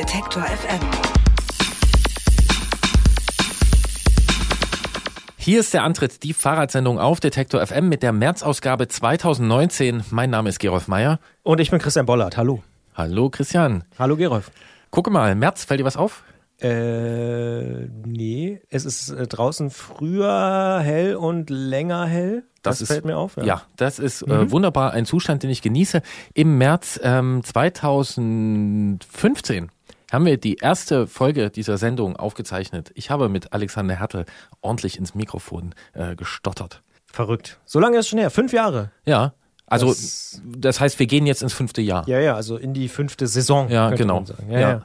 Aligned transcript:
Detektor 0.00 0.42
FM. 0.44 0.80
Hier 5.36 5.60
ist 5.60 5.74
der 5.74 5.84
Antritt, 5.84 6.22
die 6.22 6.32
Fahrradsendung 6.32 6.98
auf 6.98 7.20
Detektor 7.20 7.60
FM 7.66 7.90
mit 7.90 8.02
der 8.02 8.12
März-Ausgabe 8.12 8.88
2019. 8.88 10.04
Mein 10.08 10.30
Name 10.30 10.48
ist 10.48 10.58
Gerolf 10.58 10.88
Meyer. 10.88 11.20
Und 11.42 11.60
ich 11.60 11.70
bin 11.70 11.80
Christian 11.80 12.06
Bollert. 12.06 12.38
Hallo. 12.38 12.62
Hallo 12.94 13.28
Christian. 13.28 13.84
Hallo 13.98 14.16
Gerolf. 14.16 14.50
Gucke 14.90 15.10
mal, 15.10 15.34
März, 15.34 15.64
fällt 15.66 15.80
dir 15.80 15.84
was 15.84 15.98
auf? 15.98 16.22
Äh, 16.62 17.86
nee, 18.06 18.60
es 18.70 18.84
ist 18.86 19.10
äh, 19.10 19.26
draußen 19.26 19.68
früher 19.70 20.80
hell 20.82 21.14
und 21.16 21.50
länger 21.50 22.06
hell. 22.06 22.44
Das, 22.62 22.76
Das 22.78 22.82
ist- 22.82 22.88
fällt 22.88 23.04
mir 23.06 23.16
auf. 23.18 23.36
Ja, 23.42 23.62
das 23.76 23.98
ist 23.98 24.20
äh, 24.22 24.50
wunderbar, 24.50 24.92
ein 24.92 25.04
Zustand, 25.06 25.42
den 25.42 25.48
ich 25.50 25.60
genieße. 25.62 26.00
Im 26.34 26.58
März 26.58 27.00
ähm, 27.02 27.40
2015 27.42 29.70
haben 30.12 30.26
wir 30.26 30.36
die 30.36 30.56
erste 30.56 31.06
Folge 31.06 31.50
dieser 31.50 31.78
Sendung 31.78 32.16
aufgezeichnet. 32.16 32.90
Ich 32.94 33.10
habe 33.10 33.28
mit 33.28 33.52
Alexander 33.52 33.94
Hertel 33.94 34.24
ordentlich 34.60 34.98
ins 34.98 35.14
Mikrofon 35.14 35.74
äh, 35.92 36.16
gestottert. 36.16 36.82
Verrückt. 37.06 37.58
So 37.64 37.80
lange 37.80 37.96
ist 37.98 38.06
es 38.06 38.08
schon 38.10 38.18
her. 38.18 38.30
Fünf 38.30 38.52
Jahre. 38.52 38.90
Ja, 39.04 39.32
also 39.66 39.86
das, 39.88 40.40
Das- 40.44 40.80
heißt, 40.80 40.98
wir 40.98 41.06
gehen 41.06 41.26
jetzt 41.26 41.42
ins 41.42 41.52
fünfte 41.52 41.80
Jahr. 41.80 42.06
Ja, 42.08 42.18
ja, 42.18 42.34
also 42.34 42.56
in 42.56 42.74
die 42.74 42.88
fünfte 42.88 43.26
Saison. 43.26 43.68
Ja, 43.68 43.90
genau. 43.90 44.24
Ja, 44.48 44.54
Ja. 44.58 44.70
ja. 44.70 44.82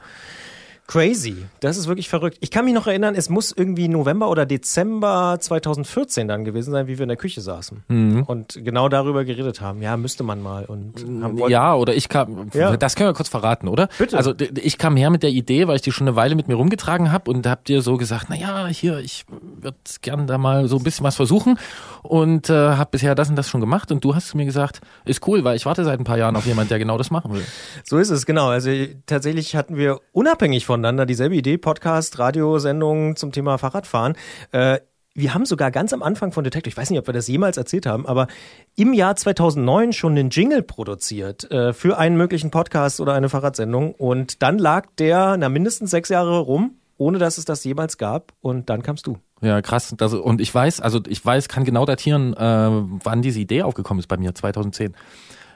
Crazy. 0.86 1.36
Das 1.60 1.76
ist 1.76 1.88
wirklich 1.88 2.08
verrückt. 2.08 2.38
Ich 2.40 2.50
kann 2.50 2.64
mich 2.64 2.74
noch 2.74 2.86
erinnern, 2.86 3.14
es 3.16 3.28
muss 3.28 3.52
irgendwie 3.56 3.88
November 3.88 4.28
oder 4.30 4.46
Dezember 4.46 5.36
2014 5.40 6.28
dann 6.28 6.44
gewesen 6.44 6.70
sein, 6.70 6.86
wie 6.86 6.96
wir 6.98 7.02
in 7.02 7.08
der 7.08 7.16
Küche 7.16 7.40
saßen 7.40 7.82
Mhm. 7.88 8.22
und 8.24 8.64
genau 8.64 8.88
darüber 8.88 9.24
geredet 9.24 9.60
haben. 9.60 9.82
Ja, 9.82 9.96
müsste 9.96 10.22
man 10.22 10.40
mal. 10.42 10.64
Und 10.66 11.04
Ja, 11.48 11.74
oder 11.74 11.94
ich 11.94 12.08
kam, 12.08 12.50
Ja. 12.54 12.76
das 12.76 12.94
können 12.94 13.08
wir 13.08 13.14
kurz 13.14 13.28
verraten, 13.28 13.68
oder? 13.68 13.88
Bitte. 13.98 14.16
Also 14.16 14.32
ich 14.62 14.78
kam 14.78 14.96
her 14.96 15.10
mit 15.10 15.22
der 15.22 15.30
Idee, 15.30 15.66
weil 15.66 15.76
ich 15.76 15.82
die 15.82 15.92
schon 15.92 16.06
eine 16.06 16.16
Weile 16.16 16.34
mit 16.36 16.46
mir 16.48 16.54
rumgetragen 16.54 17.10
habe 17.12 17.30
und 17.30 17.46
hab 17.46 17.64
dir 17.64 17.82
so 17.82 17.96
gesagt, 17.96 18.26
na 18.28 18.36
ja, 18.36 18.66
hier, 18.68 18.98
ich 18.98 19.24
würde 19.60 19.76
gern 20.02 20.26
da 20.26 20.38
mal 20.38 20.68
so 20.68 20.76
ein 20.76 20.82
bisschen 20.82 21.04
was 21.04 21.16
versuchen 21.16 21.58
und 22.02 22.48
äh, 22.50 22.52
habe 22.76 22.90
bisher 22.92 23.14
das 23.14 23.28
und 23.28 23.36
das 23.36 23.48
schon 23.48 23.60
gemacht 23.60 23.90
und 23.90 24.04
du 24.04 24.14
hast 24.14 24.28
zu 24.28 24.36
mir 24.36 24.44
gesagt, 24.44 24.80
ist 25.04 25.26
cool, 25.26 25.42
weil 25.44 25.56
ich 25.56 25.66
warte 25.66 25.84
seit 25.84 25.98
ein 25.98 26.04
paar 26.04 26.18
Jahren 26.18 26.36
auf 26.36 26.46
jemand, 26.46 26.70
der 26.70 26.78
genau 26.78 26.96
das 26.98 27.10
machen 27.10 27.32
will. 27.34 27.44
So 27.84 27.98
ist 27.98 28.10
es, 28.10 28.26
genau. 28.26 28.48
Also 28.48 28.70
tatsächlich 29.06 29.56
hatten 29.56 29.76
wir 29.76 30.00
unabhängig 30.12 30.64
voneinander 30.76 31.06
dieselbe 31.06 31.34
Idee, 31.34 31.56
Podcast, 31.56 32.18
Radiosendung 32.18 33.16
zum 33.16 33.32
Thema 33.32 33.56
Fahrradfahren. 33.56 34.14
Äh, 34.52 34.80
wir 35.14 35.32
haben 35.32 35.46
sogar 35.46 35.70
ganz 35.70 35.94
am 35.94 36.02
Anfang 36.02 36.32
von 36.32 36.44
Detective, 36.44 36.68
ich 36.68 36.76
weiß 36.76 36.90
nicht, 36.90 36.98
ob 36.98 37.06
wir 37.06 37.14
das 37.14 37.26
jemals 37.28 37.56
erzählt 37.56 37.86
haben, 37.86 38.06
aber 38.06 38.26
im 38.74 38.92
Jahr 38.92 39.16
2009 39.16 39.94
schon 39.94 40.12
einen 40.12 40.28
Jingle 40.28 40.62
produziert 40.62 41.50
äh, 41.50 41.72
für 41.72 41.96
einen 41.96 42.18
möglichen 42.18 42.50
Podcast 42.50 43.00
oder 43.00 43.14
eine 43.14 43.30
Fahrradsendung. 43.30 43.94
Und 43.94 44.42
dann 44.42 44.58
lag 44.58 44.88
der, 44.98 45.38
na 45.38 45.48
mindestens 45.48 45.90
sechs 45.90 46.10
Jahre 46.10 46.40
rum, 46.40 46.74
ohne 46.98 47.16
dass 47.16 47.38
es 47.38 47.46
das 47.46 47.64
jemals 47.64 47.96
gab. 47.96 48.34
Und 48.42 48.68
dann 48.68 48.82
kamst 48.82 49.06
du. 49.06 49.16
Ja, 49.40 49.62
krass. 49.62 49.94
Das, 49.96 50.12
und 50.12 50.42
ich 50.42 50.54
weiß, 50.54 50.82
also 50.82 51.00
ich 51.08 51.24
weiß, 51.24 51.48
kann 51.48 51.64
genau 51.64 51.86
datieren, 51.86 52.34
äh, 52.34 52.68
wann 53.02 53.22
diese 53.22 53.40
Idee 53.40 53.62
aufgekommen 53.62 54.00
ist 54.00 54.08
bei 54.08 54.18
mir, 54.18 54.34
2010. 54.34 54.94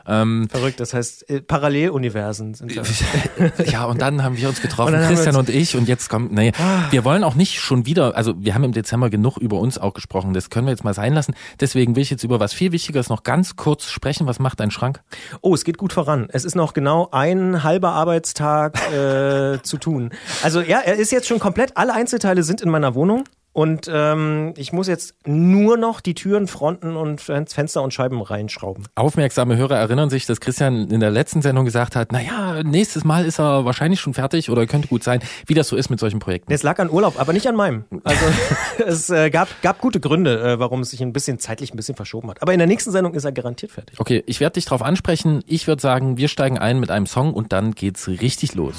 Ähm, 0.06 0.48
Verrückt, 0.50 0.80
das 0.80 0.94
heißt, 0.94 1.28
äh, 1.30 1.40
Paralleluniversen 1.40 2.54
sind 2.54 2.76
das. 2.76 3.02
ja, 3.70 3.84
und 3.84 4.00
dann 4.00 4.22
haben 4.22 4.36
wir 4.36 4.48
uns 4.48 4.58
Und 4.58 4.62
getroffen, 4.62 4.92
wir 4.92 5.06
Christian 5.06 5.36
uns- 5.36 5.48
und 5.48 5.54
ich, 5.54 5.76
und 5.76 5.88
jetzt 5.88 6.08
kommt, 6.08 6.32
nee, 6.32 6.52
wir 6.90 7.04
wollen 7.04 7.24
auch 7.24 7.34
nicht 7.34 7.60
schon 7.60 7.86
wieder, 7.86 8.16
also 8.16 8.34
wir 8.38 8.54
haben 8.54 8.64
im 8.64 8.72
Dezember 8.72 9.10
genug 9.10 9.36
über 9.36 9.58
uns 9.58 9.78
auch 9.78 9.94
gesprochen, 9.94 10.34
das 10.34 10.50
können 10.50 10.66
wir 10.66 10.72
jetzt 10.72 10.84
mal 10.84 10.94
sein 10.94 11.12
lassen. 11.12 11.34
Deswegen 11.60 11.96
will 11.96 12.02
ich 12.02 12.10
jetzt 12.10 12.24
über 12.24 12.40
was 12.40 12.52
viel 12.52 12.72
Wichtigeres 12.72 13.08
noch 13.08 13.22
ganz 13.22 13.56
kurz 13.56 13.86
sprechen. 13.86 14.26
Was 14.26 14.38
macht 14.38 14.60
dein 14.60 14.70
Schrank? 14.70 15.00
Oh, 15.40 15.54
es 15.54 15.64
geht 15.64 15.78
gut 15.78 15.92
voran. 15.92 16.28
Es 16.30 16.44
ist 16.44 16.54
noch 16.54 16.72
genau 16.72 17.08
ein 17.12 17.62
halber 17.62 17.90
Arbeitstag 17.90 18.78
äh, 18.92 19.62
zu 19.62 19.78
tun. 19.78 20.10
Also 20.42 20.60
ja, 20.60 20.78
er 20.78 20.96
ist 20.96 21.12
jetzt 21.12 21.26
schon 21.26 21.38
komplett, 21.38 21.76
alle 21.76 21.92
Einzelteile 21.92 22.42
sind 22.42 22.60
in 22.60 22.70
meiner 22.70 22.94
Wohnung. 22.94 23.24
Und 23.52 23.90
ähm, 23.92 24.54
ich 24.56 24.72
muss 24.72 24.86
jetzt 24.86 25.14
nur 25.26 25.76
noch 25.76 26.00
die 26.00 26.14
Türen, 26.14 26.46
Fronten 26.46 26.94
und 26.96 27.20
Fen- 27.20 27.46
Fenster 27.48 27.82
und 27.82 27.92
Scheiben 27.92 28.22
reinschrauben. 28.22 28.84
Aufmerksame 28.94 29.56
Hörer 29.56 29.76
erinnern 29.76 30.08
sich, 30.08 30.24
dass 30.26 30.40
Christian 30.40 30.88
in 30.90 31.00
der 31.00 31.10
letzten 31.10 31.42
Sendung 31.42 31.64
gesagt 31.64 31.96
hat, 31.96 32.12
na 32.12 32.20
ja, 32.20 32.62
nächstes 32.62 33.02
Mal 33.02 33.24
ist 33.24 33.40
er 33.40 33.64
wahrscheinlich 33.64 34.00
schon 34.00 34.14
fertig 34.14 34.50
oder 34.50 34.66
könnte 34.66 34.86
gut 34.88 35.02
sein, 35.02 35.20
wie 35.46 35.54
das 35.54 35.66
so 35.68 35.74
ist 35.76 35.90
mit 35.90 35.98
solchen 35.98 36.20
Projekten. 36.20 36.52
Es 36.52 36.62
lag 36.62 36.78
an 36.78 36.90
Urlaub, 36.90 37.18
aber 37.18 37.32
nicht 37.32 37.48
an 37.48 37.56
meinem. 37.56 37.84
Also 38.04 38.24
es 38.86 39.10
äh, 39.10 39.30
gab, 39.30 39.48
gab 39.62 39.80
gute 39.80 39.98
Gründe, 39.98 40.40
äh, 40.40 40.58
warum 40.60 40.80
es 40.82 40.90
sich 40.90 41.00
ein 41.02 41.12
bisschen 41.12 41.40
zeitlich 41.40 41.74
ein 41.74 41.76
bisschen 41.76 41.96
verschoben 41.96 42.30
hat. 42.30 42.42
Aber 42.42 42.52
in 42.52 42.58
der 42.60 42.68
nächsten 42.68 42.92
Sendung 42.92 43.14
ist 43.14 43.24
er 43.24 43.32
garantiert 43.32 43.72
fertig. 43.72 43.98
Okay, 43.98 44.22
ich 44.26 44.38
werde 44.38 44.54
dich 44.54 44.64
drauf 44.66 44.82
ansprechen. 44.82 45.42
Ich 45.46 45.66
würde 45.66 45.82
sagen, 45.82 46.16
wir 46.16 46.28
steigen 46.28 46.56
ein 46.58 46.78
mit 46.78 46.90
einem 46.92 47.06
Song 47.06 47.34
und 47.34 47.52
dann 47.52 47.72
geht's 47.72 48.06
richtig 48.06 48.54
los. 48.54 48.74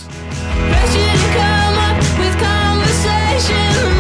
Pressure 3.42 3.91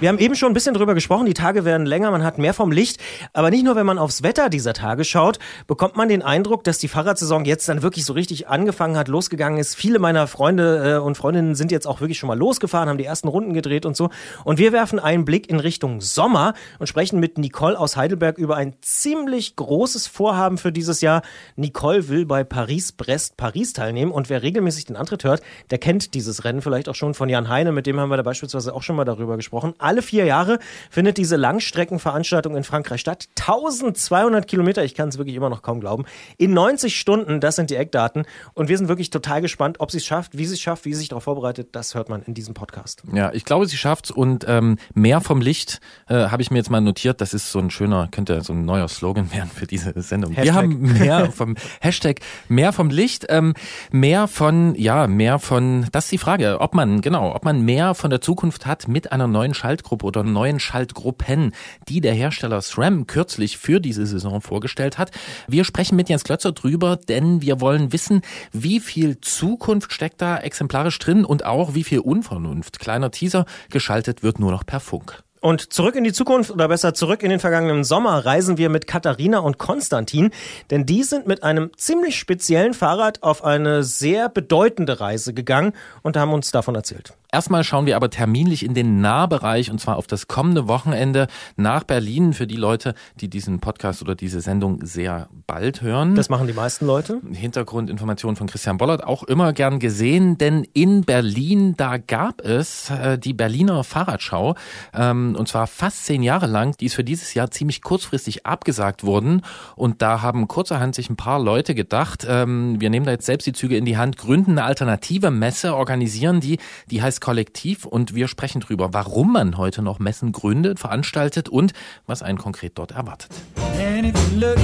Wir 0.00 0.08
haben 0.08 0.18
eben 0.18 0.34
schon 0.34 0.50
ein 0.50 0.54
bisschen 0.54 0.72
drüber 0.72 0.94
gesprochen, 0.94 1.26
die 1.26 1.34
Tage 1.34 1.66
werden 1.66 1.84
länger, 1.84 2.10
man 2.10 2.24
hat 2.24 2.38
mehr 2.38 2.54
vom 2.54 2.72
Licht. 2.72 3.02
Aber 3.34 3.50
nicht 3.50 3.66
nur, 3.66 3.76
wenn 3.76 3.84
man 3.84 3.98
aufs 3.98 4.22
Wetter 4.22 4.48
dieser 4.48 4.72
Tage 4.72 5.04
schaut, 5.04 5.38
bekommt 5.66 5.94
man 5.94 6.08
den 6.08 6.22
Eindruck, 6.22 6.64
dass 6.64 6.78
die 6.78 6.88
Fahrradsaison 6.88 7.44
jetzt 7.44 7.68
dann 7.68 7.82
wirklich 7.82 8.06
so 8.06 8.14
richtig 8.14 8.48
angefangen 8.48 8.96
hat, 8.96 9.08
losgegangen 9.08 9.58
ist. 9.58 9.74
Viele 9.74 9.98
meiner 9.98 10.26
Freunde 10.26 10.94
äh, 10.96 10.98
und 10.98 11.18
Freundinnen 11.18 11.54
sind 11.54 11.70
jetzt 11.70 11.86
auch 11.86 12.00
wirklich 12.00 12.18
schon 12.18 12.28
mal 12.28 12.38
losgefahren, 12.38 12.88
haben 12.88 12.96
die 12.96 13.04
ersten 13.04 13.28
Runden 13.28 13.52
gedreht 13.52 13.84
und 13.84 13.94
so. 13.94 14.08
Und 14.42 14.58
wir 14.58 14.72
werfen 14.72 14.98
einen 14.98 15.26
Blick 15.26 15.50
in 15.50 15.60
Richtung 15.60 16.00
Sommer 16.00 16.54
und 16.78 16.86
sprechen 16.86 17.20
mit 17.20 17.36
Nicole 17.36 17.78
aus 17.78 17.98
Heidelberg 17.98 18.38
über 18.38 18.56
ein 18.56 18.76
ziemlich 18.80 19.54
großes 19.56 20.06
Vorhaben 20.06 20.56
für 20.56 20.72
dieses 20.72 21.02
Jahr. 21.02 21.20
Nicole 21.56 22.08
will 22.08 22.24
bei 22.24 22.42
Paris-Brest-Paris 22.42 23.74
teilnehmen 23.74 24.12
und 24.12 24.30
wer 24.30 24.42
regelmäßig 24.42 24.86
den 24.86 24.96
Antritt 24.96 25.24
hört, 25.24 25.42
der 25.70 25.76
kennt 25.76 26.14
dieses 26.14 26.44
Rennen 26.44 26.62
vielleicht 26.62 26.88
auch 26.88 26.94
schon 26.94 27.12
von 27.12 27.28
Jan 27.28 27.50
Heine, 27.50 27.70
mit 27.70 27.86
dem 27.86 28.00
haben 28.00 28.08
wir 28.08 28.16
da 28.16 28.22
beispielsweise 28.22 28.72
auch 28.72 28.82
schon 28.82 28.96
mal 28.96 29.04
darüber 29.04 29.36
gesprochen. 29.36 29.74
Alle 29.90 30.02
vier 30.02 30.24
Jahre 30.24 30.60
findet 30.88 31.18
diese 31.18 31.34
Langstreckenveranstaltung 31.34 32.54
in 32.54 32.62
Frankreich 32.62 33.00
statt. 33.00 33.28
1200 33.40 34.46
Kilometer, 34.46 34.84
ich 34.84 34.94
kann 34.94 35.08
es 35.08 35.18
wirklich 35.18 35.34
immer 35.34 35.50
noch 35.50 35.62
kaum 35.62 35.80
glauben. 35.80 36.04
In 36.38 36.52
90 36.52 36.96
Stunden, 36.96 37.40
das 37.40 37.56
sind 37.56 37.70
die 37.70 37.74
Eckdaten. 37.74 38.24
Und 38.54 38.68
wir 38.68 38.78
sind 38.78 38.86
wirklich 38.86 39.10
total 39.10 39.40
gespannt, 39.40 39.80
ob 39.80 39.90
sie 39.90 39.96
es 39.96 40.06
schafft, 40.06 40.38
wie 40.38 40.46
sie 40.46 40.54
es 40.54 40.60
schafft, 40.60 40.84
wie 40.84 40.92
sie 40.92 41.00
sich 41.00 41.08
darauf 41.08 41.24
vorbereitet. 41.24 41.70
Das 41.72 41.96
hört 41.96 42.08
man 42.08 42.22
in 42.22 42.34
diesem 42.34 42.54
Podcast. 42.54 43.02
Ja, 43.12 43.32
ich 43.32 43.44
glaube, 43.44 43.66
sie 43.66 43.76
schafft's 43.76 44.12
und 44.12 44.44
ähm, 44.46 44.76
mehr 44.94 45.20
vom 45.20 45.40
Licht 45.40 45.80
äh, 46.06 46.14
habe 46.14 46.40
ich 46.40 46.52
mir 46.52 46.58
jetzt 46.58 46.70
mal 46.70 46.80
notiert. 46.80 47.20
Das 47.20 47.34
ist 47.34 47.50
so 47.50 47.58
ein 47.58 47.70
schöner, 47.70 48.06
könnte 48.12 48.42
so 48.42 48.52
ein 48.52 48.64
neuer 48.64 48.86
Slogan 48.86 49.32
werden 49.32 49.50
für 49.52 49.66
diese 49.66 49.92
Sendung. 50.02 50.36
Wir 50.36 50.44
Hashtag. 50.44 50.54
haben 50.54 50.82
mehr 51.00 51.32
vom 51.32 51.56
Hashtag 51.80 52.20
mehr 52.46 52.72
vom 52.72 52.90
Licht, 52.90 53.26
ähm, 53.28 53.54
mehr 53.90 54.28
von 54.28 54.76
ja 54.76 55.08
mehr 55.08 55.40
von. 55.40 55.88
Das 55.90 56.04
ist 56.04 56.12
die 56.12 56.18
Frage, 56.18 56.60
ob 56.60 56.76
man 56.76 57.00
genau, 57.00 57.34
ob 57.34 57.44
man 57.44 57.62
mehr 57.62 57.96
von 57.96 58.10
der 58.10 58.20
Zukunft 58.20 58.66
hat 58.66 58.86
mit 58.86 59.10
einer 59.10 59.26
neuen 59.26 59.52
Schaltung 59.52 59.79
Schaltgruppe 59.80 60.06
oder 60.06 60.22
neuen 60.22 60.60
Schaltgruppen, 60.60 61.54
die 61.88 62.00
der 62.00 62.12
Hersteller 62.12 62.60
SRAM 62.60 63.06
kürzlich 63.06 63.56
für 63.56 63.80
diese 63.80 64.06
Saison 64.06 64.40
vorgestellt 64.40 64.98
hat. 64.98 65.10
Wir 65.48 65.64
sprechen 65.64 65.96
mit 65.96 66.08
Jens 66.08 66.24
Klötzer 66.24 66.52
drüber, 66.52 66.96
denn 66.96 67.40
wir 67.40 67.60
wollen 67.60 67.92
wissen, 67.92 68.20
wie 68.52 68.80
viel 68.80 69.20
Zukunft 69.20 69.92
steckt 69.92 70.20
da 70.20 70.38
exemplarisch 70.38 70.98
drin 70.98 71.24
und 71.24 71.44
auch 71.46 71.74
wie 71.74 71.84
viel 71.84 72.00
Unvernunft. 72.00 72.78
Kleiner 72.78 73.10
Teaser, 73.10 73.46
geschaltet 73.70 74.22
wird 74.22 74.38
nur 74.38 74.50
noch 74.50 74.66
per 74.66 74.80
Funk. 74.80 75.22
Und 75.40 75.72
zurück 75.72 75.96
in 75.96 76.04
die 76.04 76.12
Zukunft 76.12 76.50
oder 76.50 76.68
besser 76.68 76.92
zurück 76.92 77.22
in 77.22 77.30
den 77.30 77.40
vergangenen 77.40 77.82
Sommer 77.82 78.26
reisen 78.26 78.58
wir 78.58 78.68
mit 78.68 78.86
Katharina 78.86 79.38
und 79.38 79.56
Konstantin, 79.56 80.30
denn 80.70 80.84
die 80.84 81.02
sind 81.02 81.26
mit 81.26 81.42
einem 81.42 81.70
ziemlich 81.78 82.18
speziellen 82.18 82.74
Fahrrad 82.74 83.22
auf 83.22 83.42
eine 83.42 83.82
sehr 83.82 84.28
bedeutende 84.28 85.00
Reise 85.00 85.32
gegangen 85.32 85.72
und 86.02 86.18
haben 86.18 86.34
uns 86.34 86.50
davon 86.50 86.74
erzählt. 86.74 87.14
Erstmal 87.32 87.62
schauen 87.62 87.86
wir 87.86 87.94
aber 87.94 88.10
terminlich 88.10 88.64
in 88.64 88.74
den 88.74 89.00
Nahbereich 89.00 89.70
und 89.70 89.80
zwar 89.80 89.96
auf 89.96 90.08
das 90.08 90.26
kommende 90.26 90.66
Wochenende 90.66 91.28
nach 91.56 91.84
Berlin 91.84 92.32
für 92.32 92.48
die 92.48 92.56
Leute, 92.56 92.94
die 93.20 93.30
diesen 93.30 93.60
Podcast 93.60 94.02
oder 94.02 94.16
diese 94.16 94.40
Sendung 94.40 94.84
sehr 94.84 95.28
bald 95.46 95.80
hören. 95.80 96.16
Das 96.16 96.28
machen 96.28 96.48
die 96.48 96.52
meisten 96.52 96.86
Leute. 96.86 97.20
Hintergrundinformationen 97.32 98.34
von 98.34 98.48
Christian 98.48 98.78
Bollert 98.78 99.04
auch 99.04 99.22
immer 99.22 99.52
gern 99.52 99.78
gesehen, 99.78 100.38
denn 100.38 100.66
in 100.72 101.02
Berlin, 101.02 101.74
da 101.76 101.98
gab 101.98 102.40
es 102.40 102.90
äh, 102.90 103.16
die 103.16 103.32
Berliner 103.32 103.84
Fahrradschau 103.84 104.56
ähm, 104.92 105.36
und 105.38 105.46
zwar 105.46 105.68
fast 105.68 106.06
zehn 106.06 106.24
Jahre 106.24 106.46
lang. 106.46 106.76
Die 106.78 106.86
ist 106.86 106.94
für 106.94 107.04
dieses 107.04 107.34
Jahr 107.34 107.52
ziemlich 107.52 107.82
kurzfristig 107.82 108.44
abgesagt 108.44 109.04
worden 109.04 109.42
und 109.76 110.02
da 110.02 110.20
haben 110.20 110.48
kurzerhand 110.48 110.96
sich 110.96 111.08
ein 111.08 111.16
paar 111.16 111.38
Leute 111.38 111.76
gedacht, 111.76 112.26
ähm, 112.28 112.80
wir 112.80 112.90
nehmen 112.90 113.06
da 113.06 113.12
jetzt 113.12 113.26
selbst 113.26 113.46
die 113.46 113.52
Züge 113.52 113.76
in 113.76 113.84
die 113.84 113.98
Hand, 113.98 114.16
gründen 114.16 114.52
eine 114.52 114.64
alternative 114.64 115.30
Messe, 115.30 115.76
organisieren 115.76 116.40
die, 116.40 116.58
die 116.90 117.00
heißt 117.00 117.19
Kollektiv 117.20 117.84
und 117.84 118.14
wir 118.14 118.28
sprechen 118.28 118.60
drüber, 118.60 118.92
warum 118.92 119.32
man 119.32 119.56
heute 119.56 119.82
noch 119.82 119.98
Messen 119.98 120.32
gründet, 120.32 120.78
veranstaltet 120.80 121.48
und 121.48 121.72
was 122.06 122.22
einen 122.22 122.38
konkret 122.38 122.78
dort 122.78 122.92
erwartet. 122.92 123.30
And 123.78 124.06
if 124.06 124.32
you 124.32 124.40
look, 124.40 124.58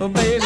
oh 0.00 0.08
baby, 0.08 0.44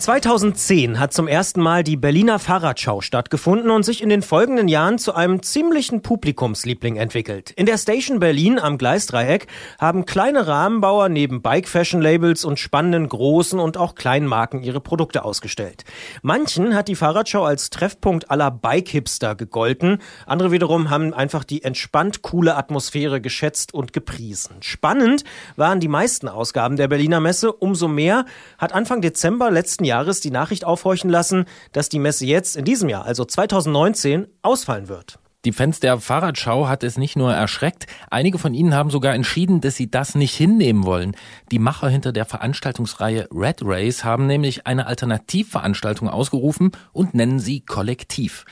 ...2010 0.00 0.96
hat 0.96 1.12
zum 1.12 1.28
ersten 1.28 1.60
Mal 1.60 1.84
die 1.84 1.98
Berliner 1.98 2.38
Fahrradschau 2.38 3.02
stattgefunden 3.02 3.70
und 3.70 3.82
sich 3.82 4.02
in 4.02 4.08
den 4.08 4.22
folgenden 4.22 4.66
Jahren 4.66 4.96
zu 4.96 5.14
einem 5.14 5.42
ziemlichen 5.42 6.00
Publikumsliebling 6.00 6.96
entwickelt. 6.96 7.50
In 7.50 7.66
der 7.66 7.76
Station 7.76 8.18
Berlin 8.18 8.58
am 8.58 8.78
Gleisdreieck 8.78 9.46
haben 9.78 10.06
kleine 10.06 10.46
Rahmenbauer 10.46 11.10
neben 11.10 11.42
Bike-Fashion-Labels 11.42 12.46
und 12.46 12.58
spannenden 12.58 13.10
großen 13.10 13.60
und 13.60 13.76
auch 13.76 13.94
kleinen 13.94 14.26
Marken 14.26 14.62
ihre 14.62 14.80
Produkte 14.80 15.22
ausgestellt. 15.22 15.84
Manchen 16.22 16.74
hat 16.74 16.88
die 16.88 16.96
Fahrradschau 16.96 17.44
als 17.44 17.68
Treffpunkt 17.68 18.30
aller 18.30 18.50
Bike-Hipster 18.50 19.34
gegolten, 19.34 19.98
andere 20.24 20.50
wiederum 20.50 20.88
haben 20.88 21.12
einfach 21.12 21.44
die 21.44 21.62
entspannt 21.62 22.22
coole 22.22 22.56
Atmosphäre 22.56 23.20
geschätzt 23.20 23.74
und 23.74 23.92
gepriesen. 23.92 24.56
Spannend 24.60 25.24
waren 25.56 25.78
die 25.78 25.88
meisten 25.88 26.26
Ausgaben 26.26 26.76
der 26.76 26.88
Berliner 26.88 27.20
Messe, 27.20 27.52
umso 27.52 27.86
mehr 27.86 28.24
hat 28.56 28.72
Anfang 28.72 29.02
Dezember 29.02 29.50
letzten 29.50 29.89
Jahres 29.90 30.20
die 30.20 30.30
Nachricht 30.30 30.64
aufhorchen 30.64 31.10
lassen, 31.10 31.46
dass 31.72 31.88
die 31.88 31.98
Messe 31.98 32.24
jetzt 32.24 32.56
in 32.56 32.64
diesem 32.64 32.88
Jahr, 32.88 33.04
also 33.04 33.24
2019, 33.24 34.28
ausfallen 34.42 34.88
wird. 34.88 35.18
Die 35.46 35.52
Fans 35.52 35.80
der 35.80 35.98
Fahrradschau 35.98 36.68
hat 36.68 36.84
es 36.84 36.98
nicht 36.98 37.16
nur 37.16 37.32
erschreckt, 37.32 37.86
einige 38.10 38.38
von 38.38 38.52
ihnen 38.52 38.74
haben 38.74 38.90
sogar 38.90 39.14
entschieden, 39.14 39.62
dass 39.62 39.74
sie 39.74 39.90
das 39.90 40.14
nicht 40.14 40.34
hinnehmen 40.34 40.84
wollen. 40.84 41.16
Die 41.50 41.58
Macher 41.58 41.88
hinter 41.88 42.12
der 42.12 42.26
Veranstaltungsreihe 42.26 43.26
Red 43.32 43.62
Race 43.62 44.04
haben 44.04 44.26
nämlich 44.26 44.66
eine 44.66 44.86
Alternativveranstaltung 44.86 46.10
ausgerufen 46.10 46.72
und 46.92 47.14
nennen 47.14 47.38
sie 47.38 47.62
Kollektiv. 47.62 48.44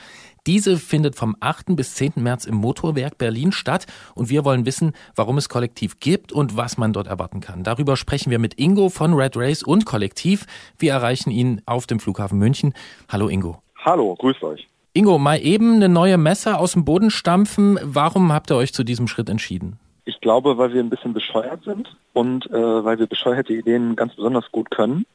Diese 0.47 0.77
findet 0.77 1.15
vom 1.15 1.35
8. 1.39 1.75
bis 1.75 1.95
10. 1.95 2.13
März 2.17 2.45
im 2.45 2.55
Motorwerk 2.55 3.17
Berlin 3.17 3.51
statt 3.51 3.85
und 4.15 4.29
wir 4.29 4.45
wollen 4.45 4.65
wissen, 4.65 4.93
warum 5.15 5.37
es 5.37 5.49
Kollektiv 5.49 5.99
gibt 5.99 6.31
und 6.31 6.57
was 6.57 6.77
man 6.77 6.93
dort 6.93 7.07
erwarten 7.07 7.39
kann. 7.39 7.63
Darüber 7.63 7.97
sprechen 7.97 8.31
wir 8.31 8.39
mit 8.39 8.59
Ingo 8.59 8.89
von 8.89 9.13
Red 9.13 9.35
Race 9.35 9.63
und 9.63 9.85
Kollektiv. 9.85 10.45
Wir 10.77 10.93
erreichen 10.93 11.31
ihn 11.31 11.61
auf 11.65 11.87
dem 11.87 11.99
Flughafen 11.99 12.39
München. 12.39 12.73
Hallo 13.09 13.27
Ingo. 13.27 13.61
Hallo, 13.83 14.15
grüßt 14.15 14.43
euch. 14.43 14.67
Ingo, 14.93 15.17
mal 15.17 15.37
eben 15.41 15.75
eine 15.75 15.89
neue 15.89 16.17
Messe 16.17 16.57
aus 16.57 16.73
dem 16.73 16.83
Boden 16.83 17.11
stampfen. 17.11 17.79
Warum 17.83 18.33
habt 18.33 18.51
ihr 18.51 18.55
euch 18.55 18.73
zu 18.73 18.83
diesem 18.83 19.07
Schritt 19.07 19.29
entschieden? 19.29 19.79
Ich 20.05 20.19
glaube, 20.21 20.57
weil 20.57 20.73
wir 20.73 20.81
ein 20.81 20.89
bisschen 20.89 21.13
bescheuert 21.13 21.63
sind 21.63 21.95
und 22.13 22.49
äh, 22.49 22.83
weil 22.83 22.97
wir 22.97 23.05
bescheuerte 23.05 23.53
Ideen 23.53 23.95
ganz 23.95 24.15
besonders 24.15 24.51
gut 24.51 24.71
können. 24.71 25.05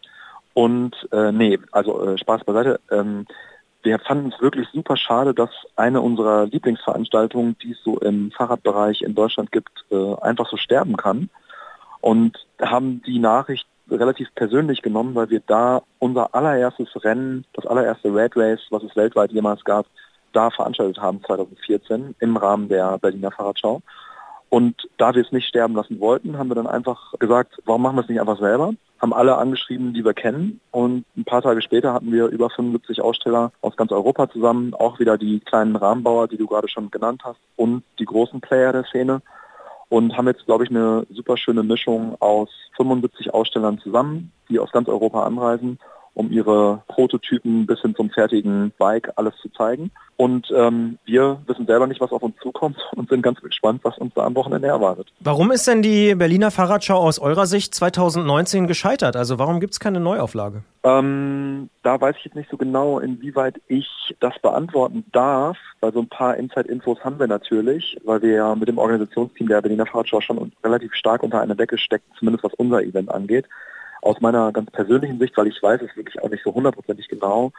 Und 0.55 0.95
äh, 1.11 1.33
nee, 1.33 1.59
also 1.73 2.01
äh, 2.03 2.19
Spaß 2.19 2.45
beiseite. 2.45 2.81
Ähm, 2.91 3.27
wir 3.85 3.99
fanden 3.99 4.33
es 4.35 4.41
wirklich 4.41 4.67
super 4.73 4.97
schade, 4.97 5.35
dass 5.35 5.51
eine 5.77 6.01
unserer 6.01 6.47
Lieblingsveranstaltungen, 6.47 7.57
die 7.63 7.73
es 7.73 7.83
so 7.85 7.99
im 7.99 8.31
Fahrradbereich 8.33 9.03
in 9.03 9.15
Deutschland 9.15 9.53
gibt, 9.53 9.85
äh, 9.91 10.15
einfach 10.23 10.49
so 10.49 10.57
sterben 10.57 10.97
kann. 10.97 11.29
Und 12.01 12.47
haben 12.61 13.03
die 13.07 13.19
Nachricht 13.19 13.67
relativ 13.91 14.35
persönlich 14.35 14.83
genommen, 14.83 15.15
weil 15.15 15.31
wir 15.31 15.41
da 15.47 15.83
unser 15.99 16.35
allererstes 16.35 16.89
Rennen, 17.05 17.45
das 17.53 17.67
allererste 17.67 18.15
Red 18.15 18.37
Race, 18.37 18.61
was 18.71 18.83
es 18.83 18.97
weltweit 18.97 19.33
jemals 19.33 19.63
gab, 19.65 19.87
da 20.33 20.51
veranstaltet 20.51 20.99
haben 20.99 21.23
2014 21.23 22.15
im 22.19 22.37
Rahmen 22.37 22.69
der 22.69 22.99
Berliner 22.99 23.31
Fahrradschau. 23.31 23.83
Und 24.55 24.89
da 24.99 25.13
wir 25.13 25.23
es 25.23 25.33
nicht 25.33 25.49
sterben 25.49 25.75
lassen 25.75 25.99
wollten, 25.99 26.39
haben 26.39 26.49
wir 26.49 26.55
dann 26.55 26.69
einfach 26.69 27.13
gesagt, 27.19 27.61
warum 27.65 27.83
machen 27.83 27.97
wir 27.97 28.03
es 28.03 28.09
nicht 28.09 28.21
einfach 28.21 28.39
selber? 28.39 28.73
Haben 29.01 29.13
alle 29.13 29.37
angeschrieben, 29.37 29.95
die 29.95 30.05
wir 30.05 30.15
kennen. 30.15 30.61
Und 30.71 31.05
ein 31.17 31.25
paar 31.25 31.43
Tage 31.43 31.61
später 31.61 31.93
hatten 31.93 32.13
wir 32.13 32.27
über 32.27 32.49
75 32.51 33.03
Aussteller 33.03 33.51
aus 33.63 33.77
ganz 33.77 33.91
Europa 33.91 34.31
zusammen, 34.31 34.73
auch 34.73 35.01
wieder 35.01 35.19
die 35.19 35.41
kleinen 35.41 35.75
Rahmenbauer, 35.75 36.29
die 36.29 36.37
du 36.37 36.47
gerade 36.47 36.69
schon 36.69 36.93
genannt 36.93 37.23
hast, 37.25 37.41
und 37.57 37.83
die 37.99 38.05
großen 38.05 38.41
Player 38.41 38.71
der 38.71 38.85
Szene. 38.85 39.23
Und 39.89 40.17
haben 40.17 40.29
jetzt, 40.29 40.47
glaube 40.47 40.63
ich, 40.63 40.71
eine 40.71 41.05
super 41.11 41.37
schöne 41.37 41.65
Mischung 41.65 42.15
aus 42.21 42.49
75 42.77 43.35
Ausstellern 43.35 43.81
zusammen, 43.81 44.31
die 44.49 44.61
aus 44.61 44.71
ganz 44.71 44.87
Europa 44.87 45.27
anreisen, 45.27 45.81
um 46.15 46.31
ihre 46.31 46.83
Prototypen 46.89 47.67
bis 47.67 47.81
hin 47.81 47.95
zum 47.95 48.11
fertigen 48.11 48.73
Bike 48.79 49.13
alles 49.17 49.35
zu 49.43 49.49
zeigen. 49.51 49.91
Und 50.17 50.49
ähm, 50.57 50.99
wir 51.05 51.39
wissen 51.47 51.67
selber 51.67 51.89
nicht, 51.89 52.01
was 52.01 52.13
auf 52.13 52.23
uns 52.23 52.37
zukommt 52.41 52.79
und 52.97 53.09
sind 53.09 53.23
ganz 53.23 53.41
gespannt, 53.41 53.81
was 53.83 53.99
uns 53.99 54.15
da 54.15 54.25
am 54.25 54.37
Wochenende 54.37 54.69
erwartet. 54.69 55.13
Warum 55.21 55.51
ist 55.51 55.67
denn 55.67 55.83
die 55.83 56.15
Berliner 56.15 56.51
Fahrradschau 56.51 56.97
aus 56.97 57.19
eurer 57.19 57.47
Sicht 57.47 57.75
2019 57.75 58.67
gescheitert? 58.67 59.17
Also 59.17 59.39
warum 59.39 59.59
gibt 59.59 59.73
es 59.73 59.81
keine 59.81 59.99
Neuauflage? 59.99 60.63
Ähm, 60.85 61.69
da 61.83 62.01
weiß 62.01 62.15
ich 62.19 62.27
jetzt 62.27 62.37
nicht 62.37 62.51
so 62.51 62.57
genau, 62.57 63.01
inwieweit 63.01 63.61
ich 63.67 63.89
das 64.21 64.39
beantworten 64.41 65.05
darf, 65.13 65.57
weil 65.81 65.93
so 65.93 66.01
ein 66.01 66.09
paar 66.09 66.37
Inside-Infos 66.37 67.01
haben 67.03 67.19
wir 67.19 67.27
natürlich, 67.27 67.97
weil 68.05 68.23
wir 68.23 68.33
ja 68.35 68.55
mit 68.55 68.69
dem 68.69 68.79
Organisationsteam 68.79 69.49
der 69.49 69.63
Berliner 69.63 69.87
Fahrradschau 69.87 70.21
schon 70.21 70.53
relativ 70.63 70.95
stark 70.95 71.23
unter 71.23 71.41
einer 71.41 71.57
Decke 71.57 71.79
stecken, 71.79 72.07
zumindest 72.19 72.45
was 72.45 72.55
unser 72.55 72.83
Event 72.83 73.11
angeht. 73.11 73.47
Aus 74.05 74.21
meiner 74.21 74.53
ganz 74.53 74.71
persönlichen 74.71 75.19
Sicht, 75.19 75.35
weil 75.37 75.47
ich 75.47 75.63
weiß 75.63 75.81
es 75.81 75.97
wirklich 75.97 76.23
auch 76.23 76.29
nicht 76.29 76.45
so 76.45 76.53
hundertprozentig 76.53 77.09
genau, 77.09 77.53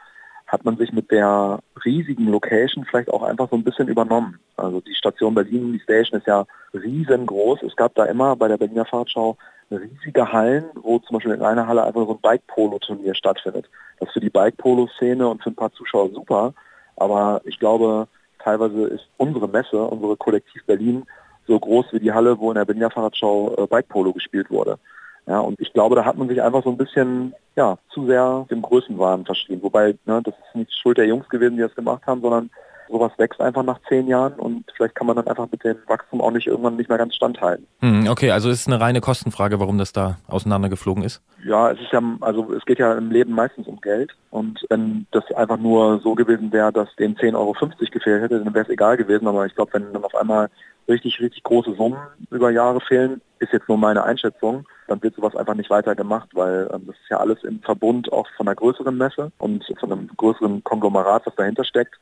hat 0.46 0.64
man 0.64 0.76
sich 0.76 0.92
mit 0.92 1.10
der 1.10 1.58
riesigen 1.84 2.28
Location 2.28 2.84
vielleicht 2.84 3.10
auch 3.10 3.24
einfach 3.24 3.50
so 3.50 3.56
ein 3.56 3.64
bisschen 3.64 3.88
übernommen. 3.88 4.38
Also 4.56 4.80
die 4.80 4.94
Station 4.94 5.34
Berlin, 5.34 5.72
die 5.72 5.80
Station 5.80 6.20
ist 6.20 6.28
ja 6.28 6.46
riesengroß. 6.72 7.64
Es 7.64 7.74
gab 7.74 7.96
da 7.96 8.04
immer 8.04 8.36
bei 8.36 8.46
der 8.46 8.58
Berliner 8.58 8.84
Fahrradschau 8.84 9.36
riesige 9.72 10.32
Hallen, 10.32 10.66
wo 10.74 11.00
zum 11.00 11.14
Beispiel 11.14 11.32
in 11.32 11.42
einer 11.42 11.66
Halle 11.66 11.82
einfach 11.82 12.06
so 12.06 12.12
ein 12.12 12.20
Bike-Polo-Turnier 12.20 13.16
stattfindet. 13.16 13.68
Das 13.98 14.08
ist 14.08 14.12
für 14.12 14.20
die 14.20 14.30
Bike-Polo-Szene 14.30 15.26
und 15.26 15.42
für 15.42 15.50
ein 15.50 15.56
paar 15.56 15.72
Zuschauer 15.72 16.10
super, 16.10 16.54
aber 16.96 17.40
ich 17.44 17.58
glaube, 17.58 18.06
teilweise 18.38 18.86
ist 18.86 19.08
unsere 19.16 19.48
Messe, 19.48 19.82
unsere 19.82 20.16
Kollektiv 20.16 20.64
Berlin, 20.66 21.04
so 21.48 21.58
groß 21.58 21.86
wie 21.90 22.00
die 22.00 22.12
Halle, 22.12 22.38
wo 22.38 22.52
in 22.52 22.56
der 22.56 22.64
Berliner 22.64 22.90
Fahrradschau 22.90 23.56
äh, 23.56 23.66
Bike-Polo 23.66 24.12
gespielt 24.12 24.48
wurde. 24.50 24.78
Ja, 25.26 25.40
und 25.40 25.60
ich 25.60 25.72
glaube, 25.72 25.96
da 25.96 26.04
hat 26.04 26.16
man 26.16 26.28
sich 26.28 26.40
einfach 26.40 26.62
so 26.62 26.70
ein 26.70 26.76
bisschen 26.76 27.34
ja, 27.56 27.78
zu 27.90 28.06
sehr 28.06 28.46
dem 28.48 28.62
Größenwahn 28.62 29.24
verschrieben. 29.24 29.62
Wobei, 29.62 29.96
ne, 30.04 30.22
das 30.22 30.34
ist 30.34 30.54
nicht 30.54 30.72
Schuld 30.72 30.98
der 30.98 31.06
Jungs 31.06 31.28
gewesen, 31.28 31.56
die 31.56 31.62
das 31.62 31.74
gemacht 31.74 32.06
haben, 32.06 32.20
sondern 32.20 32.50
sowas 32.88 33.12
wächst 33.16 33.40
einfach 33.40 33.62
nach 33.62 33.80
zehn 33.88 34.06
Jahren 34.06 34.34
und 34.34 34.64
vielleicht 34.76 34.94
kann 34.94 35.06
man 35.06 35.16
dann 35.16 35.26
einfach 35.26 35.48
mit 35.50 35.64
dem 35.64 35.76
Wachstum 35.86 36.20
auch 36.20 36.30
nicht 36.30 36.46
irgendwann 36.46 36.76
nicht 36.76 36.88
mehr 36.88 36.98
ganz 36.98 37.14
standhalten. 37.14 37.66
Hm, 37.80 38.08
okay, 38.08 38.30
also 38.30 38.50
es 38.50 38.60
ist 38.60 38.68
eine 38.68 38.80
reine 38.80 39.00
Kostenfrage, 39.00 39.60
warum 39.60 39.78
das 39.78 39.92
da 39.92 40.18
auseinandergeflogen 40.28 41.02
ist. 41.02 41.22
Ja, 41.44 41.70
es 41.70 41.80
ist 41.80 41.92
ja, 41.92 42.00
also 42.20 42.52
es 42.52 42.64
geht 42.64 42.78
ja 42.78 42.94
im 42.94 43.10
Leben 43.10 43.32
meistens 43.32 43.66
um 43.66 43.80
Geld 43.80 44.12
und 44.30 44.64
wenn 44.68 45.06
das 45.10 45.30
einfach 45.32 45.58
nur 45.58 46.00
so 46.00 46.14
gewesen 46.14 46.52
wäre, 46.52 46.72
dass 46.72 46.94
dem 46.96 47.14
10,50 47.14 47.34
Euro 47.34 47.54
gefehlt 47.90 48.22
hätte, 48.22 48.42
dann 48.42 48.54
wäre 48.54 48.64
es 48.64 48.70
egal 48.70 48.96
gewesen, 48.96 49.26
aber 49.26 49.46
ich 49.46 49.54
glaube, 49.54 49.74
wenn 49.74 49.92
dann 49.92 50.04
auf 50.04 50.14
einmal 50.14 50.48
richtig, 50.88 51.20
richtig 51.20 51.42
große 51.42 51.74
Summen 51.74 51.98
über 52.30 52.50
Jahre 52.50 52.80
fehlen, 52.80 53.20
ist 53.38 53.52
jetzt 53.52 53.68
nur 53.68 53.78
meine 53.78 54.04
Einschätzung, 54.04 54.66
dann 54.88 55.02
wird 55.02 55.14
sowas 55.16 55.36
einfach 55.36 55.54
nicht 55.54 55.70
weiter 55.70 55.94
gemacht, 55.94 56.28
weil 56.32 56.70
ähm, 56.72 56.84
das 56.86 56.96
ist 56.96 57.10
ja 57.10 57.18
alles 57.18 57.42
im 57.44 57.60
Verbund 57.60 58.12
auch 58.12 58.26
von 58.36 58.46
einer 58.46 58.54
größeren 58.54 58.96
Messe 58.96 59.32
und 59.38 59.64
von 59.78 59.92
einem 59.92 60.10
größeren 60.16 60.62
Konglomerat, 60.64 61.26
was 61.26 61.34
dahinter 61.34 61.64
steckt. 61.64 61.94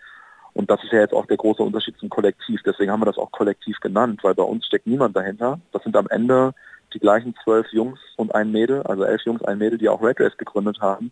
Und 0.55 0.71
das 0.71 0.83
ist 0.85 0.93
ja 0.93 1.01
jetzt 1.01 1.13
auch 1.13 1.27
der 1.27 1.37
große 1.37 1.63
Unterschied 1.63 1.97
zum 1.99 2.09
Kollektiv. 2.09 2.61
Deswegen 2.65 2.91
haben 2.91 3.01
wir 3.01 3.07
das 3.07 3.19
auch 3.19 3.33
Kollektiv 3.33 3.79
genannt, 3.81 4.21
weil 4.23 4.35
bei 4.35 4.43
uns 4.43 4.67
steckt 4.67 4.87
niemand 4.87 5.17
dahinter. 5.17 5.61
Das 5.73 5.83
sind 5.83 5.97
am 5.97 6.09
Ende 6.09 6.55
die 6.93 7.01
gleichen 7.01 7.35
zwölf 7.43 7.67
Jungs 7.73 7.99
und 8.17 8.35
ein 8.35 8.53
Mädel, 8.53 8.83
also 8.83 9.05
elf 9.05 9.23
Jungs, 9.23 9.43
ein 9.43 9.59
Mädel, 9.59 9.79
die 9.79 9.89
auch 9.89 10.03
Red 10.03 10.21
Race 10.21 10.37
gegründet 10.37 10.81
haben. 10.81 11.11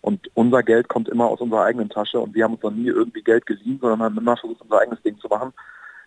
Und 0.00 0.28
unser 0.34 0.62
Geld 0.62 0.88
kommt 0.88 1.08
immer 1.08 1.26
aus 1.26 1.40
unserer 1.40 1.64
eigenen 1.64 1.88
Tasche 1.88 2.18
und 2.18 2.34
wir 2.34 2.44
haben 2.44 2.54
uns 2.54 2.62
noch 2.62 2.70
nie 2.70 2.88
irgendwie 2.88 3.22
Geld 3.22 3.46
geliehen, 3.46 3.78
sondern 3.80 4.02
haben 4.02 4.18
immer 4.18 4.36
versucht, 4.36 4.62
unser 4.62 4.80
eigenes 4.80 5.02
Ding 5.02 5.18
zu 5.18 5.28
machen. 5.28 5.52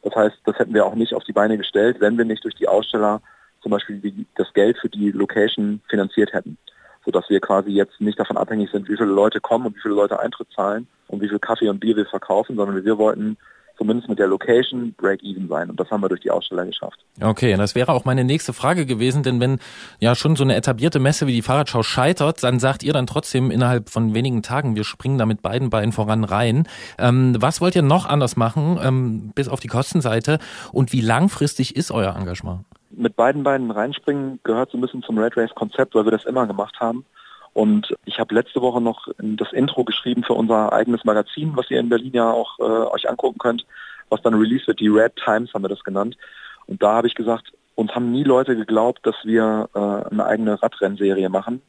Das 0.01 0.15
heißt, 0.15 0.37
das 0.45 0.57
hätten 0.59 0.73
wir 0.73 0.85
auch 0.85 0.95
nicht 0.95 1.13
auf 1.13 1.23
die 1.23 1.31
Beine 1.31 1.57
gestellt, 1.57 1.97
wenn 1.99 2.17
wir 2.17 2.25
nicht 2.25 2.43
durch 2.43 2.55
die 2.55 2.67
Aussteller 2.67 3.21
zum 3.61 3.71
Beispiel 3.71 4.25
das 4.35 4.51
Geld 4.53 4.77
für 4.77 4.89
die 4.89 5.11
Location 5.11 5.81
finanziert 5.89 6.33
hätten. 6.33 6.57
Sodass 7.05 7.29
wir 7.29 7.39
quasi 7.39 7.72
jetzt 7.72 8.00
nicht 8.00 8.19
davon 8.19 8.38
abhängig 8.38 8.72
sind, 8.72 8.88
wie 8.88 8.98
viele 8.98 9.10
Leute 9.10 9.39
kommen 9.41 9.65
und 9.65 9.75
wie 9.75 9.81
viele 9.81 9.95
Leute 9.95 10.19
Eintritt 10.19 10.48
zahlen 10.55 10.88
und 11.07 11.22
wie 11.22 11.29
viel 11.29 11.39
Kaffee 11.39 11.69
und 11.69 11.79
Bier 11.79 11.95
wir 11.95 12.05
verkaufen, 12.05 12.55
sondern 12.55 12.83
wir 12.83 12.98
wollten 12.98 13.38
zumindest 13.77 14.10
mit 14.10 14.19
der 14.19 14.27
Location 14.27 14.93
Break-Even 14.98 15.48
sein. 15.48 15.69
Und 15.69 15.79
das 15.79 15.89
haben 15.89 16.01
wir 16.01 16.10
durch 16.10 16.22
die 16.22 16.31
Aussteller 16.31 16.65
geschafft. 16.65 17.00
Okay, 17.22 17.53
und 17.53 17.60
das 17.60 17.75
wäre 17.75 17.91
auch 17.91 18.05
meine 18.05 18.24
nächste 18.24 18.53
Frage 18.53 18.86
gewesen, 18.86 19.24
denn 19.24 19.39
wenn 19.39 19.60
ja 20.00 20.15
schon 20.15 20.36
so 20.36 20.43
eine 20.43 20.55
etablierte 20.55 21.00
Messe 21.00 21.27
wie 21.27 21.33
die 21.33 21.41
Fahrradschau 21.41 21.83
scheitert, 21.83 22.43
dann 22.43 22.60
sagt 22.60 22.83
ihr 22.83 22.93
dann 22.93 23.07
trotzdem 23.07 23.51
innerhalb 23.51 23.89
von 23.89 24.13
wenigen 24.13 24.43
Tagen, 24.43 24.75
wir 24.75 24.83
springen 24.83 25.17
da 25.17 25.25
mit 25.25 25.41
beiden 25.41 25.69
Beinen 25.69 25.91
voran 25.91 26.24
rein. 26.24 26.67
Ähm, 26.98 27.36
was 27.39 27.62
wollt 27.62 27.75
ihr 27.75 27.81
noch 27.81 28.05
anders 28.05 28.36
machen, 28.36 28.79
ähm, 28.81 29.31
bis 29.36 29.48
auf 29.48 29.60
die 29.60 29.67
Kostenseite? 29.67 30.39
Und 30.72 30.93
wie 30.93 31.01
langfristig 31.01 31.75
ist 31.75 31.91
euer 31.91 32.15
Engagement? 32.15 32.65
Mit 32.95 33.15
beiden 33.15 33.43
Beinen 33.43 33.71
reinspringen 33.71 34.39
gehört 34.43 34.71
so 34.71 34.77
ein 34.77 34.81
bisschen 34.81 35.03
zum 35.03 35.17
Red 35.17 35.35
Race 35.38 35.53
Konzept, 35.55 35.95
weil 35.95 36.05
wir 36.05 36.12
das 36.12 36.25
immer 36.25 36.47
gemacht 36.47 36.79
haben. 36.79 37.05
Und 37.53 37.95
ich 38.05 38.19
habe 38.19 38.33
letzte 38.33 38.62
Woche 38.62 38.81
noch 38.81 39.07
das 39.17 39.53
Intro 39.53 39.83
geschrieben 39.83 40.23
für 40.23 40.33
unser 40.33 40.73
eigenes 40.73 41.03
Magazin, 41.03 41.51
was 41.55 41.69
ihr 41.69 41.79
in 41.79 41.89
Berlin 41.89 42.13
ja 42.13 42.31
auch 42.31 42.59
äh, 42.59 42.63
euch 42.63 43.09
angucken 43.09 43.38
könnt, 43.38 43.65
was 44.09 44.21
dann 44.21 44.33
released 44.33 44.67
wird. 44.67 44.79
Die 44.79 44.88
Red 44.88 45.15
Times 45.17 45.53
haben 45.53 45.63
wir 45.63 45.69
das 45.69 45.83
genannt. 45.83 46.17
Und 46.65 46.81
da 46.81 46.93
habe 46.93 47.07
ich 47.07 47.15
gesagt, 47.15 47.53
uns 47.75 47.93
haben 47.93 48.12
nie 48.12 48.23
Leute 48.23 48.55
geglaubt, 48.55 49.05
dass 49.05 49.15
wir 49.23 49.69
äh, 49.73 49.79
eine 49.79 50.25
eigene 50.25 50.62
Radrennserie 50.62 51.29
machen. 51.29 51.62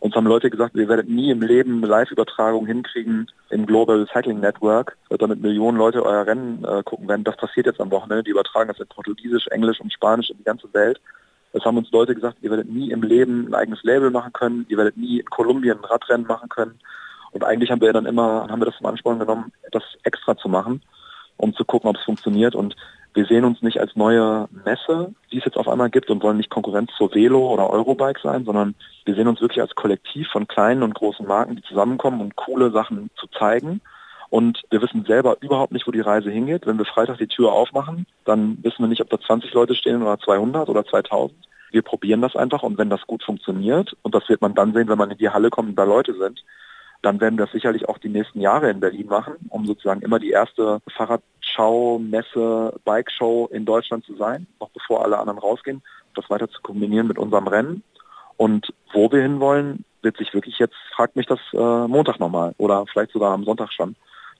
Uns 0.00 0.14
haben 0.14 0.26
Leute 0.26 0.50
gesagt, 0.50 0.74
wir 0.74 0.88
werden 0.88 1.14
nie 1.14 1.30
im 1.30 1.42
Leben 1.42 1.82
Live-Übertragung 1.82 2.66
hinkriegen 2.66 3.30
im 3.50 3.66
Global 3.66 4.06
Cycling 4.12 4.40
Network, 4.40 4.96
äh, 5.10 5.18
damit 5.18 5.40
Millionen 5.40 5.78
Leute 5.78 6.04
euer 6.04 6.26
Rennen 6.26 6.64
äh, 6.64 6.82
gucken 6.82 7.08
werden. 7.08 7.24
Das 7.24 7.36
passiert 7.36 7.66
jetzt 7.66 7.80
am 7.80 7.90
Wochenende. 7.90 8.24
Die 8.24 8.30
übertragen 8.30 8.68
das 8.68 8.78
in 8.78 8.86
Portugiesisch, 8.86 9.46
Englisch 9.48 9.80
und 9.80 9.92
Spanisch 9.92 10.30
in 10.30 10.38
die 10.38 10.44
ganze 10.44 10.72
Welt. 10.74 11.00
Das 11.52 11.64
haben 11.64 11.78
uns 11.78 11.90
Leute 11.90 12.14
gesagt, 12.14 12.36
ihr 12.42 12.50
werdet 12.50 12.68
nie 12.68 12.90
im 12.90 13.02
Leben 13.02 13.46
ein 13.48 13.54
eigenes 13.54 13.82
Label 13.82 14.10
machen 14.10 14.32
können, 14.32 14.66
ihr 14.68 14.76
werdet 14.76 14.96
nie 14.96 15.20
in 15.20 15.26
Kolumbien 15.26 15.78
ein 15.78 15.84
Radrennen 15.84 16.26
machen 16.26 16.50
können. 16.50 16.78
Und 17.30 17.44
eigentlich 17.44 17.70
haben 17.70 17.80
wir 17.80 17.92
dann 17.92 18.06
immer, 18.06 18.46
haben 18.48 18.60
wir 18.60 18.66
das 18.66 18.76
zum 18.76 18.86
Ansporn 18.86 19.18
genommen, 19.18 19.52
das 19.72 19.82
extra 20.02 20.36
zu 20.36 20.48
machen, 20.48 20.82
um 21.36 21.54
zu 21.54 21.64
gucken, 21.64 21.88
ob 21.88 21.96
es 21.96 22.04
funktioniert. 22.04 22.54
Und 22.54 22.76
wir 23.16 23.24
sehen 23.24 23.46
uns 23.46 23.62
nicht 23.62 23.80
als 23.80 23.96
neue 23.96 24.46
Messe, 24.66 25.14
die 25.32 25.38
es 25.38 25.44
jetzt 25.46 25.56
auf 25.56 25.68
einmal 25.68 25.88
gibt 25.88 26.10
und 26.10 26.22
wollen 26.22 26.36
nicht 26.36 26.50
Konkurrenz 26.50 26.90
zur 26.98 27.14
Velo 27.14 27.50
oder 27.50 27.70
Eurobike 27.70 28.20
sein, 28.22 28.44
sondern 28.44 28.74
wir 29.06 29.14
sehen 29.14 29.26
uns 29.26 29.40
wirklich 29.40 29.62
als 29.62 29.74
Kollektiv 29.74 30.28
von 30.28 30.46
kleinen 30.46 30.82
und 30.82 30.94
großen 30.94 31.26
Marken, 31.26 31.56
die 31.56 31.62
zusammenkommen, 31.62 32.20
um 32.20 32.36
coole 32.36 32.70
Sachen 32.70 33.08
zu 33.16 33.26
zeigen. 33.28 33.80
Und 34.28 34.64
wir 34.68 34.82
wissen 34.82 35.06
selber 35.06 35.38
überhaupt 35.40 35.72
nicht, 35.72 35.86
wo 35.86 35.92
die 35.92 36.00
Reise 36.00 36.30
hingeht. 36.30 36.66
Wenn 36.66 36.76
wir 36.76 36.84
Freitag 36.84 37.16
die 37.16 37.26
Tür 37.26 37.52
aufmachen, 37.52 38.06
dann 38.26 38.58
wissen 38.62 38.80
wir 38.80 38.88
nicht, 38.88 39.00
ob 39.00 39.08
da 39.08 39.18
20 39.18 39.50
Leute 39.54 39.74
stehen 39.74 40.02
oder 40.02 40.18
200 40.18 40.68
oder 40.68 40.84
2000. 40.84 41.38
Wir 41.70 41.80
probieren 41.80 42.20
das 42.20 42.36
einfach 42.36 42.62
und 42.64 42.76
wenn 42.76 42.90
das 42.90 43.06
gut 43.06 43.22
funktioniert, 43.22 43.96
und 44.02 44.14
das 44.14 44.28
wird 44.28 44.42
man 44.42 44.54
dann 44.54 44.74
sehen, 44.74 44.88
wenn 44.88 44.98
man 44.98 45.10
in 45.10 45.18
die 45.18 45.30
Halle 45.30 45.48
kommt 45.48 45.70
und 45.70 45.76
da 45.76 45.84
Leute 45.84 46.12
sind, 46.18 46.44
dann 47.06 47.20
werden 47.20 47.38
wir 47.38 47.44
das 47.44 47.52
sicherlich 47.52 47.88
auch 47.88 47.98
die 47.98 48.08
nächsten 48.08 48.40
Jahre 48.40 48.68
in 48.68 48.80
Berlin 48.80 49.06
machen, 49.06 49.34
um 49.48 49.64
sozusagen 49.64 50.02
immer 50.02 50.18
die 50.18 50.30
erste 50.30 50.80
Fahrradschau, 50.88 52.00
Messe, 52.00 52.74
Bike-Show 52.84 53.48
in 53.52 53.64
Deutschland 53.64 54.04
zu 54.04 54.16
sein, 54.16 54.48
noch 54.58 54.70
bevor 54.70 55.04
alle 55.04 55.16
anderen 55.16 55.38
rausgehen, 55.38 55.82
das 56.16 56.28
weiter 56.30 56.48
zu 56.48 56.60
kombinieren 56.62 57.06
mit 57.06 57.16
unserem 57.16 57.46
Rennen. 57.46 57.84
Und 58.36 58.74
wo 58.92 59.08
wir 59.12 59.22
hinwollen, 59.22 59.84
wird 60.02 60.16
sich 60.16 60.34
wirklich 60.34 60.58
jetzt, 60.58 60.74
fragt 60.96 61.14
mich 61.14 61.26
das 61.26 61.38
äh, 61.52 61.86
Montag 61.86 62.18
nochmal 62.18 62.54
oder 62.58 62.84
vielleicht 62.92 63.12
sogar 63.12 63.32
am 63.32 63.44
Sonntag 63.44 63.72
schon 63.72 63.94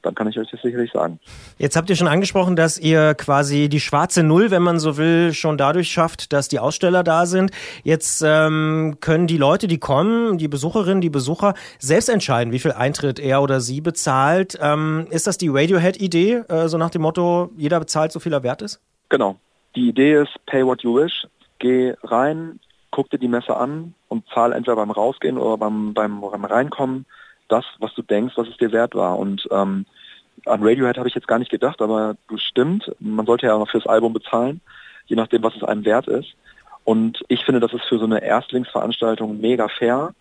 dann 0.07 0.15
kann 0.15 0.29
ich 0.29 0.39
euch 0.39 0.49
das 0.51 0.63
sicherlich 0.63 0.93
sagen. 0.93 1.19
Jetzt 1.59 1.77
habt 1.77 1.91
ihr 1.91 1.97
schon 1.97 2.07
angesprochen, 2.07 2.55
dass 2.55 2.79
ihr 2.79 3.15
quasi 3.15 3.69
die 3.69 3.81
schwarze 3.81 4.23
Null, 4.23 4.53
wenn 4.53 4.63
man 4.63 4.79
so 4.79 4.97
will, 4.97 5.33
schon 5.35 5.59
dadurch 5.59 5.91
schafft, 5.91 6.33
dass 6.33 6.49
die 6.49 6.61
Aussteller 6.61 7.03
da 7.03 7.27
sind. 7.27 7.51
Jetzt 7.83 8.23
ähm, 8.25 8.99
können 9.01 9.27
die 9.27 9.37
Leute, 9.37 9.67
die 9.67 9.79
kommen, 9.79 10.39
die 10.39 10.47
Besucherinnen, 10.47 11.01
die 11.01 11.11
Besucher, 11.11 11.55
selbst 11.81 12.09
entscheiden, 12.09 12.53
wie 12.53 12.61
viel 12.61 12.73
Eintritt 12.73 13.19
er 13.19 13.43
oder 13.43 13.61
sie 13.61 13.81
bezahlt. 13.81 14.57
Ähm, 14.63 15.09
ist 15.11 15.27
das 15.27 15.39
die 15.39 15.49
Radiohead-Idee, 15.49 16.45
äh, 16.49 16.69
so 16.69 16.79
nach 16.79 16.91
dem 16.91 17.03
Motto, 17.03 17.51
jeder 17.57 17.81
bezahlt, 17.81 18.13
so 18.13 18.21
viel 18.21 18.33
er 18.33 18.45
wert 18.45 18.63
ist? 18.63 18.81
Genau. 19.09 19.37
Die 19.75 19.89
Idee 19.89 20.23
ist, 20.23 20.35
pay 20.47 20.65
what 20.65 20.83
you 20.83 20.95
wish. 20.95 21.27
Geh 21.59 21.95
rein, 22.05 22.61
guck 22.93 23.11
dir 23.11 23.19
die 23.19 23.29
Messe 23.29 23.57
an 23.57 23.95
und 24.09 24.25
zahl 24.33 24.53
entweder 24.53 24.77
beim 24.77 24.91
Rausgehen 24.91 25.37
oder 25.37 25.59
beim, 25.59 25.95
beim, 25.95 26.21
beim 26.21 26.45
Reinkommen 26.45 27.07
das, 27.49 27.65
was 27.79 27.95
du 27.95 28.03
denkst, 28.03 28.35
was 28.37 28.49
es 28.49 28.57
dir 28.57 28.73
wert 28.73 28.95
war. 28.95 29.19
Und 29.19 29.49
ähm, 29.51 29.87
an 30.45 30.62
Radiohead 30.62 30.99
habe 30.99 31.09
ich 31.09 31.14
jetzt 31.14 31.28
gar 31.28 31.38
nicht 31.38 31.50
gedacht, 31.50 31.81
aber 31.81 32.16
du 32.28 32.37
stimmt, 32.38 32.95
man 33.00 33.26
sollte 33.26 33.47
ja 33.47 33.55
auch 33.55 33.69
fürs 33.69 33.87
Album 33.87 34.12
bezahlen, 34.12 34.61
je 35.07 35.16
nachdem, 35.16 35.43
was 35.43 35.57
es 35.57 35.62
einem 35.62 35.85
wert 35.85 36.09
ist. 36.09 36.37
Und 36.85 37.25
ich 37.28 37.45
finde, 37.45 37.61
das 37.61 37.73
ist 37.73 37.85
für 37.85 37.99
so 37.99 38.05
eine 38.05 38.23
Erstlingsveranstaltung 38.23 39.40
mega 39.40 39.69
fair. 39.69 40.14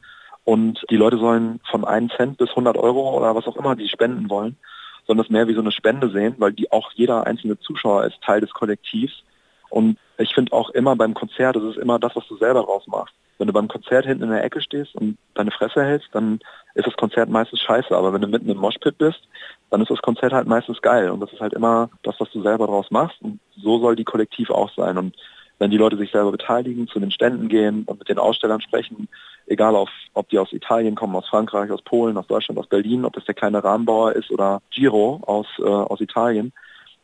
Und 0.45 0.83
die 0.89 0.97
Leute 0.97 1.17
sollen 1.17 1.59
von 1.69 1.85
einem 1.85 2.09
Cent 2.09 2.37
bis 2.37 2.49
100 2.49 2.77
Euro 2.77 3.15
oder 3.17 3.35
was 3.35 3.47
auch 3.47 3.57
immer 3.57 3.75
die 3.75 3.89
spenden 3.89 4.29
wollen, 4.29 4.57
sondern 5.05 5.25
es 5.25 5.31
mehr 5.31 5.47
wie 5.47 5.53
so 5.53 5.61
eine 5.61 5.71
Spende 5.71 6.09
sehen, 6.09 6.35
weil 6.37 6.53
die 6.53 6.71
auch 6.71 6.91
jeder 6.93 7.27
einzelne 7.27 7.59
Zuschauer 7.59 8.05
ist 8.05 8.21
Teil 8.21 8.41
des 8.41 8.51
Kollektivs. 8.51 9.23
Und 9.69 9.97
ich 10.17 10.33
finde 10.33 10.53
auch 10.53 10.69
immer 10.71 10.95
beim 10.95 11.13
Konzert, 11.13 11.55
das 11.55 11.63
ist 11.63 11.77
immer 11.77 11.99
das, 11.99 12.15
was 12.15 12.27
du 12.27 12.37
selber 12.37 12.63
draus 12.63 12.87
machst. 12.87 13.13
Wenn 13.37 13.47
du 13.47 13.53
beim 13.53 13.67
Konzert 13.67 14.05
hinten 14.05 14.23
in 14.23 14.29
der 14.29 14.43
Ecke 14.43 14.61
stehst 14.61 14.95
und 14.95 15.17
deine 15.33 15.51
Fresse 15.51 15.83
hältst, 15.83 16.09
dann 16.13 16.39
ist 16.73 16.87
das 16.87 16.95
Konzert 16.95 17.29
meistens 17.29 17.59
scheiße. 17.61 17.95
Aber 17.95 18.13
wenn 18.13 18.21
du 18.21 18.27
mitten 18.27 18.49
im 18.49 18.57
Moshpit 18.57 18.97
bist, 18.97 19.27
dann 19.69 19.81
ist 19.81 19.91
das 19.91 20.01
Konzert 20.01 20.33
halt 20.33 20.47
meistens 20.47 20.81
geil. 20.81 21.09
Und 21.09 21.19
das 21.19 21.33
ist 21.33 21.41
halt 21.41 21.53
immer 21.53 21.89
das, 22.03 22.15
was 22.19 22.31
du 22.31 22.41
selber 22.41 22.67
draus 22.67 22.89
machst. 22.91 23.21
Und 23.21 23.39
so 23.57 23.79
soll 23.79 23.95
die 23.95 24.05
Kollektiv 24.05 24.49
auch 24.49 24.71
sein. 24.75 24.97
Und 24.97 25.15
wenn 25.59 25.71
die 25.71 25.77
Leute 25.77 25.97
sich 25.97 26.11
selber 26.11 26.31
beteiligen, 26.31 26.87
zu 26.87 26.99
den 26.99 27.11
Ständen 27.11 27.47
gehen 27.47 27.83
und 27.85 27.99
mit 27.99 28.09
den 28.09 28.19
Ausstellern 28.19 28.61
sprechen, 28.61 29.07
egal 29.47 29.75
auf, 29.75 29.89
ob 30.13 30.29
die 30.29 30.39
aus 30.39 30.51
Italien 30.51 30.95
kommen, 30.95 31.15
aus 31.15 31.27
Frankreich, 31.27 31.71
aus 31.71 31.81
Polen, 31.81 32.17
aus 32.17 32.27
Deutschland, 32.27 32.59
aus 32.59 32.67
Berlin, 32.67 33.05
ob 33.05 33.13
das 33.13 33.25
der 33.25 33.35
kleine 33.35 33.63
Rahmenbauer 33.63 34.13
ist 34.13 34.31
oder 34.31 34.61
Giro 34.71 35.21
aus, 35.25 35.47
äh, 35.59 35.63
aus 35.63 36.01
Italien, 36.01 36.51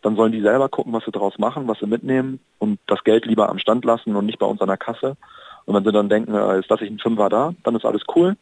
dann 0.02 0.16
sollen 0.16 0.32
die 0.32 0.42
selber 0.42 0.68
gucken, 0.68 0.94
was 0.94 1.06
sie 1.06 1.12
daraus 1.12 1.38
machen, 1.38 1.68
was 1.68 1.80
sie 1.80 1.86
mitnehmen 1.86 2.40
und 2.60 2.80
das 2.88 3.04
Geld 3.04 3.26
lieber 3.26 3.50
am 3.50 3.60
Stand 3.60 3.86
lassen 3.86 4.16
und 4.16 4.26
nicht 4.26 4.40
bei 4.40 4.46
uns 4.46 4.62
an 4.62 4.68
der 4.68 4.78
Kasse. 4.78 5.16
Und 5.65 5.75
wenn 5.75 5.84
sie 5.84 5.91
dann 5.91 6.10
denken, 6.10 6.34
äh, 6.34 6.60
ist 6.60 6.70
das 6.70 6.82
ich 6.82 6.89
ein 6.89 7.00
Fünfer 7.00 7.30
da, 7.30 7.53
dann 7.63 7.75
ist 7.75 7.86
alles 7.86 8.03
cool. 8.15 8.36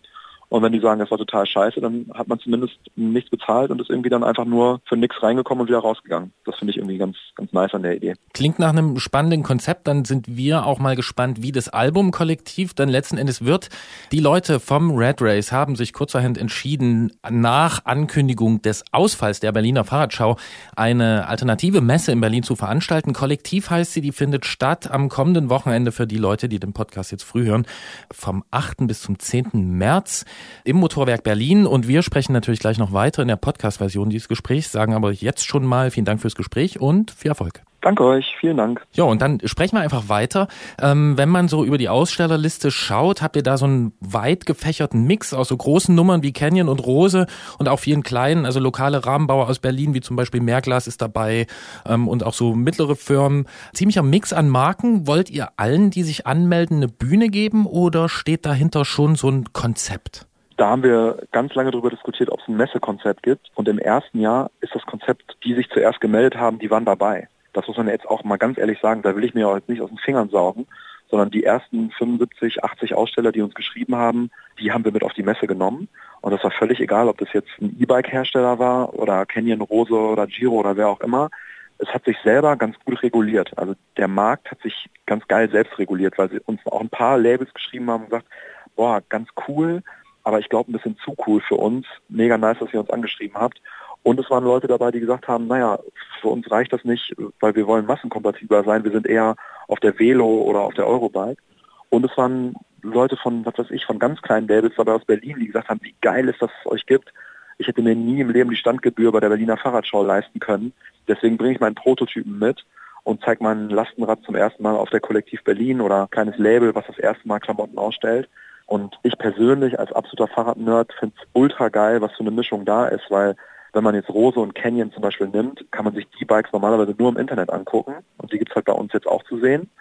Und 0.50 0.64
wenn 0.64 0.72
die 0.72 0.80
sagen, 0.80 1.00
das 1.00 1.12
war 1.12 1.20
total 1.20 1.46
scheiße, 1.46 1.80
dann 1.80 2.10
hat 2.14 2.28
man 2.28 2.40
zumindest 2.40 2.76
nichts 2.96 3.30
bezahlt 3.30 3.70
und 3.70 3.80
ist 3.80 3.90
irgendwie 3.90 4.10
dann 4.10 4.24
einfach 4.24 4.46
nur 4.46 4.82
für 4.86 4.98
nichts 4.98 5.22
reingekommen 5.22 5.62
und 5.62 5.68
wieder 5.68 5.80
rausgegangen. 5.80 6.34
Das 6.44 6.56
finde 6.56 6.72
ich 6.72 6.78
irgendwie 6.78 6.98
ganz, 6.98 7.18
ganz 7.36 7.54
nice 7.54 7.74
an 7.76 7.84
der 7.84 7.96
Idee. 7.96 8.16
Klingt 8.34 8.58
nach 8.58 8.70
einem 8.70 8.98
spannenden 8.98 9.44
Konzept. 9.44 9.88
Dann 9.88 10.06
sind 10.06 10.26
wir 10.28 10.66
auch 10.66 10.80
mal 10.80 10.96
gespannt, 10.96 11.44
wie 11.44 11.52
das 11.52 11.70
Album-Kollektiv 11.70 12.74
dann 12.74 12.90
letzten 12.90 13.18
Endes 13.18 13.46
wird. 13.46 13.70
Die 14.12 14.20
Leute 14.20 14.60
vom 14.60 14.96
Red 14.96 15.22
Race 15.22 15.52
haben 15.52 15.76
sich 15.76 15.94
kurzerhand 15.94 16.40
entschieden, 16.40 17.14
nach 17.30 17.86
Ankündigung 17.86 18.64
des 18.64 18.84
Ausfalls 18.92 19.40
der 19.40 19.52
Berliner 19.52 19.84
Fahrradschau 19.84 20.38
eine 20.76 21.28
alternative 21.28 21.82
Messe 21.82 22.12
in 22.12 22.22
Berlin 22.22 22.42
zu 22.42 22.56
veranstalten. 22.56 23.14
Kollektiv 23.14 23.70
heißt 23.70 23.94
sie, 23.94 24.02
die 24.02 24.12
findet 24.12 24.46
statt 24.48 24.90
am 24.90 25.10
kommenden 25.10 25.50
Wochenende 25.50 25.92
für 25.92 26.08
die 26.08 26.18
Leute, 26.18 26.50
die 26.50 26.60
den 26.60 26.74
Podcast 26.74 27.12
jetzt 27.12 27.24
früh 27.24 27.46
hören, 27.46 27.68
vom 28.12 28.44
8. 28.50 28.88
bis 28.88 29.02
zum 29.02 29.20
10. 29.20 29.52
März 29.54 30.26
im 30.64 30.78
Motorwerk 30.78 31.24
Berlin. 31.24 31.66
Und 31.66 31.88
wir 31.88 32.02
sprechen 32.02 32.34
natürlich 32.34 32.60
gleich 32.60 32.78
noch 32.78 32.94
weiter 32.94 33.22
in 33.22 33.28
der 33.28 33.36
Podcast-Version 33.36 34.10
dieses 34.10 34.28
Gesprächs, 34.28 34.72
sagen 34.72 34.94
aber 34.94 35.12
jetzt 35.12 35.48
schon 35.48 35.66
mal 35.66 35.92
vielen 35.92 36.06
Dank 36.06 36.22
fürs 36.22 36.36
Gespräch 36.36 36.80
und 36.80 37.12
viel 37.12 37.30
Erfolg. 37.30 37.62
Danke 37.82 38.04
euch, 38.04 38.36
vielen 38.40 38.58
Dank. 38.58 38.86
Ja, 38.92 39.06
und 39.06 39.22
dann 39.22 39.40
sprechen 39.46 39.78
wir 39.78 39.82
einfach 39.82 40.10
weiter. 40.10 40.50
Ähm, 40.82 41.18
wenn 41.18 41.30
man 41.30 41.48
so 41.48 41.64
über 41.64 41.78
die 41.78 41.88
Ausstellerliste 41.88 42.72
schaut, 42.72 43.22
habt 43.22 43.38
ihr 43.38 43.44
da 43.44 43.58
so 43.58 43.66
einen 43.66 43.94
weit 44.02 44.46
gefächerten 44.46 45.06
Mix 45.06 45.34
aus 45.34 45.48
so 45.48 45.56
großen 45.56 45.96
Nummern 45.96 46.22
wie 46.22 46.34
Canyon 46.34 46.68
und 46.68 46.86
Rose 46.86 47.26
und 47.58 47.70
auch 47.70 47.80
vielen 47.80 48.04
kleinen, 48.04 48.46
also 48.46 48.60
lokale 48.60 49.06
Rahmenbauer 49.06 49.48
aus 49.48 49.60
Berlin, 49.60 49.94
wie 49.94 50.02
zum 50.02 50.18
Beispiel 50.18 50.42
Mehrglas 50.42 50.88
ist 50.88 51.02
dabei 51.02 51.48
ähm, 51.86 52.10
und 52.10 52.26
auch 52.26 52.34
so 52.34 52.54
mittlere 52.54 52.98
Firmen. 52.98 53.46
Ziemlicher 53.74 54.04
Mix 54.04 54.34
an 54.34 54.50
Marken. 54.50 55.08
Wollt 55.08 55.30
ihr 55.30 55.52
allen, 55.56 55.90
die 55.90 56.04
sich 56.04 56.28
anmelden, 56.28 56.78
eine 56.78 56.90
Bühne 56.90 57.30
geben 57.30 57.66
oder 57.66 58.10
steht 58.10 58.46
dahinter 58.46 58.84
schon 58.84 59.16
so 59.16 59.30
ein 59.30 59.54
Konzept? 59.54 60.29
Da 60.60 60.68
haben 60.68 60.84
wir 60.84 61.26
ganz 61.32 61.56
lange 61.56 61.72
darüber 61.72 61.90
diskutiert, 61.90 62.30
ob 62.30 62.42
es 62.42 62.48
ein 62.50 62.58
Messekonzept 62.58 63.24
gibt. 63.24 63.50
Und 63.56 63.70
im 63.70 63.80
ersten 63.80 64.20
Jahr 64.20 64.52
ist 64.60 64.76
das 64.76 64.86
Konzept, 64.86 65.38
die 65.46 65.54
sich 65.54 65.70
zuerst 65.70 66.02
gemeldet 66.02 66.36
haben, 66.36 66.60
die 66.60 66.70
waren 66.70 66.84
dabei. 66.84 67.30
Das 67.54 67.66
muss 67.66 67.78
man 67.78 67.88
jetzt 67.88 68.06
auch 68.06 68.26
mal 68.26 68.36
ganz 68.36 68.58
ehrlich 68.58 68.78
sagen, 68.82 69.02
da 69.02 69.16
will 69.16 69.24
ich 69.24 69.34
mir 69.34 69.48
auch 69.48 69.56
jetzt 69.56 69.70
nicht 69.70 69.82
aus 69.82 69.88
den 69.88 70.00
Fingern 70.00 70.28
saugen, 70.28 70.68
sondern 71.10 71.32
die 71.32 71.46
ersten 71.46 71.92
75, 71.92 72.62
80 72.62 72.94
Aussteller, 72.94 73.32
die 73.32 73.42
uns 73.42 73.56
geschrieben 73.56 73.96
haben, 73.96 74.32
die 74.60 74.74
haben 74.74 74.84
wir 74.84 74.92
mit 74.92 75.06
auf 75.06 75.14
die 75.14 75.24
Messe 75.24 75.48
genommen. 75.48 75.88
Und 76.20 76.34
das 76.34 76.44
war 76.44 76.52
völlig 76.52 76.82
egal, 76.82 77.08
ob 77.08 77.18
das 77.20 77.32
jetzt 77.32 77.52
ein 77.62 77.78
E-Bike-Hersteller 77.80 78.60
war 78.60 78.94
oder 78.96 79.26
Canyon 79.26 79.62
Rose 79.62 79.94
oder 79.94 80.28
Giro 80.28 80.56
oder 80.56 80.76
wer 80.76 80.90
auch 80.90 81.00
immer. 81.00 81.30
Es 81.78 81.88
hat 81.88 82.04
sich 82.04 82.18
selber 82.26 82.58
ganz 82.58 82.76
gut 82.84 83.02
reguliert. 83.02 83.58
Also 83.58 83.76
der 83.96 84.10
Markt 84.10 84.52
hat 84.52 84.62
sich 84.62 84.90
ganz 85.06 85.26
geil 85.30 85.50
selbst 85.50 85.80
reguliert, 85.80 86.18
weil 86.18 86.30
sie 86.30 86.42
uns 86.42 86.60
auch 86.66 86.82
ein 86.82 86.90
paar 86.90 87.18
Labels 87.18 87.54
geschrieben 87.54 87.90
haben 87.90 88.04
und 88.04 88.10
gesagt, 88.10 88.28
boah, 88.76 89.02
ganz 89.08 89.30
cool, 89.48 89.82
aber 90.30 90.40
ich 90.40 90.48
glaube 90.48 90.72
ein 90.72 90.74
bisschen 90.74 90.96
zu 91.04 91.16
cool 91.26 91.42
für 91.42 91.56
uns. 91.56 91.88
Mega 92.08 92.38
nice, 92.38 92.60
dass 92.60 92.72
ihr 92.72 92.80
uns 92.80 92.92
angeschrieben 92.92 93.36
habt. 93.36 93.60
Und 94.04 94.20
es 94.20 94.30
waren 94.30 94.44
Leute 94.44 94.68
dabei, 94.68 94.92
die 94.92 95.00
gesagt 95.00 95.28
haben, 95.28 95.48
naja, 95.48 95.80
für 96.22 96.28
uns 96.28 96.50
reicht 96.52 96.72
das 96.72 96.86
nicht, 96.86 97.16
weil 97.40 97.56
wir 97.56 97.66
wollen 97.66 97.88
massenkompatibler 97.88 98.64
sein. 98.64 98.84
Wir 98.84 98.92
sind 98.92 99.08
eher 99.08 99.36
auf 99.68 99.80
der 99.80 99.98
Velo 99.98 100.28
oder 100.44 100.62
auf 100.62 100.76
der 100.76 100.86
Eurobike. 100.86 101.42
Und 101.90 102.06
es 102.06 102.16
waren 102.16 102.54
Leute 102.84 103.18
von, 103.18 103.44
was 103.44 103.58
weiß 103.58 103.72
ich, 103.72 103.86
von 103.86 103.98
ganz 103.98 104.22
kleinen 104.22 104.48
Labels 104.48 104.76
dabei 104.78 104.94
aus 104.94 105.04
Berlin, 105.04 105.38
die 105.40 105.48
gesagt 105.48 105.70
haben, 105.70 105.82
wie 105.82 105.96
geil 106.00 106.30
ist, 106.30 106.42
dass 106.44 106.52
es 106.64 106.72
euch 106.72 106.86
gibt. 106.86 107.12
Ich 107.58 107.68
hätte 107.68 107.82
mir 107.82 107.96
nie 107.96 108.22
im 108.22 108.30
Leben 108.30 108.52
die 108.52 108.56
Standgebühr 108.56 109.12
bei 109.12 109.20
der 109.20 109.30
Berliner 109.30 109.58
Fahrradschau 109.58 110.04
leisten 110.04 110.40
können. 110.40 110.74
Deswegen 111.08 111.38
bringe 111.38 111.54
ich 111.56 111.60
meinen 111.60 111.76
Prototypen 111.76 112.38
mit 112.38 112.64
und 113.04 113.22
zeige 113.26 113.44
mein 113.44 113.70
Lastenrad 113.70 114.22
zum 114.24 114.36
ersten 114.36 114.62
Mal 114.62 114.76
auf 114.76 114.92
der 114.92 115.00
Kollektiv 115.00 115.44
Berlin 115.44 115.82
oder 115.82 116.08
kleines 116.12 116.38
Label, 116.38 116.76
was 116.76 116.86
das 116.86 117.00
erste 117.00 117.28
Mal 117.28 117.40
Klamotten 117.40 117.80
ausstellt. 117.80 118.30
Und 118.70 119.00
ich 119.02 119.18
persönlich 119.18 119.80
als 119.80 119.92
absoluter 119.94 120.32
Fahrradnerd 120.32 120.94
finde 121.00 121.16
es 121.20 121.28
ultra 121.34 121.70
geil, 121.70 122.02
was 122.02 122.12
für 122.12 122.20
eine 122.20 122.30
Mischung 122.30 122.66
da 122.66 122.88
ist, 122.88 123.10
weil 123.10 123.36
wenn 123.74 123.84
man 123.84 123.96
jetzt 123.96 124.10
Rose 124.10 124.40
und 124.40 124.54
Canyon 124.54 124.92
zum 124.92 125.02
Beispiel 125.02 125.28
nimmt, 125.28 125.66
kann 125.72 125.86
man 125.86 125.96
sich 125.96 126.08
die 126.20 126.26
Bikes 126.26 126.52
normalerweise 126.54 126.94
nur 126.96 127.10
im 127.10 127.18
Internet 127.18 127.50
angucken 127.50 127.96
und 128.20 128.32
die 128.32 128.38
gibt's 128.38 128.54
halt 128.54 128.66
bei 128.66 128.74
uns 128.74 128.94
jetzt 128.94 129.08
auch 129.08 129.24
zu 129.24 129.40
sehen. 129.40 129.72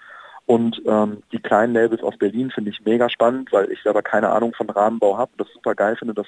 Und 0.46 0.80
ähm, 0.86 1.22
die 1.32 1.38
kleinen 1.38 1.74
Labels 1.74 2.02
aus 2.02 2.16
Berlin 2.16 2.50
finde 2.50 2.70
ich 2.70 2.82
mega 2.82 3.10
spannend, 3.10 3.52
weil 3.52 3.70
ich 3.70 3.82
selber 3.82 4.00
keine 4.00 4.30
Ahnung 4.30 4.54
von 4.54 4.70
Rahmenbau 4.70 5.18
habe 5.18 5.32
und 5.32 5.40
das 5.42 5.52
super 5.52 5.74
geil 5.74 5.96
finde, 5.96 6.14
dass, 6.14 6.26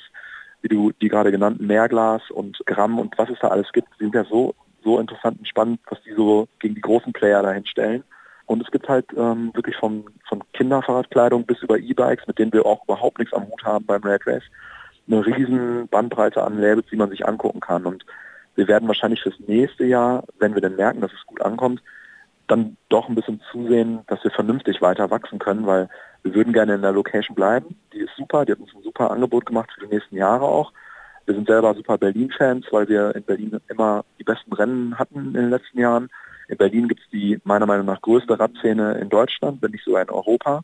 wie 0.61 0.69
du 0.69 0.93
die 1.01 1.09
gerade 1.09 1.31
genannten 1.31 1.67
Mehrglas 1.67 2.31
und 2.31 2.59
Gramm 2.67 2.99
und 2.99 3.17
was 3.17 3.31
es 3.31 3.39
da 3.41 3.49
alles 3.49 3.73
gibt, 3.73 3.89
sind 3.99 4.15
ja 4.15 4.25
so, 4.25 4.55
so 4.85 4.99
interessant 4.99 5.39
und 5.39 5.49
spannend, 5.49 5.81
was 5.89 6.03
die 6.03 6.13
so 6.13 6.47
gegen 6.59 6.75
die 6.75 6.83
großen 6.83 7.15
Player 7.15 7.43
dahin 7.43 7.65
stellen. 7.65 8.05
Und 8.51 8.61
es 8.65 8.71
gibt 8.73 8.89
halt 8.89 9.07
ähm, 9.17 9.53
wirklich 9.55 9.77
von, 9.77 10.07
von 10.29 10.43
Kinderfahrradkleidung 10.55 11.47
bis 11.47 11.63
über 11.63 11.79
E-Bikes, 11.79 12.27
mit 12.27 12.41
denen 12.41 12.53
wir 12.53 12.67
auch 12.67 12.83
überhaupt 12.83 13.21
nichts 13.21 13.33
am 13.33 13.47
Hut 13.47 13.63
haben 13.63 13.87
beim 13.87 14.03
Red 14.03 14.27
Race, 14.27 14.43
eine 15.07 15.25
riesen 15.25 15.87
Bandbreite 15.87 16.43
an 16.43 16.59
Labels, 16.59 16.89
die 16.91 16.97
man 16.97 17.11
sich 17.11 17.25
angucken 17.25 17.61
kann. 17.61 17.87
Und 17.87 18.05
wir 18.57 18.67
werden 18.67 18.89
wahrscheinlich 18.89 19.23
fürs 19.23 19.39
nächste 19.47 19.85
Jahr, 19.85 20.25
wenn 20.41 20.55
wir 20.55 20.61
dann 20.61 20.75
merken, 20.75 21.01
dass 21.01 21.13
es 21.13 21.25
gut 21.29 21.41
ankommt, 21.43 21.81
dann 22.49 22.77
doch 22.89 23.09
ein 23.09 23.15
bisschen 23.15 23.41
zusehen, 23.53 24.01
dass 24.09 24.25
wir 24.25 24.33
vernünftig 24.33 24.83
weiter 24.83 25.13
wachsen 25.13 25.39
können, 25.39 25.65
weil 25.65 25.89
wir 26.25 26.35
würden 26.35 26.53
gerne 26.53 26.75
in 26.75 26.83
der 26.83 26.91
Location 26.91 27.37
bleiben. 27.37 27.77
Die 27.93 28.01
ist 28.01 28.17
super, 28.17 28.45
die 28.45 28.51
hat 28.51 28.59
uns 28.59 28.75
ein 28.75 28.83
super 28.83 29.13
Angebot 29.13 29.47
gemacht 29.47 29.71
für 29.73 29.87
die 29.87 29.95
nächsten 29.95 30.17
Jahre 30.17 30.47
auch. 30.47 30.73
Wir 31.25 31.37
sind 31.37 31.47
selber 31.47 31.73
super 31.75 31.99
Berlin-Fans, 31.99 32.67
weil 32.73 32.89
wir 32.89 33.15
in 33.15 33.23
Berlin 33.23 33.61
immer 33.69 34.05
die 34.19 34.25
besten 34.25 34.53
Rennen 34.53 34.99
hatten 34.99 35.27
in 35.27 35.35
den 35.35 35.51
letzten 35.51 35.79
Jahren. 35.79 36.11
In 36.51 36.57
Berlin 36.57 36.89
gibt 36.89 37.01
es 37.01 37.09
die 37.11 37.41
meiner 37.45 37.67
Meinung 37.67 37.87
nach 37.87 38.01
größte 38.01 38.39
Radszene 38.39 38.95
in 38.95 39.09
Deutschland, 39.09 39.63
wenn 39.63 39.71
nicht 39.71 39.85
sogar 39.85 40.03
in 40.03 40.11
Europa. 40.11 40.63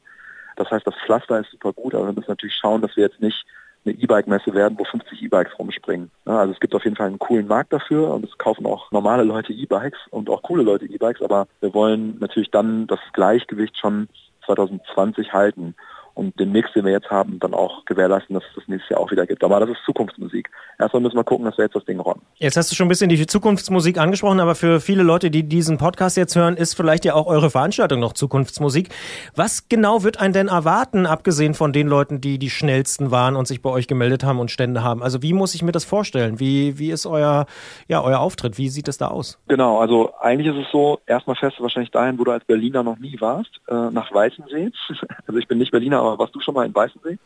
Das 0.57 0.69
heißt, 0.69 0.85
das 0.85 0.97
Pflaster 1.05 1.39
ist 1.39 1.53
super 1.53 1.73
gut, 1.73 1.95
aber 1.95 2.07
wir 2.07 2.13
müssen 2.13 2.31
natürlich 2.31 2.57
schauen, 2.57 2.83
dass 2.83 2.97
wir 2.97 3.05
jetzt 3.05 3.21
nicht 3.21 3.47
eine 3.85 3.95
E-Bike-Messe 3.95 4.53
werden, 4.53 4.77
wo 4.79 4.85
50 4.85 5.23
E-Bikes 5.23 5.57
rumspringen. 5.57 6.11
Also 6.25 6.53
es 6.53 6.59
gibt 6.59 6.75
auf 6.75 6.83
jeden 6.83 6.97
Fall 6.97 7.07
einen 7.07 7.21
coolen 7.21 7.47
Markt 7.47 7.73
dafür 7.73 8.13
und 8.13 8.25
es 8.25 8.37
kaufen 8.37 8.67
auch 8.67 8.91
normale 8.91 9.23
Leute 9.23 9.53
E-Bikes 9.53 10.01
und 10.11 10.29
auch 10.29 10.43
coole 10.43 10.65
Leute 10.65 10.87
E-Bikes, 10.87 11.23
aber 11.23 11.47
wir 11.61 11.73
wollen 11.73 12.17
natürlich 12.19 12.51
dann 12.51 12.89
das 12.89 12.99
Gleichgewicht 13.13 13.79
schon 13.79 14.09
2020 14.45 15.33
halten 15.33 15.77
und 16.17 16.41
den 16.41 16.51
Mix, 16.51 16.73
den 16.73 16.87
wir 16.87 16.93
jetzt 16.93 17.11
haben, 17.11 17.39
dann 17.41 17.53
auch 17.53 17.85
gewährleisten, 17.85 18.35
dass 18.35 18.43
es 18.49 18.55
das 18.55 18.69
nächstes 18.69 18.89
Jahr 18.89 19.01
auch 19.01 19.11
wieder 19.11 19.27
gibt. 19.27 19.45
Aber 19.45 19.61
das 19.61 19.69
ist 19.69 19.79
Zukunftsmusik. 19.85 20.51
Erstmal 20.79 21.03
müssen 21.03 21.17
wir 21.17 21.25
gucken, 21.25 21.45
dass 21.45 21.59
wir 21.59 21.67
jetzt 21.67 21.77
das 21.77 21.85
Ding 21.85 22.01
rocken. 22.01 22.23
Jetzt 22.37 22.57
hast 22.57 22.71
du 22.71 22.75
schon 22.75 22.87
ein 22.87 22.89
bisschen 22.89 23.11
die 23.11 23.27
Zukunftsmusik 23.27 23.99
angesprochen, 23.99 24.41
aber 24.41 24.55
für 24.55 24.81
viele 24.81 25.03
Leute, 25.03 25.31
die 25.31 25.43
diesen 25.43 25.77
Podcast 25.77 26.17
jetzt 26.17 26.35
hören, 26.35 26.57
ist 26.57 26.73
vielleicht 26.73 27.05
ja 27.05 27.15
auch 27.15 27.27
eure 27.27 27.51
Veranstaltung 27.51 28.01
noch 28.01 28.15
Zukunftsmusik. 28.15 28.89
Was 29.35 29.69
genau 29.69 30.05
wird 30.05 30.19
einen 30.19 30.33
denn 30.33 30.49
erwarten, 30.49 31.05
abgesehen 31.05 31.53
von 31.53 31.75
den 31.75 31.87
Leuten, 31.87 32.23
die 32.23 32.39
die 32.39 32.49
schnellsten 32.49 33.11
waren 33.11 33.37
und 33.37 33.47
sich 33.47 33.61
bei 33.61 33.69
euch 33.69 33.87
gemeldet 33.87 34.25
haben 34.25 34.39
und 34.39 34.51
Stände 34.51 34.83
haben? 34.83 35.03
Also 35.03 35.21
wie 35.23 35.35
muss 35.35 35.55
ich 35.55 35.63
mir 35.63 35.73
das 35.73 35.85
vorstellen? 35.85 36.41
Wie, 36.41 36.79
wie 36.79 36.91
ist 36.91 37.05
euer, 37.05 37.45
ja, 37.89 38.03
euer 38.03 38.21
Auftritt? 38.21 38.57
Wie 38.57 38.71
sieht 38.71 38.89
es 38.89 38.97
da 38.97 39.09
aus? 39.09 39.39
Genau, 39.49 39.81
also 39.81 40.15
eigentlich 40.19 40.57
ist 40.57 40.65
es 40.65 40.73
so, 40.73 40.99
erstmal 41.07 41.37
fährst 41.37 41.59
du 41.59 41.63
wahrscheinlich 41.63 41.91
dahin, 41.91 42.19
wo 42.19 42.25
du 42.25 42.31
als 42.31 42.45
Berliner 42.47 42.83
noch 42.83 42.99
nie 42.99 43.21
warst, 43.21 43.61
äh, 43.69 43.91
nach 43.91 44.13
Weißensee. 44.15 44.71
Also 45.27 45.41
ich 45.41 45.49
bin 45.49 45.59
nicht 45.59 45.73
Berliner, 45.73 46.06
aber 46.07 46.19
warst 46.19 46.35
du 46.35 46.41
schon 46.41 46.55
mal 46.55 46.67
in 46.67 46.75
Weißensee? 46.75 47.19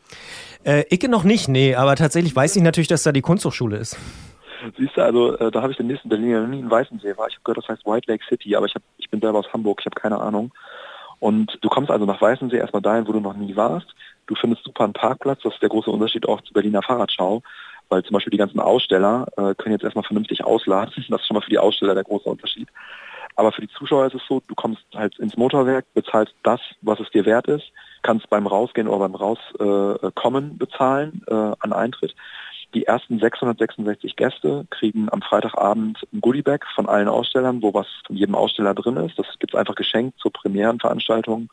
Äh, 0.65 0.85
Icke 0.91 1.09
noch 1.09 1.25
nicht, 1.25 1.49
nee, 1.49 1.75
aber 1.75 1.97
tatsächlich 1.97 2.35
weiß 2.35 2.57
ich 2.57 2.63
natürlich, 2.63 2.89
dass 2.89 3.03
da 3.03 3.13
die 3.13 3.23
Kunsthochschule 3.23 3.77
ist. 3.77 3.97
Siehst 4.77 4.97
du, 4.97 5.03
also 5.03 5.37
äh, 5.39 5.51
da 5.51 5.63
habe 5.63 5.73
ich 5.73 5.79
den 5.79 5.87
nächsten 5.87 6.09
Berliner 6.09 6.47
nie 6.47 6.61
in 6.61 6.71
Weißensee 6.71 7.17
war. 7.17 7.29
Ich 7.29 7.35
habe 7.35 7.45
gehört, 7.45 7.59
das 7.59 7.69
heißt 7.69 7.87
White 7.87 8.11
Lake 8.11 8.25
City, 8.29 8.57
aber 8.57 8.67
ich, 8.67 8.75
hab, 8.75 8.83
ich 8.99 9.09
bin 9.09 9.21
selber 9.21 9.39
aus 9.39 9.53
Hamburg, 9.53 9.79
ich 9.81 9.87
habe 9.87 9.99
keine 9.99 10.21
Ahnung. 10.21 10.53
Und 11.19 11.59
du 11.61 11.69
kommst 11.69 11.91
also 11.91 12.07
nach 12.07 12.21
Weißensee 12.21 12.57
erstmal 12.57 12.83
dahin, 12.83 13.07
wo 13.07 13.13
du 13.13 13.21
noch 13.21 13.37
nie 13.37 13.57
warst. 13.57 13.89
Du 14.27 14.35
findest 14.35 14.65
super 14.65 14.85
einen 14.85 14.93
Parkplatz, 14.93 15.41
das 15.43 15.55
ist 15.55 15.63
der 15.63 15.69
große 15.69 15.91
Unterschied 15.91 16.29
auch 16.29 16.41
zur 16.43 16.55
Berliner 16.55 16.83
Fahrradschau, 16.83 17.43
weil 17.89 18.03
zum 18.03 18.15
Beispiel 18.15 18.31
die 18.31 18.39
ganzen 18.39 18.61
Aussteller 18.61 19.27
äh, 19.37 19.55
können 19.55 19.73
jetzt 19.73 19.85
erstmal 19.85 20.05
vernünftig 20.05 20.45
ausladen. 20.45 20.93
Das 21.09 21.21
ist 21.21 21.27
schon 21.27 21.35
mal 21.35 21.43
für 21.43 21.51
die 21.51 21.59
Aussteller 21.59 21.95
der 21.95 22.05
große 22.05 22.29
Unterschied. 22.29 22.69
Aber 23.37 23.53
für 23.53 23.61
die 23.61 23.69
Zuschauer 23.69 24.07
ist 24.07 24.15
es 24.15 24.23
so, 24.29 24.43
du 24.47 24.55
kommst 24.55 24.83
halt 24.95 25.19
ins 25.19 25.37
Motorwerk, 25.37 25.87
bezahlst 25.95 26.35
das, 26.43 26.61
was 26.83 27.01
es 27.01 27.11
dir 27.11 27.25
wert 27.25 27.49
ist, 27.49 27.73
kannst 28.03 28.29
beim 28.31 28.47
Rausgehen 28.47 28.89
oder 28.89 29.09
beim 29.09 29.15
Rauskommen 29.15 30.51
äh, 30.51 30.55
bezahlen 30.55 31.23
äh, 31.29 31.35
an 31.35 31.73
Eintritt. 31.73 32.15
Die 32.75 32.87
ersten 32.87 33.19
666 33.19 34.15
Gäste 34.15 34.65
kriegen 34.71 35.09
am 35.11 35.23
Freitagabend 35.23 35.99
ein 36.13 36.21
Goodiebag 36.21 36.61
von 36.75 36.89
allen 36.89 37.09
Ausstellern, 37.09 37.63
wo 37.63 37.75
was 37.75 37.87
von 38.07 38.17
jedem 38.17 38.37
Aussteller 38.37 38.75
drin 38.75 38.97
ist. 38.97 39.19
Das 39.19 39.27
gibt's 39.41 39.57
einfach 39.57 39.75
geschenkt 39.75 40.19
zur 40.21 40.33
Premierenveranstaltung 40.33 41.49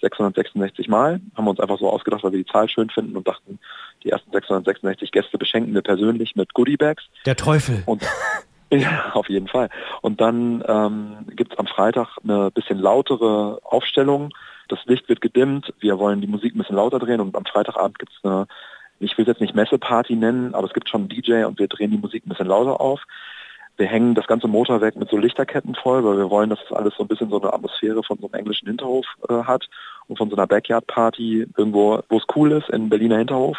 666 0.00 0.88
Mal. 0.88 1.20
Haben 1.34 1.44
wir 1.44 1.50
uns 1.50 1.60
einfach 1.60 1.78
so 1.78 1.90
ausgedacht, 1.90 2.22
weil 2.22 2.32
wir 2.32 2.44
die 2.44 2.50
Zahl 2.50 2.68
schön 2.68 2.88
finden 2.88 3.16
und 3.16 3.26
dachten, 3.26 3.58
die 4.04 4.10
ersten 4.10 4.30
666 4.30 5.10
Gäste 5.10 5.38
beschenken 5.38 5.74
wir 5.74 5.82
persönlich 5.82 6.36
mit 6.36 6.54
Goodiebags. 6.54 7.04
Der 7.26 7.36
Teufel. 7.36 7.82
Und 7.86 8.02
ja, 8.70 9.10
auf 9.14 9.28
jeden 9.28 9.48
Fall. 9.48 9.68
Und 10.02 10.20
dann 10.20 10.64
ähm, 10.66 11.26
gibt 11.34 11.52
es 11.52 11.58
am 11.58 11.66
Freitag 11.66 12.16
eine 12.22 12.50
bisschen 12.50 12.78
lautere 12.78 13.58
Aufstellung. 13.64 14.32
Das 14.70 14.78
Licht 14.86 15.08
wird 15.08 15.20
gedimmt. 15.20 15.74
Wir 15.80 15.98
wollen 15.98 16.20
die 16.20 16.28
Musik 16.28 16.54
ein 16.54 16.58
bisschen 16.58 16.76
lauter 16.76 17.00
drehen 17.00 17.20
und 17.20 17.36
am 17.36 17.44
Freitagabend 17.44 17.98
gibt 17.98 18.12
es 18.12 18.24
eine, 18.24 18.46
ich 19.00 19.18
will 19.18 19.24
es 19.24 19.28
jetzt 19.28 19.40
nicht 19.40 19.54
Messeparty 19.54 20.14
nennen, 20.14 20.54
aber 20.54 20.68
es 20.68 20.72
gibt 20.72 20.88
schon 20.88 21.02
einen 21.02 21.08
DJ 21.08 21.42
und 21.44 21.58
wir 21.58 21.66
drehen 21.66 21.90
die 21.90 21.98
Musik 21.98 22.24
ein 22.24 22.28
bisschen 22.28 22.46
lauter 22.46 22.80
auf. 22.80 23.02
Wir 23.80 23.86
hängen 23.86 24.14
das 24.14 24.26
ganze 24.26 24.46
Motorwerk 24.46 24.94
mit 24.96 25.08
so 25.08 25.16
Lichterketten 25.16 25.74
voll, 25.74 26.04
weil 26.04 26.18
wir 26.18 26.28
wollen, 26.28 26.50
dass 26.50 26.58
es 26.62 26.70
alles 26.70 26.92
so 26.98 27.02
ein 27.02 27.08
bisschen 27.08 27.30
so 27.30 27.40
eine 27.40 27.50
Atmosphäre 27.50 28.02
von 28.02 28.18
so 28.18 28.26
einem 28.26 28.34
englischen 28.34 28.68
Hinterhof 28.68 29.06
äh, 29.30 29.42
hat 29.44 29.70
und 30.06 30.18
von 30.18 30.28
so 30.28 30.36
einer 30.36 30.46
Backyard-Party 30.46 31.46
irgendwo, 31.56 32.02
wo 32.10 32.18
es 32.18 32.24
cool 32.36 32.52
ist, 32.52 32.68
in 32.68 32.90
Berliner 32.90 33.16
Hinterhof. 33.16 33.56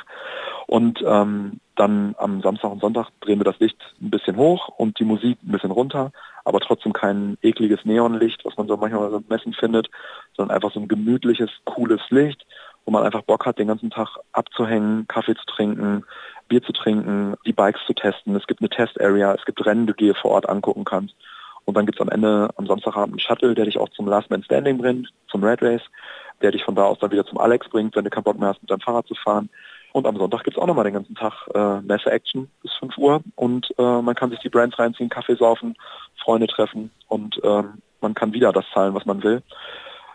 Und 0.67 1.03
ähm, 1.03 1.59
dann 1.75 2.13
am 2.19 2.39
Samstag 2.43 2.71
und 2.71 2.81
Sonntag 2.81 3.07
drehen 3.21 3.39
wir 3.39 3.45
das 3.45 3.59
Licht 3.59 3.77
ein 3.99 4.11
bisschen 4.11 4.37
hoch 4.37 4.67
und 4.77 4.99
die 4.99 5.05
Musik 5.05 5.39
ein 5.41 5.53
bisschen 5.53 5.71
runter, 5.71 6.11
aber 6.45 6.59
trotzdem 6.59 6.93
kein 6.93 7.39
ekliges 7.41 7.83
Neonlicht, 7.83 8.45
was 8.45 8.55
man 8.57 8.67
so 8.67 8.77
manchmal 8.77 9.09
so 9.09 9.23
Messen 9.27 9.53
findet, 9.53 9.89
sondern 10.37 10.55
einfach 10.55 10.71
so 10.71 10.79
ein 10.79 10.87
gemütliches, 10.87 11.49
cooles 11.65 12.01
Licht, 12.11 12.45
wo 12.85 12.91
man 12.91 13.03
einfach 13.03 13.23
Bock 13.23 13.47
hat, 13.47 13.57
den 13.57 13.69
ganzen 13.69 13.89
Tag 13.89 14.17
abzuhängen, 14.33 15.07
Kaffee 15.07 15.35
zu 15.35 15.45
trinken, 15.47 16.05
Bier 16.51 16.61
zu 16.61 16.73
trinken, 16.73 17.35
die 17.45 17.53
Bikes 17.53 17.79
zu 17.87 17.93
testen. 17.93 18.35
Es 18.35 18.45
gibt 18.45 18.59
eine 18.59 18.69
Test-Area, 18.69 19.33
es 19.33 19.45
gibt 19.45 19.65
Rennen, 19.65 19.87
die 19.87 19.93
du 19.93 20.05
dir 20.05 20.15
vor 20.15 20.31
Ort 20.31 20.49
angucken 20.49 20.83
kannst. 20.83 21.15
Und 21.63 21.77
dann 21.77 21.85
gibt's 21.85 22.01
am 22.01 22.09
Ende 22.09 22.49
am 22.57 22.67
Samstagabend 22.67 23.13
einen 23.13 23.19
Shuttle, 23.19 23.55
der 23.55 23.65
dich 23.65 23.77
auch 23.77 23.87
zum 23.89 24.05
Last 24.05 24.29
Man 24.29 24.43
Standing 24.43 24.77
bringt, 24.77 25.07
zum 25.29 25.43
Red 25.45 25.61
Race, 25.61 25.83
der 26.41 26.51
dich 26.51 26.65
von 26.65 26.75
da 26.75 26.83
aus 26.83 26.99
dann 26.99 27.11
wieder 27.11 27.25
zum 27.25 27.37
Alex 27.37 27.69
bringt, 27.69 27.95
wenn 27.95 28.03
du 28.03 28.09
keinen 28.09 28.25
Bock 28.25 28.37
mehr 28.37 28.49
hast, 28.49 28.61
mit 28.61 28.69
deinem 28.69 28.81
Fahrrad 28.81 29.07
zu 29.07 29.15
fahren. 29.15 29.49
Und 29.93 30.05
am 30.05 30.17
Sonntag 30.17 30.43
gibt's 30.43 30.59
auch 30.59 30.67
nochmal 30.67 30.83
den 30.83 30.95
ganzen 30.95 31.15
Tag 31.15 31.33
äh, 31.53 31.79
Messe-Action 31.79 32.49
bis 32.61 32.73
5 32.79 32.97
Uhr 32.97 33.21
und 33.35 33.73
äh, 33.77 34.01
man 34.01 34.15
kann 34.15 34.29
sich 34.29 34.39
die 34.39 34.49
Brands 34.49 34.77
reinziehen, 34.77 35.09
Kaffee 35.09 35.35
saufen, 35.35 35.75
Freunde 36.21 36.47
treffen 36.47 36.91
und 37.07 37.39
ähm, 37.43 37.81
man 38.01 38.13
kann 38.13 38.33
wieder 38.33 38.51
das 38.51 38.65
zahlen, 38.73 38.93
was 38.93 39.05
man 39.05 39.23
will. 39.23 39.41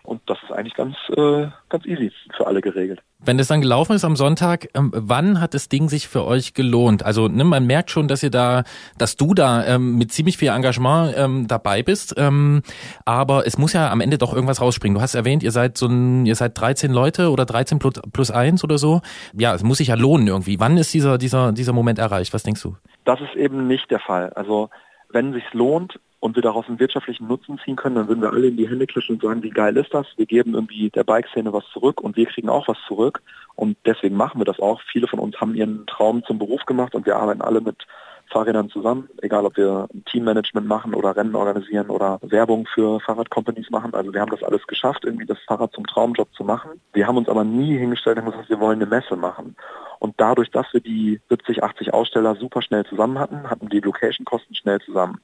Und 0.06 0.22
das 0.26 0.38
ist 0.44 0.52
eigentlich 0.52 0.74
ganz, 0.74 0.96
äh, 1.16 1.48
ganz 1.68 1.84
easy 1.84 2.12
für 2.36 2.46
alle 2.46 2.60
geregelt. 2.60 3.02
Wenn 3.18 3.38
das 3.38 3.48
dann 3.48 3.60
gelaufen 3.60 3.92
ist 3.92 4.04
am 4.04 4.14
Sonntag, 4.14 4.68
ähm, 4.74 4.92
wann 4.94 5.40
hat 5.40 5.52
das 5.52 5.68
Ding 5.68 5.88
sich 5.88 6.06
für 6.06 6.24
euch 6.24 6.54
gelohnt? 6.54 7.04
Also 7.04 7.26
ne, 7.26 7.42
man 7.42 7.66
merkt 7.66 7.90
schon, 7.90 8.06
dass 8.06 8.22
ihr 8.22 8.30
da, 8.30 8.62
dass 8.98 9.16
du 9.16 9.34
da 9.34 9.66
ähm, 9.66 9.98
mit 9.98 10.12
ziemlich 10.12 10.38
viel 10.38 10.48
Engagement 10.48 11.14
ähm, 11.16 11.48
dabei 11.48 11.82
bist. 11.82 12.14
Ähm, 12.16 12.62
aber 13.04 13.48
es 13.48 13.58
muss 13.58 13.72
ja 13.72 13.90
am 13.90 14.00
Ende 14.00 14.16
doch 14.16 14.32
irgendwas 14.32 14.60
rausspringen. 14.60 14.94
Du 14.94 15.00
hast 15.00 15.16
erwähnt, 15.16 15.42
ihr 15.42 15.50
seid 15.50 15.76
so 15.76 15.86
ein, 15.86 16.24
ihr 16.24 16.36
seid 16.36 16.58
13 16.58 16.92
Leute 16.92 17.32
oder 17.32 17.44
13 17.44 17.80
plus, 17.80 17.94
plus 18.12 18.30
1 18.30 18.62
oder 18.62 18.78
so. 18.78 19.00
Ja, 19.36 19.54
es 19.54 19.64
muss 19.64 19.78
sich 19.78 19.88
ja 19.88 19.96
lohnen 19.96 20.28
irgendwie. 20.28 20.60
Wann 20.60 20.76
ist 20.76 20.94
dieser, 20.94 21.18
dieser, 21.18 21.50
dieser 21.50 21.72
Moment 21.72 21.98
erreicht? 21.98 22.32
Was 22.32 22.44
denkst 22.44 22.62
du? 22.62 22.76
Das 23.04 23.20
ist 23.20 23.34
eben 23.34 23.66
nicht 23.66 23.90
der 23.90 24.00
Fall. 24.00 24.32
Also 24.34 24.70
wenn 25.10 25.32
sich's 25.32 25.52
lohnt 25.52 25.98
und 26.20 26.34
wir 26.34 26.42
daraus 26.42 26.66
einen 26.66 26.80
wirtschaftlichen 26.80 27.26
Nutzen 27.26 27.58
ziehen 27.64 27.76
können, 27.76 27.96
dann 27.96 28.08
würden 28.08 28.22
wir 28.22 28.32
alle 28.32 28.48
in 28.48 28.56
die 28.56 28.68
Hände 28.68 28.86
klatschen 28.86 29.16
und 29.16 29.22
sagen, 29.22 29.42
wie 29.42 29.50
geil 29.50 29.76
ist 29.76 29.92
das? 29.92 30.06
Wir 30.16 30.26
geben 30.26 30.54
irgendwie 30.54 30.90
der 30.90 31.04
Bike-Szene 31.04 31.52
was 31.52 31.64
zurück 31.72 32.00
und 32.00 32.16
wir 32.16 32.26
kriegen 32.26 32.48
auch 32.48 32.66
was 32.68 32.78
zurück. 32.88 33.22
Und 33.54 33.76
deswegen 33.86 34.16
machen 34.16 34.40
wir 34.40 34.44
das 34.44 34.60
auch. 34.60 34.80
Viele 34.90 35.08
von 35.08 35.18
uns 35.18 35.40
haben 35.40 35.54
ihren 35.54 35.86
Traum 35.86 36.24
zum 36.24 36.38
Beruf 36.38 36.64
gemacht 36.66 36.94
und 36.94 37.06
wir 37.06 37.16
arbeiten 37.16 37.42
alle 37.42 37.60
mit 37.60 37.86
Fahrrädern 38.30 38.68
zusammen, 38.70 39.08
egal 39.22 39.46
ob 39.46 39.56
wir 39.56 39.88
Teammanagement 40.06 40.66
machen 40.66 40.94
oder 40.94 41.16
Rennen 41.16 41.36
organisieren 41.36 41.90
oder 41.90 42.18
Werbung 42.22 42.66
für 42.66 43.00
Fahrradcompanies 43.00 43.70
machen. 43.70 43.94
Also 43.94 44.12
wir 44.12 44.20
haben 44.20 44.30
das 44.30 44.42
alles 44.42 44.66
geschafft, 44.66 45.04
irgendwie 45.04 45.26
das 45.26 45.38
Fahrrad 45.46 45.72
zum 45.72 45.86
Traumjob 45.86 46.32
zu 46.34 46.44
machen. 46.44 46.80
Wir 46.92 47.06
haben 47.06 47.16
uns 47.16 47.28
aber 47.28 47.44
nie 47.44 47.78
hingestellt 47.78 48.18
und 48.18 48.26
gesagt, 48.26 48.48
wir 48.48 48.60
wollen 48.60 48.82
eine 48.82 48.90
Messe 48.90 49.16
machen. 49.16 49.56
Und 50.00 50.14
dadurch, 50.18 50.50
dass 50.50 50.66
wir 50.72 50.80
die 50.80 51.20
70, 51.28 51.62
80 51.62 51.94
Aussteller 51.94 52.34
super 52.34 52.62
schnell 52.62 52.84
zusammen 52.84 53.18
hatten, 53.18 53.48
hatten 53.48 53.68
die 53.68 53.80
Location-Kosten 53.80 54.54
schnell 54.54 54.80
zusammen. 54.80 55.20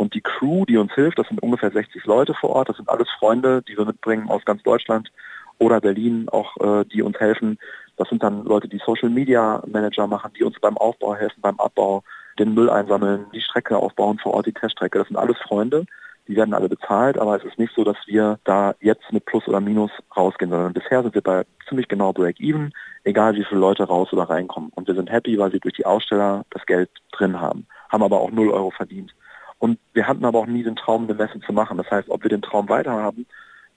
Und 0.00 0.14
die 0.14 0.22
Crew, 0.22 0.64
die 0.64 0.78
uns 0.78 0.94
hilft, 0.94 1.18
das 1.18 1.28
sind 1.28 1.42
ungefähr 1.42 1.70
60 1.70 2.06
Leute 2.06 2.32
vor 2.32 2.48
Ort, 2.56 2.70
das 2.70 2.78
sind 2.78 2.88
alles 2.88 3.06
Freunde, 3.18 3.60
die 3.60 3.76
wir 3.76 3.84
mitbringen 3.84 4.30
aus 4.30 4.42
ganz 4.46 4.62
Deutschland 4.62 5.12
oder 5.58 5.78
Berlin 5.78 6.26
auch, 6.30 6.56
äh, 6.56 6.86
die 6.86 7.02
uns 7.02 7.20
helfen. 7.20 7.58
Das 7.98 8.08
sind 8.08 8.22
dann 8.22 8.44
Leute, 8.44 8.66
die 8.66 8.80
Social 8.86 9.10
Media 9.10 9.62
Manager 9.66 10.06
machen, 10.06 10.32
die 10.38 10.42
uns 10.42 10.58
beim 10.58 10.78
Aufbau 10.78 11.14
helfen, 11.14 11.42
beim 11.42 11.60
Abbau, 11.60 12.02
den 12.38 12.54
Müll 12.54 12.70
einsammeln, 12.70 13.26
die 13.34 13.42
Strecke 13.42 13.76
aufbauen 13.76 14.18
vor 14.18 14.32
Ort, 14.32 14.46
die 14.46 14.54
Teststrecke. 14.54 14.98
Das 14.98 15.08
sind 15.08 15.18
alles 15.18 15.36
Freunde, 15.36 15.84
die 16.28 16.34
werden 16.34 16.54
alle 16.54 16.70
bezahlt, 16.70 17.18
aber 17.18 17.36
es 17.36 17.44
ist 17.44 17.58
nicht 17.58 17.74
so, 17.74 17.84
dass 17.84 17.98
wir 18.06 18.38
da 18.44 18.74
jetzt 18.80 19.12
mit 19.12 19.26
Plus 19.26 19.46
oder 19.48 19.60
Minus 19.60 19.90
rausgehen, 20.16 20.50
sondern 20.50 20.72
bisher 20.72 21.02
sind 21.02 21.14
wir 21.14 21.20
bei 21.20 21.44
ziemlich 21.68 21.88
genau 21.88 22.14
Break-Even, 22.14 22.72
egal 23.04 23.34
wie 23.34 23.44
viele 23.44 23.60
Leute 23.60 23.82
raus 23.82 24.14
oder 24.14 24.30
reinkommen. 24.30 24.70
Und 24.74 24.88
wir 24.88 24.94
sind 24.94 25.12
happy, 25.12 25.36
weil 25.36 25.52
wir 25.52 25.60
durch 25.60 25.74
die 25.74 25.84
Aussteller 25.84 26.46
das 26.48 26.64
Geld 26.64 26.88
drin 27.12 27.38
haben, 27.38 27.66
haben 27.90 28.02
aber 28.02 28.22
auch 28.22 28.30
0 28.30 28.48
Euro 28.48 28.70
verdient. 28.70 29.12
Und 29.60 29.78
wir 29.92 30.08
hatten 30.08 30.24
aber 30.24 30.38
auch 30.40 30.46
nie 30.46 30.62
den 30.62 30.74
Traum, 30.74 31.04
eine 31.04 31.14
Messe 31.14 31.38
zu 31.40 31.52
machen. 31.52 31.76
Das 31.76 31.90
heißt, 31.90 32.08
ob 32.08 32.22
wir 32.22 32.30
den 32.30 32.42
Traum 32.42 32.68
weiterhaben, 32.68 33.26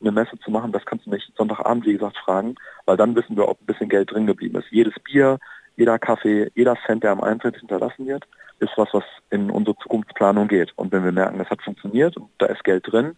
eine 0.02 0.12
Messe 0.12 0.40
zu 0.40 0.50
machen, 0.50 0.72
das 0.72 0.86
kannst 0.86 1.06
du 1.06 1.10
mich 1.10 1.30
Sonntagabend, 1.38 1.86
wie 1.86 1.94
gesagt, 1.94 2.18
fragen, 2.18 2.56
weil 2.86 2.98
dann 2.98 3.16
wissen 3.16 3.36
wir, 3.38 3.48
ob 3.48 3.62
ein 3.62 3.66
bisschen 3.66 3.90
Geld 3.90 4.12
drin 4.12 4.26
geblieben 4.26 4.58
ist. 4.58 4.72
Jedes 4.72 4.94
Bier, 5.00 5.40
jeder 5.76 6.00
Kaffee, 6.00 6.50
jeder 6.56 6.76
Cent, 6.86 7.04
der 7.04 7.12
am 7.12 7.22
Eintritt 7.22 7.58
hinterlassen 7.58 8.08
wird, 8.08 8.24
ist 8.60 8.72
was, 8.78 8.90
was 8.94 9.04
in 9.30 9.50
unsere 9.50 9.78
Zukunftsplanung 9.78 10.48
geht. 10.48 10.72
Und 10.78 10.92
wenn 10.94 11.04
wir 11.04 11.12
merken, 11.12 11.38
das 11.38 11.50
hat 11.50 11.62
funktioniert 11.62 12.16
und 12.16 12.30
da 12.38 12.46
ist 12.48 12.64
Geld 12.64 12.90
drin, 12.90 13.16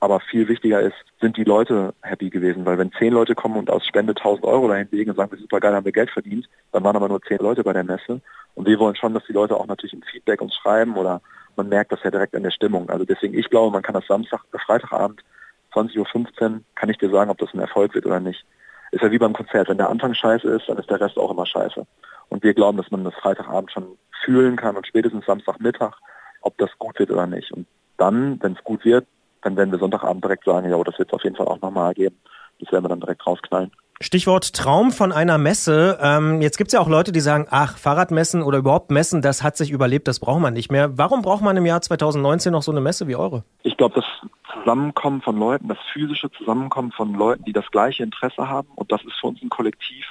aber 0.00 0.20
viel 0.20 0.48
wichtiger 0.48 0.80
ist, 0.80 0.96
sind 1.20 1.36
die 1.36 1.44
Leute 1.44 1.94
happy 2.02 2.30
gewesen, 2.30 2.64
weil 2.64 2.78
wenn 2.78 2.92
zehn 2.92 3.12
Leute 3.12 3.34
kommen 3.34 3.56
und 3.56 3.70
aus 3.70 3.84
Spende 3.84 4.14
1000 4.16 4.44
Euro 4.44 4.68
dahin 4.68 4.88
legen 4.90 5.10
und 5.10 5.16
sagen, 5.16 5.32
wir 5.32 5.38
super 5.38 5.60
geil, 5.60 5.74
haben 5.74 5.84
wir 5.84 5.92
Geld 5.92 6.10
verdient, 6.10 6.48
dann 6.72 6.84
waren 6.84 6.96
aber 6.96 7.08
nur 7.08 7.22
zehn 7.22 7.38
Leute 7.38 7.64
bei 7.64 7.72
der 7.72 7.84
Messe. 7.84 8.20
Und 8.54 8.66
wir 8.66 8.78
wollen 8.78 8.96
schon, 8.96 9.14
dass 9.14 9.24
die 9.26 9.32
Leute 9.32 9.56
auch 9.56 9.66
natürlich 9.66 9.92
ein 9.92 10.02
Feedback 10.02 10.40
uns 10.40 10.54
schreiben 10.54 10.96
oder 10.96 11.20
man 11.58 11.68
merkt 11.68 11.92
das 11.92 12.02
ja 12.02 12.10
direkt 12.10 12.34
an 12.34 12.44
der 12.44 12.50
Stimmung. 12.50 12.88
Also 12.88 13.04
deswegen, 13.04 13.38
ich 13.38 13.50
glaube, 13.50 13.72
man 13.72 13.82
kann 13.82 13.94
das 13.94 14.06
Samstag, 14.06 14.40
äh, 14.52 14.58
Freitagabend, 14.58 15.22
20.15 15.74 15.98
Uhr, 15.98 16.60
kann 16.74 16.88
ich 16.88 16.96
dir 16.96 17.10
sagen, 17.10 17.30
ob 17.30 17.38
das 17.38 17.52
ein 17.52 17.60
Erfolg 17.60 17.94
wird 17.94 18.06
oder 18.06 18.20
nicht. 18.20 18.44
Ist 18.92 19.02
ja 19.02 19.10
wie 19.10 19.18
beim 19.18 19.34
Konzert. 19.34 19.68
Wenn 19.68 19.76
der 19.76 19.90
Anfang 19.90 20.14
scheiße 20.14 20.48
ist, 20.48 20.68
dann 20.68 20.78
ist 20.78 20.88
der 20.88 21.00
Rest 21.00 21.18
auch 21.18 21.30
immer 21.30 21.44
scheiße. 21.44 21.86
Und 22.30 22.42
wir 22.42 22.54
glauben, 22.54 22.78
dass 22.78 22.90
man 22.90 23.04
das 23.04 23.14
Freitagabend 23.16 23.70
schon 23.70 23.98
fühlen 24.24 24.56
kann 24.56 24.76
und 24.76 24.86
spätestens 24.86 25.26
Samstagmittag, 25.26 25.92
ob 26.40 26.56
das 26.56 26.70
gut 26.78 26.98
wird 26.98 27.10
oder 27.10 27.26
nicht. 27.26 27.52
Und 27.52 27.66
dann, 27.98 28.42
wenn 28.42 28.52
es 28.52 28.64
gut 28.64 28.84
wird, 28.84 29.06
dann 29.42 29.56
werden 29.56 29.70
wir 29.70 29.78
Sonntagabend 29.78 30.24
direkt 30.24 30.44
sagen, 30.44 30.70
ja, 30.70 30.82
das 30.82 30.98
wird 30.98 31.08
es 31.08 31.14
auf 31.14 31.24
jeden 31.24 31.36
Fall 31.36 31.48
auch 31.48 31.60
nochmal 31.60 31.92
geben. 31.92 32.16
Das 32.60 32.72
werden 32.72 32.84
wir 32.84 32.88
dann 32.88 33.00
direkt 33.00 33.26
rausknallen. 33.26 33.70
Stichwort 34.00 34.54
Traum 34.54 34.92
von 34.92 35.10
einer 35.10 35.38
Messe. 35.38 35.98
Ähm, 36.00 36.40
jetzt 36.40 36.56
gibt's 36.56 36.72
ja 36.72 36.78
auch 36.78 36.88
Leute, 36.88 37.10
die 37.10 37.18
sagen, 37.18 37.48
ach, 37.50 37.76
Fahrradmessen 37.76 38.42
oder 38.42 38.58
überhaupt 38.58 38.92
Messen, 38.92 39.22
das 39.22 39.42
hat 39.42 39.56
sich 39.56 39.72
überlebt, 39.72 40.06
das 40.06 40.20
braucht 40.20 40.40
man 40.40 40.54
nicht 40.54 40.70
mehr. 40.70 40.96
Warum 40.96 41.22
braucht 41.22 41.42
man 41.42 41.56
im 41.56 41.66
Jahr 41.66 41.80
2019 41.80 42.52
noch 42.52 42.62
so 42.62 42.70
eine 42.70 42.80
Messe 42.80 43.08
wie 43.08 43.16
eure? 43.16 43.42
Ich 43.64 43.76
glaube, 43.76 43.96
das 43.96 44.04
Zusammenkommen 44.52 45.20
von 45.20 45.36
Leuten, 45.36 45.66
das 45.66 45.78
physische 45.92 46.30
Zusammenkommen 46.30 46.92
von 46.92 47.12
Leuten, 47.14 47.44
die 47.44 47.52
das 47.52 47.68
gleiche 47.72 48.04
Interesse 48.04 48.48
haben, 48.48 48.68
und 48.76 48.92
das 48.92 49.02
ist 49.02 49.14
für 49.20 49.26
uns 49.26 49.42
ein 49.42 49.48
Kollektiv, 49.48 50.04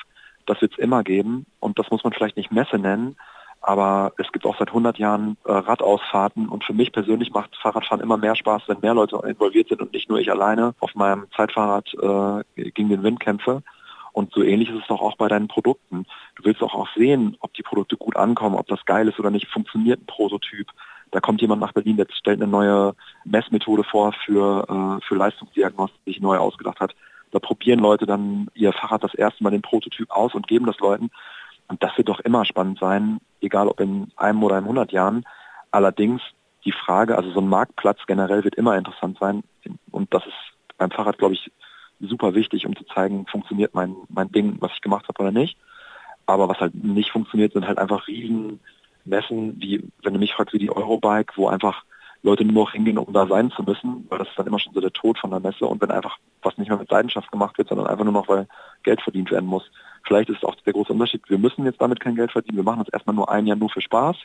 das 0.46 0.62
wird 0.62 0.74
es 0.74 0.80
immer 0.80 1.04
geben. 1.04 1.46
Und 1.62 1.80
das 1.80 1.90
muss 1.90 2.04
man 2.04 2.12
vielleicht 2.12 2.36
nicht 2.36 2.52
Messe 2.52 2.78
nennen, 2.78 3.16
aber 3.62 4.12
es 4.18 4.32
gibt 4.34 4.46
auch 4.46 4.58
seit 4.60 4.70
100 4.70 4.98
Jahren 4.98 5.38
äh, 5.46 5.52
Radausfahrten 5.52 6.50
und 6.50 6.64
für 6.64 6.74
mich 6.74 6.92
persönlich 6.92 7.32
macht 7.32 7.56
Fahrradfahren 7.56 8.02
immer 8.02 8.18
mehr 8.18 8.36
Spaß, 8.36 8.64
wenn 8.68 8.80
mehr 8.82 8.94
Leute 8.94 9.20
involviert 9.26 9.70
sind 9.70 9.82
und 9.82 9.94
nicht 9.94 10.10
nur 10.10 10.20
ich 10.20 10.30
alleine 10.30 10.74
auf 10.80 10.94
meinem 10.96 11.28
Zeitfahrrad 11.36 11.94
äh, 11.94 12.72
gegen 12.72 12.90
den 12.90 13.04
Wind 13.04 13.20
kämpfe. 13.20 13.64
Und 14.18 14.34
so 14.34 14.42
ähnlich 14.42 14.72
ist 14.72 14.82
es 14.82 14.88
doch 14.88 15.00
auch 15.00 15.16
bei 15.16 15.28
deinen 15.28 15.48
Produkten. 15.48 16.08
Du 16.38 16.44
willst 16.44 16.64
auch, 16.64 16.74
auch 16.74 16.88
sehen, 16.96 17.38
ob 17.40 17.54
die 17.54 17.62
Produkte 17.62 17.98
gut 17.98 18.16
ankommen, 18.16 18.56
ob 18.56 18.66
das 18.66 18.84
geil 18.86 19.08
ist 19.08 19.20
oder 19.20 19.30
nicht. 19.30 19.46
Funktioniert 19.46 20.02
ein 20.02 20.08
Prototyp? 20.08 20.72
Da 21.12 21.20
kommt 21.20 21.40
jemand 21.40 21.62
nach 21.62 21.72
Berlin, 21.72 21.98
der 21.98 22.08
stellt 22.10 22.42
eine 22.42 22.50
neue 22.50 22.96
Messmethode 23.26 23.84
vor 23.84 24.14
für, 24.26 24.66
äh, 24.68 25.06
für 25.06 25.14
Leistungsdiagnostik, 25.14 26.02
die 26.04 26.14
sich 26.14 26.20
neu 26.20 26.38
ausgedacht 26.38 26.80
hat. 26.80 26.96
Da 27.30 27.38
probieren 27.38 27.78
Leute 27.78 28.08
dann 28.08 28.48
ihr 28.56 28.74
Fahrrad 28.74 29.04
das 29.04 29.14
erste 29.14 29.44
Mal 29.44 29.52
den 29.52 29.62
Prototyp 29.62 30.10
aus 30.10 30.34
und 30.34 30.48
geben 30.48 30.66
das 30.66 30.80
Leuten. 30.80 31.12
Und 31.68 31.84
das 31.84 31.96
wird 31.96 32.10
doch 32.10 32.20
immer 32.22 32.44
spannend 32.44 32.80
sein, 32.80 33.20
egal 33.40 33.68
ob 33.68 33.80
in 33.80 34.12
einem 34.16 34.42
oder 34.42 34.58
in 34.58 34.64
100 34.64 34.92
Jahren. 34.92 35.26
Allerdings 35.70 36.24
die 36.66 36.72
Frage, 36.72 37.16
also 37.16 37.30
so 37.34 37.40
ein 37.40 37.50
Marktplatz 37.50 38.00
generell 38.08 38.44
wird 38.44 38.56
immer 38.56 38.76
interessant 38.80 39.20
sein. 39.20 39.44
Und 39.92 40.12
das 40.12 40.26
ist 40.26 40.34
beim 40.80 40.90
Fahrrad, 40.90 41.20
glaube 41.20 41.36
ich, 41.36 41.52
super 42.00 42.36
wichtig, 42.36 42.66
um 42.66 42.76
zu 42.76 42.84
zeigen, 42.86 43.26
funktioniert 43.28 43.74
mein, 43.74 43.96
mein 44.10 44.32
Ding, 44.32 44.58
was 44.60 44.72
ich 44.74 44.82
gemacht 44.82 45.08
habe 45.08 45.22
oder 45.22 45.32
nicht. 45.32 45.58
Aber 46.26 46.50
was 46.50 46.60
halt 46.60 46.76
nicht 46.76 47.12
funktioniert, 47.12 47.54
sind 47.54 47.68
halt 47.68 47.78
einfach 47.78 48.08
riesen 48.08 48.60
Messen, 49.06 49.60
wie, 49.62 49.84
wenn 50.04 50.14
du 50.14 50.20
mich 50.20 50.34
fragst, 50.34 50.54
wie 50.54 50.60
die 50.60 50.72
Eurobike, 50.72 51.34
wo 51.36 51.48
einfach 51.48 51.84
Leute 52.24 52.44
nur 52.44 52.66
noch 52.66 52.72
hingehen, 52.74 52.98
um 52.98 53.14
da 53.14 53.26
sein 53.28 53.52
zu 53.52 53.64
müssen, 53.64 54.06
weil 54.10 54.20
das 54.20 54.28
ist 54.28 54.38
dann 54.38 54.48
immer 54.48 54.60
schon 54.60 54.74
so 54.74 54.82
der 54.82 54.92
Tod 54.92 55.18
von 55.18 55.30
der 55.30 55.40
Messe. 55.40 55.66
Und 55.66 55.82
wenn 55.82 55.92
einfach 55.92 56.18
was 56.42 56.58
nicht 56.58 56.70
mehr 56.70 56.78
mit 56.78 56.92
Leidenschaft 56.92 57.32
gemacht 57.32 57.58
wird, 57.58 57.70
sondern 57.70 57.88
einfach 57.88 58.04
nur 58.04 58.14
noch, 58.14 58.28
weil 58.28 58.48
Geld 58.84 59.02
verdient 59.02 59.32
werden 59.32 59.48
muss. 59.48 59.70
Vielleicht 60.06 60.30
ist 60.30 60.44
auch 60.44 60.56
der 60.56 60.74
große 60.74 60.94
Unterschied, 60.94 61.22
wir 61.28 61.38
müssen 61.38 61.66
jetzt 61.66 61.82
damit 61.82 62.00
kein 62.00 62.16
Geld 62.16 62.32
verdienen, 62.32 62.58
wir 62.58 62.64
machen 62.64 62.80
das 62.84 62.94
erstmal 62.94 63.16
nur 63.16 63.30
ein 63.30 63.46
Jahr 63.46 63.58
nur 63.58 63.70
für 63.70 63.82
Spaß. 63.82 64.18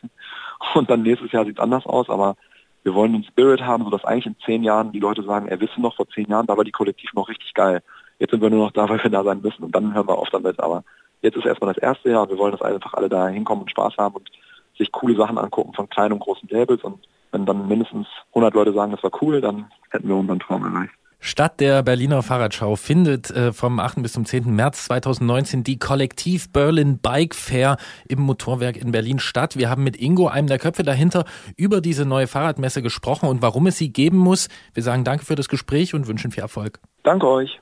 Und 0.74 0.90
dann 0.90 1.02
nächstes 1.02 1.32
Jahr 1.32 1.44
sieht 1.44 1.58
es 1.58 1.62
anders 1.62 1.86
aus, 1.86 2.08
aber 2.08 2.36
wir 2.84 2.94
wollen 2.94 3.14
einen 3.14 3.24
Spirit 3.24 3.62
haben, 3.62 3.84
sodass 3.84 4.04
eigentlich 4.04 4.26
in 4.26 4.36
zehn 4.44 4.62
Jahren 4.64 4.92
die 4.92 5.00
Leute 5.00 5.22
sagen, 5.22 5.48
er 5.48 5.60
wissen 5.60 5.82
noch 5.82 5.96
vor 5.96 6.08
zehn 6.08 6.26
Jahren, 6.28 6.46
da 6.46 6.56
war 6.56 6.64
die 6.64 6.72
Kollektiv 6.72 7.12
noch 7.14 7.28
richtig 7.28 7.54
geil. 7.54 7.82
Jetzt 8.18 8.30
sind 8.30 8.42
wir 8.42 8.50
nur 8.50 8.66
noch 8.66 8.72
da, 8.72 8.88
weil 8.88 9.02
wir 9.02 9.10
da 9.10 9.22
sein 9.24 9.40
müssen 9.40 9.62
und 9.64 9.74
dann 9.74 9.94
hören 9.94 10.08
wir 10.08 10.18
auf 10.18 10.30
damit. 10.30 10.60
Aber 10.60 10.84
jetzt 11.22 11.36
ist 11.36 11.46
erstmal 11.46 11.72
das 11.72 11.82
erste 11.82 12.10
Jahr 12.10 12.22
und 12.22 12.30
wir 12.30 12.38
wollen, 12.38 12.52
dass 12.52 12.62
einfach 12.62 12.94
alle 12.94 13.08
da 13.08 13.28
hinkommen 13.28 13.62
und 13.62 13.70
Spaß 13.70 13.96
haben 13.98 14.16
und 14.16 14.28
sich 14.76 14.90
coole 14.90 15.16
Sachen 15.16 15.38
angucken 15.38 15.74
von 15.74 15.88
kleinen 15.88 16.14
und 16.14 16.20
großen 16.20 16.48
Labels 16.48 16.82
und 16.82 17.06
wenn 17.30 17.46
dann 17.46 17.66
mindestens 17.66 18.06
100 18.30 18.54
Leute 18.54 18.72
sagen, 18.72 18.92
das 18.92 19.02
war 19.02 19.10
cool, 19.22 19.40
dann 19.40 19.70
hätten 19.90 20.08
wir 20.08 20.16
unseren 20.16 20.40
Traum 20.40 20.64
erreicht. 20.64 20.92
Statt 21.24 21.60
der 21.60 21.84
Berliner 21.84 22.24
Fahrradschau 22.24 22.74
findet 22.74 23.30
äh, 23.30 23.52
vom 23.52 23.78
8. 23.78 24.02
bis 24.02 24.14
zum 24.14 24.24
10. 24.24 24.56
März 24.56 24.86
2019 24.86 25.62
die 25.62 25.78
Kollektiv 25.78 26.50
Berlin 26.52 26.98
Bike 26.98 27.36
Fair 27.36 27.76
im 28.08 28.22
Motorwerk 28.22 28.76
in 28.76 28.90
Berlin 28.90 29.20
statt. 29.20 29.56
Wir 29.56 29.70
haben 29.70 29.84
mit 29.84 29.96
Ingo, 29.96 30.26
einem 30.26 30.48
der 30.48 30.58
Köpfe 30.58 30.82
dahinter, 30.82 31.24
über 31.56 31.80
diese 31.80 32.04
neue 32.04 32.26
Fahrradmesse 32.26 32.82
gesprochen 32.82 33.28
und 33.28 33.40
warum 33.40 33.68
es 33.68 33.78
sie 33.78 33.92
geben 33.92 34.18
muss. 34.18 34.48
Wir 34.74 34.82
sagen 34.82 35.04
danke 35.04 35.24
für 35.24 35.36
das 35.36 35.48
Gespräch 35.48 35.94
und 35.94 36.08
wünschen 36.08 36.32
viel 36.32 36.42
Erfolg. 36.42 36.80
Danke 37.04 37.28
euch. 37.28 37.60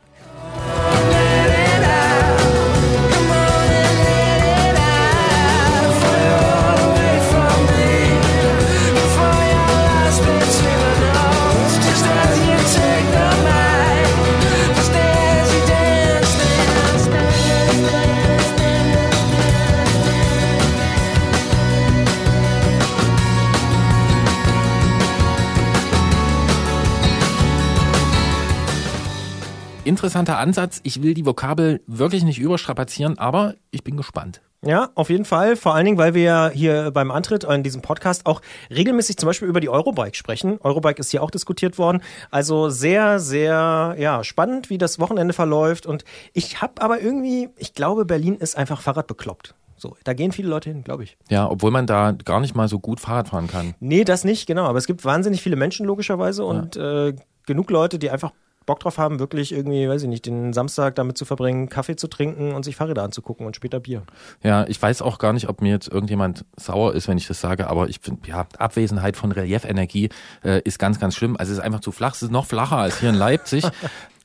Interessanter 30.01 30.39
Ansatz. 30.39 30.81
Ich 30.83 31.03
will 31.03 31.13
die 31.13 31.27
Vokabel 31.27 31.83
wirklich 31.87 32.25
nicht 32.25 32.39
überstrapazieren, 32.39 33.19
aber 33.19 33.57
ich 33.71 33.85
bin 33.85 33.99
gespannt. 33.99 34.41
Ja, 34.65 34.89
auf 34.95 35.11
jeden 35.11 35.27
Fall. 35.27 35.57
Vor 35.57 35.75
allen 35.75 35.85
Dingen, 35.85 35.99
weil 35.99 36.15
wir 36.15 36.23
ja 36.23 36.49
hier 36.49 36.91
beim 36.91 37.11
Antritt 37.11 37.45
in 37.45 37.63
diesem 37.63 37.83
Podcast 37.83 38.25
auch 38.25 38.41
regelmäßig 38.71 39.19
zum 39.19 39.27
Beispiel 39.27 39.47
über 39.47 39.61
die 39.61 39.69
Eurobike 39.69 40.17
sprechen. 40.17 40.59
Eurobike 40.63 41.01
ist 41.01 41.11
hier 41.11 41.23
auch 41.23 41.31
diskutiert 41.31 41.77
worden. 41.77 42.03
Also 42.31 42.71
sehr, 42.71 43.21
sehr 43.21 43.95
ja, 43.99 44.25
spannend, 44.25 44.71
wie 44.71 44.79
das 44.79 45.01
Wochenende 45.01 45.35
verläuft. 45.35 45.85
Und 45.85 46.05
ich 46.33 46.63
habe 46.63 46.81
aber 46.81 47.03
irgendwie, 47.03 47.51
ich 47.59 47.75
glaube, 47.75 48.07
Berlin 48.07 48.37
ist 48.37 48.57
einfach 48.57 48.81
Fahrradbekloppt. 48.81 49.55
So, 49.77 49.99
da 50.05 50.15
gehen 50.15 50.33
viele 50.33 50.49
Leute 50.49 50.71
hin, 50.71 50.83
glaube 50.83 51.05
ich. 51.05 51.19
Ja, 51.29 51.47
obwohl 51.47 51.73
man 51.73 51.87
da 51.87 52.13
gar 52.13 52.41
nicht 52.41 52.55
mal 52.55 52.69
so 52.69 52.79
gut 52.79 53.01
Fahrrad 53.01 53.29
fahren 53.29 53.49
kann. 53.49 53.75
Nee, 53.81 54.05
das 54.05 54.25
nicht, 54.25 54.47
genau. 54.47 54.65
Aber 54.65 54.79
es 54.79 54.87
gibt 54.87 55.05
wahnsinnig 55.05 55.43
viele 55.43 55.57
Menschen 55.57 55.85
logischerweise 55.85 56.47
und 56.47 56.77
äh, 56.77 57.15
genug 57.47 57.71
Leute, 57.71 57.99
die 57.99 58.09
einfach 58.09 58.33
Bock 58.71 58.79
drauf 58.79 58.99
haben, 58.99 59.19
wirklich 59.19 59.51
irgendwie, 59.51 59.89
weiß 59.89 60.03
ich 60.03 60.09
nicht, 60.09 60.27
den 60.27 60.53
Samstag 60.53 60.95
damit 60.95 61.19
zu 61.19 61.25
verbringen, 61.25 61.69
Kaffee 61.69 61.97
zu 61.97 62.07
trinken 62.07 62.53
und 62.55 62.65
sich 62.65 62.77
Fahrräder 62.77 63.03
anzugucken 63.03 63.45
und 63.45 63.57
später 63.57 63.81
Bier. 63.81 64.05
Ja, 64.45 64.65
ich 64.69 64.81
weiß 64.81 65.03
auch 65.03 65.19
gar 65.19 65.33
nicht, 65.33 65.49
ob 65.49 65.61
mir 65.61 65.73
jetzt 65.73 65.89
irgendjemand 65.89 66.45
sauer 66.57 66.95
ist, 66.95 67.09
wenn 67.09 67.19
ich 67.19 67.27
das 67.27 67.41
sage, 67.41 67.69
aber 67.69 67.89
ich 67.89 67.99
finde, 68.01 68.29
ja, 68.29 68.47
Abwesenheit 68.59 69.17
von 69.17 69.33
Reliefenergie 69.33 70.11
äh, 70.45 70.61
ist 70.63 70.79
ganz, 70.79 71.01
ganz 71.01 71.17
schlimm. 71.17 71.37
Also 71.37 71.51
es 71.51 71.59
ist 71.59 71.65
einfach 71.65 71.81
zu 71.81 71.91
flach. 71.91 72.15
Es 72.15 72.23
ist 72.23 72.31
noch 72.31 72.47
flacher 72.47 72.77
als 72.77 73.01
hier 73.01 73.11
in 73.11 73.17
Leipzig. 73.17 73.65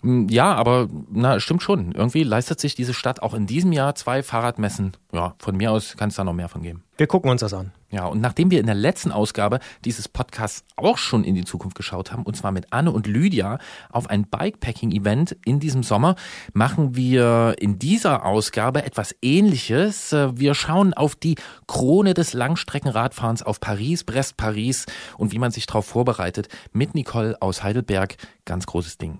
Mm, 0.04 0.28
Ja, 0.30 0.54
aber 0.54 0.88
na, 1.12 1.40
stimmt 1.40 1.64
schon. 1.64 1.92
Irgendwie 1.94 2.22
leistet 2.22 2.60
sich 2.60 2.76
diese 2.76 2.94
Stadt 2.94 3.24
auch 3.24 3.34
in 3.34 3.48
diesem 3.48 3.72
Jahr 3.72 3.96
zwei 3.96 4.22
Fahrradmessen. 4.22 4.92
Ja, 5.12 5.34
von 5.40 5.58
mir 5.58 5.72
aus 5.72 5.98
kann 5.98 6.10
es 6.10 6.16
da 6.16 6.24
noch 6.24 6.34
mehr 6.34 6.50
von 6.50 6.62
geben. 6.62 6.84
Wir 6.98 7.08
gucken 7.08 7.30
uns 7.30 7.42
das 7.42 7.54
an. 7.54 7.74
Ja, 7.92 8.06
und 8.06 8.22
nachdem 8.22 8.52
wir 8.52 8.60
in 8.60 8.66
der 8.66 8.76
letzten 8.76 9.12
Ausgabe 9.12 9.60
dieses 9.84 10.08
Podcasts 10.08 10.64
auch 10.78 10.98
schon 10.98 11.26
in 11.26 11.36
die 11.36 11.44
Zukunft 11.44 11.76
geschaut 11.76 12.14
haben, 12.14 12.24
und 12.24 12.38
zwar 12.38 12.54
mit 12.54 12.72
Anne 12.72 12.92
und 12.92 13.06
Lydia 13.06 13.60
auf 13.92 14.10
ein 14.10 14.28
Bikepacking-Event 14.28 15.36
in 15.46 15.60
diesem 15.60 15.84
Sommer, 15.84 16.16
machen 16.54 16.96
wir 16.96 17.56
in 17.60 17.80
dieser 17.80 18.26
Ausgabe 18.26 18.84
etwas 18.86 19.14
ähnliches. 19.22 20.14
Äh, 20.14 20.38
Wir 20.40 20.56
schauen 20.56 20.94
auf 20.94 21.16
die 21.16 21.36
Krone 21.68 22.14
des 22.14 22.34
Langstreckenradfahrens 22.34 23.44
auf 23.44 23.60
Paris, 23.60 24.06
Brest, 24.06 24.38
Paris 24.38 24.86
und 25.18 25.34
wie 25.34 25.40
man 25.40 25.52
sich 25.52 25.66
darauf 25.66 25.86
vorbereitet. 25.86 26.48
Mit 26.72 26.96
Nicole 26.96 27.42
aus 27.42 27.62
Heidelberg. 27.62 28.16
Ganz 28.46 28.66
großes 28.66 28.98
Ding. 28.98 29.20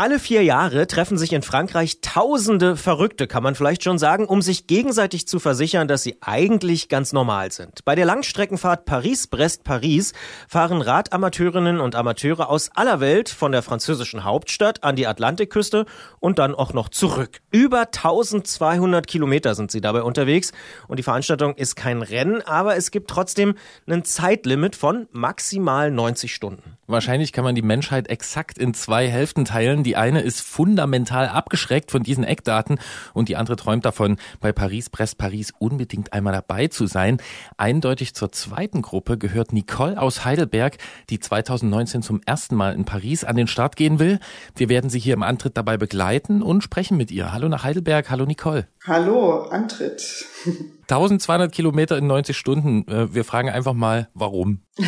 Alle 0.00 0.20
vier 0.20 0.44
Jahre 0.44 0.86
treffen 0.86 1.18
sich 1.18 1.32
in 1.32 1.42
Frankreich 1.42 2.00
tausende 2.02 2.76
Verrückte, 2.76 3.26
kann 3.26 3.42
man 3.42 3.56
vielleicht 3.56 3.82
schon 3.82 3.98
sagen, 3.98 4.26
um 4.26 4.42
sich 4.42 4.68
gegenseitig 4.68 5.26
zu 5.26 5.40
versichern, 5.40 5.88
dass 5.88 6.04
sie 6.04 6.18
eigentlich 6.20 6.88
ganz 6.88 7.12
normal 7.12 7.50
sind. 7.50 7.84
Bei 7.84 7.96
der 7.96 8.04
Langstreckenfahrt 8.04 8.84
Paris-Brest-Paris 8.84 10.12
fahren 10.46 10.82
Radamateurinnen 10.82 11.80
und 11.80 11.96
Amateure 11.96 12.48
aus 12.48 12.70
aller 12.76 13.00
Welt 13.00 13.28
von 13.28 13.50
der 13.50 13.62
französischen 13.62 14.22
Hauptstadt 14.22 14.84
an 14.84 14.94
die 14.94 15.08
Atlantikküste 15.08 15.84
und 16.20 16.38
dann 16.38 16.54
auch 16.54 16.72
noch 16.72 16.90
zurück. 16.90 17.40
Über 17.50 17.80
1200 17.80 19.04
Kilometer 19.04 19.56
sind 19.56 19.72
sie 19.72 19.80
dabei 19.80 20.02
unterwegs 20.02 20.52
und 20.86 21.00
die 21.00 21.02
Veranstaltung 21.02 21.56
ist 21.56 21.74
kein 21.74 22.02
Rennen, 22.02 22.40
aber 22.42 22.76
es 22.76 22.92
gibt 22.92 23.10
trotzdem 23.10 23.56
ein 23.88 24.04
Zeitlimit 24.04 24.76
von 24.76 25.08
maximal 25.10 25.90
90 25.90 26.32
Stunden. 26.32 26.78
Wahrscheinlich 26.86 27.32
kann 27.32 27.44
man 27.44 27.54
die 27.54 27.62
Menschheit 27.62 28.08
exakt 28.08 28.56
in 28.56 28.72
zwei 28.72 29.08
Hälften 29.08 29.44
teilen. 29.44 29.84
Die 29.88 29.96
eine 29.96 30.20
ist 30.20 30.42
fundamental 30.42 31.28
abgeschreckt 31.28 31.90
von 31.90 32.02
diesen 32.02 32.22
Eckdaten 32.22 32.78
und 33.14 33.30
die 33.30 33.36
andere 33.36 33.56
träumt 33.56 33.86
davon, 33.86 34.18
bei 34.38 34.52
Paris, 34.52 34.90
Brest, 34.90 35.16
Paris 35.16 35.54
unbedingt 35.58 36.12
einmal 36.12 36.34
dabei 36.34 36.66
zu 36.68 36.86
sein. 36.86 37.22
Eindeutig 37.56 38.14
zur 38.14 38.30
zweiten 38.30 38.82
Gruppe 38.82 39.16
gehört 39.16 39.54
Nicole 39.54 39.98
aus 39.98 40.26
Heidelberg, 40.26 40.76
die 41.08 41.20
2019 41.20 42.02
zum 42.02 42.20
ersten 42.26 42.54
Mal 42.54 42.74
in 42.74 42.84
Paris 42.84 43.24
an 43.24 43.36
den 43.36 43.46
Start 43.46 43.76
gehen 43.76 43.98
will. 43.98 44.20
Wir 44.54 44.68
werden 44.68 44.90
sie 44.90 44.98
hier 44.98 45.14
im 45.14 45.22
Antritt 45.22 45.56
dabei 45.56 45.78
begleiten 45.78 46.42
und 46.42 46.62
sprechen 46.62 46.98
mit 46.98 47.10
ihr. 47.10 47.32
Hallo 47.32 47.48
nach 47.48 47.64
Heidelberg, 47.64 48.10
hallo 48.10 48.26
Nicole. 48.26 48.68
Hallo, 48.86 49.44
Antritt. 49.44 50.26
1200 50.88 51.52
Kilometer 51.52 51.98
in 51.98 52.06
90 52.06 52.36
Stunden. 52.36 52.86
Äh, 52.88 53.14
Wir 53.14 53.24
fragen 53.24 53.50
einfach 53.50 53.74
mal, 53.74 54.08
warum? 54.14 54.62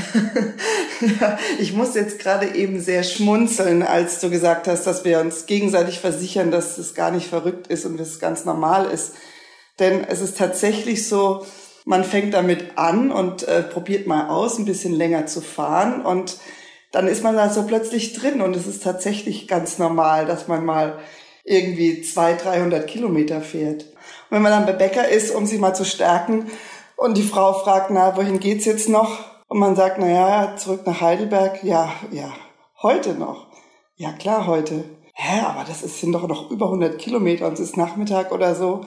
Ich 1.59 1.73
muss 1.73 1.95
jetzt 1.95 2.19
gerade 2.19 2.55
eben 2.55 2.79
sehr 2.79 3.03
schmunzeln, 3.05 3.83
als 3.83 4.21
du 4.21 4.29
gesagt 4.29 4.69
hast, 4.69 4.87
dass 4.87 5.03
wir 5.03 5.21
uns 5.21 5.47
gegenseitig 5.47 5.99
versichern, 5.99 6.51
dass 6.51 6.77
es 6.77 6.95
gar 6.95 7.11
nicht 7.11 7.27
verrückt 7.27 7.69
ist 7.69 7.87
und 7.87 7.99
dass 7.99 8.09
es 8.09 8.19
ganz 8.19 8.45
normal 8.45 8.85
ist. 8.85 9.15
Denn 9.79 10.05
es 10.05 10.21
ist 10.21 10.37
tatsächlich 10.37 11.09
so, 11.09 11.47
man 11.87 12.05
fängt 12.05 12.35
damit 12.35 12.77
an 12.77 13.11
und 13.11 13.49
äh, 13.49 13.63
probiert 13.63 14.07
mal 14.07 14.29
aus, 14.29 14.59
ein 14.59 14.67
bisschen 14.67 14.93
länger 14.93 15.27
zu 15.27 15.41
fahren 15.41 16.03
und 16.03 16.37
dann 16.93 17.07
ist 17.09 17.23
man 17.23 17.37
da 17.37 17.49
so 17.49 17.63
plötzlich 17.63 18.13
drin 18.13 18.43
und 18.43 18.55
es 18.55 18.67
ist 18.67 18.83
tatsächlich 18.83 19.49
ganz 19.49 19.79
normal, 19.79 20.27
dass 20.27 20.49
man 20.49 20.65
mal 20.65 20.99
irgendwie 21.45 22.03
200, 22.03 22.45
300 22.45 22.87
Kilometer 22.87 23.41
fährt. 23.41 23.87
Wenn 24.31 24.43
man 24.43 24.53
dann 24.53 24.67
bei 24.67 24.73
Bäcker 24.73 25.09
ist, 25.09 25.35
um 25.35 25.45
sich 25.45 25.59
mal 25.59 25.75
zu 25.75 25.85
stärken 25.85 26.51
und 26.97 27.17
die 27.17 27.25
Frau 27.25 27.53
fragt, 27.53 27.91
na, 27.91 28.17
wohin 28.17 28.39
geht's 28.39 28.65
jetzt 28.65 28.89
noch? 28.89 29.19
Und 29.49 29.59
man 29.59 29.75
sagt, 29.75 29.99
na 29.99 30.09
ja, 30.09 30.57
zurück 30.57 30.83
nach 30.87 31.01
Heidelberg. 31.01 31.65
Ja, 31.65 31.93
ja, 32.13 32.33
heute 32.81 33.15
noch. 33.15 33.49
Ja, 33.97 34.13
klar, 34.13 34.47
heute. 34.47 34.85
Hä, 35.13 35.41
aber 35.45 35.65
das 35.65 35.83
ist, 35.83 36.01
sind 36.01 36.13
doch 36.13 36.29
noch 36.29 36.51
über 36.51 36.67
100 36.67 36.99
Kilometer 36.99 37.49
und 37.49 37.55
es 37.55 37.61
ist 37.61 37.77
Nachmittag 37.77 38.31
oder 38.31 38.55
so. 38.55 38.83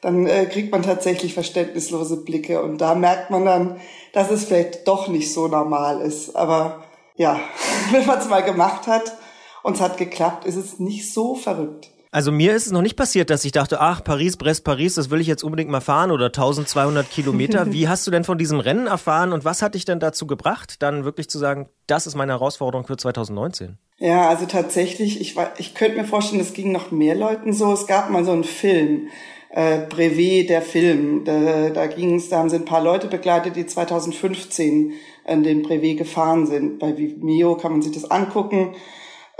Dann 0.00 0.26
äh, 0.26 0.46
kriegt 0.46 0.72
man 0.72 0.82
tatsächlich 0.82 1.34
verständnislose 1.34 2.24
Blicke 2.24 2.60
und 2.60 2.78
da 2.78 2.96
merkt 2.96 3.30
man 3.30 3.44
dann, 3.44 3.80
dass 4.12 4.30
es 4.30 4.44
vielleicht 4.44 4.88
doch 4.88 5.06
nicht 5.06 5.32
so 5.32 5.46
normal 5.46 6.00
ist. 6.00 6.34
Aber 6.34 6.82
ja, 7.14 7.38
wenn 7.92 8.04
man 8.04 8.18
es 8.18 8.28
mal 8.28 8.42
gemacht 8.42 8.88
hat 8.88 9.16
und 9.62 9.76
es 9.76 9.80
hat 9.80 9.96
geklappt, 9.96 10.44
ist 10.44 10.56
es 10.56 10.80
nicht 10.80 11.12
so 11.12 11.36
verrückt. 11.36 11.90
Also 12.10 12.32
mir 12.32 12.54
ist 12.54 12.66
es 12.66 12.72
noch 12.72 12.82
nicht 12.82 12.96
passiert, 12.96 13.28
dass 13.30 13.44
ich 13.44 13.52
dachte, 13.52 13.80
ach, 13.80 14.02
Paris, 14.02 14.36
Brest, 14.36 14.64
Paris, 14.64 14.94
das 14.94 15.10
will 15.10 15.20
ich 15.20 15.26
jetzt 15.26 15.44
unbedingt 15.44 15.70
mal 15.70 15.80
fahren 15.80 16.10
oder 16.10 16.26
1200 16.26 17.10
Kilometer. 17.10 17.66
Wie 17.72 17.88
hast 17.88 18.06
du 18.06 18.10
denn 18.10 18.24
von 18.24 18.38
diesem 18.38 18.60
Rennen 18.60 18.86
erfahren 18.86 19.32
und 19.32 19.44
was 19.44 19.60
hat 19.60 19.74
dich 19.74 19.84
denn 19.84 20.00
dazu 20.00 20.26
gebracht, 20.26 20.82
dann 20.82 21.04
wirklich 21.04 21.28
zu 21.28 21.38
sagen, 21.38 21.68
das 21.86 22.06
ist 22.06 22.14
meine 22.14 22.32
Herausforderung 22.32 22.86
für 22.86 22.96
2019? 22.96 23.78
Ja, 23.98 24.28
also 24.28 24.46
tatsächlich, 24.46 25.20
ich, 25.20 25.36
ich 25.58 25.74
könnte 25.74 25.98
mir 25.98 26.04
vorstellen, 26.04 26.40
es 26.40 26.54
ging 26.54 26.72
noch 26.72 26.90
mehr 26.90 27.14
Leuten 27.14 27.52
so. 27.52 27.72
Es 27.72 27.86
gab 27.86 28.10
mal 28.10 28.24
so 28.24 28.32
einen 28.32 28.44
Film, 28.44 29.08
äh, 29.50 29.80
Brevet, 29.88 30.50
der 30.50 30.62
Film. 30.62 31.24
Da, 31.24 31.70
da 31.70 31.86
ging 31.86 32.16
es, 32.16 32.28
da 32.28 32.38
haben 32.38 32.48
sie 32.48 32.56
ein 32.56 32.64
paar 32.64 32.82
Leute 32.82 33.08
begleitet, 33.08 33.56
die 33.56 33.66
2015 33.66 34.92
an 35.26 35.42
den 35.42 35.62
Brevet 35.62 35.98
gefahren 35.98 36.46
sind. 36.46 36.78
Bei 36.78 36.96
Vimeo 36.96 37.56
kann 37.56 37.72
man 37.72 37.82
sich 37.82 37.92
das 37.92 38.10
angucken. 38.10 38.74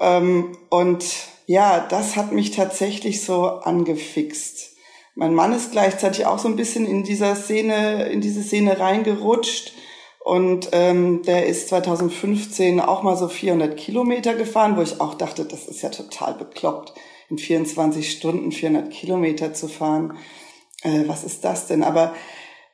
Ähm, 0.01 0.57
und 0.71 1.05
ja, 1.49 1.81
das 1.81 2.15
hat 2.15 2.31
mich 2.31 2.51
tatsächlich 2.51 3.25
so 3.25 3.47
angefixt. 3.47 4.77
Mein 5.15 5.35
Mann 5.35 5.55
ist 5.55 5.73
gleichzeitig 5.73 6.27
auch 6.27 6.39
so 6.39 6.47
ein 6.47 6.57
bisschen 6.57 6.85
in 6.87 7.05
dieser 7.05 7.35
Szene, 7.37 8.11
in 8.11 8.21
diese 8.21 8.43
Szene 8.43 8.79
reingerutscht. 8.79 9.73
Und 10.23 10.69
ähm, 10.73 11.23
der 11.23 11.47
ist 11.47 11.71
2015 11.71 12.81
auch 12.81 13.03
mal 13.03 13.17
so 13.17 13.29
400 13.29 13.79
Kilometer 13.79 14.35
gefahren, 14.35 14.77
wo 14.77 14.83
ich 14.83 15.01
auch 15.01 15.15
dachte, 15.15 15.47
das 15.47 15.65
ist 15.65 15.81
ja 15.81 15.89
total 15.89 16.35
bekloppt, 16.35 16.93
in 17.31 17.39
24 17.39 18.11
Stunden 18.11 18.53
400 18.53 18.91
Kilometer 18.91 19.55
zu 19.55 19.69
fahren. 19.69 20.19
Äh, 20.83 21.05
was 21.07 21.25
ist 21.25 21.47
das 21.47 21.67
denn? 21.67 21.83
Aber 21.83 22.15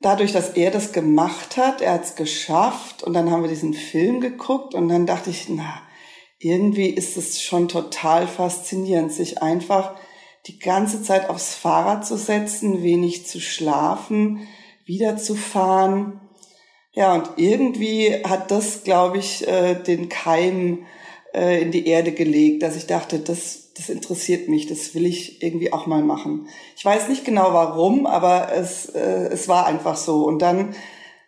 dadurch, 0.01 0.33
dass 0.33 0.51
er 0.51 0.73
das 0.73 0.91
gemacht 0.91 1.57
hat, 1.57 1.81
er 1.81 1.93
hat 1.93 2.05
es 2.05 2.17
geschafft 2.17 3.05
und 3.05 3.13
dann 3.13 3.31
haben 3.31 3.43
wir 3.43 3.49
diesen 3.49 3.73
Film 3.73 4.21
geguckt 4.21 4.75
und 4.75 4.89
dann 4.89 5.07
dachte 5.07 5.31
ich, 5.31 5.49
na, 5.49 5.84
irgendwie 6.45 6.89
ist 6.89 7.17
es 7.17 7.41
schon 7.41 7.69
total 7.69 8.29
faszinierend, 8.29 9.13
sich 9.13 9.43
einfach 9.43 9.95
die 10.47 10.59
ganze 10.59 11.03
Zeit 11.03 11.31
aufs 11.31 11.55
Fahrrad 11.55 12.07
zu 12.07 12.19
setzen, 12.19 12.83
wenig 12.83 13.27
zu 13.27 13.41
schlafen, 13.41 14.47
wieder 14.85 15.17
zu 15.17 15.37
fahren. 15.37 16.21
Ja, 16.93 17.15
und 17.15 17.31
irgendwie 17.37 18.23
hat 18.25 18.51
das, 18.51 18.85
glaube 18.85 19.19
ich, 19.19 19.49
äh, 19.49 19.75
den 19.75 20.11
Keim 20.11 20.85
äh, 21.35 21.63
in 21.63 21.71
die 21.71 21.87
Erde 21.87 22.13
gelegt, 22.13 22.63
dass 22.63 22.77
ich 22.77 22.87
dachte, 22.87 23.21
das, 23.21 23.73
das 23.75 23.89
interessiert 23.89 24.51
mich, 24.51 24.67
das 24.67 24.95
will 24.95 25.07
ich 25.07 25.43
irgendwie 25.43 25.73
auch 25.73 25.87
mal 25.87 26.03
machen. 26.03 26.49
Ich 26.77 26.85
weiß 26.85 27.09
nicht 27.09 27.25
genau 27.25 27.55
warum, 27.55 28.05
aber 28.05 28.53
es, 28.53 28.87
äh, 28.91 29.29
es 29.33 29.49
war 29.49 29.67
einfach 29.67 29.97
so. 29.97 30.27
Und 30.27 30.43
dann, 30.43 30.75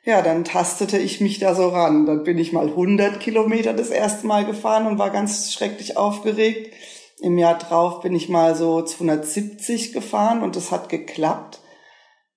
ja, 0.07 0.23
dann 0.23 0.45
tastete 0.45 0.99
ich 0.99 1.21
mich 1.21 1.41
da 1.41 1.57
so 1.57 1.69
ran. 1.69 2.07
Dann 2.07 2.23
bin 2.23 2.39
ich 2.39 2.53
mal 2.53 2.69
100 2.69 3.19
Kilometer 3.19 3.73
das 3.73 3.91
erste 3.91 4.25
Mal 4.27 4.47
gefahren 4.47 4.87
und 4.87 4.99
war 4.99 5.11
ganz 5.11 5.53
schrecklich 5.53 5.97
aufgeregt. 5.97 6.73
Im 7.21 7.37
Jahr 7.39 7.59
drauf 7.59 8.03
bin 8.03 8.15
ich 8.15 8.29
mal 8.29 8.55
so 8.55 8.83
270 8.83 9.93
gefahren 9.93 10.45
und 10.45 10.55
das 10.55 10.71
hat 10.71 10.89
geklappt. 10.89 11.59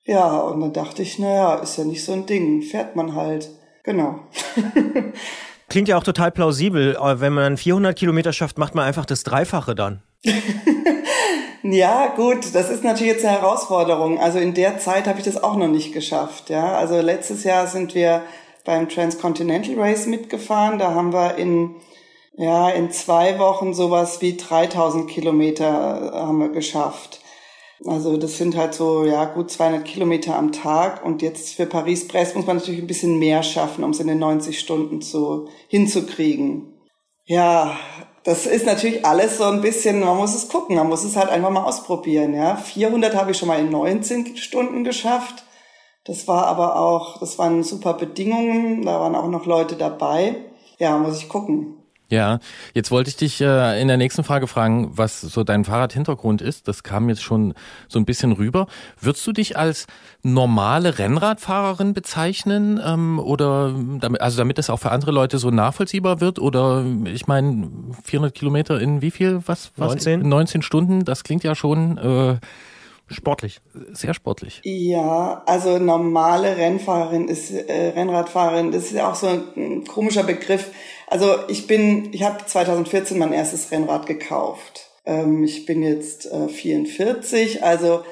Ja, 0.03 0.39
und 0.39 0.61
dann 0.61 0.73
dachte 0.73 1.03
ich, 1.03 1.19
naja, 1.19 1.55
ist 1.57 1.77
ja 1.77 1.83
nicht 1.83 2.03
so 2.03 2.13
ein 2.13 2.25
Ding, 2.25 2.63
fährt 2.63 2.95
man 2.95 3.13
halt. 3.13 3.51
Genau. 3.83 4.21
Klingt 5.69 5.87
ja 5.87 5.97
auch 5.97 6.03
total 6.03 6.31
plausibel. 6.31 6.97
Wenn 6.99 7.33
man 7.33 7.55
400 7.55 7.95
Kilometer 7.95 8.33
schafft, 8.33 8.57
macht 8.57 8.73
man 8.73 8.85
einfach 8.85 9.05
das 9.05 9.21
Dreifache 9.21 9.75
dann. 9.75 10.01
Ja, 11.61 12.13
gut, 12.15 12.55
das 12.55 12.69
ist 12.69 12.83
natürlich 12.83 13.13
jetzt 13.13 13.25
eine 13.25 13.41
Herausforderung. 13.41 14.19
Also 14.19 14.39
in 14.39 14.53
der 14.53 14.79
Zeit 14.79 15.07
habe 15.07 15.19
ich 15.19 15.25
das 15.25 15.43
auch 15.43 15.55
noch 15.55 15.67
nicht 15.67 15.93
geschafft. 15.93 16.49
Ja, 16.49 16.77
also 16.77 17.01
letztes 17.01 17.43
Jahr 17.43 17.67
sind 17.67 17.95
wir 17.95 18.23
beim 18.63 18.87
Transcontinental 18.87 19.75
Race 19.77 20.05
mitgefahren. 20.05 20.79
Da 20.79 20.93
haben 20.93 21.11
wir 21.11 21.35
in 21.35 21.75
ja 22.37 22.69
in 22.69 22.91
zwei 22.91 23.37
Wochen 23.39 23.73
sowas 23.73 24.21
wie 24.21 24.37
3000 24.37 25.09
Kilometer 25.09 26.13
äh, 26.13 26.17
haben 26.17 26.39
wir 26.39 26.49
geschafft. 26.49 27.19
Also 27.85 28.17
das 28.17 28.37
sind 28.37 28.55
halt 28.55 28.73
so 28.73 29.03
ja 29.03 29.25
gut 29.25 29.51
200 29.51 29.83
Kilometer 29.83 30.37
am 30.37 30.53
Tag. 30.53 31.05
Und 31.05 31.21
jetzt 31.21 31.55
für 31.55 31.65
Paris-Brest 31.65 32.37
muss 32.37 32.45
man 32.45 32.57
natürlich 32.57 32.81
ein 32.81 32.87
bisschen 32.87 33.19
mehr 33.19 33.43
schaffen, 33.43 33.83
um 33.83 33.91
es 33.91 33.99
in 33.99 34.07
den 34.07 34.19
90 34.19 34.57
Stunden 34.59 35.01
zu 35.01 35.49
hinzukriegen. 35.67 36.73
Ja, 37.25 37.77
das 38.23 38.45
ist 38.45 38.65
natürlich 38.65 39.05
alles 39.05 39.37
so 39.37 39.45
ein 39.45 39.61
bisschen, 39.61 40.01
man 40.01 40.17
muss 40.17 40.35
es 40.35 40.49
gucken, 40.49 40.75
man 40.75 40.87
muss 40.87 41.03
es 41.03 41.15
halt 41.15 41.29
einfach 41.29 41.49
mal 41.49 41.63
ausprobieren, 41.63 42.33
ja. 42.33 42.55
400 42.55 43.15
habe 43.15 43.31
ich 43.31 43.37
schon 43.37 43.47
mal 43.47 43.59
in 43.59 43.69
19 43.69 44.37
Stunden 44.37 44.83
geschafft. 44.83 45.43
Das 46.05 46.27
war 46.27 46.47
aber 46.47 46.79
auch, 46.79 47.19
das 47.19 47.37
waren 47.37 47.63
super 47.63 47.93
Bedingungen, 47.93 48.83
da 48.83 48.99
waren 48.99 49.15
auch 49.15 49.27
noch 49.27 49.45
Leute 49.45 49.75
dabei. 49.75 50.35
Ja, 50.77 50.97
muss 50.97 51.21
ich 51.21 51.29
gucken. 51.29 51.78
Ja, 52.09 52.39
jetzt 52.73 52.89
wollte 52.89 53.09
ich 53.09 53.17
dich 53.17 53.39
äh, 53.39 53.79
in 53.79 53.87
der 53.87 53.97
nächsten 53.97 54.23
Frage 54.23 54.47
fragen, 54.47 54.91
was 54.97 55.21
so 55.21 55.43
dein 55.43 55.63
Fahrradhintergrund 55.63 56.41
ist. 56.41 56.67
Das 56.67 56.81
kam 56.81 57.07
jetzt 57.07 57.21
schon 57.21 57.53
so 57.87 57.99
ein 57.99 58.05
bisschen 58.05 58.31
rüber. 58.31 58.65
Würdest 58.99 59.25
du 59.27 59.31
dich 59.31 59.57
als 59.57 59.85
normale 60.23 60.97
Rennradfahrerin 60.97 61.93
bezeichnen 61.93 62.81
ähm, 62.83 63.19
oder 63.19 63.75
damit, 63.99 64.21
also 64.21 64.37
damit 64.37 64.57
das 64.57 64.71
auch 64.71 64.79
für 64.79 64.91
andere 64.91 65.11
Leute 65.11 65.37
so 65.37 65.51
nachvollziehbar 65.51 66.19
wird? 66.19 66.39
Oder 66.39 66.83
ich 67.05 67.27
meine 67.27 67.69
400 68.03 68.33
Kilometer 68.33 68.81
in 68.81 69.03
wie 69.03 69.11
viel? 69.11 69.41
Was? 69.45 69.71
was 69.75 69.89
19. 69.89 70.21
In 70.21 70.29
19 70.29 70.61
Stunden. 70.63 71.05
Das 71.05 71.23
klingt 71.23 71.43
ja 71.43 71.53
schon 71.53 71.97
äh, 71.99 72.37
Sportlich. 73.11 73.59
sehr 73.91 74.13
sportlich. 74.13 74.61
Ja, 74.63 75.41
also 75.45 75.79
normale 75.79 76.57
Rennfahrerin 76.57 77.27
ist 77.27 77.51
äh, 77.51 77.89
Rennradfahrerin, 77.95 78.71
das 78.71 78.85
ist 78.85 78.93
ja 78.93 79.09
auch 79.09 79.15
so 79.15 79.27
ein 79.27 79.83
komischer 79.85 80.23
Begriff. 80.23 80.69
Also 81.09 81.35
ich 81.47 81.65
bin, 81.65 82.13
ich 82.13 82.23
habe 82.23 82.45
2014 82.45 83.17
mein 83.17 83.33
erstes 83.33 83.71
Rennrad 83.71 84.05
gekauft. 84.05 84.89
Ähm, 85.05 85.43
ich 85.43 85.65
bin 85.65 85.81
jetzt 85.81 86.31
äh, 86.31 86.47
44, 86.47 87.63
also 87.63 88.03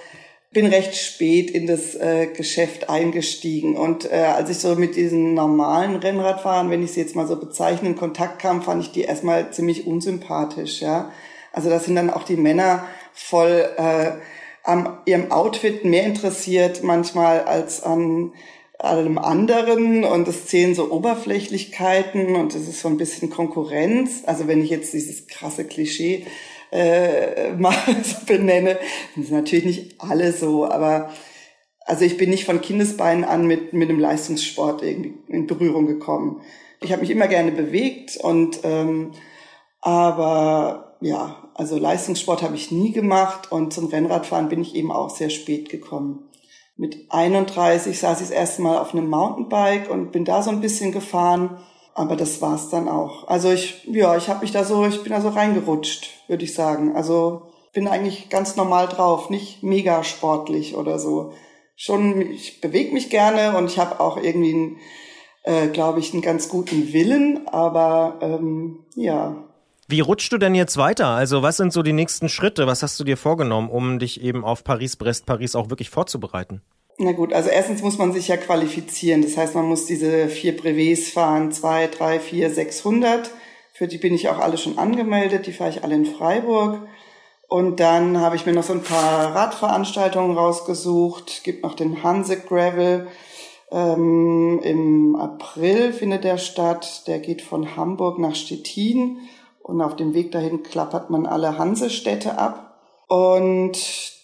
bin 0.51 0.65
recht 0.65 0.95
spät 0.95 1.51
in 1.51 1.67
das 1.67 1.93
äh, 1.93 2.27
Geschäft 2.27 2.89
eingestiegen. 2.89 3.77
Und 3.77 4.11
äh, 4.11 4.15
als 4.15 4.49
ich 4.49 4.57
so 4.57 4.75
mit 4.75 4.95
diesen 4.95 5.35
normalen 5.35 5.97
Rennradfahrern, 5.97 6.71
wenn 6.71 6.83
ich 6.83 6.93
sie 6.93 7.01
jetzt 7.01 7.15
mal 7.15 7.27
so 7.27 7.35
bezeichne, 7.35 7.89
in 7.89 7.95
Kontakt 7.95 8.39
kam, 8.39 8.63
fand 8.63 8.81
ich 8.81 8.91
die 8.91 9.01
erstmal 9.01 9.51
ziemlich 9.51 9.85
unsympathisch. 9.85 10.81
Ja, 10.81 11.11
also 11.53 11.69
das 11.69 11.85
sind 11.85 11.95
dann 11.95 12.09
auch 12.09 12.23
die 12.23 12.37
Männer 12.37 12.85
voll 13.13 13.69
äh, 13.77 14.13
an 14.63 14.97
ihrem 15.05 15.31
Outfit 15.31 15.85
mehr 15.85 16.03
interessiert 16.03 16.81
manchmal 16.83 17.41
als 17.41 17.83
an 17.83 18.33
allem 18.79 19.17
anderen 19.17 20.03
und 20.03 20.27
es 20.27 20.45
zählen 20.45 20.75
so 20.75 20.91
Oberflächlichkeiten 20.91 22.35
und 22.35 22.53
es 22.53 22.67
ist 22.67 22.81
so 22.81 22.87
ein 22.87 22.97
bisschen 22.97 23.29
Konkurrenz. 23.29 24.23
Also 24.25 24.47
wenn 24.47 24.61
ich 24.61 24.69
jetzt 24.69 24.93
dieses 24.93 25.27
krasse 25.27 25.65
Klischee 25.65 26.25
äh, 26.71 27.53
mal 27.57 27.75
so 28.03 28.25
benenne, 28.25 28.77
sind 29.15 29.31
natürlich 29.31 29.65
nicht 29.65 29.95
alle 29.99 30.31
so, 30.31 30.65
aber 30.65 31.11
also 31.85 32.03
ich 32.03 32.17
bin 32.17 32.29
nicht 32.29 32.45
von 32.45 32.61
Kindesbeinen 32.61 33.23
an 33.23 33.47
mit, 33.47 33.73
mit 33.73 33.89
dem 33.89 33.99
Leistungssport 33.99 34.83
irgendwie 34.83 35.15
in 35.27 35.47
Berührung 35.47 35.87
gekommen. 35.87 36.41
Ich 36.81 36.91
habe 36.91 37.01
mich 37.01 37.09
immer 37.09 37.27
gerne 37.27 37.51
bewegt 37.51 38.17
und 38.17 38.59
ähm, 38.63 39.13
aber 39.81 40.97
ja, 41.01 41.49
also 41.53 41.79
Leistungssport 41.79 42.41
habe 42.41 42.55
ich 42.55 42.71
nie 42.71 42.91
gemacht 42.91 43.51
und 43.51 43.73
zum 43.73 43.87
Rennradfahren 43.87 44.49
bin 44.49 44.61
ich 44.61 44.75
eben 44.75 44.91
auch 44.91 45.09
sehr 45.09 45.29
spät 45.29 45.69
gekommen. 45.69 46.26
Mit 46.77 47.07
31 47.09 47.97
saß 47.97 48.21
ich 48.21 48.27
das 48.27 48.35
erste 48.35 48.61
Mal 48.61 48.77
auf 48.77 48.93
einem 48.93 49.09
Mountainbike 49.09 49.89
und 49.89 50.11
bin 50.11 50.25
da 50.25 50.43
so 50.43 50.51
ein 50.51 50.61
bisschen 50.61 50.91
gefahren, 50.91 51.57
aber 51.95 52.15
das 52.15 52.39
war's 52.41 52.69
dann 52.69 52.87
auch. 52.87 53.27
Also 53.27 53.51
ich, 53.51 53.83
ja, 53.85 54.15
ich 54.15 54.29
habe 54.29 54.41
mich 54.41 54.51
da 54.51 54.63
so, 54.63 54.85
ich 54.85 55.01
bin 55.01 55.11
da 55.11 55.19
so 55.19 55.29
reingerutscht, 55.29 56.09
würde 56.27 56.43
ich 56.43 56.53
sagen. 56.53 56.95
Also 56.95 57.41
bin 57.73 57.87
eigentlich 57.87 58.29
ganz 58.29 58.55
normal 58.55 58.87
drauf, 58.87 59.31
nicht 59.31 59.63
mega 59.63 60.03
sportlich 60.03 60.75
oder 60.75 60.99
so. 60.99 61.33
Schon, 61.75 62.21
ich 62.21 62.61
bewege 62.61 62.93
mich 62.93 63.09
gerne 63.09 63.57
und 63.57 63.65
ich 63.65 63.79
habe 63.79 63.99
auch 63.99 64.17
irgendwie, 64.17 64.77
äh, 65.43 65.67
glaube 65.69 65.99
ich, 65.99 66.13
einen 66.13 66.21
ganz 66.21 66.49
guten 66.49 66.93
Willen, 66.93 67.47
aber 67.47 68.19
ähm, 68.21 68.85
ja, 68.95 69.46
Wie 69.89 70.01
rutschst 70.01 70.33
du 70.33 70.37
denn 70.37 70.53
jetzt 70.53 70.75
weiter? 70.75 71.07
Also 71.07 71.43
was 71.43 71.55
sind 71.55 71.71
so 71.71 71.81
die 71.81 71.93
nächsten 71.93 72.27
Schritte? 72.27 72.67
Was 72.67 72.83
hast 72.83 72.99
du 72.99 73.05
dir 73.05 73.15
vorgenommen, 73.15 73.69
um 73.69 73.99
dich 73.99 74.21
eben 74.21 74.43
auf 74.43 74.65
Paris-Brest-Paris 74.65 75.55
auch 75.55 75.69
wirklich 75.69 75.89
vorzubereiten? 75.89 76.61
Na 76.97 77.13
gut, 77.13 77.31
also 77.31 77.49
erstens 77.49 77.81
muss 77.81 77.97
man 77.97 78.11
sich 78.11 78.27
ja 78.27 78.35
qualifizieren. 78.35 79.21
Das 79.21 79.37
heißt, 79.37 79.55
man 79.55 79.65
muss 79.65 79.85
diese 79.85 80.27
vier 80.27 80.57
Brevets 80.57 81.11
fahren, 81.11 81.53
zwei, 81.53 81.87
drei, 81.87 82.19
vier, 82.19 82.49
600. 82.49 83.31
Für 83.71 83.87
die 83.87 83.97
bin 83.97 84.13
ich 84.13 84.27
auch 84.27 84.39
alle 84.39 84.57
schon 84.57 84.77
angemeldet. 84.77 85.47
Die 85.47 85.53
fahre 85.53 85.69
ich 85.69 85.85
alle 85.85 85.95
in 85.95 86.05
Freiburg. 86.05 86.81
Und 87.47 87.79
dann 87.79 88.19
habe 88.19 88.35
ich 88.35 88.45
mir 88.45 88.51
noch 88.51 88.63
so 88.63 88.73
ein 88.73 88.83
paar 88.83 89.33
Radveranstaltungen 89.33 90.35
rausgesucht. 90.35 91.45
Gibt 91.45 91.63
noch 91.63 91.75
den 91.75 92.03
Hanse 92.03 92.41
Gravel. 92.41 93.07
Ähm, 93.71 94.59
Im 94.63 95.15
April 95.15 95.93
findet 95.93 96.25
der 96.25 96.39
statt. 96.39 97.07
Der 97.07 97.19
geht 97.19 97.41
von 97.41 97.77
Hamburg 97.77 98.19
nach 98.19 98.35
Stettin. 98.35 99.19
Und 99.67 99.81
auf 99.81 99.97
dem 99.97 100.13
Weg 100.13 100.31
dahin 100.31 100.63
klappert 100.63 101.09
man 101.09 101.25
alle 101.25 101.57
Hansestädte 101.57 102.37
ab. 102.37 102.79
Und 103.07 103.77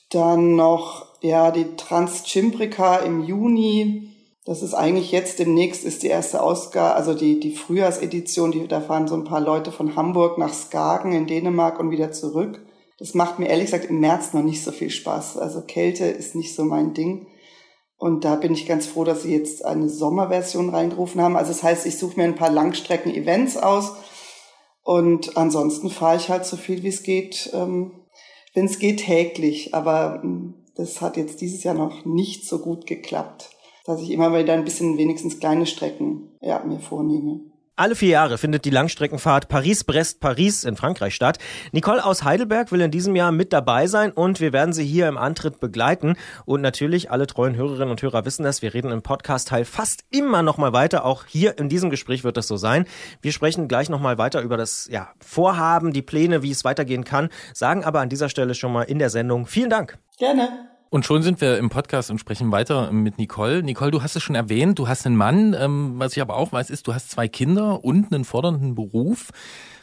dann 0.09 0.55
noch, 0.55 1.05
ja, 1.21 1.51
die 1.51 1.75
Transchimbrica 1.75 2.97
im 2.97 3.23
Juni. 3.23 4.09
Das 4.45 4.61
ist 4.61 4.73
eigentlich 4.73 5.11
jetzt 5.11 5.39
demnächst 5.39 5.83
ist 5.83 6.03
die 6.03 6.07
erste 6.07 6.41
Ausgabe, 6.41 6.95
also 6.95 7.13
die, 7.13 7.39
die 7.39 7.55
Frühjahrsedition, 7.55 8.51
die, 8.51 8.67
da 8.67 8.81
fahren 8.81 9.07
so 9.07 9.15
ein 9.15 9.23
paar 9.23 9.39
Leute 9.39 9.71
von 9.71 9.95
Hamburg 9.95 10.37
nach 10.37 10.53
Skagen 10.53 11.13
in 11.13 11.27
Dänemark 11.27 11.79
und 11.79 11.91
wieder 11.91 12.11
zurück. 12.11 12.61
Das 12.99 13.13
macht 13.13 13.39
mir 13.39 13.47
ehrlich 13.47 13.65
gesagt 13.65 13.85
im 13.85 13.99
März 13.99 14.33
noch 14.33 14.43
nicht 14.43 14.63
so 14.63 14.71
viel 14.71 14.89
Spaß. 14.89 15.37
Also 15.37 15.61
Kälte 15.61 16.05
ist 16.05 16.35
nicht 16.35 16.55
so 16.55 16.63
mein 16.65 16.93
Ding. 16.93 17.27
Und 17.97 18.25
da 18.25 18.35
bin 18.35 18.53
ich 18.53 18.65
ganz 18.65 18.85
froh, 18.85 19.05
dass 19.05 19.23
sie 19.23 19.33
jetzt 19.33 19.63
eine 19.63 19.89
Sommerversion 19.89 20.69
reingerufen 20.69 21.21
haben. 21.21 21.37
Also 21.37 21.51
das 21.51 21.63
heißt, 21.63 21.85
ich 21.85 21.97
suche 21.97 22.17
mir 22.17 22.25
ein 22.25 22.35
paar 22.35 22.51
Langstrecken-Events 22.51 23.57
aus 23.57 23.93
und 24.83 25.37
ansonsten 25.37 25.89
fahre 25.89 26.17
ich 26.17 26.29
halt 26.29 26.45
so 26.45 26.57
viel 26.57 26.83
wie 26.83 26.89
es 26.89 27.03
geht, 27.03 27.49
ähm, 27.53 27.91
wenn 28.53 28.65
es 28.65 28.79
geht, 28.79 28.99
täglich. 28.99 29.73
Aber 29.73 30.21
ähm, 30.23 30.55
das 30.75 31.01
hat 31.01 31.17
jetzt 31.17 31.41
dieses 31.41 31.63
Jahr 31.63 31.75
noch 31.75 32.05
nicht 32.05 32.45
so 32.45 32.59
gut 32.59 32.85
geklappt, 32.85 33.49
dass 33.85 34.01
ich 34.01 34.11
immer 34.11 34.37
wieder 34.37 34.53
ein 34.53 34.65
bisschen 34.65 34.97
wenigstens 34.97 35.39
kleine 35.39 35.65
Strecken 35.65 36.31
ja, 36.41 36.63
mir 36.63 36.79
vornehme. 36.79 37.39
Alle 37.75 37.95
vier 37.95 38.09
Jahre 38.09 38.37
findet 38.37 38.65
die 38.65 38.69
Langstreckenfahrt 38.69 39.47
Paris-Brest-Paris 39.47 40.63
in 40.63 40.75
Frankreich 40.75 41.15
statt. 41.15 41.39
Nicole 41.71 42.05
aus 42.05 42.23
Heidelberg 42.23 42.71
will 42.71 42.81
in 42.81 42.91
diesem 42.91 43.15
Jahr 43.15 43.31
mit 43.31 43.51
dabei 43.51 43.87
sein 43.87 44.11
und 44.11 44.39
wir 44.39 44.53
werden 44.53 44.73
sie 44.73 44.85
hier 44.85 45.07
im 45.07 45.17
Antritt 45.17 45.59
begleiten. 45.59 46.15
Und 46.45 46.61
natürlich, 46.61 47.09
alle 47.09 47.25
treuen 47.25 47.55
Hörerinnen 47.55 47.89
und 47.89 47.99
Hörer 47.99 48.25
wissen 48.25 48.43
das, 48.43 48.61
wir 48.61 48.75
reden 48.75 48.91
im 48.91 49.01
Podcast-Teil 49.01 49.65
fast 49.65 50.05
immer 50.11 50.43
nochmal 50.43 50.71
weiter. 50.71 51.03
Auch 51.03 51.25
hier 51.25 51.57
in 51.57 51.67
diesem 51.67 51.89
Gespräch 51.89 52.23
wird 52.23 52.37
das 52.37 52.47
so 52.47 52.57
sein. 52.57 52.85
Wir 53.23 53.31
sprechen 53.31 53.67
gleich 53.67 53.89
nochmal 53.89 54.19
weiter 54.19 54.41
über 54.41 54.55
das 54.55 54.87
ja, 54.91 55.09
Vorhaben, 55.19 55.93
die 55.93 56.03
Pläne, 56.03 56.43
wie 56.43 56.51
es 56.51 56.63
weitergehen 56.63 57.05
kann, 57.05 57.29
sagen 57.55 57.83
aber 57.83 58.01
an 58.01 58.09
dieser 58.09 58.29
Stelle 58.29 58.53
schon 58.53 58.71
mal 58.71 58.83
in 58.83 58.99
der 58.99 59.09
Sendung 59.09 59.47
vielen 59.47 59.71
Dank. 59.71 59.97
Gerne. 60.19 60.72
Und 60.93 61.07
schon 61.07 61.23
sind 61.23 61.41
wir 61.41 61.57
im 61.57 61.71
Podcast 61.71 62.11
und 62.11 62.19
sprechen 62.19 62.51
weiter 62.51 62.91
mit 62.91 63.17
Nicole. 63.17 63.63
Nicole, 63.63 63.89
du 63.89 64.03
hast 64.03 64.15
es 64.15 64.21
schon 64.21 64.35
erwähnt, 64.35 64.77
du 64.77 64.87
hast 64.87 65.07
einen 65.07 65.15
Mann. 65.15 65.55
Ähm, 65.59 65.95
was 65.97 66.15
ich 66.15 66.21
aber 66.21 66.37
auch 66.37 66.51
weiß, 66.51 66.69
ist, 66.69 66.85
du 66.85 66.93
hast 66.93 67.09
zwei 67.09 67.27
Kinder 67.27 67.83
und 67.83 68.13
einen 68.13 68.25
fordernden 68.25 68.75
Beruf. 68.75 69.31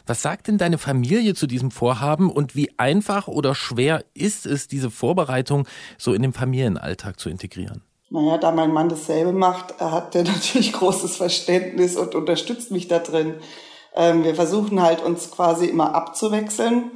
Was 0.07 0.21
sagt 0.21 0.47
denn 0.47 0.57
deine 0.57 0.77
Familie 0.77 1.33
zu 1.33 1.47
diesem 1.47 1.69
Vorhaben 1.69 2.31
und 2.31 2.55
wie 2.55 2.71
einfach 2.77 3.27
oder 3.27 3.55
schwer 3.55 4.05
ist 4.13 4.45
es, 4.45 4.69
diese 4.69 4.89
Vorbereitung 4.89 5.67
so 5.97 6.13
in 6.13 6.21
den 6.21 6.31
Familienalltag 6.31 7.19
zu 7.19 7.27
integrieren? 7.27 7.81
Naja, 8.09 8.37
da 8.37 8.53
mein 8.53 8.71
Mann 8.71 8.87
dasselbe 8.87 9.33
macht, 9.33 9.81
hat 9.81 10.15
er 10.15 10.23
natürlich 10.23 10.71
großes 10.71 11.17
Verständnis 11.17 11.97
und 11.97 12.15
unterstützt 12.15 12.71
mich 12.71 12.87
da 12.87 12.99
drin. 12.99 13.33
Ähm, 13.97 14.23
wir 14.23 14.33
versuchen 14.33 14.81
halt 14.81 15.03
uns 15.03 15.29
quasi 15.29 15.65
immer 15.65 15.93
abzuwechseln. 15.93 16.89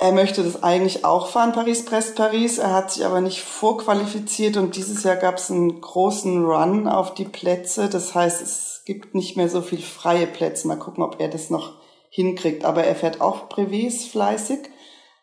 Er 0.00 0.12
möchte 0.12 0.44
das 0.44 0.62
eigentlich 0.62 1.04
auch 1.04 1.26
fahren, 1.26 1.52
Paris-Brest-Paris. 1.52 2.58
Er 2.58 2.72
hat 2.72 2.92
sich 2.92 3.04
aber 3.04 3.20
nicht 3.20 3.42
vorqualifiziert 3.42 4.56
und 4.56 4.76
dieses 4.76 5.02
Jahr 5.02 5.16
gab 5.16 5.38
es 5.38 5.50
einen 5.50 5.80
großen 5.80 6.44
Run 6.44 6.86
auf 6.86 7.14
die 7.14 7.24
Plätze. 7.24 7.88
Das 7.88 8.14
heißt, 8.14 8.40
es 8.40 8.82
gibt 8.84 9.16
nicht 9.16 9.36
mehr 9.36 9.48
so 9.48 9.60
viel 9.60 9.82
freie 9.82 10.28
Plätze. 10.28 10.68
Mal 10.68 10.78
gucken, 10.78 11.02
ob 11.02 11.20
er 11.20 11.26
das 11.26 11.50
noch 11.50 11.72
hinkriegt. 12.10 12.64
Aber 12.64 12.84
er 12.84 12.94
fährt 12.94 13.20
auch 13.20 13.48
Brevets 13.48 14.04
fleißig, 14.04 14.70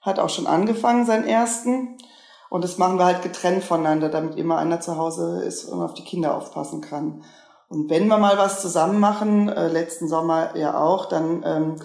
hat 0.02 0.20
auch 0.20 0.30
schon 0.30 0.46
angefangen, 0.46 1.06
seinen 1.06 1.26
ersten. 1.26 1.98
Und 2.50 2.64
das 2.64 2.78
machen 2.78 3.00
wir 3.00 3.06
halt 3.06 3.22
getrennt 3.22 3.64
voneinander, 3.64 4.10
damit 4.10 4.36
immer 4.36 4.58
einer 4.58 4.82
zu 4.82 4.98
Hause 4.98 5.42
ist 5.46 5.64
und 5.64 5.82
auf 5.82 5.94
die 5.94 6.04
Kinder 6.04 6.36
aufpassen 6.36 6.82
kann. 6.82 7.24
Und 7.70 7.90
wenn 7.90 8.08
wir 8.08 8.18
mal 8.18 8.38
was 8.38 8.62
zusammen 8.62 9.00
machen, 9.00 9.48
äh, 9.48 9.70
letzten 9.70 10.10
Sommer 10.10 10.56
ja 10.58 10.78
auch, 10.78 11.06
dann 11.06 11.44
ähm, 11.46 11.76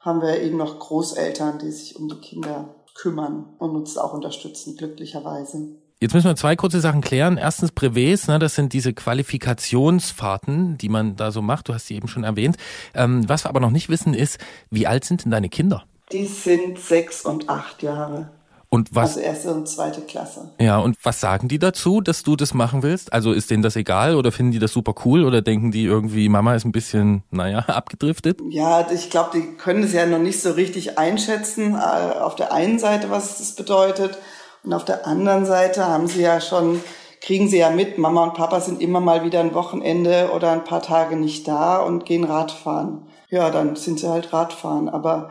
haben 0.00 0.22
wir 0.22 0.40
eben 0.40 0.56
noch 0.56 0.78
Großeltern, 0.78 1.58
die 1.58 1.70
sich 1.70 1.96
um 1.96 2.08
die 2.08 2.20
Kinder 2.20 2.74
kümmern 2.94 3.46
und 3.58 3.76
uns 3.76 3.96
auch 3.96 4.12
unterstützen, 4.12 4.76
glücklicherweise. 4.76 5.76
Jetzt 6.00 6.14
müssen 6.14 6.28
wir 6.28 6.36
zwei 6.36 6.54
kurze 6.54 6.80
Sachen 6.80 7.00
klären. 7.00 7.38
Erstens 7.38 7.72
Brevets, 7.72 8.28
ne, 8.28 8.38
das 8.38 8.54
sind 8.54 8.72
diese 8.72 8.92
Qualifikationsfahrten, 8.92 10.78
die 10.78 10.88
man 10.88 11.16
da 11.16 11.32
so 11.32 11.42
macht. 11.42 11.68
Du 11.68 11.74
hast 11.74 11.88
sie 11.88 11.96
eben 11.96 12.06
schon 12.06 12.22
erwähnt. 12.22 12.56
Ähm, 12.94 13.28
was 13.28 13.44
wir 13.44 13.48
aber 13.48 13.58
noch 13.58 13.70
nicht 13.70 13.88
wissen 13.88 14.14
ist, 14.14 14.38
wie 14.70 14.86
alt 14.86 15.04
sind 15.04 15.24
denn 15.24 15.32
deine 15.32 15.48
Kinder? 15.48 15.84
Die 16.12 16.26
sind 16.26 16.78
sechs 16.78 17.24
und 17.24 17.48
acht 17.48 17.82
Jahre. 17.82 18.30
Und 18.70 18.94
was, 18.94 19.16
Also 19.16 19.20
erste 19.20 19.54
und 19.54 19.66
zweite 19.66 20.02
Klasse. 20.02 20.50
ja, 20.60 20.78
und 20.78 20.96
was 21.02 21.20
sagen 21.20 21.48
die 21.48 21.58
dazu, 21.58 22.02
dass 22.02 22.22
du 22.22 22.36
das 22.36 22.52
machen 22.52 22.82
willst? 22.82 23.12
Also 23.14 23.32
ist 23.32 23.50
denen 23.50 23.62
das 23.62 23.76
egal 23.76 24.14
oder 24.14 24.30
finden 24.30 24.52
die 24.52 24.58
das 24.58 24.72
super 24.72 24.94
cool 25.06 25.24
oder 25.24 25.40
denken 25.40 25.70
die 25.70 25.84
irgendwie, 25.84 26.28
Mama 26.28 26.54
ist 26.54 26.66
ein 26.66 26.72
bisschen, 26.72 27.22
naja, 27.30 27.60
abgedriftet? 27.66 28.40
Ja, 28.50 28.86
ich 28.90 29.08
glaube, 29.08 29.30
die 29.34 29.56
können 29.56 29.84
es 29.84 29.94
ja 29.94 30.04
noch 30.04 30.18
nicht 30.18 30.42
so 30.42 30.50
richtig 30.52 30.98
einschätzen. 30.98 31.74
äh, 31.74 31.78
Auf 32.18 32.36
der 32.36 32.52
einen 32.52 32.78
Seite, 32.78 33.08
was 33.10 33.38
das 33.38 33.54
bedeutet. 33.54 34.18
Und 34.64 34.74
auf 34.74 34.84
der 34.84 35.06
anderen 35.06 35.46
Seite 35.46 35.86
haben 35.86 36.06
sie 36.06 36.20
ja 36.20 36.40
schon, 36.42 36.82
kriegen 37.22 37.48
sie 37.48 37.58
ja 37.58 37.70
mit, 37.70 37.96
Mama 37.96 38.22
und 38.24 38.34
Papa 38.34 38.60
sind 38.60 38.82
immer 38.82 39.00
mal 39.00 39.24
wieder 39.24 39.40
ein 39.40 39.54
Wochenende 39.54 40.30
oder 40.34 40.52
ein 40.52 40.64
paar 40.64 40.82
Tage 40.82 41.16
nicht 41.16 41.48
da 41.48 41.78
und 41.78 42.04
gehen 42.04 42.24
Radfahren. 42.24 43.06
Ja, 43.30 43.48
dann 43.50 43.76
sind 43.76 43.98
sie 44.00 44.08
halt 44.10 44.30
Radfahren. 44.32 44.88
Aber 44.90 45.30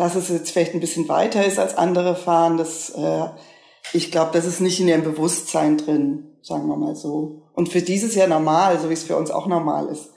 dass 0.00 0.14
es 0.14 0.28
jetzt 0.30 0.50
vielleicht 0.50 0.74
ein 0.74 0.80
bisschen 0.80 1.08
weiter 1.08 1.44
ist 1.44 1.58
als 1.58 1.76
andere 1.76 2.16
fahren, 2.16 2.56
das, 2.56 2.90
äh, 2.90 3.26
ich 3.92 4.10
glaube, 4.10 4.30
das 4.32 4.46
ist 4.46 4.60
nicht 4.60 4.80
in 4.80 4.88
ihrem 4.88 5.04
Bewusstsein 5.04 5.76
drin, 5.76 6.24
sagen 6.42 6.68
wir 6.68 6.76
mal 6.76 6.96
so. 6.96 7.42
Und 7.52 7.68
für 7.68 7.82
dieses 7.82 8.14
Jahr 8.14 8.28
normal, 8.28 8.78
so 8.80 8.88
wie 8.88 8.94
es 8.94 9.02
für 9.02 9.16
uns 9.16 9.30
auch 9.30 9.46
normal 9.46 9.88
ist. 9.88 10.10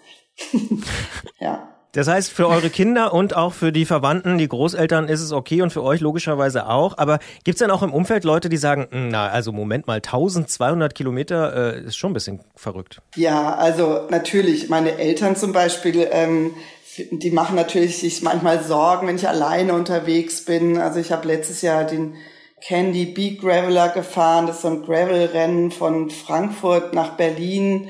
ja. 1.40 1.68
Das 1.92 2.08
heißt, 2.08 2.32
für 2.32 2.48
eure 2.48 2.72
Kinder 2.72 3.14
und 3.14 3.36
auch 3.36 3.54
für 3.54 3.72
die 3.72 3.86
Verwandten, 3.86 4.40
die 4.40 4.48
Großeltern 4.48 5.08
ist 5.08 5.22
es 5.22 5.32
okay 5.32 5.62
und 5.62 5.72
für 5.72 5.84
euch 5.84 6.00
logischerweise 6.00 6.68
auch. 6.68 6.98
Aber 6.98 7.20
gibt's 7.44 7.60
denn 7.60 7.70
auch 7.70 7.84
im 7.84 7.94
Umfeld 7.94 8.24
Leute, 8.24 8.50
die 8.50 8.58
sagen, 8.58 8.88
"Hm, 8.90 9.10
na, 9.10 9.28
also 9.28 9.52
Moment 9.52 9.86
mal, 9.86 10.02
1200 10.02 10.96
Kilometer 10.96 11.76
äh, 11.76 11.84
ist 11.84 11.96
schon 11.96 12.10
ein 12.10 12.16
bisschen 12.16 12.40
verrückt. 12.56 13.02
Ja, 13.16 13.54
also 13.56 14.08
natürlich, 14.10 14.70
meine 14.70 14.98
Eltern 14.98 15.36
zum 15.36 15.54
Beispiel, 15.54 16.08
ähm, 16.12 16.56
die 16.98 17.32
machen 17.32 17.56
natürlich 17.56 17.98
sich 17.98 18.22
manchmal 18.22 18.64
Sorgen, 18.64 19.08
wenn 19.08 19.16
ich 19.16 19.28
alleine 19.28 19.74
unterwegs 19.74 20.46
bin. 20.46 20.78
Also 20.78 21.00
ich 21.00 21.12
habe 21.12 21.28
letztes 21.28 21.62
Jahr 21.62 21.84
den 21.84 22.16
Candy 22.62 23.06
Bee 23.06 23.36
Graveler 23.36 23.90
gefahren. 23.90 24.48
Das 24.48 24.58
ist 24.58 24.62
so 24.62 24.70
ein 24.70 24.86
Gravel-Rennen 24.86 25.72
von 25.72 26.10
Frankfurt 26.10 26.94
nach 26.94 27.18
Berlin 27.18 27.90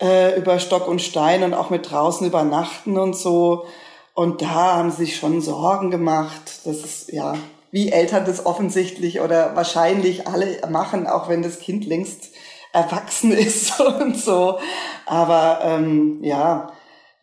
äh, 0.00 0.36
über 0.36 0.58
Stock 0.58 0.88
und 0.88 1.00
Stein 1.00 1.42
und 1.42 1.54
auch 1.54 1.70
mit 1.70 1.90
draußen 1.90 2.26
übernachten 2.26 2.98
und 2.98 3.16
so. 3.16 3.66
Und 4.14 4.42
da 4.42 4.76
haben 4.76 4.90
sie 4.90 5.06
sich 5.06 5.16
schon 5.16 5.40
Sorgen 5.40 5.90
gemacht. 5.90 6.60
Das 6.64 6.78
ist, 6.78 7.12
ja, 7.12 7.34
wie 7.70 7.90
Eltern 7.90 8.24
das 8.26 8.44
offensichtlich 8.44 9.20
oder 9.20 9.56
wahrscheinlich 9.56 10.26
alle 10.26 10.60
machen, 10.68 11.06
auch 11.06 11.28
wenn 11.28 11.42
das 11.42 11.60
Kind 11.60 11.86
längst 11.86 12.30
erwachsen 12.72 13.32
ist 13.32 13.80
und 13.80 14.18
so. 14.18 14.58
Aber 15.06 15.60
ähm, 15.62 16.18
ja, 16.22 16.72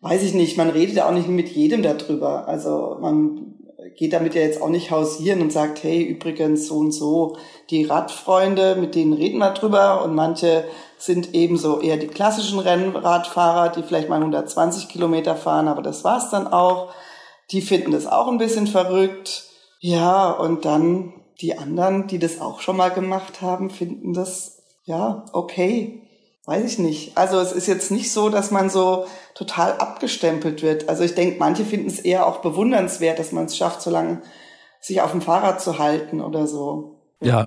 weiß 0.00 0.22
ich 0.22 0.34
nicht, 0.34 0.56
man 0.56 0.70
redet 0.70 0.96
ja 0.96 1.08
auch 1.08 1.12
nicht 1.12 1.28
mit 1.28 1.48
jedem 1.48 1.82
darüber. 1.82 2.48
Also 2.48 2.96
man 3.00 3.54
geht 3.96 4.12
damit 4.12 4.34
ja 4.34 4.42
jetzt 4.42 4.62
auch 4.62 4.68
nicht 4.68 4.90
hausieren 4.90 5.42
und 5.42 5.52
sagt, 5.52 5.82
hey, 5.82 6.02
übrigens 6.02 6.66
so 6.66 6.76
und 6.76 6.92
so, 6.92 7.36
die 7.70 7.84
Radfreunde, 7.84 8.76
mit 8.76 8.94
denen 8.94 9.12
reden 9.12 9.38
wir 9.38 9.50
drüber 9.50 10.04
und 10.04 10.14
manche 10.14 10.64
sind 10.98 11.34
ebenso 11.34 11.80
eher 11.80 11.96
die 11.96 12.06
klassischen 12.06 12.58
Rennradfahrer, 12.58 13.70
die 13.70 13.82
vielleicht 13.82 14.08
mal 14.08 14.16
120 14.16 14.88
Kilometer 14.88 15.36
fahren, 15.36 15.68
aber 15.68 15.82
das 15.82 16.04
war's 16.04 16.30
dann 16.30 16.46
auch. 16.46 16.92
Die 17.50 17.62
finden 17.62 17.90
das 17.90 18.06
auch 18.06 18.28
ein 18.28 18.38
bisschen 18.38 18.66
verrückt. 18.66 19.44
Ja, 19.80 20.30
und 20.30 20.64
dann 20.64 21.14
die 21.40 21.56
anderen, 21.56 22.06
die 22.06 22.18
das 22.18 22.40
auch 22.40 22.60
schon 22.60 22.76
mal 22.76 22.90
gemacht 22.90 23.40
haben, 23.40 23.70
finden 23.70 24.12
das, 24.12 24.62
ja, 24.84 25.24
okay. 25.32 26.02
Weiß 26.50 26.64
ich 26.64 26.80
nicht. 26.80 27.16
Also 27.16 27.38
es 27.38 27.52
ist 27.52 27.68
jetzt 27.68 27.92
nicht 27.92 28.10
so, 28.10 28.28
dass 28.28 28.50
man 28.50 28.70
so 28.70 29.06
total 29.34 29.74
abgestempelt 29.74 30.64
wird. 30.64 30.88
Also 30.88 31.04
ich 31.04 31.14
denke, 31.14 31.36
manche 31.38 31.64
finden 31.64 31.86
es 31.86 32.00
eher 32.00 32.26
auch 32.26 32.38
bewundernswert, 32.38 33.20
dass 33.20 33.30
man 33.30 33.44
es 33.44 33.56
schafft, 33.56 33.82
so 33.82 33.88
lange 33.88 34.20
sich 34.80 35.00
auf 35.00 35.12
dem 35.12 35.22
Fahrrad 35.22 35.62
zu 35.62 35.78
halten 35.78 36.20
oder 36.20 36.48
so. 36.48 36.96
Ja. 37.22 37.46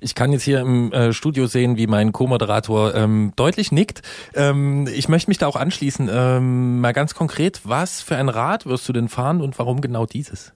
Ich 0.00 0.14
kann 0.14 0.30
jetzt 0.30 0.44
hier 0.44 0.60
im 0.60 0.92
äh, 0.92 1.12
Studio 1.12 1.48
sehen, 1.48 1.76
wie 1.76 1.88
mein 1.88 2.12
Co-Moderator 2.12 2.94
ähm, 2.94 3.32
deutlich 3.34 3.72
nickt. 3.72 4.02
Ähm, 4.32 4.86
ich 4.94 5.08
möchte 5.08 5.28
mich 5.28 5.38
da 5.38 5.48
auch 5.48 5.56
anschließen. 5.56 6.08
Ähm, 6.08 6.80
mal 6.80 6.92
ganz 6.92 7.16
konkret, 7.16 7.62
was 7.64 8.00
für 8.00 8.14
ein 8.14 8.28
Rad 8.28 8.64
wirst 8.66 8.88
du 8.88 8.92
denn 8.92 9.08
fahren 9.08 9.40
und 9.40 9.58
warum 9.58 9.80
genau 9.80 10.06
dieses? 10.06 10.52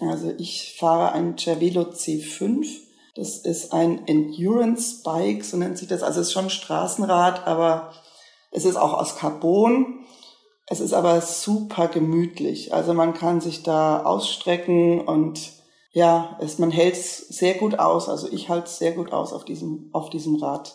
Also 0.00 0.32
ich 0.38 0.74
fahre 0.80 1.12
ein 1.12 1.36
Cervelo 1.36 1.82
C5. 1.82 2.85
Das 3.16 3.38
ist 3.38 3.72
ein 3.72 4.06
Endurance 4.06 5.02
Bike, 5.02 5.42
so 5.42 5.56
nennt 5.56 5.78
sich 5.78 5.88
das. 5.88 6.02
Also 6.02 6.20
es 6.20 6.28
ist 6.28 6.32
schon 6.34 6.50
Straßenrad, 6.50 7.46
aber 7.46 7.92
es 8.50 8.66
ist 8.66 8.76
auch 8.76 8.92
aus 8.92 9.16
Carbon. 9.16 10.04
Es 10.66 10.80
ist 10.80 10.92
aber 10.92 11.20
super 11.22 11.88
gemütlich. 11.88 12.74
Also 12.74 12.92
man 12.92 13.14
kann 13.14 13.40
sich 13.40 13.62
da 13.62 14.02
ausstrecken 14.02 15.00
und 15.00 15.52
ja, 15.92 16.36
es, 16.40 16.58
man 16.58 16.70
hält 16.70 16.94
es 16.94 17.16
sehr 17.28 17.54
gut 17.54 17.78
aus. 17.78 18.10
Also 18.10 18.28
ich 18.30 18.50
halte 18.50 18.66
es 18.66 18.78
sehr 18.78 18.92
gut 18.92 19.12
aus 19.12 19.32
auf 19.32 19.46
diesem, 19.46 19.88
auf 19.92 20.10
diesem 20.10 20.36
Rad. 20.36 20.74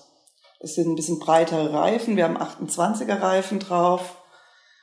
Es 0.59 0.73
sind 0.73 0.89
ein 0.89 0.95
bisschen 0.95 1.19
breitere 1.19 1.73
Reifen. 1.73 2.15
Wir 2.15 2.23
haben 2.23 2.37
28er 2.37 3.21
Reifen 3.21 3.59
drauf. 3.59 4.20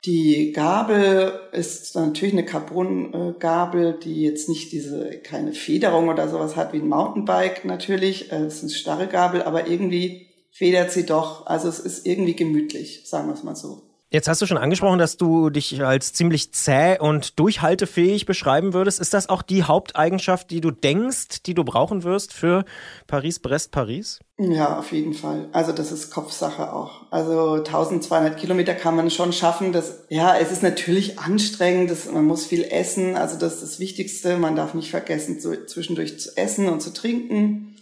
Die 0.05 0.53
Gabel 0.53 1.33
ist 1.51 1.95
natürlich 1.95 2.33
eine 2.33 2.45
Carbon-Gabel, 2.45 3.99
die 4.01 4.21
jetzt 4.21 4.47
nicht 4.47 4.71
diese, 4.71 5.19
keine 5.19 5.53
Federung 5.53 6.07
oder 6.07 6.29
sowas 6.29 6.55
hat 6.55 6.71
wie 6.71 6.77
ein 6.77 6.87
Mountainbike 6.87 7.65
natürlich. 7.65 8.31
Äh, 8.31 8.45
Es 8.45 8.55
ist 8.55 8.63
eine 8.63 8.71
starre 8.71 9.07
Gabel, 9.07 9.43
aber 9.43 9.67
irgendwie 9.67 10.27
federt 10.51 10.91
sie 10.91 11.05
doch. 11.05 11.47
Also 11.47 11.67
es 11.67 11.79
ist 11.79 12.05
irgendwie 12.05 12.35
gemütlich, 12.35 13.01
sagen 13.05 13.27
wir 13.27 13.33
es 13.33 13.43
mal 13.43 13.55
so. 13.55 13.88
Jetzt 14.11 14.27
hast 14.27 14.41
du 14.41 14.47
schon 14.47 14.57
angesprochen, 14.57 14.97
dass 14.97 15.17
du 15.17 15.51
dich 15.51 15.83
als 15.83 16.13
ziemlich 16.13 16.51
zäh 16.51 16.97
und 16.97 17.37
durchhaltefähig 17.37 18.25
beschreiben 18.25 18.73
würdest. 18.73 18.99
Ist 18.99 19.13
das 19.13 19.29
auch 19.29 19.43
die 19.43 19.65
Haupteigenschaft, 19.65 20.49
die 20.49 20.61
du 20.61 20.71
denkst, 20.71 21.43
die 21.45 21.53
du 21.53 21.63
brauchen 21.63 22.03
wirst 22.03 22.33
für 22.33 22.65
Paris-Brest-Paris? 23.05 24.19
Ja, 24.39 24.79
auf 24.79 24.93
jeden 24.93 25.13
Fall. 25.13 25.49
Also 25.51 25.73
das 25.73 25.91
ist 25.91 26.09
Kopfsache 26.09 26.73
auch. 26.73 27.11
Also 27.11 27.55
1200 27.55 28.35
Kilometer 28.35 28.73
kann 28.73 28.95
man 28.95 29.11
schon 29.11 29.31
schaffen. 29.31 29.73
Das, 29.73 30.05
ja, 30.09 30.35
es 30.35 30.51
ist 30.51 30.63
natürlich 30.63 31.19
anstrengend. 31.19 31.91
Das, 31.91 32.09
man 32.09 32.25
muss 32.25 32.47
viel 32.47 32.63
essen. 32.63 33.15
Also 33.15 33.37
das 33.37 33.55
ist 33.55 33.63
das 33.63 33.79
Wichtigste. 33.79 34.37
Man 34.37 34.55
darf 34.55 34.73
nicht 34.73 34.89
vergessen, 34.89 35.39
so 35.39 35.53
zwischendurch 35.65 36.19
zu 36.19 36.35
essen 36.35 36.67
und 36.67 36.81
zu 36.81 36.91
trinken. 36.95 37.75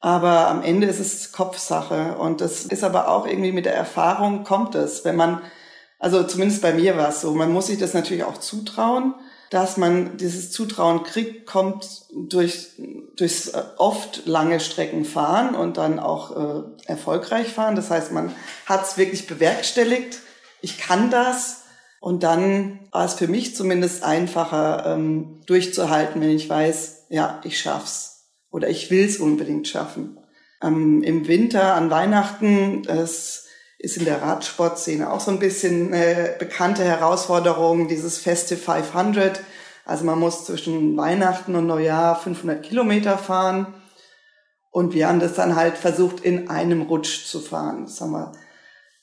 Aber 0.00 0.48
am 0.48 0.62
Ende 0.62 0.86
ist 0.86 1.00
es 1.00 1.32
Kopfsache. 1.32 2.16
Und 2.16 2.42
das 2.42 2.64
ist 2.64 2.84
aber 2.84 3.08
auch 3.08 3.26
irgendwie 3.26 3.50
mit 3.50 3.64
der 3.64 3.74
Erfahrung 3.74 4.44
kommt 4.44 4.76
es. 4.76 5.04
Wenn 5.04 5.16
man, 5.16 5.40
also 6.04 6.22
zumindest 6.22 6.60
bei 6.60 6.74
mir 6.74 6.98
war 6.98 7.08
es 7.08 7.22
so, 7.22 7.32
man 7.32 7.50
muss 7.50 7.68
sich 7.68 7.78
das 7.78 7.94
natürlich 7.94 8.24
auch 8.24 8.36
zutrauen. 8.36 9.14
Dass 9.48 9.78
man 9.78 10.18
dieses 10.18 10.50
Zutrauen 10.50 11.02
kriegt, 11.02 11.46
kommt 11.46 12.02
durch, 12.12 12.72
durchs 13.16 13.48
äh, 13.48 13.62
oft 13.78 14.26
lange 14.26 14.60
Strecken 14.60 15.06
fahren 15.06 15.54
und 15.54 15.78
dann 15.78 15.98
auch 15.98 16.36
äh, 16.36 16.62
erfolgreich 16.84 17.48
fahren. 17.48 17.74
Das 17.74 17.90
heißt, 17.90 18.12
man 18.12 18.34
hat 18.66 18.84
es 18.84 18.98
wirklich 18.98 19.26
bewerkstelligt. 19.26 20.18
Ich 20.60 20.76
kann 20.76 21.10
das. 21.10 21.62
Und 22.00 22.22
dann 22.22 22.80
war 22.90 23.06
es 23.06 23.14
für 23.14 23.28
mich 23.28 23.56
zumindest 23.56 24.02
einfacher, 24.02 24.84
ähm, 24.86 25.40
durchzuhalten, 25.46 26.20
wenn 26.20 26.30
ich 26.30 26.50
weiß, 26.50 27.06
ja, 27.08 27.40
ich 27.44 27.58
schaff's 27.58 28.26
oder 28.50 28.68
ich 28.68 28.90
will's 28.90 29.16
unbedingt 29.16 29.68
schaffen. 29.68 30.18
Ähm, 30.62 31.02
Im 31.02 31.26
Winter 31.28 31.74
an 31.74 31.88
Weihnachten, 31.88 32.82
das 32.82 33.43
ist 33.78 33.96
in 33.96 34.04
der 34.04 34.22
Radsportszene 34.22 35.10
auch 35.12 35.20
so 35.20 35.30
ein 35.30 35.38
bisschen 35.38 35.92
äh, 35.92 36.34
bekannte 36.38 36.84
Herausforderung, 36.84 37.88
dieses 37.88 38.18
Festive 38.18 38.60
500. 38.60 39.40
Also 39.84 40.04
man 40.04 40.18
muss 40.18 40.46
zwischen 40.46 40.96
Weihnachten 40.96 41.54
und 41.54 41.66
Neujahr 41.66 42.16
500 42.18 42.62
Kilometer 42.62 43.18
fahren. 43.18 43.74
Und 44.70 44.94
wir 44.94 45.08
haben 45.08 45.20
das 45.20 45.34
dann 45.34 45.54
halt 45.54 45.76
versucht, 45.76 46.20
in 46.20 46.48
einem 46.48 46.82
Rutsch 46.82 47.26
zu 47.26 47.40
fahren. 47.40 47.84
Das 47.84 48.00
haben 48.00 48.12
wir 48.12 48.32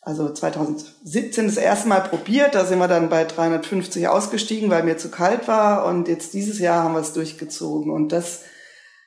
also 0.02 0.34
2017 0.34 1.46
das 1.46 1.58
erste 1.58 1.88
Mal 1.88 2.02
probiert. 2.02 2.56
Da 2.56 2.66
sind 2.66 2.80
wir 2.80 2.88
dann 2.88 3.10
bei 3.10 3.24
350 3.24 4.08
ausgestiegen, 4.08 4.70
weil 4.72 4.84
mir 4.84 4.98
zu 4.98 5.12
kalt 5.12 5.48
war. 5.48 5.86
Und 5.86 6.08
jetzt 6.08 6.34
dieses 6.34 6.60
Jahr 6.60 6.84
haben 6.84 6.96
wir 6.96 7.02
es 7.02 7.14
durchgezogen. 7.14 7.92
Und 7.92 8.12
das 8.12 8.42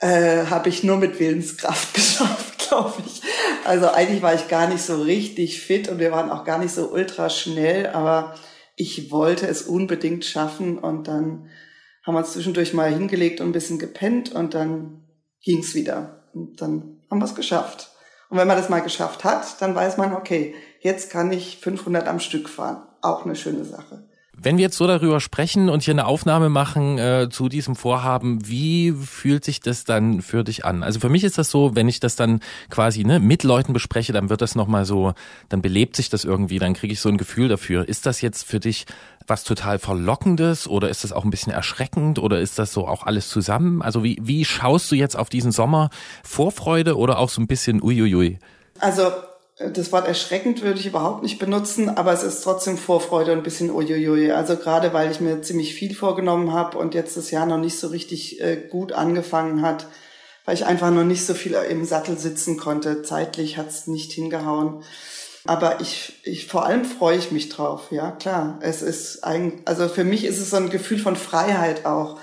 äh, 0.01 0.47
habe 0.47 0.69
ich 0.69 0.85
nur 0.85 0.97
mit 0.97 1.19
Willenskraft 1.19 1.93
geschafft, 1.95 2.54
glaube 2.69 2.95
ich. 3.05 3.23
Also 3.65 3.89
eigentlich 3.89 4.23
war 4.23 4.35
ich 4.35 4.49
gar 4.49 4.69
nicht 4.69 4.83
so 4.83 5.03
richtig 5.03 5.61
fit 5.61 5.89
und 5.89 5.99
wir 5.99 6.13
waren 6.13 6.31
auch 6.31 6.45
gar 6.45 6.59
nicht 6.59 6.75
so 6.75 6.91
ultra 6.91 7.31
schnell, 7.31 7.89
aber 7.89 8.35
ich 8.77 9.11
wollte 9.11 9.47
es 9.47 9.63
unbedingt 9.63 10.25
schaffen 10.25 10.79
und 10.79 11.09
dann 11.09 11.49
haben 12.05 12.15
wir 12.15 12.19
uns 12.19 12.33
zwischendurch 12.33 12.75
mal 12.75 12.93
hingelegt 12.93 13.41
und 13.41 13.49
ein 13.49 13.53
bisschen 13.53 13.79
gepennt 13.79 14.33
und 14.33 14.55
dann 14.55 15.05
ging's 15.43 15.75
wieder. 15.75 16.25
Und 16.35 16.61
dann 16.61 17.01
haben 17.11 17.19
wir 17.19 17.25
es 17.25 17.35
geschafft. 17.35 17.91
Und 18.29 18.39
wenn 18.39 18.49
man 18.49 18.57
das 18.57 18.69
mal 18.69 18.81
geschafft 18.81 19.25
hat, 19.25 19.61
dann 19.63 19.75
weiß 19.75 19.97
man, 19.97 20.15
okay, 20.15 20.55
jetzt 20.81 21.11
kann 21.11 21.33
ich 21.33 21.59
500 21.59 22.07
am 22.09 22.21
Stück 22.21 22.49
fahren. 22.49 22.87
Auch 23.01 23.25
eine 23.25 23.37
schöne 23.37 23.65
Sache. 23.65 24.09
Wenn 24.37 24.57
wir 24.57 24.63
jetzt 24.63 24.77
so 24.77 24.87
darüber 24.87 25.21
sprechen 25.21 25.69
und 25.69 25.83
hier 25.83 25.95
eine 25.95 26.07
Aufnahme 26.07 26.49
machen 26.49 26.99
äh, 26.99 27.29
zu 27.31 27.49
diesem 27.49 27.77
Vorhaben, 27.77 28.49
wie 28.49 28.93
fühlt 28.93 29.45
sich 29.45 29.61
das 29.61 29.85
dann 29.85 30.23
für 30.23 30.45
dich 30.45 30.65
an? 30.65 30.83
Also 30.83 31.01
für 31.01 31.09
mich 31.09 31.25
ist 31.25 31.39
das 31.39 31.51
so, 31.51 31.75
wenn 31.75 31.89
ich 31.89 32.01
das 32.01 32.17
dann 32.17 32.41
quasi 32.69 33.05
ne, 33.05 33.21
mit 33.21 33.43
Leuten 33.43 33.73
bespreche, 33.73 34.13
dann 34.13 34.31
wird 34.31 34.43
das 34.43 34.55
nochmal 34.55 34.85
so, 34.85 35.15
dann 35.49 35.63
belebt 35.63 35.97
sich 35.97 36.09
das 36.09 36.25
irgendwie, 36.25 36.59
dann 36.59 36.75
kriege 36.75 36.93
ich 36.93 37.01
so 37.01 37.09
ein 37.09 37.17
Gefühl 37.17 37.49
dafür. 37.49 37.89
Ist 37.89 38.07
das 38.07 38.21
jetzt 38.21 38.45
für 38.45 38.61
dich 38.61 38.87
was 39.27 39.45
total 39.45 39.79
Verlockendes 39.79 40.69
oder 40.69 40.89
ist 40.89 41.05
das 41.05 41.13
auch 41.13 41.25
ein 41.25 41.31
bisschen 41.31 41.53
erschreckend 41.53 42.19
oder 42.19 42.41
ist 42.41 42.59
das 42.59 42.73
so 42.73 42.87
auch 42.87 43.05
alles 43.05 43.29
zusammen? 43.29 43.83
Also 43.83 44.05
wie, 44.05 44.19
wie 44.21 44.45
schaust 44.45 44.91
du 44.91 44.97
jetzt 44.97 45.17
auf 45.17 45.29
diesen 45.29 45.53
Sommer? 45.53 45.91
Vorfreude 46.23 46.97
oder 46.97 47.19
auch 47.19 47.31
so 47.31 47.41
ein 47.41 47.47
bisschen 47.47 47.83
uiuiui? 47.83 48.39
Also 48.81 49.11
das 49.57 49.93
Wort 49.93 50.09
erschreckend 50.09 50.63
würde 50.63 50.81
ich 50.81 50.87
überhaupt 50.87 51.23
nicht 51.23 51.39
benutzen, 51.39 51.89
aber 51.89 52.13
es 52.13 52.25
ist 52.25 52.43
trotzdem 52.43 52.77
Vorfreude 52.77 53.33
und 53.33 53.39
ein 53.39 53.45
bisschen 53.45 53.71
uiuiui. 53.71 54.33
Also 54.33 54.57
gerade 54.57 54.93
weil 54.93 55.11
ich 55.13 55.21
mir 55.21 55.43
ziemlich 55.43 55.75
viel 55.75 55.95
vorgenommen 55.95 56.53
habe 56.53 56.77
und 56.77 56.95
jetzt 56.95 57.17
das 57.17 57.31
Jahr 57.31 57.47
noch 57.47 57.59
nicht 57.59 57.79
so 57.79 57.89
richtig 57.89 58.41
äh, 58.41 58.57
gut 58.57 58.93
angefangen 58.93 59.63
hat, 59.63 59.87
weil 60.45 60.57
ich 60.57 60.67
einfach 60.67 60.91
noch 60.91 61.05
nicht 61.05 61.25
so 61.25 61.35
viel 61.35 61.53
im 61.53 61.85
Sattel 61.85 62.19
sitzen 62.19 62.57
konnte. 62.57 63.03
Zeitlich 63.03 63.57
hat 63.57 63.69
es 63.69 63.87
nicht 63.87 64.13
hingehauen. 64.13 64.83
Aber 65.47 65.81
ich, 65.81 66.15
ich 66.25 66.47
vor 66.47 66.67
allem 66.67 66.85
freue 66.85 67.19
ich 67.19 67.31
mich 67.31 67.49
drauf, 67.51 67.89
ja 67.91 68.11
klar. 68.11 68.59
Es 68.61 68.83
ist 68.83 69.23
ein, 69.23 69.61
also 69.67 69.89
für 69.89 70.05
mich 70.05 70.25
ist 70.25 70.41
es 70.41 70.51
so 70.51 70.57
ein 70.57 70.71
Gefühl 70.71 70.99
von 70.99 71.17
Freiheit 71.17 71.87
auch. 71.87 72.19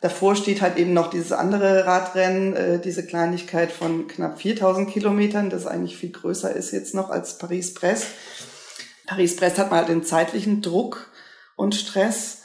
Davor 0.00 0.36
steht 0.36 0.60
halt 0.60 0.76
eben 0.76 0.92
noch 0.92 1.10
dieses 1.10 1.32
andere 1.32 1.86
Radrennen, 1.86 2.54
äh, 2.54 2.78
diese 2.80 3.06
Kleinigkeit 3.06 3.72
von 3.72 4.06
knapp 4.08 4.40
4000 4.40 4.90
Kilometern, 4.90 5.50
das 5.50 5.66
eigentlich 5.66 5.96
viel 5.96 6.10
größer 6.10 6.54
ist 6.54 6.72
jetzt 6.72 6.94
noch 6.94 7.10
als 7.10 7.38
Paris-Brest. 7.38 8.06
Paris-Brest 9.06 9.58
hat 9.58 9.70
man 9.70 9.80
halt 9.80 9.88
den 9.88 10.04
zeitlichen 10.04 10.62
Druck 10.62 11.10
und 11.56 11.74
Stress. 11.74 12.42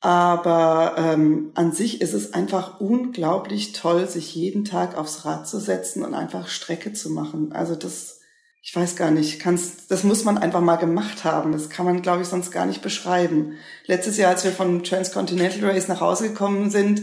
Aber 0.00 0.94
ähm, 0.96 1.50
an 1.54 1.72
sich 1.72 2.00
ist 2.00 2.12
es 2.12 2.32
einfach 2.32 2.80
unglaublich 2.80 3.72
toll, 3.72 4.08
sich 4.08 4.34
jeden 4.34 4.64
Tag 4.64 4.96
aufs 4.96 5.24
Rad 5.24 5.48
zu 5.48 5.58
setzen 5.58 6.04
und 6.04 6.14
einfach 6.14 6.48
Strecke 6.48 6.92
zu 6.92 7.10
machen. 7.10 7.52
Also 7.52 7.74
das, 7.74 8.17
ich 8.62 8.74
weiß 8.74 8.96
gar 8.96 9.10
nicht, 9.10 9.40
kann's, 9.40 9.86
das 9.86 10.04
muss 10.04 10.24
man 10.24 10.36
einfach 10.36 10.60
mal 10.60 10.76
gemacht 10.76 11.24
haben. 11.24 11.52
Das 11.52 11.70
kann 11.70 11.86
man, 11.86 12.02
glaube 12.02 12.22
ich, 12.22 12.28
sonst 12.28 12.50
gar 12.50 12.66
nicht 12.66 12.82
beschreiben. 12.82 13.54
Letztes 13.86 14.16
Jahr, 14.16 14.30
als 14.30 14.44
wir 14.44 14.52
vom 14.52 14.82
Transcontinental 14.84 15.70
Race 15.70 15.88
nach 15.88 16.00
Hause 16.00 16.28
gekommen 16.28 16.70
sind, 16.70 17.02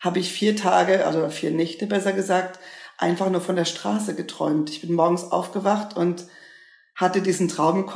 habe 0.00 0.18
ich 0.18 0.32
vier 0.32 0.56
Tage, 0.56 1.06
also 1.06 1.28
vier 1.28 1.50
Nächte 1.50 1.86
besser 1.86 2.12
gesagt, 2.12 2.58
einfach 2.98 3.30
nur 3.30 3.40
von 3.40 3.56
der 3.56 3.64
Straße 3.64 4.14
geträumt. 4.14 4.70
Ich 4.70 4.80
bin 4.80 4.94
morgens 4.94 5.24
aufgewacht 5.24 5.96
und 5.96 6.24
hatte 6.94 7.22
diesen 7.22 7.48
Traum 7.48 7.90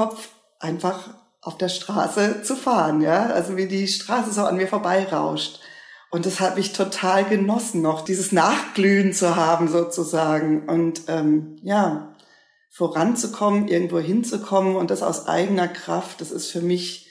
einfach 0.60 1.10
auf 1.40 1.56
der 1.56 1.68
Straße 1.68 2.42
zu 2.42 2.56
fahren, 2.56 3.00
ja, 3.00 3.26
also 3.26 3.56
wie 3.56 3.68
die 3.68 3.86
Straße 3.86 4.32
so 4.32 4.42
an 4.42 4.56
mir 4.56 4.66
vorbeirauscht. 4.66 5.60
Und 6.10 6.26
das 6.26 6.40
habe 6.40 6.58
ich 6.58 6.72
total 6.72 7.24
genossen, 7.24 7.82
noch 7.82 8.02
dieses 8.02 8.32
Nachglühen 8.32 9.12
zu 9.12 9.36
haben 9.36 9.68
sozusagen 9.68 10.66
und 10.68 11.02
ähm, 11.08 11.56
ja, 11.62 12.14
voranzukommen, 12.78 13.66
irgendwo 13.66 13.98
hinzukommen 13.98 14.76
und 14.76 14.92
das 14.92 15.02
aus 15.02 15.26
eigener 15.26 15.66
Kraft, 15.66 16.20
das 16.20 16.30
ist 16.30 16.48
für 16.52 16.60
mich 16.60 17.08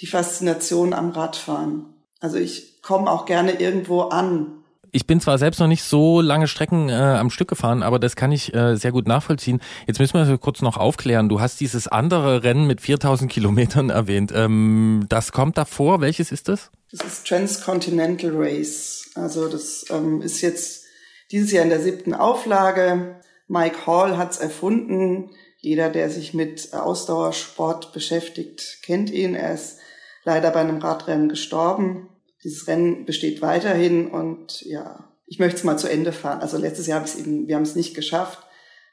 die 0.00 0.06
Faszination 0.06 0.94
am 0.94 1.10
Radfahren. 1.10 1.92
Also 2.20 2.38
ich 2.38 2.80
komme 2.80 3.10
auch 3.10 3.26
gerne 3.26 3.60
irgendwo 3.60 4.00
an, 4.04 4.60
ich 4.92 5.06
bin 5.06 5.20
zwar 5.20 5.38
selbst 5.38 5.60
noch 5.60 5.68
nicht 5.68 5.84
so 5.84 6.20
lange 6.20 6.48
Strecken 6.48 6.88
äh, 6.88 6.94
am 6.94 7.30
Stück 7.30 7.46
gefahren, 7.46 7.84
aber 7.84 8.00
das 8.00 8.16
kann 8.16 8.32
ich 8.32 8.52
äh, 8.54 8.74
sehr 8.74 8.90
gut 8.90 9.06
nachvollziehen. 9.06 9.60
Jetzt 9.86 10.00
müssen 10.00 10.14
wir 10.14 10.26
so 10.26 10.36
kurz 10.36 10.62
noch 10.62 10.78
aufklären. 10.78 11.28
Du 11.28 11.40
hast 11.40 11.60
dieses 11.60 11.86
andere 11.86 12.42
Rennen 12.42 12.66
mit 12.66 12.80
4000 12.80 13.30
Kilometern 13.32 13.90
erwähnt. 13.90 14.32
Ähm, 14.34 15.06
das 15.08 15.30
kommt 15.30 15.58
davor. 15.58 16.00
Welches 16.00 16.32
ist 16.32 16.48
das? 16.48 16.72
Das 16.90 17.06
ist 17.06 17.24
Transcontinental 17.24 18.32
Race. 18.34 19.10
Also 19.14 19.46
das 19.46 19.84
ähm, 19.90 20.22
ist 20.22 20.40
jetzt 20.40 20.86
dieses 21.30 21.52
Jahr 21.52 21.62
in 21.62 21.70
der 21.70 21.80
siebten 21.80 22.12
Auflage. 22.12 23.19
Mike 23.50 23.84
Hall 23.84 24.16
hat's 24.16 24.38
erfunden. 24.38 25.30
Jeder, 25.58 25.90
der 25.90 26.08
sich 26.08 26.34
mit 26.34 26.72
Ausdauersport 26.72 27.92
beschäftigt, 27.92 28.78
kennt 28.82 29.10
ihn. 29.10 29.34
Er 29.34 29.52
ist 29.52 29.78
leider 30.22 30.52
bei 30.52 30.60
einem 30.60 30.78
Radrennen 30.78 31.28
gestorben. 31.28 32.08
Dieses 32.44 32.68
Rennen 32.68 33.04
besteht 33.04 33.42
weiterhin 33.42 34.08
und 34.08 34.62
ja, 34.62 35.10
ich 35.26 35.40
möchte 35.40 35.58
es 35.58 35.64
mal 35.64 35.78
zu 35.78 35.90
Ende 35.90 36.12
fahren. 36.12 36.40
Also 36.40 36.58
letztes 36.58 36.86
Jahr 36.86 37.00
habe 37.00 37.08
ich 37.08 37.18
eben, 37.18 37.48
wir 37.48 37.56
haben 37.56 37.64
es 37.64 37.74
nicht 37.74 37.94
geschafft, 37.94 38.38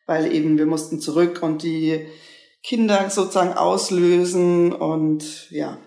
weil 0.08 0.34
eben 0.34 0.58
wir 0.58 0.66
mussten 0.66 1.00
zurück 1.00 1.44
und 1.44 1.62
die 1.62 2.08
Kinder 2.64 3.12
sozusagen 3.12 3.54
auslösen 3.54 4.74
und 4.74 5.52
ja, 5.52 5.78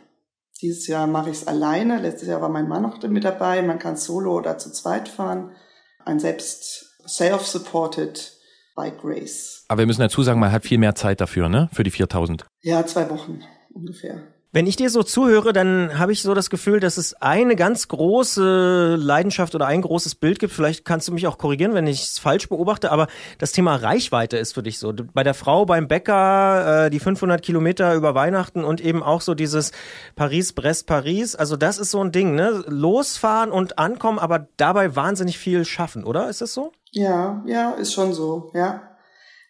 dieses 0.62 0.86
Jahr 0.86 1.08
mache 1.08 1.30
ich 1.30 1.38
es 1.38 1.46
alleine. 1.48 2.00
Letztes 2.00 2.28
Jahr 2.28 2.40
war 2.40 2.48
mein 2.48 2.68
Mann 2.68 2.82
noch 2.82 3.02
mit 3.02 3.24
dabei. 3.24 3.62
Man 3.62 3.80
kann 3.80 3.96
solo 3.96 4.36
oder 4.36 4.58
zu 4.58 4.70
zweit 4.70 5.08
fahren. 5.08 5.56
Ein 6.04 6.20
selbst 6.20 7.00
self-supported 7.08 8.39
Bike 8.76 9.00
Race. 9.02 9.64
Aber 9.68 9.80
wir 9.80 9.86
müssen 9.86 10.00
dazu 10.00 10.22
sagen, 10.22 10.40
man 10.40 10.52
hat 10.52 10.64
viel 10.64 10.78
mehr 10.78 10.94
Zeit 10.94 11.20
dafür, 11.20 11.48
ne? 11.48 11.68
Für 11.72 11.82
die 11.82 11.90
4000. 11.90 12.46
Ja, 12.62 12.84
zwei 12.86 13.08
Wochen 13.10 13.40
ungefähr. 13.72 14.22
Wenn 14.52 14.66
ich 14.66 14.74
dir 14.74 14.90
so 14.90 15.04
zuhöre, 15.04 15.52
dann 15.52 15.96
habe 15.96 16.10
ich 16.12 16.22
so 16.22 16.34
das 16.34 16.50
Gefühl, 16.50 16.80
dass 16.80 16.96
es 16.96 17.14
eine 17.14 17.54
ganz 17.54 17.86
große 17.86 18.96
Leidenschaft 18.98 19.54
oder 19.54 19.68
ein 19.68 19.80
großes 19.80 20.16
Bild 20.16 20.40
gibt. 20.40 20.52
Vielleicht 20.52 20.84
kannst 20.84 21.06
du 21.06 21.12
mich 21.12 21.28
auch 21.28 21.38
korrigieren, 21.38 21.72
wenn 21.72 21.86
ich 21.86 22.02
es 22.02 22.18
falsch 22.18 22.48
beobachte, 22.48 22.90
aber 22.90 23.06
das 23.38 23.52
Thema 23.52 23.76
Reichweite 23.76 24.38
ist 24.38 24.54
für 24.54 24.64
dich 24.64 24.80
so. 24.80 24.92
Bei 25.14 25.22
der 25.22 25.34
Frau 25.34 25.66
beim 25.66 25.86
Bäcker, 25.86 26.86
äh, 26.86 26.90
die 26.90 26.98
500 26.98 27.42
Kilometer 27.42 27.94
über 27.94 28.16
Weihnachten 28.16 28.64
und 28.64 28.80
eben 28.80 29.04
auch 29.04 29.20
so 29.20 29.34
dieses 29.34 29.70
Paris, 30.16 30.52
Brest, 30.52 30.88
Paris. 30.88 31.36
Also 31.36 31.56
das 31.56 31.78
ist 31.78 31.92
so 31.92 32.02
ein 32.02 32.10
Ding, 32.10 32.34
ne? 32.34 32.64
Losfahren 32.66 33.52
und 33.52 33.78
ankommen, 33.78 34.18
aber 34.18 34.48
dabei 34.56 34.96
wahnsinnig 34.96 35.38
viel 35.38 35.64
schaffen, 35.64 36.02
oder? 36.02 36.28
Ist 36.28 36.40
das 36.40 36.52
so? 36.52 36.72
Ja, 36.90 37.44
ja, 37.46 37.70
ist 37.74 37.92
schon 37.92 38.12
so, 38.12 38.50
ja. 38.54 38.82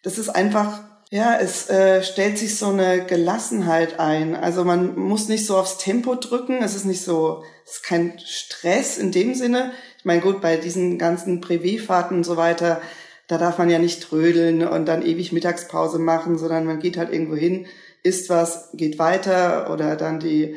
Das 0.03 0.19
ist 0.19 0.29
einfach, 0.29 0.90
ja, 1.13 1.37
es 1.37 1.69
äh, 1.69 2.03
stellt 2.03 2.37
sich 2.37 2.57
so 2.57 2.67
eine 2.67 3.05
Gelassenheit 3.05 3.99
ein. 3.99 4.33
Also 4.33 4.63
man 4.63 4.97
muss 4.97 5.27
nicht 5.27 5.45
so 5.45 5.57
aufs 5.57 5.77
Tempo 5.77 6.15
drücken. 6.15 6.63
Es 6.63 6.73
ist 6.73 6.85
nicht 6.85 7.03
so, 7.03 7.43
es 7.65 7.73
ist 7.73 7.83
kein 7.83 8.17
Stress 8.17 8.97
in 8.97 9.11
dem 9.11 9.35
Sinne. 9.35 9.73
Ich 9.97 10.05
meine, 10.05 10.21
gut, 10.21 10.39
bei 10.39 10.55
diesen 10.55 10.97
ganzen 10.97 11.41
Privéfahrten 11.41 12.17
und 12.17 12.23
so 12.23 12.37
weiter, 12.37 12.81
da 13.27 13.37
darf 13.37 13.57
man 13.57 13.69
ja 13.69 13.77
nicht 13.77 14.01
trödeln 14.01 14.65
und 14.65 14.85
dann 14.85 15.05
ewig 15.05 15.33
Mittagspause 15.33 15.99
machen, 15.99 16.37
sondern 16.37 16.65
man 16.65 16.79
geht 16.79 16.95
halt 16.95 17.11
irgendwo 17.11 17.35
hin, 17.35 17.67
isst 18.03 18.29
was, 18.29 18.69
geht 18.73 18.97
weiter 18.97 19.69
oder 19.69 19.97
dann 19.97 20.21
die 20.21 20.55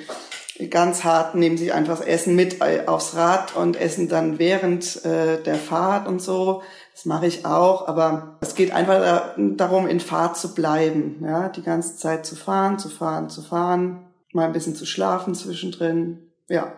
ganz 0.71 1.03
harten 1.03 1.41
nehmen 1.41 1.57
sich 1.57 1.73
einfach 1.73 1.99
das 1.99 2.07
Essen 2.07 2.37
mit 2.37 2.61
äh, 2.61 2.87
aufs 2.87 3.17
Rad 3.17 3.57
und 3.57 3.77
essen 3.77 4.09
dann 4.09 4.39
während 4.39 5.05
äh, 5.05 5.43
der 5.43 5.57
Fahrt 5.57 6.07
und 6.07 6.23
so. 6.23 6.63
Das 6.95 7.07
mache 7.07 7.27
ich 7.27 7.45
auch, 7.45 7.89
aber 7.89 8.39
es 8.41 8.55
geht 8.55 8.71
einfach 8.71 9.01
da, 9.01 9.35
darum, 9.37 9.89
in 9.89 9.99
Fahrt 9.99 10.37
zu 10.37 10.55
bleiben, 10.55 11.17
ja, 11.25 11.49
die 11.49 11.63
ganze 11.63 11.97
Zeit 11.97 12.25
zu 12.25 12.37
fahren, 12.37 12.79
zu 12.79 12.89
fahren, 12.89 13.29
zu 13.29 13.43
fahren, 13.43 14.07
mal 14.33 14.47
ein 14.47 14.53
bisschen 14.53 14.77
zu 14.77 14.87
schlafen 14.87 15.35
zwischendrin, 15.35 16.19
ja. 16.49 16.73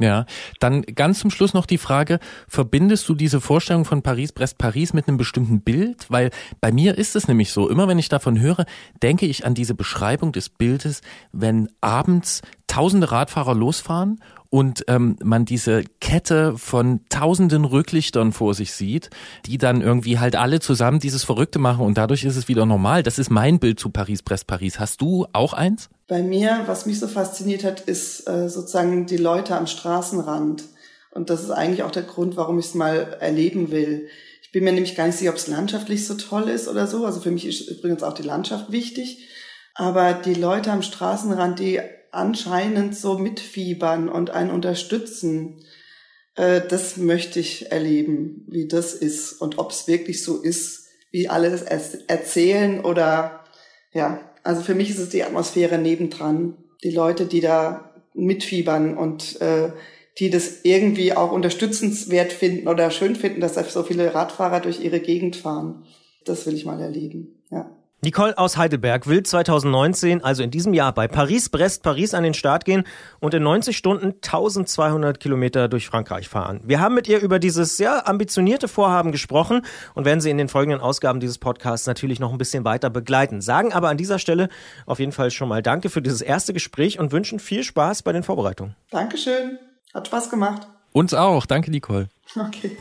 Ja, 0.00 0.26
dann 0.58 0.82
ganz 0.82 1.20
zum 1.20 1.30
Schluss 1.30 1.54
noch 1.54 1.66
die 1.66 1.78
Frage, 1.78 2.18
verbindest 2.48 3.08
du 3.08 3.14
diese 3.14 3.40
Vorstellung 3.40 3.84
von 3.84 4.02
Paris, 4.02 4.32
Brest, 4.32 4.58
Paris 4.58 4.92
mit 4.92 5.06
einem 5.06 5.16
bestimmten 5.16 5.60
Bild? 5.60 6.10
Weil 6.10 6.30
bei 6.60 6.72
mir 6.72 6.98
ist 6.98 7.14
es 7.14 7.28
nämlich 7.28 7.52
so, 7.52 7.70
immer 7.70 7.86
wenn 7.86 8.00
ich 8.00 8.08
davon 8.08 8.40
höre, 8.40 8.66
denke 9.02 9.24
ich 9.24 9.46
an 9.46 9.54
diese 9.54 9.74
Beschreibung 9.74 10.32
des 10.32 10.48
Bildes, 10.48 11.00
wenn 11.32 11.70
abends 11.80 12.42
tausende 12.74 13.12
Radfahrer 13.12 13.54
losfahren 13.54 14.18
und 14.50 14.84
ähm, 14.88 15.16
man 15.22 15.44
diese 15.44 15.84
Kette 16.00 16.58
von 16.58 17.02
tausenden 17.08 17.64
Rücklichtern 17.64 18.32
vor 18.32 18.52
sich 18.54 18.72
sieht, 18.72 19.10
die 19.46 19.58
dann 19.58 19.80
irgendwie 19.80 20.18
halt 20.18 20.34
alle 20.34 20.58
zusammen 20.58 20.98
dieses 20.98 21.22
Verrückte 21.22 21.60
machen 21.60 21.86
und 21.86 21.96
dadurch 21.96 22.24
ist 22.24 22.34
es 22.34 22.48
wieder 22.48 22.66
normal. 22.66 23.04
Das 23.04 23.20
ist 23.20 23.30
mein 23.30 23.60
Bild 23.60 23.78
zu 23.78 23.90
Paris, 23.90 24.24
Brest, 24.24 24.48
Paris. 24.48 24.80
Hast 24.80 25.00
du 25.00 25.24
auch 25.32 25.52
eins? 25.52 25.88
Bei 26.08 26.20
mir, 26.20 26.62
was 26.66 26.84
mich 26.84 26.98
so 26.98 27.06
fasziniert 27.06 27.62
hat, 27.62 27.82
ist 27.82 28.28
äh, 28.28 28.48
sozusagen 28.48 29.06
die 29.06 29.18
Leute 29.18 29.56
am 29.56 29.68
Straßenrand. 29.68 30.64
Und 31.12 31.30
das 31.30 31.44
ist 31.44 31.52
eigentlich 31.52 31.84
auch 31.84 31.92
der 31.92 32.02
Grund, 32.02 32.36
warum 32.36 32.58
ich 32.58 32.66
es 32.66 32.74
mal 32.74 33.16
erleben 33.20 33.70
will. 33.70 34.08
Ich 34.42 34.50
bin 34.50 34.64
mir 34.64 34.72
nämlich 34.72 34.96
gar 34.96 35.06
nicht 35.06 35.18
sicher, 35.18 35.30
ob 35.30 35.36
es 35.36 35.46
landschaftlich 35.46 36.08
so 36.08 36.14
toll 36.14 36.48
ist 36.48 36.66
oder 36.66 36.88
so. 36.88 37.06
Also 37.06 37.20
für 37.20 37.30
mich 37.30 37.46
ist 37.46 37.68
übrigens 37.70 38.02
auch 38.02 38.14
die 38.14 38.22
Landschaft 38.22 38.72
wichtig. 38.72 39.28
Aber 39.74 40.12
die 40.12 40.34
Leute 40.34 40.72
am 40.72 40.82
Straßenrand, 40.82 41.60
die 41.60 41.80
anscheinend 42.14 42.96
so 42.96 43.18
mitfiebern 43.18 44.08
und 44.08 44.30
einen 44.30 44.50
unterstützen, 44.50 45.64
äh, 46.36 46.60
das 46.66 46.96
möchte 46.96 47.40
ich 47.40 47.70
erleben, 47.70 48.44
wie 48.48 48.68
das 48.68 48.94
ist 48.94 49.32
und 49.32 49.58
ob 49.58 49.70
es 49.70 49.86
wirklich 49.86 50.22
so 50.22 50.40
ist, 50.40 50.86
wie 51.10 51.28
alle 51.28 51.48
es 51.48 51.62
erzählen 51.62 52.80
oder 52.80 53.44
ja, 53.92 54.20
also 54.42 54.62
für 54.62 54.74
mich 54.74 54.90
ist 54.90 54.98
es 54.98 55.10
die 55.10 55.22
Atmosphäre 55.22 55.78
nebendran, 55.78 56.56
die 56.82 56.90
Leute, 56.90 57.26
die 57.26 57.40
da 57.40 57.94
mitfiebern 58.14 58.96
und 58.96 59.40
äh, 59.40 59.72
die 60.18 60.30
das 60.30 60.60
irgendwie 60.62 61.12
auch 61.12 61.32
unterstützenswert 61.32 62.32
finden 62.32 62.68
oder 62.68 62.90
schön 62.90 63.16
finden, 63.16 63.40
dass 63.40 63.54
da 63.54 63.64
so 63.64 63.82
viele 63.82 64.14
Radfahrer 64.14 64.60
durch 64.60 64.80
ihre 64.80 65.00
Gegend 65.00 65.36
fahren. 65.36 65.84
Das 66.24 66.46
will 66.46 66.54
ich 66.54 66.64
mal 66.64 66.80
erleben. 66.80 67.33
Nicole 68.04 68.36
aus 68.36 68.58
Heidelberg 68.58 69.06
will 69.06 69.22
2019, 69.22 70.22
also 70.22 70.42
in 70.42 70.50
diesem 70.50 70.74
Jahr, 70.74 70.92
bei 70.92 71.08
Paris-Brest-Paris 71.08 72.12
an 72.12 72.22
den 72.22 72.34
Start 72.34 72.66
gehen 72.66 72.84
und 73.18 73.32
in 73.32 73.42
90 73.42 73.74
Stunden 73.74 74.16
1200 74.22 75.18
Kilometer 75.18 75.68
durch 75.68 75.86
Frankreich 75.86 76.28
fahren. 76.28 76.60
Wir 76.64 76.80
haben 76.80 76.94
mit 76.94 77.08
ihr 77.08 77.20
über 77.20 77.38
dieses 77.38 77.78
sehr 77.78 78.06
ambitionierte 78.06 78.68
Vorhaben 78.68 79.10
gesprochen 79.10 79.62
und 79.94 80.04
werden 80.04 80.20
sie 80.20 80.28
in 80.28 80.36
den 80.36 80.48
folgenden 80.50 80.82
Ausgaben 80.82 81.18
dieses 81.18 81.38
Podcasts 81.38 81.86
natürlich 81.86 82.20
noch 82.20 82.30
ein 82.30 82.36
bisschen 82.36 82.66
weiter 82.66 82.90
begleiten. 82.90 83.40
Sagen 83.40 83.72
aber 83.72 83.88
an 83.88 83.96
dieser 83.96 84.18
Stelle 84.18 84.50
auf 84.84 84.98
jeden 84.98 85.12
Fall 85.12 85.30
schon 85.30 85.48
mal 85.48 85.62
Danke 85.62 85.88
für 85.88 86.02
dieses 86.02 86.20
erste 86.20 86.52
Gespräch 86.52 86.98
und 86.98 87.10
wünschen 87.10 87.38
viel 87.38 87.64
Spaß 87.64 88.02
bei 88.02 88.12
den 88.12 88.22
Vorbereitungen. 88.22 88.76
Dankeschön. 88.90 89.58
Hat 89.94 90.08
Spaß 90.08 90.28
gemacht. 90.28 90.68
Uns 90.92 91.14
auch. 91.14 91.46
Danke, 91.46 91.70
Nicole. 91.70 92.08
Okay. 92.36 92.76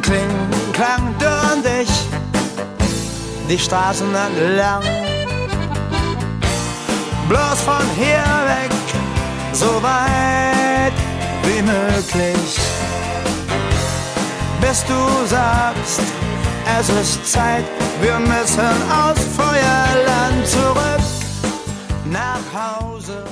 Kling, 0.00 0.72
klang, 0.72 1.14
du 1.18 1.26
und 1.26 1.66
ich, 1.82 1.90
die 3.48 3.58
Straßen 3.58 4.14
entlang. 4.14 4.82
Bloß 7.28 7.60
von 7.62 7.86
hier 7.96 8.24
weg, 8.46 8.70
so 9.52 9.82
weit 9.82 10.92
wie 11.44 11.62
möglich. 11.62 12.58
Bis 14.60 14.84
du 14.84 15.26
sagst, 15.26 16.02
es 16.78 16.88
ist 16.90 17.32
Zeit, 17.32 17.64
wir 18.02 18.18
müssen 18.18 18.90
aus 18.92 19.18
Feuerland 19.36 20.46
zurück 20.46 21.00
nach 22.10 22.80
Hause. 22.80 23.24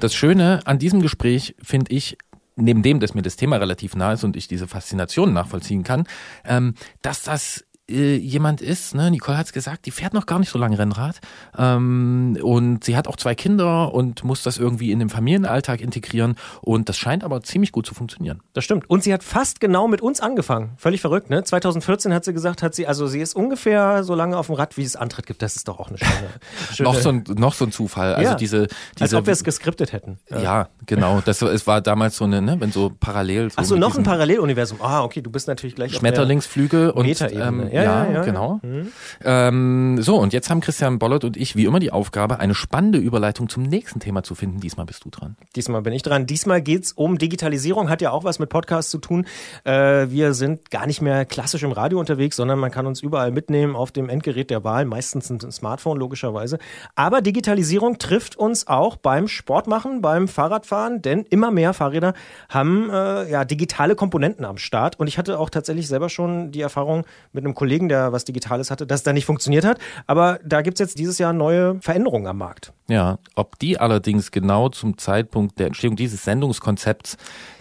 Das 0.00 0.14
Schöne 0.14 0.60
an 0.64 0.78
diesem 0.78 1.02
Gespräch 1.02 1.56
finde 1.62 1.92
ich, 1.92 2.16
neben 2.56 2.82
dem, 2.82 3.00
dass 3.00 3.14
mir 3.14 3.22
das 3.22 3.36
Thema 3.36 3.56
relativ 3.56 3.96
nah 3.96 4.12
ist 4.12 4.24
und 4.24 4.36
ich 4.36 4.48
diese 4.48 4.66
Faszination 4.66 5.32
nachvollziehen 5.32 5.84
kann, 5.84 6.04
ähm, 6.44 6.74
dass 7.02 7.22
das 7.22 7.64
äh, 7.90 8.16
jemand 8.16 8.60
ist, 8.60 8.94
ne, 8.94 9.10
Nicole 9.10 9.36
hat 9.38 9.46
es 9.46 9.52
gesagt, 9.52 9.86
die 9.86 9.90
fährt 9.90 10.14
noch 10.14 10.26
gar 10.26 10.38
nicht 10.38 10.50
so 10.50 10.58
lange 10.58 10.78
Rennrad 10.78 11.20
ähm, 11.56 12.38
und 12.42 12.84
sie 12.84 12.96
hat 12.96 13.08
auch 13.08 13.16
zwei 13.16 13.34
Kinder 13.34 13.94
und 13.94 14.24
muss 14.24 14.42
das 14.42 14.58
irgendwie 14.58 14.92
in 14.92 14.98
den 14.98 15.08
Familienalltag 15.08 15.80
integrieren 15.80 16.36
und 16.60 16.88
das 16.88 16.96
scheint 16.98 17.24
aber 17.24 17.42
ziemlich 17.42 17.72
gut 17.72 17.86
zu 17.86 17.94
funktionieren. 17.94 18.40
Das 18.52 18.64
stimmt. 18.64 18.88
Und 18.90 19.02
sie 19.02 19.12
hat 19.12 19.22
fast 19.24 19.60
genau 19.60 19.88
mit 19.88 20.00
uns 20.00 20.20
angefangen. 20.20 20.70
Völlig 20.76 21.00
verrückt, 21.00 21.30
ne? 21.30 21.42
2014 21.42 22.12
hat 22.12 22.24
sie 22.24 22.32
gesagt, 22.32 22.62
hat 22.62 22.74
sie, 22.74 22.86
also 22.86 23.06
sie 23.06 23.20
ist 23.20 23.34
ungefähr 23.34 24.04
so 24.04 24.14
lange 24.14 24.36
auf 24.36 24.46
dem 24.46 24.56
Rad, 24.56 24.76
wie 24.76 24.82
es 24.82 24.96
Antritt 24.96 25.26
gibt. 25.26 25.42
Das 25.42 25.56
ist 25.56 25.68
doch 25.68 25.78
auch 25.80 25.88
eine 25.88 25.98
schöne, 25.98 26.28
schöne 26.74 26.88
Noch 26.88 26.96
so 26.96 27.08
ein, 27.10 27.24
noch 27.36 27.54
so 27.54 27.64
ein 27.64 27.72
Zufall. 27.72 28.14
Also 28.14 28.30
Ja. 28.32 28.36
diese, 28.36 28.62
als 28.62 28.68
diese 28.98 29.16
ob 29.16 29.26
wir 29.26 29.32
es 29.32 29.44
geskriptet 29.44 29.92
hätten. 29.92 30.18
ja, 30.30 30.68
genau. 30.86 31.20
Das, 31.24 31.40
es 31.42 31.66
war 31.66 31.80
damals 31.80 32.16
so 32.16 32.24
eine, 32.24 32.42
ne, 32.42 32.56
wenn 32.60 32.72
so 32.72 32.92
parallel. 33.00 33.50
So 33.50 33.58
Achso, 33.58 33.76
noch 33.76 33.96
ein 33.96 34.02
Paralleluniversum. 34.04 34.78
Ah, 34.82 35.02
okay, 35.02 35.20
du 35.22 35.30
bist 35.30 35.48
natürlich 35.48 35.74
gleich 35.74 35.94
Schmetterlingsflüge 35.94 36.92
und 36.92 37.06
ähm, 37.32 37.68
Ja, 37.72 37.77
ja, 37.84 38.04
ja, 38.04 38.12
ja. 38.12 38.22
genau. 38.22 38.60
Mhm. 38.62 38.92
Ähm, 39.24 40.02
so 40.02 40.16
und 40.16 40.32
jetzt 40.32 40.50
haben 40.50 40.60
Christian 40.60 40.98
Bollert 40.98 41.24
und 41.24 41.36
ich 41.36 41.56
wie 41.56 41.64
immer 41.64 41.80
die 41.80 41.90
Aufgabe, 41.90 42.38
eine 42.38 42.54
spannende 42.54 42.98
Überleitung 42.98 43.48
zum 43.48 43.62
nächsten 43.62 44.00
Thema 44.00 44.22
zu 44.22 44.34
finden. 44.34 44.60
Diesmal 44.60 44.86
bist 44.86 45.04
du 45.04 45.10
dran. 45.10 45.36
Diesmal 45.56 45.82
bin 45.82 45.92
ich 45.92 46.02
dran. 46.02 46.26
Diesmal 46.26 46.62
geht's 46.62 46.92
um 46.92 47.18
Digitalisierung, 47.18 47.88
hat 47.88 48.02
ja 48.02 48.10
auch 48.10 48.24
was 48.24 48.38
mit 48.38 48.48
Podcasts 48.48 48.90
zu 48.90 48.98
tun. 48.98 49.26
Äh, 49.64 50.08
wir 50.10 50.34
sind 50.34 50.70
gar 50.70 50.86
nicht 50.86 51.00
mehr 51.00 51.24
klassisch 51.24 51.62
im 51.62 51.72
Radio 51.72 51.98
unterwegs, 51.98 52.36
sondern 52.36 52.58
man 52.58 52.70
kann 52.70 52.86
uns 52.86 53.02
überall 53.02 53.30
mitnehmen 53.30 53.76
auf 53.76 53.92
dem 53.92 54.08
Endgerät 54.08 54.50
der 54.50 54.64
Wahl, 54.64 54.84
meistens 54.84 55.30
ein 55.30 55.50
Smartphone 55.50 55.98
logischerweise. 55.98 56.58
Aber 56.94 57.20
Digitalisierung 57.20 57.98
trifft 57.98 58.36
uns 58.36 58.66
auch 58.66 58.96
beim 58.96 59.28
Sportmachen, 59.28 60.00
beim 60.00 60.28
Fahrradfahren, 60.28 61.02
denn 61.02 61.24
immer 61.30 61.50
mehr 61.50 61.72
Fahrräder 61.72 62.14
haben 62.48 62.90
äh, 62.90 63.30
ja 63.30 63.44
digitale 63.44 63.94
Komponenten 63.94 64.44
am 64.44 64.58
Start. 64.58 64.98
Und 64.98 65.06
ich 65.06 65.18
hatte 65.18 65.38
auch 65.38 65.50
tatsächlich 65.50 65.88
selber 65.88 66.08
schon 66.08 66.50
die 66.50 66.60
Erfahrung 66.60 67.04
mit 67.32 67.44
einem 67.44 67.54
Kollegen, 67.54 67.67
der 67.68 68.12
was 68.12 68.24
Digitales 68.24 68.70
hatte, 68.70 68.86
dass 68.86 69.00
es 69.00 69.04
da 69.04 69.12
nicht 69.12 69.26
funktioniert 69.26 69.64
hat. 69.64 69.78
Aber 70.06 70.38
da 70.44 70.62
gibt's 70.62 70.80
jetzt 70.80 70.98
dieses 70.98 71.18
Jahr 71.18 71.32
neue 71.32 71.78
Veränderungen 71.80 72.26
am 72.26 72.38
Markt. 72.38 72.72
Ja, 72.88 73.18
ob 73.34 73.58
die 73.58 73.78
allerdings 73.78 74.30
genau 74.30 74.68
zum 74.70 74.96
Zeitpunkt 74.96 75.58
der 75.58 75.66
Entstehung 75.66 75.96
dieses 75.96 76.24
Sendungskonzepts 76.24 77.16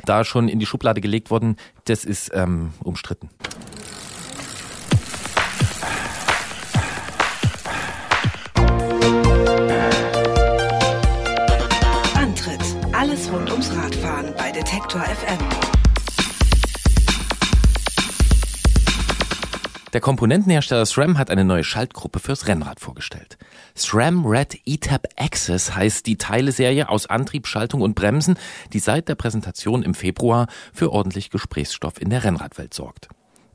da 0.06 0.24
schon 0.24 0.48
in 0.48 0.60
die 0.60 0.66
Schublade 0.66 1.02
gelegt 1.02 1.30
wurden, 1.32 1.58
das 1.86 2.06
ist 2.06 2.32
ähm, 2.34 2.72
umstritten. 2.84 3.30
Antritt. 12.16 12.62
Alles 12.94 13.32
rund 13.32 13.52
ums 13.52 13.72
Radfahren 13.76 14.34
bei 14.38 14.52
Detektor 14.52 15.02
FM. 15.02 15.77
Der 19.94 20.02
Komponentenhersteller 20.02 20.86
SRAM 20.86 21.18
hat 21.18 21.30
eine 21.30 21.46
neue 21.46 21.64
Schaltgruppe 21.64 22.20
fürs 22.20 22.48
Rennrad 22.48 22.82
vorgestellt. 22.82 23.38
SRAM 23.74 24.26
Red 24.26 24.60
ETAP 24.66 25.08
Access 25.16 25.76
heißt 25.76 26.06
die 26.06 26.18
Teileserie 26.18 26.90
aus 26.90 27.08
Antrieb, 27.08 27.48
Schaltung 27.48 27.82
und 27.82 27.96
Bremsen, 27.96 28.38
die 28.74 28.80
seit 28.80 29.08
der 29.08 29.16
Präsentation 29.16 29.84
im 29.84 29.94
Februar 29.94 30.48
für 30.74 30.92
ordentlich 30.92 31.30
Gesprächsstoff 31.30 32.02
in 32.02 32.10
der 32.10 32.26
Rennradwelt 32.26 32.74
sorgt. 32.74 33.08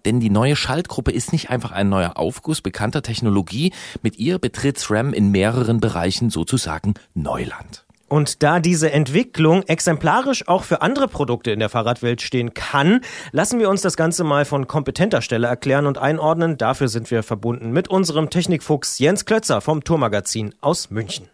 Denn 0.06 0.20
die 0.20 0.30
neue 0.30 0.56
Schaltgruppe 0.56 1.12
ist 1.12 1.32
nicht 1.32 1.50
einfach 1.50 1.70
ein 1.70 1.90
neuer 1.90 2.16
Aufguss 2.16 2.62
bekannter 2.62 3.02
Technologie, 3.02 3.72
mit 4.02 4.18
ihr 4.18 4.38
betritt 4.38 4.78
SRAM 4.78 5.12
in 5.12 5.30
mehreren 5.30 5.80
Bereichen 5.80 6.30
sozusagen 6.30 6.94
Neuland. 7.14 7.81
Und 8.12 8.42
da 8.42 8.60
diese 8.60 8.92
Entwicklung 8.92 9.62
exemplarisch 9.62 10.46
auch 10.46 10.64
für 10.64 10.82
andere 10.82 11.08
Produkte 11.08 11.50
in 11.50 11.60
der 11.60 11.70
Fahrradwelt 11.70 12.20
stehen 12.20 12.52
kann, 12.52 13.00
lassen 13.30 13.58
wir 13.58 13.70
uns 13.70 13.80
das 13.80 13.96
Ganze 13.96 14.22
mal 14.22 14.44
von 14.44 14.66
kompetenter 14.66 15.22
Stelle 15.22 15.46
erklären 15.46 15.86
und 15.86 15.96
einordnen. 15.96 16.58
Dafür 16.58 16.88
sind 16.88 17.10
wir 17.10 17.22
verbunden 17.22 17.70
mit 17.70 17.88
unserem 17.88 18.28
Technikfuchs 18.28 18.98
Jens 18.98 19.24
Klötzer 19.24 19.62
vom 19.62 19.82
Tourmagazin 19.82 20.54
aus 20.60 20.90
München. 20.90 21.30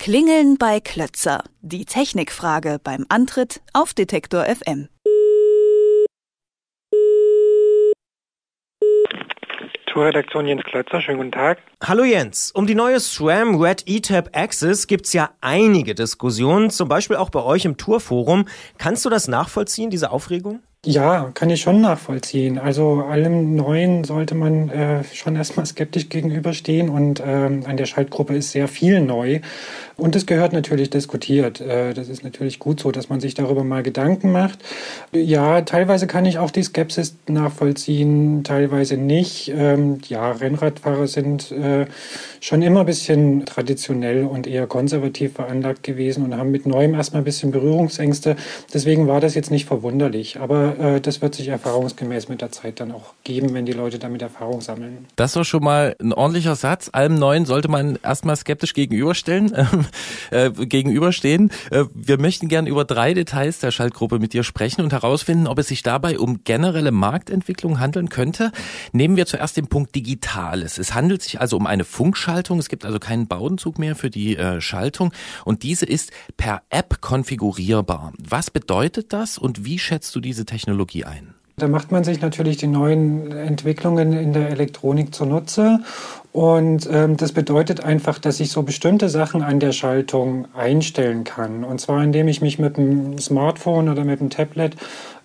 Klingeln 0.00 0.56
bei 0.58 0.80
Klötzer. 0.80 1.44
Die 1.62 1.84
Technikfrage 1.84 2.80
beim 2.82 3.06
Antritt 3.08 3.60
auf 3.72 3.94
Detektor 3.94 4.46
FM. 4.46 4.88
Tourredaktion 9.90 10.46
Jens 10.46 10.62
Klötzer, 10.62 11.00
schönen 11.00 11.18
guten 11.18 11.32
Tag. 11.32 11.58
Hallo 11.82 12.04
Jens, 12.04 12.52
um 12.52 12.66
die 12.66 12.76
neue 12.76 13.00
SRAM 13.00 13.60
Red 13.60 13.82
ETAP 13.86 14.30
Access 14.36 14.86
gibt's 14.86 15.12
ja 15.12 15.30
einige 15.40 15.96
Diskussionen, 15.96 16.70
zum 16.70 16.88
Beispiel 16.88 17.16
auch 17.16 17.30
bei 17.30 17.42
euch 17.42 17.64
im 17.64 17.76
Tourforum. 17.76 18.46
Kannst 18.78 19.04
du 19.04 19.10
das 19.10 19.26
nachvollziehen, 19.26 19.90
diese 19.90 20.12
Aufregung? 20.12 20.60
Ja, 20.86 21.30
kann 21.34 21.50
ich 21.50 21.60
schon 21.60 21.82
nachvollziehen. 21.82 22.58
Also 22.58 23.02
allem 23.02 23.54
Neuen 23.54 24.04
sollte 24.04 24.34
man 24.34 24.70
äh, 24.70 25.04
schon 25.12 25.36
erstmal 25.36 25.66
skeptisch 25.66 26.08
gegenüberstehen 26.08 26.88
und 26.88 27.22
ähm, 27.22 27.64
an 27.66 27.76
der 27.76 27.84
Schaltgruppe 27.84 28.34
ist 28.34 28.52
sehr 28.52 28.66
viel 28.66 29.02
neu 29.02 29.40
und 30.00 30.16
es 30.16 30.26
gehört 30.26 30.52
natürlich 30.52 30.90
diskutiert. 30.90 31.60
Äh, 31.60 31.94
das 31.94 32.08
ist 32.08 32.24
natürlich 32.24 32.58
gut 32.58 32.80
so, 32.80 32.90
dass 32.90 33.08
man 33.08 33.20
sich 33.20 33.34
darüber 33.34 33.64
mal 33.64 33.82
Gedanken 33.82 34.32
macht. 34.32 34.58
Ja, 35.12 35.60
teilweise 35.62 36.06
kann 36.06 36.24
ich 36.24 36.38
auch 36.38 36.50
die 36.50 36.62
Skepsis 36.62 37.16
nachvollziehen, 37.28 38.42
teilweise 38.44 38.96
nicht. 38.96 39.52
Ähm, 39.54 39.98
ja, 40.08 40.30
Rennradfahrer 40.32 41.06
sind 41.06 41.52
äh, 41.52 41.86
schon 42.40 42.62
immer 42.62 42.80
ein 42.80 42.86
bisschen 42.86 43.44
traditionell 43.44 44.24
und 44.24 44.46
eher 44.46 44.66
konservativ 44.66 45.34
veranlagt 45.34 45.82
gewesen 45.82 46.24
und 46.24 46.36
haben 46.36 46.50
mit 46.50 46.66
Neuem 46.66 46.94
erstmal 46.94 47.22
ein 47.22 47.24
bisschen 47.24 47.50
Berührungsängste. 47.50 48.36
Deswegen 48.72 49.06
war 49.06 49.20
das 49.20 49.34
jetzt 49.34 49.50
nicht 49.50 49.66
verwunderlich. 49.66 50.40
Aber 50.40 50.78
äh, 50.78 51.00
das 51.00 51.22
wird 51.22 51.34
sich 51.34 51.48
erfahrungsgemäß 51.48 52.28
mit 52.28 52.40
der 52.40 52.50
Zeit 52.50 52.80
dann 52.80 52.92
auch 52.92 53.14
geben, 53.24 53.54
wenn 53.54 53.66
die 53.66 53.72
Leute 53.72 53.98
damit 53.98 54.22
Erfahrung 54.22 54.60
sammeln. 54.60 55.06
Das 55.16 55.32
doch 55.32 55.44
schon 55.44 55.62
mal 55.62 55.94
ein 56.00 56.12
ordentlicher 56.12 56.56
Satz. 56.56 56.90
Allem 56.92 57.14
Neuen 57.14 57.44
sollte 57.44 57.68
man 57.68 57.98
erstmal 58.02 58.36
skeptisch 58.36 58.74
gegenüberstellen, 58.74 59.52
äh, 60.30 60.50
gegenüberstehen. 60.50 61.50
Äh, 61.70 61.84
wir 61.94 62.18
möchten 62.18 62.48
gern 62.48 62.66
über 62.66 62.84
drei 62.84 63.14
Details 63.14 63.58
der 63.58 63.70
Schaltgruppe 63.70 64.18
mit 64.18 64.32
dir 64.32 64.42
sprechen 64.42 64.82
und 64.82 64.92
herausfinden, 64.92 65.46
ob 65.46 65.58
es 65.58 65.68
sich 65.68 65.82
dabei 65.82 66.18
um 66.18 66.44
generelle 66.44 66.92
Marktentwicklung 66.92 67.80
handeln 67.80 68.08
könnte. 68.08 68.52
Nehmen 68.92 69.16
wir 69.16 69.26
zuerst 69.26 69.56
den 69.56 69.66
Punkt 69.66 69.94
Digitales. 69.94 70.78
Es 70.78 70.94
handelt 70.94 71.22
sich 71.22 71.40
also 71.40 71.56
um 71.56 71.66
eine 71.66 71.84
Funkschaltung. 71.84 72.58
Es 72.58 72.68
gibt 72.68 72.84
also 72.84 72.98
keinen 72.98 73.26
Bowdenzug 73.26 73.78
mehr 73.78 73.96
für 73.96 74.10
die 74.10 74.36
äh, 74.36 74.60
Schaltung 74.60 75.12
und 75.44 75.62
diese 75.62 75.86
ist 75.86 76.10
per 76.36 76.62
App 76.70 77.00
konfigurierbar. 77.00 78.12
Was 78.18 78.50
bedeutet 78.50 79.12
das 79.12 79.38
und 79.38 79.64
wie 79.64 79.78
schätzt 79.78 80.14
du 80.14 80.20
diese 80.20 80.44
Technologie 80.44 81.04
ein? 81.04 81.34
Da 81.60 81.68
macht 81.68 81.92
man 81.92 82.04
sich 82.04 82.20
natürlich 82.20 82.56
die 82.56 82.66
neuen 82.66 83.32
Entwicklungen 83.32 84.12
in 84.12 84.32
der 84.32 84.50
Elektronik 84.50 85.14
zunutze. 85.14 85.80
Und 86.32 86.88
ähm, 86.90 87.16
das 87.16 87.32
bedeutet 87.32 87.84
einfach, 87.84 88.18
dass 88.18 88.40
ich 88.40 88.50
so 88.50 88.62
bestimmte 88.62 89.08
Sachen 89.08 89.42
an 89.42 89.60
der 89.60 89.72
Schaltung 89.72 90.46
einstellen 90.54 91.24
kann. 91.24 91.64
Und 91.64 91.80
zwar 91.80 92.02
indem 92.02 92.28
ich 92.28 92.40
mich 92.40 92.58
mit 92.58 92.76
dem 92.76 93.18
Smartphone 93.18 93.88
oder 93.88 94.04
mit 94.04 94.20
dem 94.20 94.30
Tablet 94.30 94.76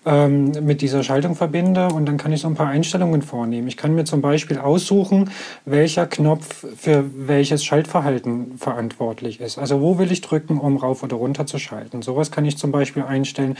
ähm, 0.06 0.51
mit 0.62 0.82
dieser 0.82 1.03
Schaltung 1.03 1.36
verbinde 1.36 1.88
und 1.88 2.06
dann 2.06 2.18
kann 2.18 2.32
ich 2.32 2.41
so 2.41 2.47
ein 2.47 2.56
paar 2.56 2.68
Einstellungen 2.68 3.22
vornehmen. 3.22 3.68
Ich 3.68 3.78
kann 3.78 3.95
mir 3.95 4.06
zum 4.06 4.22
Beispiel 4.22 4.58
aussuchen, 4.58 5.32
welcher 5.66 6.06
Knopf 6.06 6.66
für 6.78 7.06
welches 7.16 7.64
Schaltverhalten 7.66 8.58
verantwortlich 8.58 9.41
ist. 9.41 9.58
Also 9.58 9.82
wo 9.82 9.97
will 9.97 10.12
ich 10.12 10.22
drücken, 10.22 10.60
um 10.60 10.78
rauf 10.78 11.03
oder 11.03 11.16
runter 11.16 11.45
zu 11.45 11.58
schalten. 11.58 12.01
Sowas 12.01 12.32
kann 12.32 12.45
ich 12.45 12.58
zum 12.58 12.72
Beispiel 12.72 13.03
einstellen. 13.03 13.58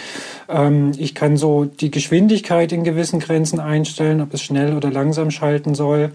Ähm, 0.48 0.92
ich 0.98 1.16
kann 1.16 1.38
so 1.38 1.66
die 1.66 1.92
Geschwindigkeit 1.92 2.72
in 2.72 2.84
gewissen 2.84 3.20
Grenzen 3.20 3.60
einstellen, 3.60 4.22
ob 4.22 4.34
es 4.34 4.42
schnell 4.42 4.76
oder 4.76 4.92
langsam 4.92 5.32
schalten 5.32 5.76
soll. 5.76 6.12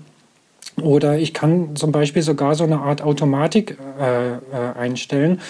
Oder 0.80 1.18
ich 1.18 1.34
kann 1.34 1.76
zum 1.76 1.92
Beispiel 1.92 2.22
sogar 2.22 2.54
so 2.54 2.64
eine 2.64 2.78
Art 2.78 3.02
Automatik 3.02 3.76
äh, 3.98 4.34
äh, 4.34 4.38
einstellen, 4.78 5.40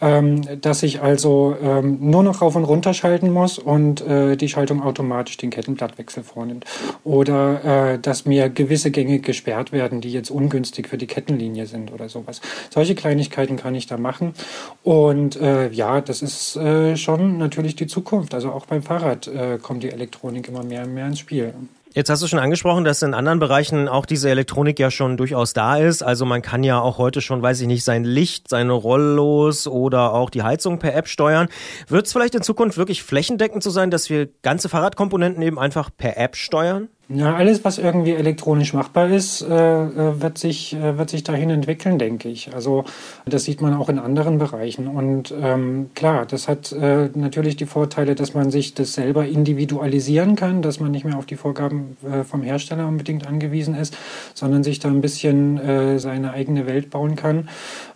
ähm, 0.00 0.60
dass 0.60 0.82
ich 0.82 1.00
also 1.00 1.56
ähm, 1.62 1.98
nur 2.00 2.22
noch 2.22 2.42
rauf 2.42 2.56
und 2.56 2.64
runter 2.64 2.92
schalten 2.94 3.30
muss 3.30 3.58
und 3.58 4.00
äh, 4.06 4.36
die 4.36 4.48
Schaltung 4.48 4.82
automatisch 4.82 5.36
den 5.36 5.50
Kettenblattwechsel 5.50 6.22
vornimmt. 6.22 6.64
Oder 7.04 7.94
äh, 7.94 7.98
dass 7.98 8.26
mir 8.26 8.50
gewisse 8.50 8.90
Gänge 8.90 9.20
gesperrt 9.20 9.72
werden, 9.72 10.00
die 10.00 10.12
jetzt 10.12 10.30
ungünstig 10.30 10.88
für 10.88 10.98
die 10.98 11.06
Kettenlinie 11.06 11.66
sind 11.66 11.92
oder 11.92 12.08
sowas. 12.08 12.40
Solche 12.70 12.94
Kleinigkeiten 12.94 13.56
kann 13.56 13.74
ich 13.74 13.86
da 13.86 13.96
machen. 13.96 14.34
Und 14.82 15.36
äh, 15.40 15.70
ja, 15.70 16.00
das 16.00 16.22
ist 16.22 16.56
äh, 16.56 16.96
schon 16.96 17.38
natürlich 17.38 17.76
die 17.76 17.86
Zukunft. 17.86 18.34
Also 18.34 18.52
auch 18.52 18.66
beim 18.66 18.82
Fahrrad 18.82 19.26
äh, 19.28 19.58
kommt 19.60 19.82
die 19.82 19.90
Elektronik 19.90 20.48
immer 20.48 20.62
mehr 20.62 20.84
und 20.84 20.94
mehr 20.94 21.06
ins 21.06 21.20
Spiel. 21.20 21.54
Jetzt 21.96 22.10
hast 22.10 22.22
du 22.22 22.26
schon 22.26 22.38
angesprochen, 22.38 22.84
dass 22.84 23.00
in 23.00 23.14
anderen 23.14 23.38
Bereichen 23.38 23.88
auch 23.88 24.04
diese 24.04 24.28
Elektronik 24.28 24.78
ja 24.78 24.90
schon 24.90 25.16
durchaus 25.16 25.54
da 25.54 25.78
ist. 25.78 26.02
Also 26.02 26.26
man 26.26 26.42
kann 26.42 26.62
ja 26.62 26.78
auch 26.78 26.98
heute 26.98 27.22
schon, 27.22 27.40
weiß 27.40 27.62
ich 27.62 27.66
nicht, 27.66 27.84
sein 27.84 28.04
Licht, 28.04 28.50
seine 28.50 28.74
Rollos 28.74 29.66
oder 29.66 30.12
auch 30.12 30.28
die 30.28 30.42
Heizung 30.42 30.78
per 30.78 30.94
App 30.94 31.08
steuern. 31.08 31.48
Wird 31.88 32.04
es 32.04 32.12
vielleicht 32.12 32.34
in 32.34 32.42
Zukunft 32.42 32.76
wirklich 32.76 33.02
flächendeckend 33.02 33.62
so 33.62 33.70
sein, 33.70 33.90
dass 33.90 34.10
wir 34.10 34.28
ganze 34.42 34.68
Fahrradkomponenten 34.68 35.42
eben 35.42 35.58
einfach 35.58 35.88
per 35.96 36.18
App 36.18 36.36
steuern? 36.36 36.88
Ja, 37.08 37.36
alles, 37.36 37.64
was 37.64 37.78
irgendwie 37.78 38.14
elektronisch 38.14 38.72
machbar 38.72 39.08
ist, 39.10 39.40
äh, 39.40 39.46
äh, 39.54 40.20
wird, 40.20 40.38
sich, 40.38 40.74
äh, 40.74 40.98
wird 40.98 41.08
sich 41.08 41.22
dahin 41.22 41.50
entwickeln, 41.50 42.00
denke 42.00 42.28
ich. 42.28 42.52
Also 42.52 42.84
das 43.26 43.44
sieht 43.44 43.60
man 43.60 43.74
auch 43.74 43.88
in 43.88 44.00
anderen 44.00 44.38
Bereichen. 44.38 44.88
Und 44.88 45.32
ähm, 45.40 45.90
klar, 45.94 46.26
das 46.26 46.48
hat 46.48 46.72
äh, 46.72 47.08
natürlich 47.14 47.54
die 47.54 47.66
Vorteile, 47.66 48.16
dass 48.16 48.34
man 48.34 48.50
sich 48.50 48.74
das 48.74 48.94
selber 48.94 49.24
individualisieren 49.24 50.34
kann, 50.34 50.62
dass 50.62 50.80
man 50.80 50.90
nicht 50.90 51.04
mehr 51.04 51.16
auf 51.16 51.26
die 51.26 51.36
Vorgaben 51.36 51.96
äh, 52.04 52.24
vom 52.24 52.42
Hersteller 52.42 52.88
unbedingt 52.88 53.24
angewiesen 53.24 53.76
ist, 53.76 53.96
sondern 54.34 54.64
sich 54.64 54.80
da 54.80 54.88
ein 54.88 55.00
bisschen 55.00 55.60
äh, 55.60 56.00
seine 56.00 56.32
eigene 56.32 56.66
Welt 56.66 56.90
bauen 56.90 57.14
kann. 57.14 57.48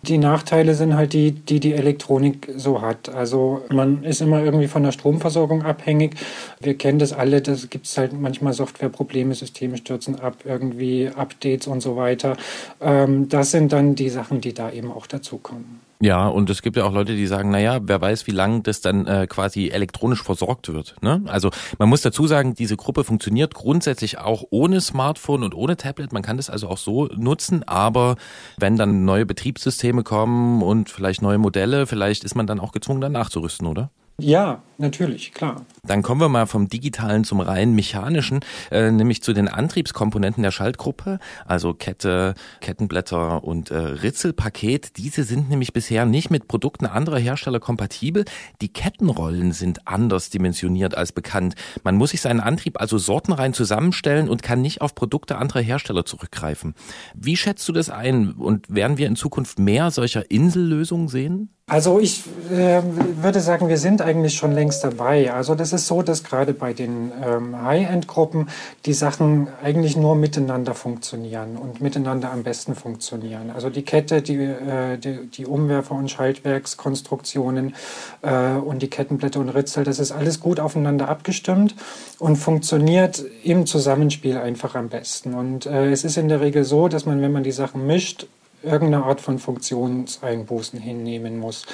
Die 0.03 0.19
Nachteile 0.19 0.73
sind 0.73 0.95
halt 0.95 1.11
die, 1.11 1.33
die 1.33 1.59
die 1.59 1.73
Elektronik 1.73 2.47
so 2.55 2.81
hat. 2.81 3.09
Also 3.09 3.61
man 3.69 4.05
ist 4.05 4.21
immer 4.21 4.41
irgendwie 4.41 4.67
von 4.69 4.83
der 4.83 4.93
Stromversorgung 4.93 5.63
abhängig. 5.63 6.15
Wir 6.61 6.77
kennen 6.77 6.97
das 6.97 7.11
alle, 7.11 7.41
das 7.41 7.69
gibt 7.69 7.87
es 7.87 7.97
halt 7.97 8.13
manchmal 8.13 8.53
Softwareprobleme, 9.01 9.33
Systeme 9.35 9.77
stürzen 9.77 10.19
ab, 10.19 10.37
irgendwie 10.45 11.09
Updates 11.09 11.67
und 11.67 11.81
so 11.81 11.95
weiter. 11.95 12.37
Ähm, 12.79 13.29
das 13.29 13.51
sind 13.51 13.71
dann 13.71 13.95
die 13.95 14.09
Sachen, 14.09 14.41
die 14.41 14.53
da 14.53 14.71
eben 14.71 14.91
auch 14.91 15.07
dazukommen. 15.07 15.81
Ja, 16.03 16.27
und 16.27 16.49
es 16.49 16.63
gibt 16.63 16.77
ja 16.77 16.85
auch 16.85 16.93
Leute, 16.93 17.15
die 17.15 17.27
sagen, 17.27 17.51
naja, 17.51 17.79
wer 17.83 18.01
weiß, 18.01 18.25
wie 18.25 18.31
lange 18.31 18.61
das 18.61 18.81
dann 18.81 19.05
äh, 19.05 19.27
quasi 19.27 19.67
elektronisch 19.67 20.23
versorgt 20.23 20.73
wird. 20.73 20.95
Ne? 21.01 21.21
Also 21.27 21.51
man 21.77 21.89
muss 21.89 22.01
dazu 22.01 22.25
sagen, 22.25 22.55
diese 22.55 22.75
Gruppe 22.75 23.03
funktioniert 23.03 23.53
grundsätzlich 23.53 24.17
auch 24.17 24.43
ohne 24.49 24.81
Smartphone 24.81 25.43
und 25.43 25.53
ohne 25.53 25.77
Tablet. 25.77 26.11
Man 26.11 26.23
kann 26.23 26.37
das 26.37 26.49
also 26.49 26.69
auch 26.69 26.79
so 26.79 27.05
nutzen, 27.15 27.61
aber 27.67 28.15
wenn 28.57 28.77
dann 28.77 29.05
neue 29.05 29.27
Betriebssysteme 29.27 30.01
kommen 30.01 30.63
und 30.63 30.89
vielleicht 30.89 31.21
neue 31.21 31.37
Modelle, 31.37 31.85
vielleicht 31.85 32.23
ist 32.23 32.33
man 32.33 32.47
dann 32.47 32.59
auch 32.59 32.71
gezwungen, 32.71 33.01
dann 33.01 33.11
nachzurüsten, 33.11 33.67
oder? 33.67 33.91
Ja, 34.19 34.61
natürlich, 34.77 35.33
klar. 35.33 35.65
Dann 35.83 36.03
kommen 36.03 36.21
wir 36.21 36.29
mal 36.29 36.45
vom 36.45 36.67
digitalen 36.67 37.23
zum 37.23 37.39
rein 37.39 37.73
mechanischen, 37.73 38.41
äh, 38.69 38.91
nämlich 38.91 39.23
zu 39.23 39.33
den 39.33 39.47
Antriebskomponenten 39.47 40.43
der 40.43 40.51
Schaltgruppe, 40.51 41.17
also 41.45 41.73
Kette, 41.73 42.35
Kettenblätter 42.59 43.43
und 43.43 43.71
äh, 43.71 43.77
Ritzelpaket. 43.77 44.97
Diese 44.97 45.23
sind 45.23 45.49
nämlich 45.49 45.73
bisher 45.73 46.05
nicht 46.05 46.29
mit 46.29 46.47
Produkten 46.47 46.85
anderer 46.85 47.17
Hersteller 47.17 47.59
kompatibel. 47.59 48.25
Die 48.61 48.71
Kettenrollen 48.71 49.53
sind 49.53 49.87
anders 49.87 50.29
dimensioniert 50.29 50.95
als 50.95 51.11
bekannt. 51.11 51.55
Man 51.83 51.95
muss 51.95 52.11
sich 52.11 52.21
seinen 52.21 52.41
Antrieb 52.41 52.79
also 52.79 52.99
sortenrein 52.99 53.53
zusammenstellen 53.53 54.29
und 54.29 54.43
kann 54.43 54.61
nicht 54.61 54.81
auf 54.81 54.93
Produkte 54.93 55.37
anderer 55.37 55.61
Hersteller 55.61 56.05
zurückgreifen. 56.05 56.75
Wie 57.15 57.37
schätzt 57.37 57.67
du 57.67 57.73
das 57.73 57.89
ein 57.89 58.33
und 58.33 58.73
werden 58.73 58.99
wir 58.99 59.07
in 59.07 59.15
Zukunft 59.15 59.57
mehr 59.57 59.89
solcher 59.89 60.29
Insellösungen 60.29 61.07
sehen? 61.07 61.49
Also 61.71 62.01
ich 62.01 62.25
äh, 62.51 62.81
würde 63.21 63.39
sagen, 63.39 63.69
wir 63.69 63.77
sind 63.77 64.01
eigentlich 64.01 64.33
schon 64.33 64.51
längst 64.51 64.83
dabei. 64.83 65.31
Also 65.31 65.55
das 65.55 65.71
ist 65.71 65.87
so, 65.87 66.01
dass 66.01 66.25
gerade 66.25 66.53
bei 66.53 66.73
den 66.73 67.13
ähm, 67.25 67.63
High-End-Gruppen 67.63 68.49
die 68.85 68.91
Sachen 68.91 69.47
eigentlich 69.63 69.95
nur 69.95 70.17
miteinander 70.17 70.73
funktionieren 70.73 71.55
und 71.55 71.79
miteinander 71.79 72.29
am 72.33 72.43
besten 72.43 72.75
funktionieren. 72.75 73.51
Also 73.51 73.69
die 73.69 73.83
Kette, 73.83 74.21
die, 74.21 74.35
äh, 74.35 74.97
die, 74.97 75.27
die 75.27 75.45
Umwerfer- 75.45 75.95
und 75.95 76.11
Schaltwerkskonstruktionen 76.11 77.73
äh, 78.21 78.55
und 78.55 78.81
die 78.81 78.89
Kettenblätter 78.89 79.39
und 79.39 79.47
Ritzel, 79.47 79.85
das 79.85 79.99
ist 79.99 80.11
alles 80.11 80.41
gut 80.41 80.59
aufeinander 80.59 81.07
abgestimmt 81.07 81.75
und 82.19 82.35
funktioniert 82.35 83.23
im 83.45 83.65
Zusammenspiel 83.65 84.37
einfach 84.37 84.75
am 84.75 84.89
besten. 84.89 85.35
Und 85.35 85.67
äh, 85.67 85.89
es 85.89 86.03
ist 86.03 86.17
in 86.17 86.27
der 86.27 86.41
Regel 86.41 86.65
so, 86.65 86.89
dass 86.89 87.05
man, 87.05 87.21
wenn 87.21 87.31
man 87.31 87.43
die 87.43 87.53
Sachen 87.53 87.87
mischt, 87.87 88.27
irgendeine 88.63 89.03
Art 89.03 89.21
von 89.21 89.39
Funktionseinbußen 89.39 90.79
hinnehmen 90.79 91.39
muss. 91.39 91.65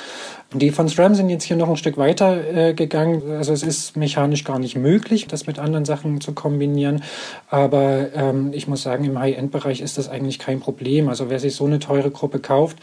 Die 0.54 0.72
von 0.72 0.88
SRAM 0.88 1.14
sind 1.16 1.30
jetzt 1.30 1.44
hier 1.44 1.58
noch 1.58 1.70
ein 1.70 1.78
Stück 1.78 1.98
weiter 1.98 2.70
äh, 2.70 2.74
gegangen. 2.74 3.22
Also 3.32 3.52
es 3.52 3.64
ist 3.64 3.98
mechanisch 3.98 4.44
gar 4.44 4.60
nicht 4.60 4.76
möglich, 4.76 5.28
das 5.28 5.46
mit 5.46 5.60
anderen 5.60 5.86
Sachen 5.86 6.22
zu 6.22 6.34
kombinieren. 6.34 7.04
Aber 7.50 8.14
ähm, 8.14 8.52
ich 8.54 8.68
muss 8.68 8.84
sagen, 8.84 9.04
im 9.04 9.20
High-End-Bereich 9.20 9.82
ist 9.82 9.98
das 9.98 10.08
eigentlich 10.08 10.40
kein 10.40 10.60
Problem. 10.60 11.10
Also 11.10 11.30
wer 11.30 11.40
sich 11.40 11.56
so 11.56 11.66
eine 11.66 11.80
teure 11.80 12.12
Gruppe 12.12 12.40
kauft, 12.40 12.78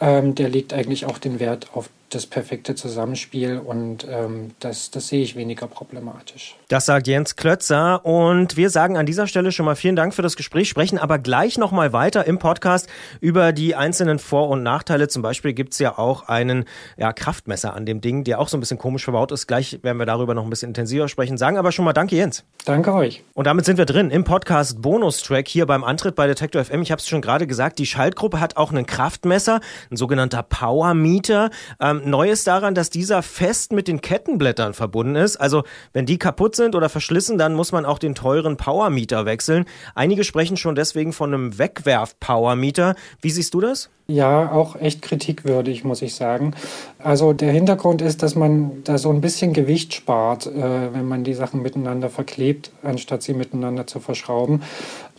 ähm, 0.00 0.34
der 0.34 0.48
legt 0.48 0.72
eigentlich 0.72 1.04
auch 1.06 1.18
den 1.18 1.40
Wert 1.40 1.68
auf 1.74 1.90
das 2.10 2.26
perfekte 2.26 2.74
Zusammenspiel 2.74 3.58
und 3.58 4.06
ähm, 4.08 4.50
das, 4.58 4.90
das 4.90 5.08
sehe 5.08 5.22
ich 5.22 5.36
weniger 5.36 5.68
problematisch. 5.68 6.56
Das 6.68 6.86
sagt 6.86 7.06
Jens 7.06 7.36
Klötzer 7.36 8.04
und 8.04 8.56
wir 8.56 8.70
sagen 8.70 8.96
an 8.96 9.06
dieser 9.06 9.26
Stelle 9.26 9.52
schon 9.52 9.66
mal 9.66 9.76
vielen 9.76 9.96
Dank 9.96 10.12
für 10.12 10.22
das 10.22 10.36
Gespräch, 10.36 10.68
sprechen 10.68 10.98
aber 10.98 11.18
gleich 11.18 11.56
nochmal 11.56 11.92
weiter 11.92 12.26
im 12.26 12.38
Podcast 12.38 12.88
über 13.20 13.49
die 13.52 13.74
einzelnen 13.74 14.18
Vor- 14.18 14.48
und 14.48 14.62
Nachteile. 14.62 15.08
Zum 15.08 15.22
Beispiel 15.22 15.52
gibt's 15.52 15.78
ja 15.78 15.98
auch 15.98 16.28
einen 16.28 16.64
ja, 16.96 17.12
Kraftmesser 17.12 17.74
an 17.74 17.86
dem 17.86 18.00
Ding, 18.00 18.24
der 18.24 18.40
auch 18.40 18.48
so 18.48 18.56
ein 18.56 18.60
bisschen 18.60 18.78
komisch 18.78 19.04
verbaut 19.04 19.32
ist. 19.32 19.46
Gleich 19.46 19.80
werden 19.82 19.98
wir 19.98 20.06
darüber 20.06 20.34
noch 20.34 20.44
ein 20.44 20.50
bisschen 20.50 20.70
intensiver 20.70 21.08
sprechen. 21.08 21.38
Sagen 21.38 21.56
aber 21.56 21.72
schon 21.72 21.84
mal 21.84 21.92
Danke, 21.92 22.16
Jens. 22.16 22.44
Danke 22.64 22.92
euch. 22.92 23.24
Und 23.34 23.46
damit 23.46 23.64
sind 23.64 23.78
wir 23.78 23.86
drin 23.86 24.10
im 24.10 24.24
Podcast 24.24 24.80
Bonustrack 24.82 25.48
hier 25.48 25.66
beim 25.66 25.84
Antritt 25.84 26.14
bei 26.14 26.26
Detektor 26.26 26.64
FM. 26.64 26.82
Ich 26.82 26.90
habe 26.92 27.00
es 27.00 27.08
schon 27.08 27.20
gerade 27.20 27.46
gesagt, 27.46 27.78
die 27.78 27.86
Schaltgruppe 27.86 28.40
hat 28.40 28.56
auch 28.56 28.70
einen 28.70 28.86
Kraftmesser, 28.86 29.60
ein 29.90 29.96
sogenannter 29.96 30.42
Power 30.42 30.94
Meter. 30.94 31.50
Ähm, 31.80 32.02
neu 32.04 32.30
ist 32.30 32.46
daran, 32.46 32.74
dass 32.74 32.90
dieser 32.90 33.22
fest 33.22 33.72
mit 33.72 33.88
den 33.88 34.00
Kettenblättern 34.00 34.74
verbunden 34.74 35.16
ist. 35.16 35.36
Also 35.36 35.64
wenn 35.92 36.06
die 36.06 36.18
kaputt 36.18 36.56
sind 36.56 36.74
oder 36.74 36.88
verschlissen, 36.88 37.38
dann 37.38 37.54
muss 37.54 37.72
man 37.72 37.84
auch 37.84 37.98
den 37.98 38.14
teuren 38.14 38.56
Power 38.56 38.90
Meter 38.90 39.24
wechseln. 39.24 39.64
Einige 39.94 40.24
sprechen 40.24 40.56
schon 40.56 40.74
deswegen 40.74 41.12
von 41.12 41.32
einem 41.32 41.58
Wegwerf-Power 41.58 42.56
Meter. 42.56 42.94
Wie 43.20 43.30
siehst 43.40 43.54
du 43.54 43.60
das? 43.60 43.88
Ja, 44.10 44.50
auch 44.50 44.74
echt 44.74 45.02
kritikwürdig, 45.02 45.84
muss 45.84 46.02
ich 46.02 46.16
sagen. 46.16 46.54
Also 46.98 47.32
der 47.32 47.52
Hintergrund 47.52 48.02
ist, 48.02 48.24
dass 48.24 48.34
man 48.34 48.82
da 48.82 48.98
so 48.98 49.10
ein 49.10 49.20
bisschen 49.20 49.52
Gewicht 49.52 49.94
spart, 49.94 50.46
äh, 50.46 50.92
wenn 50.92 51.06
man 51.06 51.22
die 51.22 51.34
Sachen 51.34 51.62
miteinander 51.62 52.10
verklebt, 52.10 52.72
anstatt 52.82 53.22
sie 53.22 53.34
miteinander 53.34 53.86
zu 53.86 54.00
verschrauben. 54.00 54.62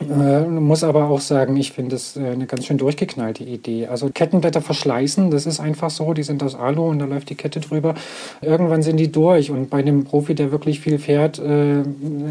Äh, 0.09 0.41
muss 0.45 0.83
aber 0.83 1.09
auch 1.09 1.19
sagen, 1.21 1.55
ich 1.57 1.71
finde 1.71 1.95
es 1.95 2.17
äh, 2.17 2.21
eine 2.21 2.45
ganz 2.47 2.65
schön 2.65 2.77
durchgeknallte 2.77 3.43
Idee. 3.43 3.87
Also 3.87 4.09
Kettenblätter 4.09 4.61
verschleißen, 4.61 5.29
das 5.31 5.45
ist 5.45 5.59
einfach 5.59 5.89
so, 5.89 6.13
die 6.13 6.23
sind 6.23 6.41
aus 6.43 6.55
Alu 6.55 6.87
und 6.87 6.99
da 6.99 7.05
läuft 7.05 7.29
die 7.29 7.35
Kette 7.35 7.59
drüber. 7.59 7.93
Irgendwann 8.41 8.81
sind 8.81 8.97
die 8.97 9.11
durch 9.11 9.51
und 9.51 9.69
bei 9.69 9.79
einem 9.79 10.03
Profi, 10.03 10.33
der 10.33 10.51
wirklich 10.51 10.79
viel 10.79 10.97
fährt, 10.97 11.39
äh, 11.39 11.83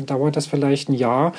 dauert 0.05 0.37
das 0.37 0.47
vielleicht 0.47 0.89
ein 0.89 0.95
Jahr. 0.95 1.33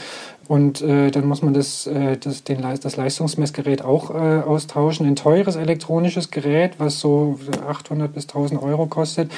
Und 0.47 0.81
äh, 0.81 1.11
dann 1.11 1.27
muss 1.27 1.41
man 1.41 1.53
das, 1.53 1.87
äh, 1.87 2.17
das, 2.17 2.43
den, 2.43 2.61
das 2.61 2.97
Leistungsmessgerät 2.97 3.81
auch 3.81 4.09
austauschen. 4.09 5.05
Ein 5.11 5.17
teures 5.17 5.57
elektronisches 5.57 6.31
Gerät, 6.31 6.75
was 6.77 7.01
so 7.01 7.37
800 7.67 8.13
bis 8.13 8.29
1000 8.29 8.63
Euro 8.63 8.85
kostet, 8.85 9.29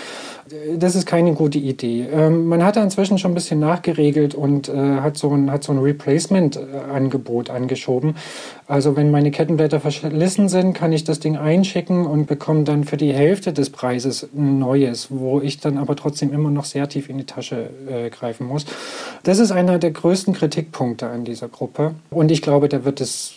das 0.78 0.96
ist 0.96 1.06
keine 1.06 1.34
gute 1.34 1.58
Idee. 1.58 2.06
Ähm, 2.12 2.48
man 2.48 2.64
hat 2.64 2.76
da 2.76 2.84
inzwischen 2.84 3.18
schon 3.18 3.32
ein 3.32 3.36
bisschen 3.36 3.60
nachgeregelt 3.60 4.36
und 4.36 4.68
äh, 4.68 5.00
hat 5.00 5.18
so 5.18 5.32
ein, 5.32 5.52
so 5.62 5.72
ein 5.72 5.80
Replacement-Angebot 5.80 7.50
angeschoben. 7.50 8.16
Also 8.68 8.96
wenn 8.96 9.12
meine 9.12 9.32
Kettenblätter 9.32 9.80
verschlissen 9.80 10.50
sind, 10.50 10.74
kann 10.74 10.94
ich 10.94 11.04
das 11.04 11.20
Ding 11.20 11.38
einschicken 11.38 12.06
und 12.06 12.28
bekomme 12.28 12.64
dann 12.64 12.84
für 12.86 12.98
die 12.98 13.14
Hälfte 13.14 13.54
des 13.54 13.70
Preises 13.70 14.28
ein 14.36 14.60
neues, 14.60 15.08
wo 15.10 15.41
ich 15.41 15.60
dann 15.60 15.78
aber 15.78 15.96
trotzdem 15.96 16.34
immer 16.34 16.50
noch 16.50 16.66
sehr 16.66 16.88
tief 16.88 17.10
in 17.10 17.18
die 17.18 17.26
Tasche 17.26 17.70
äh, 17.89 18.10
greifen 18.10 18.48
muss. 18.48 18.66
Das 19.24 19.39
ist 19.39 19.52
einer 19.52 19.80
der 19.80 19.91
größten 19.91 20.34
Kritikpunkte 20.34 21.08
an 21.08 21.26
dieser 21.26 21.50
Gruppe. 21.50 21.96
Und 22.10 22.32
ich 22.32 22.41
glaube, 22.41 22.70
da 22.70 22.86
wird 22.86 23.02
es, 23.02 23.34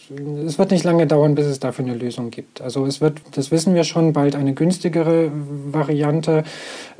es 0.46 0.58
wird 0.58 0.70
nicht 0.70 0.84
lange 0.84 1.06
dauern, 1.06 1.34
bis 1.34 1.46
es 1.46 1.60
dafür 1.60 1.84
eine 1.84 1.94
Lösung 1.94 2.30
gibt. 2.30 2.60
Also 2.60 2.86
es 2.86 3.00
wird, 3.00 3.20
das 3.32 3.50
wissen 3.50 3.74
wir 3.74 3.84
schon, 3.84 4.12
bald 4.12 4.36
eine 4.36 4.54
günstigere 4.54 5.30
Variante 5.70 6.44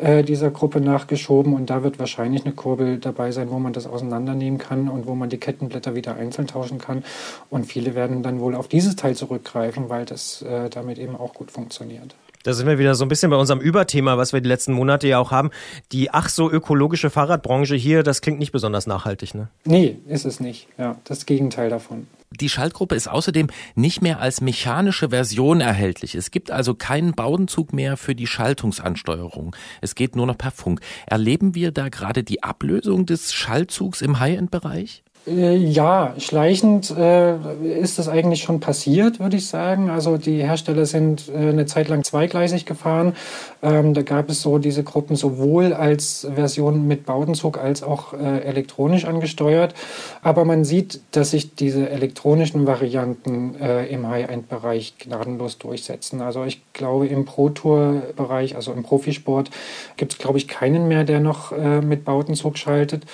äh, 0.07 0.23
dieser 0.23 0.53
Gruppe 0.53 0.81
nachgeschoben 0.81 1.55
und 1.55 1.69
da 1.69 1.83
wird 1.83 1.99
wahrscheinlich 1.99 2.45
eine 2.45 2.55
Kurbel 2.55 2.99
dabei 2.99 3.33
sein, 3.33 3.51
wo 3.51 3.59
man 3.59 3.73
das 3.73 3.89
auseinandernehmen 3.89 4.59
kann 4.59 4.89
und 4.89 5.07
wo 5.07 5.17
man 5.17 5.29
die 5.31 5.39
Kettenblätter 5.39 5.97
wieder 5.97 6.15
einzeln 6.15 6.47
tauschen 6.47 6.79
kann. 6.79 7.03
Und 7.51 7.67
viele 7.67 7.97
werden 7.97 8.23
dann 8.23 8.39
wohl 8.39 8.55
auf 8.55 8.69
dieses 8.69 8.95
Teil 8.95 9.17
zurückgreifen, 9.17 9.89
weil 9.89 10.05
das 10.05 10.43
äh, 10.43 10.71
damit 10.71 10.99
eben 10.99 11.17
auch 11.17 11.35
gut 11.35 11.51
funktioniert. 11.51 12.15
Da 12.45 12.53
sind 12.53 12.69
wir 12.69 12.79
wieder 12.79 12.95
so 12.95 13.05
ein 13.05 13.09
bisschen 13.09 13.31
bei 13.31 13.37
unserem 13.37 13.59
Überthema, 13.59 14.17
was 14.17 14.33
wir 14.33 14.41
die 14.41 14.49
letzten 14.49 14.73
Monate 14.73 15.09
ja 15.09 15.19
auch 15.19 15.33
haben. 15.33 15.51
Die 15.91 16.13
ach 16.13 16.29
so 16.29 16.49
ökologische 16.49 17.11
Fahrradbranche 17.11 17.75
hier, 17.75 18.05
das 18.05 18.21
klingt 18.21 18.39
nicht 18.39 18.53
besonders 18.53 18.87
nachhaltig, 18.87 19.35
ne? 19.35 19.49
Nee, 19.65 19.99
ist 20.07 20.25
es 20.25 20.39
nicht. 20.39 20.69
Ja, 20.79 20.99
das 21.03 21.27
Gegenteil 21.27 21.69
davon. 21.69 22.07
Die 22.33 22.49
Schaltgruppe 22.49 22.95
ist 22.95 23.09
außerdem 23.09 23.49
nicht 23.74 24.03
mehr 24.03 24.20
als 24.20 24.41
mechanische 24.41 25.11
Version 25.11 25.61
erhältlich. 25.61 26.14
Es 26.14 26.31
gibt 26.31 26.51
also 26.51 26.74
keinen 26.74 27.12
Baudenzug 27.12 27.72
mehr 27.72 27.97
für 27.97 28.14
die 28.14 28.27
Schaltungsansteuerung. 28.27 29.55
Es 29.81 29.95
geht 29.95 30.16
nur 30.16 30.27
noch 30.27 30.37
per 30.37 30.51
Funk. 30.51 30.81
Erleben 31.07 31.55
wir 31.55 31.70
da 31.70 31.89
gerade 31.89 32.24
die 32.24 32.43
Ablösung 32.43 33.07
des 33.07 33.33
Schaltzugs 33.33 34.03
im 34.03 34.18
High-End-Bereich? 34.18 35.05
Äh, 35.27 35.57
Ja, 35.57 36.14
schleichend 36.18 36.91
äh, 36.97 37.37
ist 37.81 37.99
das 37.99 38.09
eigentlich 38.09 38.43
schon 38.43 38.61
passiert, 38.61 39.18
würde 39.20 39.37
ich 39.37 39.47
sagen. 39.47 39.91
Also 39.91 40.16
die 40.18 40.43
Hersteller 40.43 40.87
sind 40.87 41.29
äh, 41.29 41.49
eine 41.49 41.66
Zeit 41.66 41.89
lang 41.89 42.05
zweigleisig 42.05 42.64
gefahren. 42.64 43.14
Ähm, 43.62 43.93
da 43.95 44.03
gab 44.03 44.31
es 44.31 44.43
so 44.43 44.59
diese 44.59 44.85
Gruppen 44.85 45.16
sowohl 45.16 45.72
als 45.72 46.27
Version 46.35 46.87
mit 46.87 47.07
Baudenzug 47.07 47.59
als 47.59 47.83
auch 47.83 48.12
äh, 48.12 48.41
elektronisch 48.43 49.05
angesteuert. 49.05 49.74
Aber 50.22 50.45
man 50.45 50.64
sieht, 50.64 51.01
dass 51.11 51.33
sich 51.33 51.55
diese 51.55 51.91
elektronischen 51.91 52.66
Varianten 52.66 53.57
äh, 53.61 53.87
im 53.87 54.07
High-End-Bereich 54.09 54.95
gnadenlos 54.99 55.59
durchsetzen. 55.59 56.20
Also 56.20 56.45
ich 56.45 56.62
glaube, 56.72 57.09
im 57.09 57.24
Pro-Tour-Bereich, 57.24 58.55
also 58.55 58.72
im 58.72 58.83
Profisport, 58.85 59.51
gibt 59.97 60.12
es, 60.12 60.18
glaube 60.18 60.39
ich, 60.39 60.47
keinen 60.47 60.89
mehr, 60.89 61.05
der 61.05 61.20
noch 61.20 61.53
mit 61.57 62.05
Baudenzug 62.05 62.59
schaltet. 62.59 63.05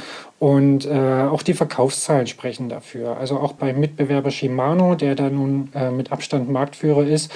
Und 0.43 0.87
äh, 0.87 0.91
auch 1.31 1.45
die 1.45 1.55
Verkaufszahlen 1.55 2.27
sprechen 2.27 2.69
dafür. 2.69 3.17
Also 3.17 3.39
auch 3.39 3.53
beim 3.53 3.79
Mitbewerber 3.79 4.33
Shimano, 4.33 4.97
der 4.97 5.15
da 5.15 5.31
nun 5.31 5.69
äh, 5.73 5.93
mit 5.93 6.11
Abstand 6.11 6.51
Marktführer 6.51 7.07
ist, 7.07 7.31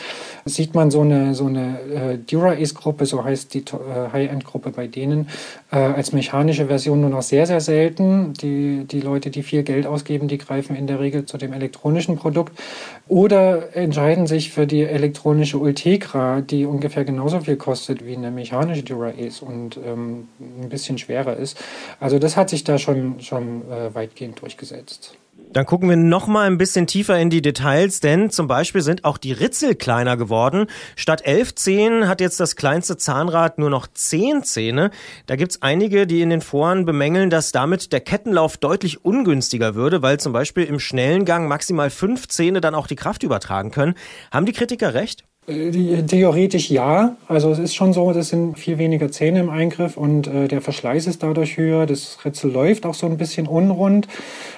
sieht 0.45 0.75
man 0.75 0.91
so 0.91 1.03
eine, 1.03 1.33
so 1.33 1.47
eine 1.47 1.79
äh, 1.83 2.19
Dura-Ace-Gruppe, 2.19 3.07
so 3.07 3.23
heißt 3.23 3.55
die 3.55 3.61
äh, 3.61 4.13
High-End-Gruppe 4.13 4.71
bei 4.71 4.89
denen, 4.89 5.29
äh, 5.71 5.77
als 5.77 6.13
mechanische 6.13 6.67
Version 6.67 7.01
nur 7.01 7.11
noch 7.11 7.23
sehr, 7.23 7.47
sehr 7.47 7.61
selten. 7.61 8.33
Die, 8.33 8.87
die 8.91 9.01
Leute, 9.03 9.31
die 9.31 9.45
viel 9.45 9.63
Geld 9.63 9.87
ausgeben, 9.87 10.27
die 10.27 10.39
greifen 10.39 10.75
in 10.75 10.89
der 10.89 10.99
Regel 10.99 11.27
zu 11.27 11.39
dem 11.39 11.53
elektronischen 11.53 12.17
Produkt 12.17 12.59
oder 13.07 13.77
entscheiden 13.77 14.27
sich 14.27 14.51
für 14.51 14.67
die 14.67 14.83
elektronische 14.83 15.59
Ultegra, 15.59 16.41
die 16.41 16.67
ungefähr 16.67 17.05
genauso 17.05 17.39
viel 17.39 17.55
kostet 17.55 18.05
wie 18.05 18.17
eine 18.17 18.33
mechanische 18.33 18.83
Dura-Ace 18.83 19.43
und 19.43 19.77
ähm, 19.77 20.27
ein 20.41 20.69
bisschen 20.69 20.99
schwerer 20.99 21.37
ist. 21.37 21.57
Also 22.01 22.19
das 22.19 22.37
hat 22.37 22.51
sich 22.51 22.65
da 22.65 22.79
schon, 22.79 22.96
schon 23.21 23.63
äh, 23.71 23.95
weitgehend 23.95 24.41
durchgesetzt. 24.41 25.17
Dann 25.53 25.65
gucken 25.65 25.89
wir 25.89 25.97
noch 25.97 26.27
mal 26.27 26.47
ein 26.47 26.59
bisschen 26.59 26.87
tiefer 26.87 27.19
in 27.19 27.31
die 27.31 27.41
Details, 27.41 28.01
denn 28.01 28.31
zum 28.31 28.47
Beispiel 28.47 28.83
sind 28.83 29.05
auch 29.05 29.17
die 29.17 29.33
Ritzel 29.33 29.75
kleiner 29.75 30.17
geworden. 30.17 30.67
Statt 30.97 31.23
elf 31.25 31.55
Zähnen 31.55 32.09
hat 32.09 32.21
jetzt 32.21 32.41
das 32.41 32.57
kleinste 32.57 32.97
Zahnrad 32.97 33.59
nur 33.59 33.71
noch 33.71 33.87
zehn 33.87 34.43
Zähne. 34.43 34.91
Da 35.27 35.37
gibt's 35.37 35.63
einige, 35.63 36.07
die 36.07 36.21
in 36.21 36.31
den 36.31 36.41
Foren 36.41 36.85
bemängeln, 36.85 37.31
dass 37.31 37.53
damit 37.53 37.93
der 37.93 38.01
Kettenlauf 38.01 38.57
deutlich 38.57 39.05
ungünstiger 39.05 39.75
würde, 39.75 40.03
weil 40.03 40.19
zum 40.21 40.33
Beispiel 40.33 40.65
im 40.65 40.79
schnellen 40.79 41.25
Gang 41.25 41.49
maximal 41.49 41.91
fünf 41.91 42.29
Zähne 42.29 42.61
dann 42.61 42.75
auch 42.75 42.87
die 42.87 42.97
Kraft 42.97 43.23
übertragen 43.23 43.71
können. 43.71 43.95
Haben 44.31 44.47
die 44.47 44.53
Kritiker 44.53 44.95
recht? 44.95 45.25
Äh, 45.47 46.03
Theoretisch 46.03 46.71
ja. 46.71 47.17
Also 47.29 47.51
es 47.51 47.59
ist 47.59 47.75
schon 47.75 47.93
so, 47.93 48.13
das 48.13 48.31
sind 48.31 48.59
viel 48.59 48.79
weniger 48.79 49.11
Zähne 49.11 49.41
im 49.41 49.51
Eingriff 49.51 49.97
und 49.97 50.27
äh, 50.27 50.49
der 50.49 50.61
Verschleiß 50.61 51.07
ist 51.07 51.23
dadurch 51.23 51.57
höher. 51.57 51.87
Das 51.87 52.19
Ritzel 52.25 52.51
läuft 52.51 52.85
auch 52.87 52.95
so 52.95 53.07
ein 53.07 53.17
bisschen 53.17 53.47
unrund, 53.47 54.09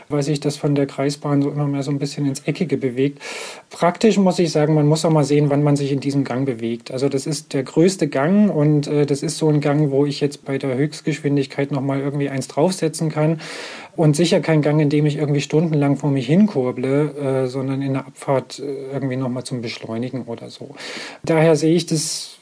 weil 0.08 0.22
sich 0.22 0.40
das 0.40 0.56
von 0.56 0.74
der 0.74 0.86
Kreisbahn 0.86 1.42
so 1.42 1.50
immer 1.50 1.66
mehr 1.66 1.82
so 1.82 1.90
ein 1.90 1.98
bisschen 1.98 2.26
ins 2.26 2.40
Eckige 2.40 2.78
bewegt. 2.78 3.20
Praktisch 3.70 4.16
muss 4.16 4.38
ich 4.38 4.50
sagen, 4.50 4.74
man 4.74 4.86
muss 4.86 5.04
auch 5.04 5.10
mal 5.10 5.24
sehen, 5.24 5.50
wann 5.50 5.62
man 5.62 5.76
sich 5.76 5.92
in 5.92 6.00
diesem 6.00 6.24
Gang 6.24 6.46
bewegt. 6.46 6.90
Also 6.90 7.08
das 7.08 7.26
ist 7.26 7.52
der 7.52 7.64
größte 7.64 8.08
Gang 8.08 8.54
und 8.54 8.86
äh, 8.86 9.04
das 9.04 9.22
ist 9.22 9.36
so 9.36 9.48
ein 9.48 9.60
Gang, 9.60 9.90
wo 9.90 10.06
ich 10.06 10.20
jetzt 10.20 10.44
bei 10.44 10.56
der 10.56 10.76
Höchstgeschwindigkeit 10.76 11.70
nochmal 11.70 12.00
irgendwie 12.00 12.30
eins 12.30 12.48
draufsetzen 12.48 13.10
kann. 13.10 13.40
Und 13.98 14.14
sicher 14.14 14.38
kein 14.38 14.62
Gang, 14.62 14.78
in 14.78 14.90
dem 14.90 15.06
ich 15.06 15.16
irgendwie 15.16 15.40
stundenlang 15.40 15.96
vor 15.96 16.12
mich 16.12 16.28
hinkurble, 16.28 17.16
äh, 17.16 17.46
sondern 17.48 17.82
in 17.82 17.94
der 17.94 18.06
Abfahrt 18.06 18.60
äh, 18.60 18.92
irgendwie 18.92 19.16
nochmal 19.16 19.42
zum 19.42 19.60
Beschleunigen 19.60 20.22
oder 20.26 20.50
so. 20.50 20.76
Daher 21.24 21.56
sehe 21.56 21.74
ich 21.74 21.86
das 21.86 22.37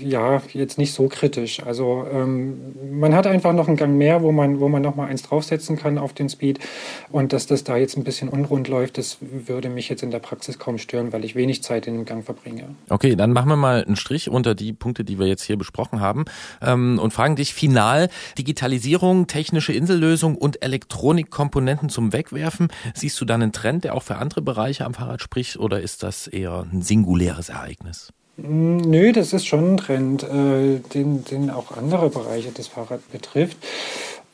ja 0.00 0.42
jetzt 0.52 0.78
nicht 0.78 0.92
so 0.92 1.08
kritisch. 1.08 1.62
Also 1.64 2.06
ähm, 2.12 2.74
man 2.98 3.14
hat 3.14 3.26
einfach 3.26 3.52
noch 3.52 3.68
einen 3.68 3.76
Gang 3.76 3.96
mehr, 3.96 4.22
wo 4.22 4.32
man, 4.32 4.60
wo 4.60 4.68
man 4.68 4.82
nochmal 4.82 5.08
eins 5.08 5.22
draufsetzen 5.22 5.76
kann 5.76 5.98
auf 5.98 6.12
den 6.12 6.28
Speed. 6.28 6.58
Und 7.10 7.32
dass 7.32 7.46
das 7.46 7.64
da 7.64 7.76
jetzt 7.76 7.96
ein 7.96 8.04
bisschen 8.04 8.28
unrund 8.28 8.68
läuft, 8.68 8.98
das 8.98 9.18
würde 9.20 9.68
mich 9.68 9.88
jetzt 9.88 10.02
in 10.02 10.10
der 10.10 10.18
Praxis 10.18 10.58
kaum 10.58 10.78
stören, 10.78 11.12
weil 11.12 11.24
ich 11.24 11.34
wenig 11.34 11.62
Zeit 11.62 11.86
in 11.86 11.94
dem 11.94 12.04
Gang 12.04 12.24
verbringe. 12.24 12.64
Okay, 12.88 13.16
dann 13.16 13.32
machen 13.32 13.48
wir 13.48 13.56
mal 13.56 13.84
einen 13.84 13.96
Strich 13.96 14.28
unter 14.28 14.54
die 14.54 14.72
Punkte, 14.72 15.04
die 15.04 15.18
wir 15.18 15.26
jetzt 15.26 15.42
hier 15.42 15.56
besprochen 15.56 16.00
haben 16.00 16.24
ähm, 16.62 16.98
und 16.98 17.12
fragen 17.12 17.36
dich 17.36 17.54
final, 17.54 18.08
Digitalisierung, 18.38 19.26
technische 19.26 19.72
Insellösung 19.72 20.36
und 20.36 20.62
Elektronikkomponenten 20.62 21.88
zum 21.88 22.12
Wegwerfen, 22.12 22.68
siehst 22.94 23.20
du 23.20 23.24
da 23.24 23.34
einen 23.34 23.52
Trend, 23.52 23.84
der 23.84 23.94
auch 23.94 24.02
für 24.02 24.16
andere 24.16 24.42
Bereiche 24.42 24.84
am 24.84 24.94
Fahrrad 24.94 25.22
spricht 25.22 25.56
oder 25.58 25.80
ist 25.80 26.02
das 26.02 26.26
eher 26.26 26.66
ein 26.72 26.82
singuläres 26.82 27.48
Ereignis? 27.48 28.12
Mm, 28.38 28.76
Nö, 28.78 29.12
das 29.12 29.32
ist 29.32 29.46
schon 29.46 29.74
ein 29.74 29.76
Trend, 29.78 30.22
äh, 30.22 30.78
den, 30.94 31.24
den 31.24 31.50
auch 31.50 31.76
andere 31.76 32.08
Bereiche 32.08 32.52
des 32.52 32.68
Fahrrads 32.68 33.04
betrifft. 33.10 33.56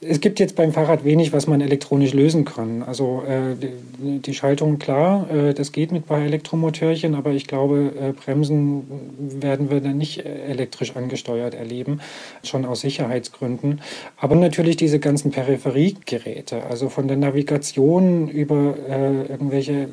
Es 0.06 0.20
gibt 0.20 0.38
jetzt 0.38 0.54
beim 0.56 0.72
Fahrrad 0.72 1.04
wenig, 1.04 1.32
was 1.32 1.46
man 1.46 1.62
elektronisch 1.62 2.12
lösen 2.12 2.44
kann. 2.44 2.82
Also 2.82 3.22
äh, 3.26 3.56
die, 3.98 4.34
Schaltung, 4.34 4.78
klar, 4.78 5.30
äh, 5.30 5.54
das 5.54 5.72
geht 5.72 5.92
mit 5.92 6.06
bei 6.06 6.22
Elektromotörchen, 6.24 7.14
aber 7.14 7.30
ich 7.30 7.46
glaube, 7.46 7.92
äh, 7.98 8.12
Bremsen 8.12 8.84
werden 9.40 9.70
wir 9.70 9.80
dann 9.80 9.96
nicht 9.96 10.18
äh, 10.26 10.44
elektrisch 10.46 10.94
angesteuert 10.94 11.54
erleben, 11.54 12.00
schon 12.42 12.66
aus 12.66 12.82
Sicherheitsgründen. 12.82 13.80
Aber 14.18 14.34
natürlich 14.34 14.76
diese 14.76 14.98
ganzen 14.98 15.30
Peripheriegeräte, 15.30 16.64
also 16.64 16.90
von 16.90 17.08
der 17.08 17.16
Navigation 17.16 18.28
über 18.28 18.74
äh, 18.86 19.22
irgendwelche 19.22 19.88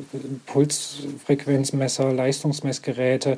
Pulsfrequenzmesser, 0.48 2.12
Leistungsmessgeräte, 2.12 3.38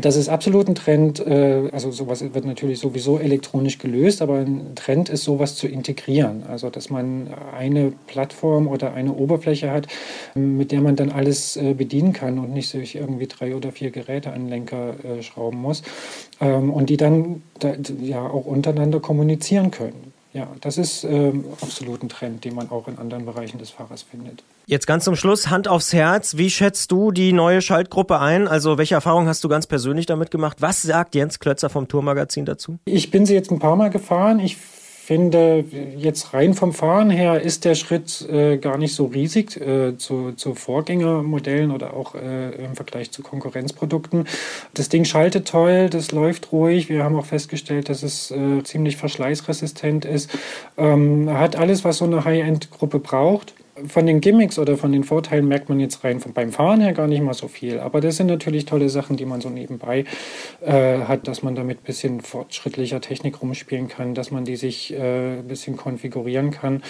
das 0.00 0.16
ist 0.16 0.28
absolut 0.28 0.68
ein 0.68 0.74
Trend. 0.74 1.20
äh, 1.20 1.68
Also 1.72 1.90
sowas 1.90 2.22
wird 2.34 2.44
natürlich 2.44 2.78
sowieso 2.80 3.18
elektronisch 3.18 3.78
gelöst, 3.78 4.22
aber 4.22 4.38
ein 4.38 4.74
Trend 4.74 5.08
ist, 5.08 5.24
sowas 5.24 5.56
zu 5.56 5.68
integrieren. 5.68 6.42
Also 6.48 6.70
dass 6.70 6.90
man 6.90 7.28
eine 7.56 7.92
Plattform 8.06 8.68
oder 8.68 8.94
eine 8.94 9.14
Oberfläche 9.14 9.70
hat, 9.70 9.86
mit 10.34 10.72
der 10.72 10.80
man 10.80 10.96
dann 10.96 11.10
alles 11.10 11.56
äh, 11.56 11.74
bedienen 11.74 12.12
kann 12.12 12.38
und 12.38 12.52
nicht 12.52 12.68
sich 12.68 12.96
irgendwie 12.96 13.26
drei 13.26 13.54
oder 13.56 13.72
vier 13.72 13.90
Geräte 13.90 14.32
an 14.32 14.42
den 14.42 14.48
Lenker 14.48 14.94
äh, 15.04 15.22
schrauben 15.22 15.58
muss 15.60 15.82
Ähm, 16.40 16.70
und 16.72 16.90
die 16.90 16.96
dann 16.96 17.42
da, 17.58 17.74
ja 18.00 18.22
auch 18.28 18.46
untereinander 18.46 19.00
kommunizieren 19.00 19.70
können. 19.70 20.12
Ja, 20.36 20.48
das 20.60 20.76
ist 20.76 21.02
ähm, 21.04 21.46
absolut 21.62 22.02
ein 22.02 22.10
Trend, 22.10 22.44
den 22.44 22.54
man 22.54 22.70
auch 22.70 22.88
in 22.88 22.98
anderen 22.98 23.24
Bereichen 23.24 23.56
des 23.56 23.70
Fahrers 23.70 24.02
findet. 24.02 24.44
Jetzt 24.66 24.86
ganz 24.86 25.04
zum 25.04 25.16
Schluss, 25.16 25.48
Hand 25.48 25.66
aufs 25.66 25.94
Herz. 25.94 26.36
Wie 26.36 26.50
schätzt 26.50 26.92
du 26.92 27.10
die 27.10 27.32
neue 27.32 27.62
Schaltgruppe 27.62 28.20
ein? 28.20 28.46
Also 28.46 28.76
welche 28.76 28.96
Erfahrungen 28.96 29.28
hast 29.28 29.42
du 29.44 29.48
ganz 29.48 29.66
persönlich 29.66 30.04
damit 30.04 30.30
gemacht? 30.30 30.58
Was 30.60 30.82
sagt 30.82 31.14
Jens 31.14 31.38
Klötzer 31.38 31.70
vom 31.70 31.88
Tourmagazin 31.88 32.44
dazu? 32.44 32.78
Ich 32.84 33.10
bin 33.10 33.24
sie 33.24 33.32
jetzt 33.32 33.50
ein 33.50 33.60
paar 33.60 33.76
Mal 33.76 33.88
gefahren. 33.88 34.38
Ich 34.38 34.58
finde, 35.06 35.64
jetzt 35.96 36.34
rein 36.34 36.54
vom 36.54 36.72
Fahren 36.72 37.10
her 37.10 37.40
ist 37.40 37.64
der 37.64 37.76
Schritt 37.76 38.28
äh, 38.28 38.56
gar 38.56 38.76
nicht 38.76 38.92
so 38.92 39.06
riesig 39.06 39.56
äh, 39.56 39.96
zu, 39.96 40.32
zu 40.32 40.56
Vorgängermodellen 40.56 41.70
oder 41.70 41.94
auch 41.94 42.16
äh, 42.16 42.50
im 42.64 42.74
Vergleich 42.74 43.12
zu 43.12 43.22
Konkurrenzprodukten. 43.22 44.26
Das 44.74 44.88
Ding 44.88 45.04
schaltet 45.04 45.46
toll, 45.46 45.90
das 45.90 46.10
läuft 46.10 46.50
ruhig. 46.50 46.88
Wir 46.88 47.04
haben 47.04 47.14
auch 47.14 47.24
festgestellt, 47.24 47.88
dass 47.88 48.02
es 48.02 48.32
äh, 48.32 48.64
ziemlich 48.64 48.96
verschleißresistent 48.96 50.04
ist. 50.04 50.28
Ähm, 50.76 51.30
hat 51.30 51.54
alles, 51.54 51.84
was 51.84 51.98
so 51.98 52.04
eine 52.04 52.24
High-End-Gruppe 52.24 52.98
braucht. 52.98 53.54
Von 53.88 54.06
den 54.06 54.20
Gimmicks 54.20 54.58
oder 54.58 54.76
von 54.76 54.92
den 54.92 55.04
Vorteilen 55.04 55.46
merkt 55.46 55.68
man 55.68 55.80
jetzt 55.80 56.02
rein 56.02 56.20
vom, 56.20 56.32
beim 56.32 56.50
Fahren 56.50 56.80
her 56.80 56.92
gar 56.92 57.06
nicht 57.06 57.22
mal 57.22 57.34
so 57.34 57.48
viel. 57.48 57.78
Aber 57.78 58.00
das 58.00 58.16
sind 58.16 58.28
natürlich 58.28 58.64
tolle 58.64 58.88
Sachen, 58.88 59.16
die 59.16 59.26
man 59.26 59.40
so 59.40 59.50
nebenbei 59.50 60.04
äh, 60.64 61.00
hat, 61.00 61.28
dass 61.28 61.42
man 61.42 61.54
damit 61.54 61.80
ein 61.80 61.84
bisschen 61.84 62.20
fortschrittlicher 62.20 63.00
Technik 63.00 63.42
rumspielen 63.42 63.88
kann, 63.88 64.14
dass 64.14 64.30
man 64.30 64.44
die 64.44 64.56
sich 64.56 64.94
äh, 64.94 65.38
ein 65.38 65.48
bisschen 65.48 65.76
konfigurieren 65.76 66.50
kann. 66.50 66.82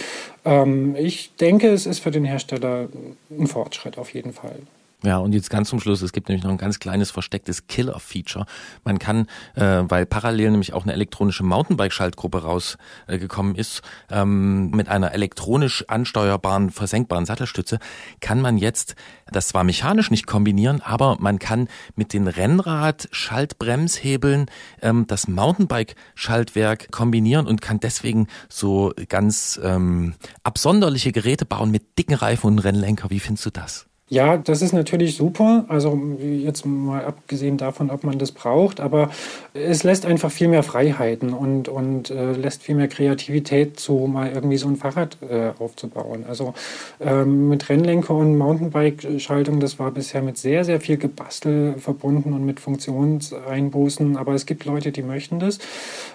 Ähm, 0.45 0.95
ich 0.97 1.35
denke, 1.37 1.71
es 1.71 1.87
ist 1.87 1.99
für 1.99 2.11
den 2.13 2.25
Hersteller 2.25 2.89
ein 3.31 3.47
Fortschritt 3.47 3.99
auf 3.99 4.15
jeden 4.15 4.33
Fall. 4.33 4.57
Ja, 5.03 5.19
und 5.19 5.35
jetzt 5.35 5.51
ganz 5.51 5.69
zum 5.69 5.79
Schluss, 5.79 6.01
es 6.01 6.13
gibt 6.13 6.29
nämlich 6.29 6.43
noch 6.43 6.51
ein 6.51 6.57
ganz 6.57 6.79
kleines 6.79 7.11
verstecktes 7.11 7.67
Killer-Feature. 7.67 8.47
Man 8.83 8.99
kann, 8.99 9.27
äh, 9.55 9.83
weil 9.87 10.07
parallel 10.07 10.53
nämlich 10.53 10.73
auch 10.73 10.85
eine 10.85 10.95
elektronische 10.95 11.45
Mountainbike-Schaltgruppe 11.45 12.43
rausgekommen 12.43 13.57
äh, 13.57 13.61
ist, 13.61 13.83
ähm, 14.11 14.71
mit 14.71 14.89
einer 14.89 15.13
elektronisch 15.13 15.85
ansteuerbaren, 15.89 16.71
versenkbaren 16.71 17.27
Sattelstütze, 17.27 17.79
kann 18.21 18.41
man 18.41 18.57
jetzt 18.57 18.95
das 19.31 19.49
zwar 19.49 19.65
mechanisch 19.65 20.11
nicht 20.11 20.27
kombinieren, 20.27 20.81
aber 20.81 21.19
man 21.21 21.39
kann 21.39 21.69
mit 21.95 22.15
den 22.15 22.27
Rennrad-Schaltbremshebeln 22.27 24.47
ähm, 24.81 25.07
das 25.07 25.29
Mountainbike-Schaltwerk 25.29 26.91
kombinieren 26.91 27.47
und 27.47 27.61
kann 27.61 27.81
deswegen 27.81 28.29
so 28.49 28.95
ganz 29.09 29.61
ähm, 29.63 30.15
absonderliche 30.43 31.13
Geräte 31.13 31.45
bauen 31.45 31.71
mit 31.71 31.99
dicken 31.99 32.15
Reifen 32.15 32.47
und 32.47 32.61
Rennlenker. 32.61 33.11
Wie 33.11 33.21
findest 33.21 33.45
du 33.45 33.51
das? 33.51 33.87
Ja, 34.09 34.37
das 34.37 34.63
ist 34.63 34.73
natürlich 34.73 35.17
super. 35.17 35.65
Also 35.67 36.01
jetzt 36.21 36.65
mal 36.65 37.05
abgesehen 37.05 37.57
davon, 37.57 37.91
ob 37.91 38.05
man 38.05 38.21
das 38.21 38.31
braucht, 38.31 38.79
aber 38.79 39.11
es 39.53 39.83
lässt 39.83 40.07
einfach 40.07 40.31
viel 40.31 40.47
mehr 40.47 40.63
Freiheiten 40.63 41.33
und, 41.33 41.69
und 41.69 42.11
äh, 42.11 42.31
lässt 42.35 42.63
viel 42.63 42.77
mehr 42.77 42.87
Kreativität 42.87 43.81
zu, 43.81 44.07
mal 44.07 44.31
irgendwie 44.33 44.59
so 44.59 44.69
ein 44.69 44.77
Fahrrad 44.77 45.19
äh, 45.29 45.51
aufzubauen. 45.59 46.25
Also 46.29 46.55
ähm, 47.01 47.49
mit 47.49 47.69
Rennlenker 47.69 48.15
und 48.15 48.39
Mountainbike-Schaltung, 48.39 49.59
das 49.59 49.81
war 49.81 49.91
bisher 49.91 50.23
mit 50.23 50.39
sehr, 50.39 50.65
sehr 50.65 50.81
viel 50.81 50.99
Gebastel 50.99 51.75
verbunden 51.77 52.33
und 52.33 52.47
mit 52.47 52.61
Funktionseinbußen. 52.61 54.17
Aber 54.17 54.35
es 54.35 54.47
gibt 54.47 54.67
Leute, 54.67 54.93
die 54.93 55.03
möchten 55.03 55.41
das 55.41 55.59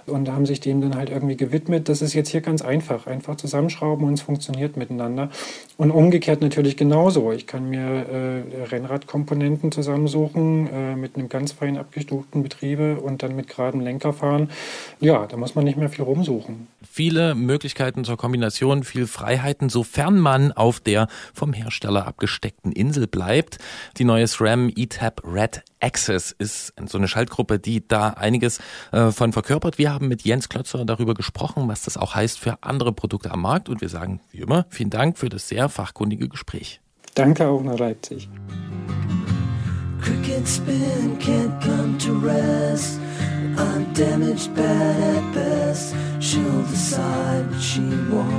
und 0.05 0.29
haben 0.29 0.45
sich 0.45 0.61
dem 0.61 0.79
dann 0.79 0.95
halt 0.95 1.09
irgendwie 1.09 1.35
gewidmet. 1.35 1.89
Das 1.89 2.01
ist 2.01 2.13
jetzt 2.13 2.29
hier 2.29 2.39
ganz 2.41 2.61
einfach. 2.61 3.05
Einfach 3.05 3.35
zusammenschrauben 3.35 4.07
und 4.07 4.13
es 4.13 4.21
funktioniert 4.21 4.77
miteinander. 4.77 5.29
Und 5.75 5.91
umgekehrt 5.91 6.39
natürlich 6.41 6.77
genauso. 6.77 7.33
Ich 7.33 7.47
kann 7.47 7.69
mir 7.69 7.80
äh, 7.81 8.63
Rennradkomponenten 8.63 9.71
zusammensuchen 9.71 10.67
äh, 10.67 10.95
mit 10.95 11.15
einem 11.15 11.29
ganz 11.29 11.51
fein 11.51 11.77
abgestuften 11.77 12.43
Betriebe 12.43 12.99
und 12.99 13.23
dann 13.23 13.35
mit 13.35 13.47
geradem 13.47 13.81
Lenker 13.81 14.13
fahren. 14.13 14.49
Ja, 14.99 15.25
da 15.27 15.37
muss 15.37 15.55
man 15.55 15.65
nicht 15.65 15.77
mehr 15.77 15.89
viel 15.89 16.03
rumsuchen. 16.03 16.67
Viele 16.89 17.35
Möglichkeiten 17.35 18.03
zur 18.03 18.17
Kombination, 18.17 18.83
viel 18.83 19.07
Freiheiten, 19.07 19.69
sofern 19.69 20.19
man 20.19 20.51
auf 20.51 20.79
der 20.79 21.07
vom 21.33 21.53
Hersteller 21.53 22.07
abgesteckten 22.07 22.71
Insel 22.71 23.07
bleibt. 23.07 23.57
Die 23.97 24.03
neue 24.03 24.27
SRAM 24.27 24.71
ETAP 24.75 25.21
Red 25.23 25.63
Access 25.79 26.31
ist 26.31 26.73
so 26.85 26.97
eine 26.97 27.07
Schaltgruppe, 27.07 27.59
die 27.59 27.87
da 27.87 28.09
einiges 28.09 28.59
äh, 28.91 29.11
von 29.11 29.33
verkörpert. 29.33 29.77
Wir 29.77 29.93
haben 29.93 30.07
mit 30.07 30.23
Jens 30.23 30.49
Klötzer 30.49 30.85
darüber 30.85 31.13
gesprochen, 31.13 31.67
was 31.67 31.83
das 31.83 31.97
auch 31.97 32.15
heißt 32.15 32.39
für 32.39 32.57
andere 32.61 32.93
Produkte 32.93 33.31
am 33.31 33.41
Markt 33.41 33.69
und 33.69 33.81
wir 33.81 33.89
sagen 33.89 34.21
wie 34.31 34.39
immer 34.39 34.65
vielen 34.69 34.89
Dank 34.89 35.17
für 35.17 35.29
das 35.29 35.47
sehr 35.47 35.69
fachkundige 35.69 36.27
Gespräch. 36.29 36.80
Danke 37.15 37.45
auch 37.45 37.61
nach 37.63 37.77
Leipzig. 37.77 38.29
Cricket 40.01 40.47
spin 40.47 41.17
can't 41.19 41.61
come 41.61 41.97
to 41.99 42.13
rest. 42.13 42.99
I'm 43.57 43.91
damaged 43.93 44.55
bad 44.55 44.97
at 44.97 45.33
best. 45.33 45.93
She'll 46.19 46.63
decide 46.63 47.49
what 47.51 47.61
she 47.61 47.81
wants. 48.09 48.31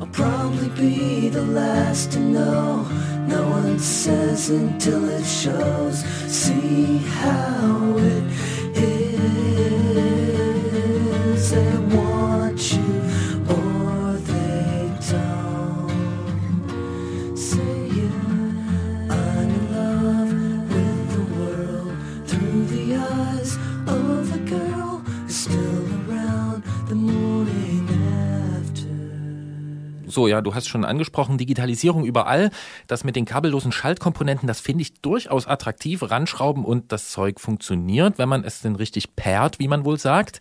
I'll 0.00 0.08
probably 0.12 0.68
be 0.70 1.28
the 1.28 1.42
last 1.42 2.12
to 2.12 2.18
know. 2.18 2.84
No 3.28 3.48
one 3.48 3.78
says 3.78 4.50
until 4.50 5.08
it 5.08 5.24
shows. 5.24 6.04
See 6.26 6.98
how 6.98 7.94
it 7.96 8.24
So, 30.14 30.28
ja, 30.28 30.40
du 30.40 30.54
hast 30.54 30.68
schon 30.68 30.84
angesprochen, 30.84 31.38
Digitalisierung 31.38 32.04
überall. 32.04 32.50
Das 32.86 33.02
mit 33.02 33.16
den 33.16 33.24
kabellosen 33.24 33.72
Schaltkomponenten, 33.72 34.46
das 34.46 34.60
finde 34.60 34.82
ich 34.82 35.00
durchaus 35.00 35.46
attraktiv. 35.46 36.02
Ranschrauben 36.08 36.64
und 36.64 36.92
das 36.92 37.10
Zeug 37.10 37.40
funktioniert, 37.40 38.16
wenn 38.18 38.28
man 38.28 38.44
es 38.44 38.60
denn 38.60 38.76
richtig 38.76 39.16
pairt, 39.16 39.58
wie 39.58 39.68
man 39.68 39.84
wohl 39.84 39.98
sagt. 39.98 40.40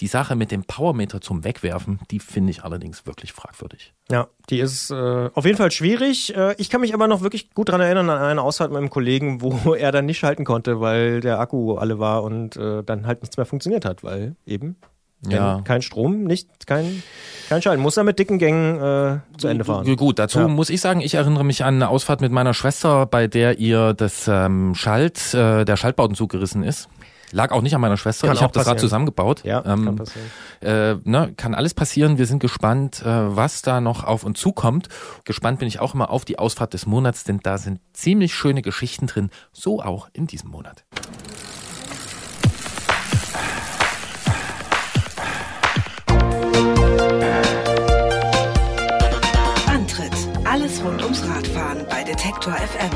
Die 0.00 0.08
Sache 0.08 0.34
mit 0.34 0.50
dem 0.50 0.64
Powermeter 0.64 1.20
zum 1.20 1.44
Wegwerfen, 1.44 2.00
die 2.10 2.18
finde 2.18 2.50
ich 2.50 2.64
allerdings 2.64 3.06
wirklich 3.06 3.32
fragwürdig. 3.32 3.94
Ja, 4.10 4.26
die 4.50 4.58
ist 4.58 4.90
äh, 4.90 5.30
auf 5.32 5.44
jeden 5.44 5.56
Fall 5.56 5.70
schwierig. 5.70 6.36
Äh, 6.36 6.56
ich 6.58 6.68
kann 6.68 6.80
mich 6.80 6.94
aber 6.94 7.06
noch 7.06 7.20
wirklich 7.20 7.50
gut 7.50 7.68
dran 7.68 7.80
erinnern 7.80 8.10
an 8.10 8.20
eine 8.20 8.42
Ausfahrt 8.42 8.72
mit 8.72 8.78
einem 8.78 8.90
Kollegen, 8.90 9.40
wo 9.40 9.74
er 9.78 9.92
dann 9.92 10.06
nicht 10.06 10.18
schalten 10.18 10.44
konnte, 10.44 10.80
weil 10.80 11.20
der 11.20 11.38
Akku 11.38 11.74
alle 11.76 12.00
war 12.00 12.24
und 12.24 12.56
äh, 12.56 12.82
dann 12.82 13.06
halt 13.06 13.22
nichts 13.22 13.36
mehr 13.36 13.46
funktioniert 13.46 13.84
hat, 13.84 14.02
weil 14.02 14.34
eben 14.44 14.76
Ja. 15.28 15.60
kein, 15.64 15.82
Strom, 15.82 16.24
nicht 16.24 16.66
kein, 16.66 17.02
kein 17.48 17.62
Schalten. 17.62 17.82
Muss 17.82 17.96
er 17.96 18.04
mit 18.04 18.18
dicken 18.18 18.38
Gängen 18.38 18.76
äh, 18.76 19.18
zu 19.38 19.48
Ende 19.48 19.64
fahren. 19.64 19.96
Gut, 19.96 20.18
dazu 20.18 20.40
Ja. 20.40 20.48
muss 20.48 20.70
ich 20.70 20.80
sagen, 20.80 21.00
ich 21.00 21.14
erinnere 21.14 21.44
mich 21.44 21.64
an 21.64 21.74
eine 21.76 21.88
Ausfahrt 21.88 22.20
mit 22.20 22.32
meiner 22.32 22.54
Schwester, 22.54 23.06
bei 23.06 23.26
der 23.26 23.58
ihr 23.58 23.94
das 23.94 24.28
ähm, 24.28 24.74
Schalt, 24.74 25.34
äh, 25.34 25.64
der 25.64 25.76
Schaltbauten 25.76 26.14
zugerissen 26.16 26.62
ist. 26.62 26.88
Lag 27.32 27.50
auch 27.50 27.62
nicht 27.62 27.74
an 27.74 27.80
meiner 27.80 27.96
Schwester. 27.96 28.28
Kann 28.28 28.36
ich 28.36 28.42
habe 28.42 28.52
das 28.52 28.60
Rad 28.60 28.74
passieren. 28.74 28.88
zusammengebaut. 28.88 29.42
Ja, 29.44 29.64
ähm, 29.66 29.86
kann 29.86 29.96
passieren. 29.96 30.30
Äh, 30.60 30.96
ne, 31.02 31.32
kann 31.36 31.54
alles 31.54 31.74
passieren. 31.74 32.16
Wir 32.16 32.26
sind 32.26 32.38
gespannt, 32.38 33.02
äh, 33.02 33.06
was 33.08 33.62
da 33.62 33.80
noch 33.80 34.04
auf 34.04 34.22
uns 34.22 34.38
zukommt. 34.38 34.88
Gespannt 35.24 35.58
bin 35.58 35.66
ich 35.66 35.80
auch 35.80 35.94
immer 35.94 36.10
auf 36.10 36.24
die 36.24 36.38
Ausfahrt 36.38 36.74
des 36.74 36.86
Monats, 36.86 37.24
denn 37.24 37.40
da 37.42 37.58
sind 37.58 37.80
ziemlich 37.92 38.34
schöne 38.34 38.62
Geschichten 38.62 39.08
drin. 39.08 39.30
So 39.52 39.82
auch 39.82 40.08
in 40.12 40.28
diesem 40.28 40.50
Monat. 40.50 40.84
Alles 50.64 50.82
rund 50.82 51.02
ums 51.02 51.22
Radfahren 51.28 51.84
bei 51.90 52.02
Detektor 52.04 52.54
FM. 52.54 52.90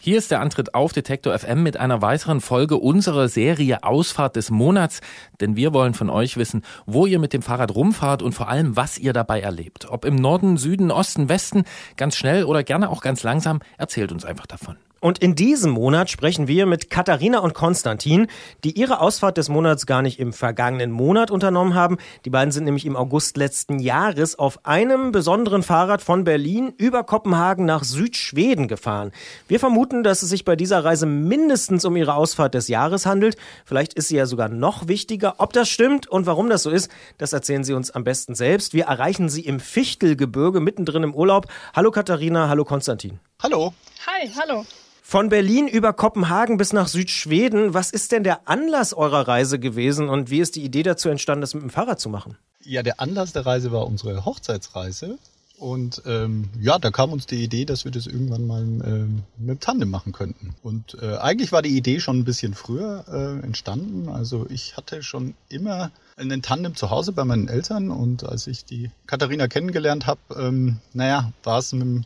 Hier 0.00 0.18
ist 0.18 0.30
der 0.30 0.40
Antritt 0.42 0.74
auf 0.74 0.92
Detektor 0.92 1.38
FM 1.38 1.62
mit 1.62 1.78
einer 1.78 2.02
weiteren 2.02 2.42
Folge 2.42 2.76
unserer 2.76 3.28
Serie 3.28 3.84
Ausfahrt 3.84 4.36
des 4.36 4.50
Monats, 4.50 5.00
denn 5.40 5.56
wir 5.56 5.72
wollen 5.72 5.94
von 5.94 6.10
euch 6.10 6.36
wissen, 6.36 6.60
wo 6.84 7.06
ihr 7.06 7.18
mit 7.18 7.32
dem 7.32 7.40
Fahrrad 7.40 7.74
rumfahrt 7.74 8.20
und 8.20 8.34
vor 8.34 8.50
allem, 8.50 8.76
was 8.76 8.98
ihr 8.98 9.14
dabei 9.14 9.40
erlebt. 9.40 9.86
Ob 9.88 10.04
im 10.04 10.16
Norden, 10.16 10.58
Süden, 10.58 10.90
Osten, 10.90 11.30
Westen, 11.30 11.64
ganz 11.96 12.16
schnell 12.16 12.44
oder 12.44 12.64
gerne 12.64 12.90
auch 12.90 13.00
ganz 13.00 13.22
langsam, 13.22 13.60
erzählt 13.78 14.12
uns 14.12 14.26
einfach 14.26 14.44
davon. 14.44 14.76
Und 15.00 15.18
in 15.18 15.34
diesem 15.34 15.72
Monat 15.72 16.08
sprechen 16.08 16.48
wir 16.48 16.64
mit 16.64 16.88
Katharina 16.88 17.40
und 17.40 17.52
Konstantin, 17.52 18.28
die 18.64 18.78
ihre 18.78 19.00
Ausfahrt 19.00 19.36
des 19.36 19.50
Monats 19.50 19.84
gar 19.84 20.00
nicht 20.00 20.18
im 20.18 20.32
vergangenen 20.32 20.90
Monat 20.90 21.30
unternommen 21.30 21.74
haben. 21.74 21.98
Die 22.24 22.30
beiden 22.30 22.50
sind 22.50 22.64
nämlich 22.64 22.86
im 22.86 22.96
August 22.96 23.36
letzten 23.36 23.78
Jahres 23.78 24.38
auf 24.38 24.64
einem 24.64 25.12
besonderen 25.12 25.62
Fahrrad 25.62 26.00
von 26.00 26.24
Berlin 26.24 26.72
über 26.78 27.04
Kopenhagen 27.04 27.66
nach 27.66 27.84
Südschweden 27.84 28.68
gefahren. 28.68 29.12
Wir 29.48 29.60
vermuten, 29.60 30.02
dass 30.02 30.22
es 30.22 30.30
sich 30.30 30.46
bei 30.46 30.56
dieser 30.56 30.82
Reise 30.82 31.04
mindestens 31.04 31.84
um 31.84 31.94
ihre 31.94 32.14
Ausfahrt 32.14 32.54
des 32.54 32.68
Jahres 32.68 33.04
handelt. 33.04 33.36
Vielleicht 33.66 33.92
ist 33.92 34.08
sie 34.08 34.16
ja 34.16 34.24
sogar 34.24 34.48
noch 34.48 34.88
wichtiger. 34.88 35.34
Ob 35.38 35.52
das 35.52 35.68
stimmt 35.68 36.08
und 36.08 36.24
warum 36.24 36.48
das 36.48 36.62
so 36.62 36.70
ist, 36.70 36.90
das 37.18 37.34
erzählen 37.34 37.64
sie 37.64 37.74
uns 37.74 37.90
am 37.90 38.02
besten 38.02 38.34
selbst. 38.34 38.72
Wir 38.72 38.84
erreichen 38.86 39.28
sie 39.28 39.42
im 39.42 39.60
Fichtelgebirge 39.60 40.60
mittendrin 40.60 41.02
im 41.02 41.14
Urlaub. 41.14 41.48
Hallo 41.74 41.90
Katharina, 41.90 42.48
hallo 42.48 42.64
Konstantin. 42.64 43.20
Hallo. 43.42 43.74
Hi, 44.06 44.30
hallo. 44.40 44.64
Von 45.02 45.30
Berlin 45.30 45.66
über 45.66 45.92
Kopenhagen 45.92 46.58
bis 46.58 46.72
nach 46.72 46.86
Südschweden. 46.86 47.74
Was 47.74 47.90
ist 47.90 48.12
denn 48.12 48.22
der 48.22 48.48
Anlass 48.48 48.94
eurer 48.94 49.26
Reise 49.26 49.58
gewesen 49.58 50.08
und 50.08 50.30
wie 50.30 50.38
ist 50.38 50.54
die 50.54 50.62
Idee 50.62 50.84
dazu 50.84 51.08
entstanden, 51.08 51.40
das 51.40 51.54
mit 51.54 51.64
dem 51.64 51.70
Fahrrad 51.70 51.98
zu 51.98 52.08
machen? 52.08 52.38
Ja, 52.62 52.84
der 52.84 53.00
Anlass 53.00 53.32
der 53.32 53.44
Reise 53.44 53.72
war 53.72 53.84
unsere 53.84 54.24
Hochzeitsreise. 54.24 55.18
Und 55.58 56.02
ähm, 56.06 56.50
ja, 56.60 56.78
da 56.78 56.90
kam 56.90 57.12
uns 57.12 57.26
die 57.26 57.42
Idee, 57.42 57.64
dass 57.64 57.84
wir 57.84 57.90
das 57.90 58.06
irgendwann 58.06 58.46
mal 58.46 58.62
ähm, 58.62 59.22
mit 59.38 59.48
dem 59.48 59.60
Tandem 59.60 59.90
machen 59.90 60.12
könnten. 60.12 60.54
Und 60.62 60.96
äh, 61.02 61.16
eigentlich 61.16 61.50
war 61.50 61.62
die 61.62 61.76
Idee 61.76 61.98
schon 61.98 62.20
ein 62.20 62.24
bisschen 62.24 62.54
früher 62.54 63.04
äh, 63.08 63.44
entstanden. 63.44 64.08
Also 64.08 64.46
ich 64.50 64.76
hatte 64.76 65.02
schon 65.02 65.34
immer 65.48 65.90
einen 66.16 66.42
Tandem 66.42 66.76
zu 66.76 66.90
Hause 66.90 67.10
bei 67.10 67.24
meinen 67.24 67.48
Eltern 67.48 67.90
und 67.90 68.22
als 68.22 68.46
ich 68.46 68.64
die 68.64 68.90
Katharina 69.06 69.48
kennengelernt 69.48 70.06
habe, 70.06 70.20
ähm, 70.36 70.76
naja, 70.92 71.32
war 71.42 71.58
es 71.58 71.72
mit 71.72 71.82
dem 71.82 72.04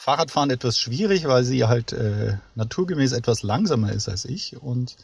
Fahrradfahren 0.00 0.50
etwas 0.50 0.78
schwierig, 0.78 1.26
weil 1.26 1.42
sie 1.42 1.64
halt 1.64 1.92
äh, 1.92 2.36
naturgemäß 2.54 3.10
etwas 3.10 3.42
langsamer 3.42 3.92
ist 3.92 4.08
als 4.08 4.24
ich 4.24 4.56
und 4.56 4.96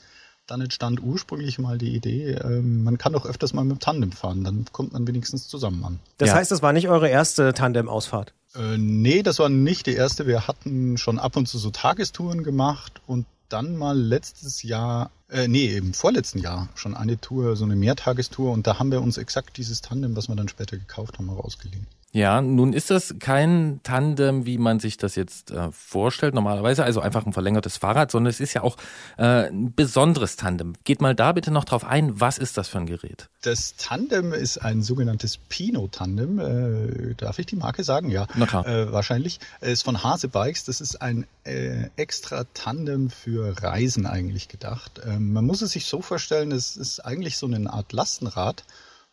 dann 0.47 0.61
entstand 0.61 1.03
ursprünglich 1.03 1.59
mal 1.59 1.79
die 1.79 1.97
Idee, 1.97 2.35
ähm, 2.35 2.85
man 2.85 2.97
kann 2.97 3.13
doch 3.13 3.27
öfters 3.27 3.53
mal 3.53 3.65
mit 3.65 3.79
dem 3.79 3.81
Tandem 3.81 4.13
fahren, 4.13 4.45
dann 4.45 4.67
kommt 4.71 4.93
man 4.93 5.05
wenigstens 5.09 5.49
zusammen 5.49 5.85
an. 5.85 5.99
Das 6.19 6.33
heißt, 6.33 6.53
das 6.53 6.63
war 6.63 6.73
nicht 6.73 6.89
eure 6.89 7.09
erste 7.09 7.53
Tandem-Ausfahrt? 7.55 8.33
Äh, 8.55 8.79
nee, 8.79 9.25
das 9.25 9.41
war 9.41 9.49
nicht 9.49 9.87
die 9.87 9.95
erste. 9.95 10.29
Wir 10.29 10.47
hatten 10.47 10.97
schon 10.97 11.19
ab 11.19 11.37
und 11.37 11.49
zu 11.49 11.59
so 11.59 11.71
Tagestouren 11.71 12.45
gemacht 12.45 13.03
und 13.09 13.27
dann 13.49 13.77
mal 13.77 13.99
letztes 13.99 14.63
Jahr, 14.63 15.11
äh, 15.29 15.49
nee, 15.49 15.77
im 15.77 15.93
vorletzten 15.93 16.39
Jahr 16.39 16.69
schon 16.77 16.95
eine 16.95 17.21
Tour, 17.21 17.57
so 17.57 17.65
eine 17.65 17.75
Mehrtagestour 17.75 18.53
und 18.53 18.69
da 18.69 18.79
haben 18.79 18.93
wir 18.93 19.03
uns 19.03 19.19
exakt 19.19 19.57
dieses 19.57 19.81
Tandem, 19.81 20.15
was 20.15 20.29
wir 20.29 20.37
dann 20.37 20.49
später 20.49 20.77
gekauft 20.77 21.19
haben, 21.19 21.31
auch 21.31 21.45
ausgeliehen. 21.45 21.89
Ja, 22.15 22.41
nun 22.41 22.73
ist 22.73 22.93
das 22.93 23.17
kein 23.19 23.81
Tandem, 23.83 24.47
wie 24.47 24.57
man 24.57 24.79
sich 24.79 24.97
das 24.97 25.17
jetzt 25.17 25.51
äh, 25.51 25.73
vorstellt 25.73 26.33
normalerweise, 26.33 26.85
also 26.85 27.01
einfach 27.01 27.27
ein 27.27 27.33
verlängertes 27.33 27.77
Fahrrad, 27.77 28.13
sondern 28.13 28.31
es 28.31 28.39
ist 28.39 28.55
ja 28.55 28.63
auch 28.63 28.77
äh, 29.19 29.49
ein 29.49 29.75
besonderes 29.75 30.37
Tandem. 30.37 30.75
Geht 30.85 31.01
mal 31.01 31.17
da 31.17 31.33
bitte 31.33 31.51
noch 31.51 31.65
drauf 31.65 31.83
ein, 31.83 32.21
was 32.21 32.39
ist 32.39 32.57
das 32.57 32.69
für 32.69 32.79
ein 32.79 32.87
Gerät? 32.87 33.29
Das 33.43 33.75
Tandem 33.77 34.33
ist 34.33 34.59
ein 34.59 34.83
sogenanntes 34.83 35.39
Pino-Tandem. 35.39 36.39
Äh, 36.39 37.15
darf 37.17 37.41
ich 37.41 37.47
die 37.47 37.57
Marke 37.57 37.83
sagen? 37.83 38.11
Ja. 38.11 38.29
Na 38.37 38.47
klar. 38.47 38.65
Äh, 38.65 38.93
wahrscheinlich. 38.93 39.41
Es 39.61 39.73
ist 39.73 39.83
von 39.83 40.05
Hase 40.05 40.29
Bikes. 40.29 40.63
Das 40.63 40.81
ist 40.81 41.03
ein 41.03 41.27
äh, 41.43 41.89
extra 41.97 42.45
Tandem 42.55 43.11
für 43.11 43.61
Reisen 43.61 44.07
eigentlich 44.07 44.47
gedacht. 44.47 45.01
Ähm, 45.05 45.33
man 45.33 45.45
muss 45.45 45.63
es 45.63 45.73
sich 45.73 45.87
so 45.87 46.01
vorstellen, 46.01 46.53
es 46.53 46.77
ist 46.77 47.01
eigentlich 47.01 47.39
so 47.39 47.47
eine 47.47 47.73
Art 47.73 47.93
Lastenrad. 47.93 48.63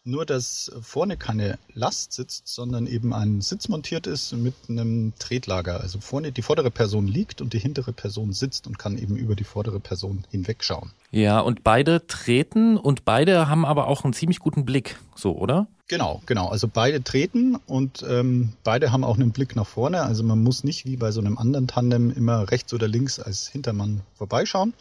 Nur, 0.04 0.26
dass 0.26 0.72
vorne 0.82 1.16
keine 1.16 1.60
Last 1.74 2.14
sitzt, 2.14 2.47
sondern 2.47 2.88
eben 2.88 3.14
ein 3.14 3.41
Sitz 3.41 3.68
montiert 3.68 4.08
ist 4.08 4.34
mit 4.34 4.56
einem 4.68 5.14
Tretlager. 5.20 5.80
Also 5.80 5.99
vorne 5.99 6.32
die 6.32 6.41
vordere 6.41 6.72
Person 6.72 7.08
liegt 7.08 7.39
und 7.39 7.54
die 7.54 7.60
hintere 7.60 7.93
Person 7.93 8.34
sitzt 8.34 8.66
und 8.66 8.80
kann 8.80 8.97
eben 8.97 9.16
über 9.16 9.36
die 9.36 9.43
vordere 9.43 9.80
Person 9.80 10.24
hinwegschauen. 10.32 10.91
Ja, 11.12 11.39
und 11.39 11.64
beide 11.64 12.08
treten 12.08 12.78
und 12.78 13.06
beide 13.06 13.47
haben 13.47 13.64
aber 13.64 13.88
auch 13.88 14.04
einen 14.04 14.14
ziemlich 14.14 14.39
guten 14.39 14.66
Blick, 14.66 14.97
so, 15.16 15.38
oder? 15.38 15.68
Genau, 15.88 16.24
genau. 16.26 16.47
Also 16.47 16.68
beide 16.68 17.04
treten 17.04 17.56
und 17.68 18.04
ähm, 18.10 18.54
beide 18.64 18.91
haben 18.91 19.04
auch 19.04 19.18
einen 19.18 19.32
Blick 19.32 19.56
nach 19.56 19.68
vorne. 19.68 20.02
Also 20.02 20.24
man 20.24 20.41
muss 20.41 20.64
nicht 20.64 20.86
wie 20.86 20.97
bei 20.97 21.12
so 21.12 21.20
einem 21.20 21.38
anderen 21.38 21.68
Tandem 21.68 22.10
immer 22.10 22.49
rechts 22.49 22.74
oder 22.74 22.88
links 22.88 23.20
als 23.20 23.47
Hintermann 23.47 24.02
vorbeischauen, 24.16 24.74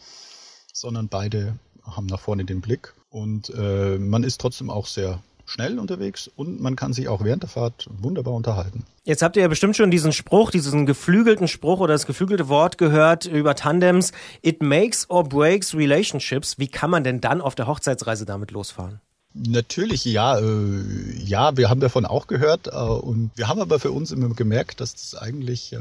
sondern 0.73 1.09
beide 1.09 1.59
haben 1.83 2.07
nach 2.07 2.21
vorne 2.21 2.45
den 2.45 2.61
Blick. 2.61 2.93
Und 3.11 3.51
äh, 3.55 3.97
man 3.99 4.23
ist 4.23 4.41
trotzdem 4.41 4.69
auch 4.69 4.87
sehr 4.87 5.21
schnell 5.45 5.79
unterwegs 5.79 6.31
und 6.33 6.61
man 6.61 6.77
kann 6.77 6.93
sich 6.93 7.09
auch 7.09 7.23
während 7.25 7.43
der 7.43 7.49
Fahrt 7.49 7.89
wunderbar 7.91 8.33
unterhalten. 8.33 8.85
Jetzt 9.03 9.21
habt 9.21 9.35
ihr 9.35 9.41
ja 9.41 9.49
bestimmt 9.49 9.75
schon 9.75 9.91
diesen 9.91 10.13
Spruch, 10.13 10.49
diesen 10.49 10.85
geflügelten 10.85 11.49
Spruch 11.49 11.81
oder 11.81 11.93
das 11.93 12.05
geflügelte 12.05 12.47
Wort 12.47 12.77
gehört 12.77 13.25
über 13.25 13.53
Tandems. 13.55 14.13
It 14.41 14.63
makes 14.63 15.09
or 15.09 15.25
breaks 15.25 15.75
relationships. 15.75 16.57
Wie 16.57 16.69
kann 16.69 16.89
man 16.89 17.03
denn 17.03 17.19
dann 17.19 17.41
auf 17.41 17.53
der 17.53 17.67
Hochzeitsreise 17.67 18.25
damit 18.25 18.51
losfahren? 18.51 19.01
Natürlich, 19.33 20.03
ja, 20.03 20.39
äh, 20.39 21.23
ja, 21.23 21.55
wir 21.55 21.69
haben 21.69 21.79
davon 21.79 22.05
auch 22.05 22.27
gehört 22.27 22.67
äh, 22.67 22.71
und 22.71 23.31
wir 23.35 23.47
haben 23.47 23.61
aber 23.61 23.79
für 23.79 23.91
uns 23.91 24.11
immer 24.11 24.29
gemerkt, 24.29 24.81
dass 24.81 24.93
das 24.93 25.15
eigentlich 25.15 25.71
äh, 25.71 25.77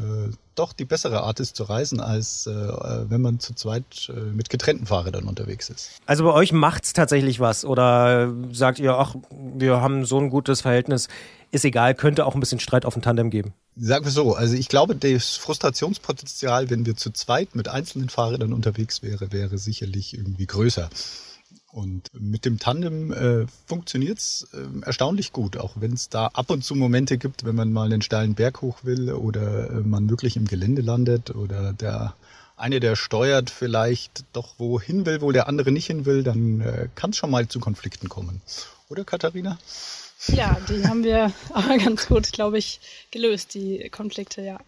doch 0.54 0.72
die 0.72 0.84
bessere 0.84 1.22
Art 1.22 1.40
ist 1.40 1.56
zu 1.56 1.64
reisen, 1.64 2.00
als 2.00 2.46
äh, 2.46 2.52
wenn 2.52 3.20
man 3.20 3.40
zu 3.40 3.54
zweit 3.54 4.08
äh, 4.08 4.20
mit 4.20 4.50
getrennten 4.50 4.86
Fahrrädern 4.86 5.26
unterwegs 5.26 5.68
ist. 5.68 5.90
Also 6.06 6.24
bei 6.24 6.32
euch 6.32 6.52
macht's 6.52 6.92
tatsächlich 6.92 7.40
was 7.40 7.64
oder 7.64 8.32
sagt 8.52 8.78
ihr, 8.78 8.94
ach, 8.94 9.16
wir 9.30 9.80
haben 9.80 10.04
so 10.04 10.18
ein 10.18 10.30
gutes 10.30 10.60
Verhältnis, 10.60 11.08
ist 11.50 11.64
egal, 11.64 11.94
könnte 11.96 12.26
auch 12.26 12.34
ein 12.34 12.40
bisschen 12.40 12.60
Streit 12.60 12.84
auf 12.84 12.94
dem 12.94 13.02
Tandem 13.02 13.30
geben. 13.30 13.52
Sagen 13.76 14.04
wir 14.04 14.12
so, 14.12 14.34
also 14.34 14.54
ich 14.54 14.68
glaube, 14.68 14.94
das 14.94 15.36
Frustrationspotenzial, 15.36 16.70
wenn 16.70 16.86
wir 16.86 16.96
zu 16.96 17.10
zweit 17.10 17.56
mit 17.56 17.68
einzelnen 17.68 18.10
Fahrrädern 18.10 18.52
unterwegs 18.52 19.02
wäre, 19.02 19.32
wäre 19.32 19.58
sicherlich 19.58 20.14
irgendwie 20.14 20.46
größer. 20.46 20.88
Und 21.72 22.08
mit 22.18 22.44
dem 22.44 22.58
Tandem 22.58 23.12
äh, 23.12 23.46
funktioniert's 23.66 24.48
äh, 24.52 24.84
erstaunlich 24.84 25.32
gut, 25.32 25.56
auch 25.56 25.74
wenn 25.76 25.92
es 25.92 26.08
da 26.08 26.26
ab 26.26 26.50
und 26.50 26.64
zu 26.64 26.74
Momente 26.74 27.16
gibt, 27.16 27.44
wenn 27.44 27.54
man 27.54 27.72
mal 27.72 27.86
einen 27.86 28.02
steilen 28.02 28.34
Berg 28.34 28.60
hoch 28.60 28.78
will 28.82 29.12
oder 29.12 29.70
äh, 29.70 29.74
man 29.80 30.10
wirklich 30.10 30.36
im 30.36 30.46
Gelände 30.46 30.82
landet 30.82 31.34
oder 31.34 31.72
der 31.72 32.14
eine, 32.56 32.80
der 32.80 32.96
steuert, 32.96 33.50
vielleicht 33.50 34.24
doch 34.32 34.54
wohin 34.58 35.06
will, 35.06 35.20
wo 35.20 35.32
der 35.32 35.48
andere 35.48 35.70
nicht 35.70 35.86
hin 35.86 36.06
will, 36.06 36.22
dann 36.22 36.60
äh, 36.60 36.88
kann 36.94 37.10
es 37.10 37.16
schon 37.16 37.30
mal 37.30 37.48
zu 37.48 37.60
Konflikten 37.60 38.08
kommen. 38.08 38.42
Oder 38.88 39.04
Katharina? 39.04 39.58
Ja, 40.26 40.58
die 40.68 40.86
haben 40.86 41.02
wir 41.04 41.32
aber 41.54 41.78
ganz 41.78 42.06
gut, 42.08 42.32
glaube 42.32 42.58
ich, 42.58 42.80
gelöst, 43.10 43.54
die 43.54 43.88
Konflikte, 43.90 44.42
ja. 44.42 44.58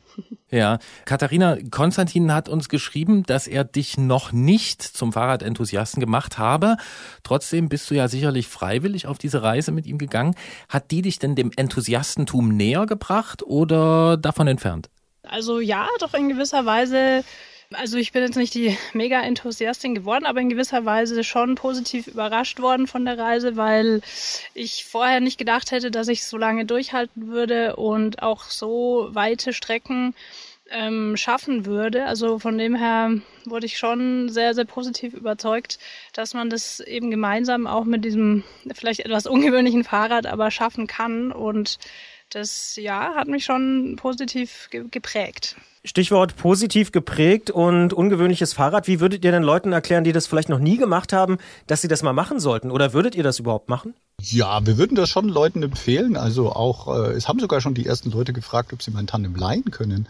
Ja, 0.51 0.79
Katharina, 1.07 1.57
Konstantin 1.71 2.31
hat 2.35 2.51
uns 2.51 2.69
geschrieben, 2.69 3.23
dass 3.23 3.47
er 3.47 3.65
dich 3.65 3.97
noch 3.97 4.33
nicht 4.33 4.83
zum 4.83 5.15
Fahrradenthusiasten 5.15 5.99
gemacht 5.99 6.37
habe. 6.37 6.77
Trotzdem 7.23 7.71
bist 7.71 7.91
du 7.91 7.95
ja 7.95 8.07
sicherlich 8.07 8.49
freiwillig 8.49 9.07
auf 9.07 9.17
diese 9.17 9.43
Reise 9.43 9.73
mit 9.73 9.87
ihm 9.87 9.97
gegangen. 9.97 10.35
Hat 10.69 10.91
die 10.91 11.01
dich 11.01 11.19
denn 11.19 11.37
dem 11.37 11.53
Enthusiastentum 11.57 12.55
näher 12.55 12.85
gebracht 12.85 13.43
oder 13.43 14.19
davon 14.19 14.47
entfernt? 14.47 14.91
Also 15.23 15.59
ja, 15.59 15.89
doch 16.01 16.13
in 16.13 16.29
gewisser 16.29 16.67
Weise. 16.67 17.25
Also 17.75 17.97
ich 17.97 18.13
bin 18.13 18.23
jetzt 18.23 18.37
nicht 18.37 18.55
die 18.55 18.77
Mega-Enthusiastin 18.93 19.95
geworden, 19.95 20.27
aber 20.27 20.41
in 20.41 20.49
gewisser 20.49 20.85
Weise 20.85 21.25
schon 21.25 21.55
positiv 21.55 22.07
überrascht 22.07 22.61
worden 22.61 22.87
von 22.87 23.05
der 23.05 23.19
Reise, 23.19 23.57
weil 23.57 24.01
ich 24.55 24.85
vorher 24.85 25.21
nicht 25.21 25.39
gedacht 25.39 25.71
hätte, 25.71 25.91
dass 25.91 26.09
ich 26.09 26.25
so 26.25 26.37
lange 26.37 26.65
durchhalten 26.65 27.29
würde 27.29 27.77
und 27.77 28.23
auch 28.23 28.45
so 28.45 29.09
weite 29.13 29.53
Strecken 29.53 30.15
ähm, 30.73 31.17
schaffen 31.17 31.67
würde. 31.67 32.07
Also 32.07 32.39
von 32.39 32.59
dem 32.59 32.75
her 32.75 33.11
wurde 33.45 33.67
ich 33.67 33.79
schon 33.79 34.29
sehr, 34.29 34.55
sehr 34.55 34.65
positiv 34.65 35.15
überzeugt, 35.15 35.79
dass 36.13 36.35
man 36.35 36.51
das 36.51 36.81
eben 36.81 37.11
gemeinsam 37.11 37.67
auch 37.67 37.85
mit 37.85 38.05
diesem 38.05 38.43
vielleicht 38.75 39.01
etwas 39.01 39.27
ungewöhnlichen 39.27 39.85
Fahrrad 39.85 40.27
aber 40.27 40.51
schaffen 40.51 40.87
kann. 40.87 41.31
Und 41.31 41.79
das, 42.35 42.77
ja, 42.77 43.15
hat 43.15 43.29
mich 43.29 43.45
schon 43.45 43.97
positiv 43.97 44.69
ge 44.71 44.85
geprägt. 44.91 45.57
Stichwort 45.85 46.37
positiv 46.37 46.93
geprägt 46.93 47.51
und 47.51 47.93
ungewöhnliches 47.93 48.53
Fahrrad. 48.53 48.87
Wie 48.87 49.01
würdet 49.01 49.25
ihr 49.25 49.33
den 49.33 49.43
Leuten 49.43 49.73
erklären, 49.73 50.05
die 50.05 50.13
das 50.13 50.29
vielleicht 50.29 50.49
noch 50.49 50.61
nie 50.61 50.77
gemacht 50.77 51.13
haben, 51.13 51.39
dass 51.67 51.83
sie 51.83 51.89
das 51.89 52.05
mal 52.05 52.13
machen 52.13 52.39
sollten? 52.39 52.71
Oder 52.71 52.93
würdet 52.93 53.17
ihr 53.17 53.25
das 53.25 53.41
überhaupt 53.41 53.69
machen? 53.69 53.95
Ja, 54.21 54.65
wir 54.65 54.79
würden 54.79 54.95
das 54.95 55.11
schon 55.11 55.29
Leuten 55.29 55.65
empfehlen. 55.65 56.17
Also 56.17 56.53
auch, 56.53 56.87
äh, 56.87 57.13
es 57.13 57.27
haben 57.27 57.41
sogar 57.41 57.61
schon 57.61 57.75
die 57.75 57.87
ersten 57.87 58.13
Leute 58.13 58.33
gefragt, 58.33 58.73
ob 58.73 58.81
sie 58.81 58.93
mein 58.93 59.09
Tandem 59.09 59.35
leihen 59.35 59.73
können. 59.73 60.07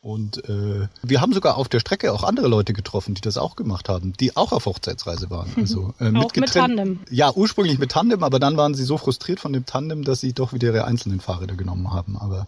Und 0.00 0.48
äh, 0.48 0.86
wir 1.02 1.20
haben 1.20 1.32
sogar 1.32 1.56
auf 1.56 1.68
der 1.68 1.80
Strecke 1.80 2.12
auch 2.12 2.22
andere 2.22 2.46
Leute 2.46 2.72
getroffen, 2.72 3.14
die 3.14 3.20
das 3.20 3.36
auch 3.36 3.56
gemacht 3.56 3.88
haben, 3.88 4.12
die 4.12 4.36
auch 4.36 4.52
auf 4.52 4.66
Hochzeitsreise 4.66 5.30
waren. 5.30 5.50
Also 5.56 5.94
äh, 5.98 6.14
Auch 6.16 6.32
mit 6.34 6.52
Tandem. 6.52 7.00
Ja, 7.10 7.32
ursprünglich 7.34 7.78
mit 7.78 7.90
Tandem, 7.90 8.22
aber 8.22 8.38
dann 8.38 8.56
waren 8.56 8.74
sie 8.74 8.84
so 8.84 8.98
frustriert 8.98 9.40
von 9.40 9.52
dem 9.52 9.66
Tandem, 9.66 10.04
dass 10.04 10.20
sie 10.20 10.32
doch 10.32 10.52
wieder 10.52 10.68
ihre 10.68 10.84
einzelnen 10.84 11.20
Fahrräder 11.20 11.56
genommen 11.56 11.92
haben. 11.92 12.16
Aber 12.16 12.46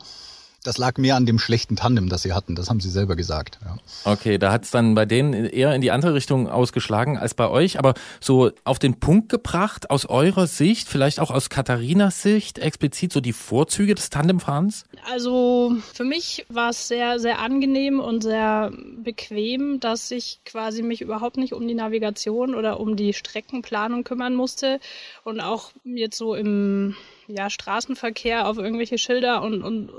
das 0.65 0.77
lag 0.77 0.99
mehr 0.99 1.17
an 1.17 1.25
dem 1.25 1.39
schlechten 1.39 1.77
Tandem, 1.77 2.09
das 2.09 2.23
sie 2.23 2.33
hatten. 2.33 2.57
Das 2.57 2.69
haben 2.69 2.81
sie 2.81 2.91
selber 2.91 3.15
gesagt. 3.15 3.59
Ja. 3.65 3.77
Okay, 4.05 4.39
da 4.39 4.51
hat 4.51 4.65
es 4.65 4.71
dann 4.71 4.95
bei 4.95 5.07
denen 5.07 5.33
eher 5.33 5.75
in 5.75 5.81
die 5.81 5.93
andere 5.93 6.15
Richtung 6.15 6.49
ausgeschlagen 6.49 7.17
als 7.17 7.35
bei 7.35 7.49
euch, 7.49 7.79
aber 7.79 7.95
so 8.21 8.51
auf 8.65 8.79
den 8.79 8.99
Punkt 8.99 9.29
gebracht, 9.29 9.91
aus 9.91 10.07
eurer 10.07 10.47
Sicht, 10.47 10.89
vielleicht 10.89 11.21
auch 11.21 11.31
aus 11.31 11.49
Katharinas 11.49 12.23
Sicht, 12.23 12.59
explizit 12.59 13.13
so 13.13 13.21
die 13.21 13.33
Vorzüge 13.33 13.95
des 13.95 14.11
Tandemfahrens? 14.11 14.85
Also 15.09 15.77
für 15.95 16.05
mich 16.05 16.45
war 16.49 16.71
es 16.71 16.89
sehr, 16.89 17.21
sehr 17.21 17.39
angenehm 17.39 18.01
und 18.01 18.23
sehr 18.23 18.73
bequem, 18.97 19.79
dass 19.79 20.11
ich 20.11 20.41
quasi 20.45 20.83
mich 20.83 21.01
überhaupt 21.01 21.37
nicht 21.37 21.53
um 21.53 21.69
die 21.69 21.75
Navigation 21.75 22.55
oder 22.57 22.81
um 22.81 22.97
die 22.97 23.15
Streckenplanung 23.15 24.03
kümmern 24.03 24.35
musste 24.35 24.81
und 25.25 25.41
auch 25.41 25.71
jetzt 25.85 26.19
so 26.19 26.35
im 26.35 26.97
ja, 27.29 27.51
Straßenverkehr 27.51 28.49
auf 28.49 28.57
irgendwelche 28.57 28.97
Schilder 28.97 29.43
und, 29.43 29.63
und 29.63 29.91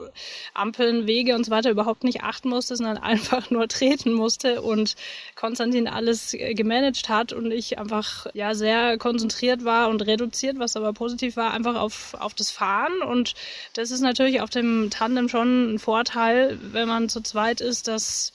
Ampeln, 0.54 1.06
Wege 1.06 1.36
und 1.36 1.46
so 1.46 1.52
weiter 1.52 1.70
überhaupt 1.70 2.04
nicht 2.04 2.24
achten 2.24 2.50
musste, 2.50 2.76
sondern 2.76 2.98
einfach 3.10 3.52
nur 3.52 3.68
treten 3.68 4.14
musste 4.14 4.62
und 4.62 4.96
Konstantin 5.36 5.88
alles 5.88 6.34
äh, 6.34 6.54
gemanagt 6.56 7.08
hat 7.08 7.32
und 7.32 7.52
ich 7.52 7.78
einfach 7.78 8.26
ja 8.34 8.56
sehr 8.56 8.98
konzentriert 8.98 9.64
war 9.64 9.90
und 9.90 10.06
reduziert, 10.06 10.58
was 10.58 10.76
aber 10.76 10.92
positiv 10.92 11.38
war, 11.38 11.54
einfach 11.54 11.76
auf, 11.76 12.16
auf 12.20 12.34
das 12.34 12.50
Fahren. 12.50 13.02
Und 13.02 13.36
das 13.74 13.92
ist 13.92 14.02
natürlich 14.02 14.42
auf 14.42 14.50
dem 14.50 14.90
Tandem 14.90 15.30
schon 15.30 15.76
ein 15.76 15.80
Vorteil, 15.80 16.58
wenn 16.62 16.88
man 16.88 17.10
zu 17.10 17.22
zweit 17.22 17.62
ist, 17.62 17.88
dass 17.88 18.34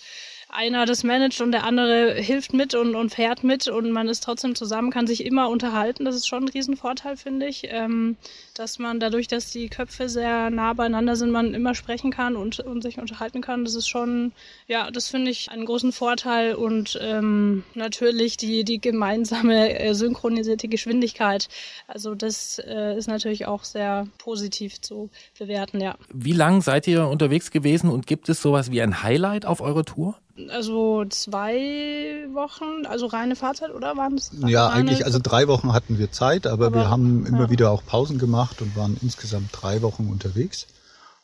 einer 0.54 0.86
das 0.86 1.02
managt 1.02 1.40
und 1.40 1.52
der 1.52 1.64
andere 1.64 2.14
hilft 2.14 2.54
mit 2.54 2.74
und, 2.74 2.94
und 2.94 3.10
fährt 3.10 3.42
mit 3.42 3.66
und 3.66 3.90
man 3.90 4.08
ist 4.08 4.22
trotzdem 4.22 4.54
zusammen, 4.54 4.90
kann 4.90 5.06
sich 5.06 5.24
immer 5.24 5.48
unterhalten. 5.48 6.04
Das 6.04 6.14
ist 6.14 6.28
schon 6.28 6.44
ein 6.44 6.48
Riesenvorteil, 6.48 7.16
finde 7.16 7.46
ich, 7.46 7.64
ähm, 7.70 8.16
dass 8.54 8.78
man 8.78 9.00
dadurch, 9.00 9.26
dass 9.26 9.50
die 9.50 9.68
Köpfe 9.68 10.08
sehr 10.08 10.50
nah 10.50 10.72
beieinander 10.72 11.16
sind, 11.16 11.32
man 11.32 11.54
immer 11.54 11.74
sprechen 11.74 12.12
kann 12.12 12.36
und, 12.36 12.60
und 12.60 12.82
sich 12.82 12.98
unterhalten 12.98 13.40
kann. 13.40 13.64
Das 13.64 13.74
ist 13.74 13.88
schon, 13.88 14.32
ja, 14.68 14.90
das 14.92 15.08
finde 15.08 15.32
ich 15.32 15.50
einen 15.50 15.66
großen 15.66 15.90
Vorteil 15.90 16.54
und 16.54 16.98
ähm, 17.02 17.64
natürlich 17.74 18.36
die, 18.36 18.64
die 18.64 18.80
gemeinsame 18.80 19.78
äh, 19.78 19.94
synchronisierte 19.94 20.68
Geschwindigkeit. 20.68 21.48
Also 21.88 22.14
das 22.14 22.60
äh, 22.60 22.96
ist 22.96 23.08
natürlich 23.08 23.46
auch 23.46 23.64
sehr 23.64 24.06
positiv 24.18 24.80
zu 24.80 25.10
bewerten, 25.36 25.80
ja. 25.80 25.96
Wie 26.12 26.32
lang 26.32 26.62
seid 26.62 26.86
ihr 26.86 27.08
unterwegs 27.08 27.50
gewesen 27.50 27.90
und 27.90 28.06
gibt 28.06 28.28
es 28.28 28.40
sowas 28.40 28.70
wie 28.70 28.80
ein 28.80 29.02
Highlight 29.02 29.46
auf 29.46 29.60
eurer 29.60 29.84
Tour? 29.84 30.16
Also 30.50 31.04
zwei 31.04 32.26
Wochen, 32.32 32.86
also 32.86 33.06
reine 33.06 33.36
Fahrzeit, 33.36 33.72
oder 33.72 33.96
waren 33.96 34.14
es? 34.16 34.32
Ja, 34.46 34.68
eigentlich, 34.68 35.04
also 35.04 35.20
drei 35.22 35.46
Wochen 35.46 35.72
hatten 35.72 35.98
wir 35.98 36.10
Zeit, 36.10 36.46
aber, 36.46 36.66
Aber, 36.66 36.76
wir 36.76 36.90
haben 36.90 37.24
immer 37.24 37.42
ja. 37.42 37.50
wieder 37.50 37.70
auch 37.70 37.84
Pausen 37.86 38.18
gemacht 38.18 38.60
und 38.60 38.74
waren 38.76 38.96
insgesamt 39.00 39.50
drei 39.52 39.80
Wochen 39.82 40.08
unterwegs. 40.08 40.66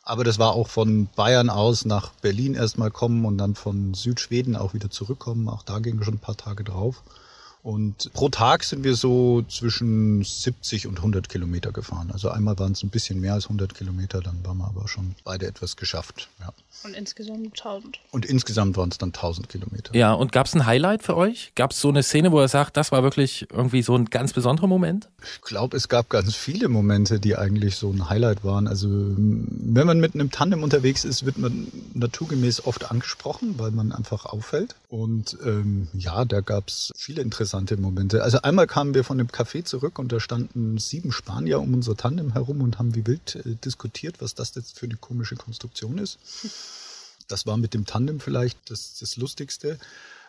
Aber 0.03 0.23
das 0.23 0.39
war 0.39 0.53
auch 0.53 0.67
von 0.67 1.07
Bayern 1.15 1.49
aus 1.49 1.85
nach 1.85 2.11
Berlin 2.21 2.55
erstmal 2.55 2.89
kommen 2.89 3.25
und 3.25 3.37
dann 3.37 3.55
von 3.55 3.93
Südschweden 3.93 4.55
auch 4.55 4.73
wieder 4.73 4.89
zurückkommen. 4.89 5.47
Auch 5.49 5.63
da 5.63 5.79
gingen 5.79 6.03
schon 6.03 6.15
ein 6.15 6.19
paar 6.19 6.37
Tage 6.37 6.63
drauf. 6.63 7.03
Und 7.63 8.11
pro 8.13 8.29
Tag 8.29 8.63
sind 8.63 8.83
wir 8.83 8.95
so 8.95 9.43
zwischen 9.43 10.23
70 10.23 10.87
und 10.87 10.97
100 10.97 11.29
Kilometer 11.29 11.71
gefahren. 11.71 12.09
Also 12.11 12.29
einmal 12.29 12.57
waren 12.57 12.71
es 12.71 12.81
ein 12.81 12.89
bisschen 12.89 13.21
mehr 13.21 13.33
als 13.33 13.45
100 13.45 13.75
Kilometer, 13.75 14.19
dann 14.19 14.43
waren 14.43 14.57
wir 14.57 14.67
aber 14.67 14.87
schon 14.87 15.15
beide 15.23 15.45
etwas 15.45 15.75
geschafft. 15.75 16.29
Ja. 16.39 16.53
Und 16.83 16.95
insgesamt 16.95 17.59
1000. 17.59 17.99
Und 18.09 18.25
insgesamt 18.25 18.77
waren 18.77 18.89
es 18.89 18.97
dann 18.97 19.09
1000 19.09 19.47
Kilometer. 19.47 19.95
Ja, 19.95 20.13
und 20.13 20.31
gab 20.31 20.47
es 20.47 20.55
ein 20.55 20.65
Highlight 20.65 21.03
für 21.03 21.15
euch? 21.15 21.51
Gab 21.55 21.71
es 21.71 21.81
so 21.81 21.89
eine 21.89 22.01
Szene, 22.01 22.31
wo 22.31 22.39
er 22.39 22.47
sagt, 22.47 22.77
das 22.77 22.91
war 22.91 23.03
wirklich 23.03 23.47
irgendwie 23.51 23.83
so 23.83 23.95
ein 23.95 24.05
ganz 24.05 24.33
besonderer 24.33 24.65
Moment? 24.67 25.07
Ich 25.35 25.41
glaube, 25.41 25.77
es 25.77 25.87
gab 25.87 26.09
ganz 26.09 26.35
viele 26.35 26.67
Momente, 26.67 27.19
die 27.19 27.35
eigentlich 27.35 27.75
so 27.75 27.91
ein 27.91 28.09
Highlight 28.09 28.43
waren. 28.43 28.67
Also 28.67 28.87
wenn 28.89 29.85
man 29.85 29.99
mit 29.99 30.15
einem 30.15 30.31
Tandem 30.31 30.63
unterwegs 30.63 31.05
ist, 31.05 31.25
wird 31.25 31.37
man 31.37 31.67
naturgemäß 31.93 32.65
oft 32.65 32.89
angesprochen, 32.89 33.59
weil 33.59 33.69
man 33.69 33.91
einfach 33.91 34.25
auffällt. 34.25 34.75
Und 34.89 35.37
ähm, 35.45 35.87
ja, 35.93 36.25
da 36.25 36.41
gab 36.41 36.69
es 36.69 36.91
viele 36.95 37.21
interessante 37.21 37.50
interessante 37.51 37.77
Momente. 37.77 38.23
Also 38.23 38.41
einmal 38.41 38.67
kamen 38.67 38.93
wir 38.93 39.03
von 39.03 39.17
dem 39.17 39.27
Café 39.27 39.63
zurück 39.63 39.99
und 39.99 40.11
da 40.11 40.19
standen 40.19 40.77
sieben 40.77 41.11
Spanier 41.11 41.59
um 41.59 41.73
unser 41.73 41.97
Tandem 41.97 42.33
herum 42.33 42.61
und 42.61 42.79
haben 42.79 42.95
wie 42.95 43.05
wild 43.05 43.35
äh, 43.35 43.55
diskutiert, 43.55 44.21
was 44.21 44.35
das 44.35 44.55
jetzt 44.55 44.79
für 44.79 44.85
eine 44.85 44.95
komische 44.95 45.35
Konstruktion 45.35 45.97
ist. 45.97 46.17
Das 47.27 47.45
war 47.45 47.57
mit 47.57 47.73
dem 47.73 47.85
Tandem 47.85 48.19
vielleicht 48.19 48.57
das, 48.69 48.97
das 48.99 49.17
Lustigste. 49.17 49.77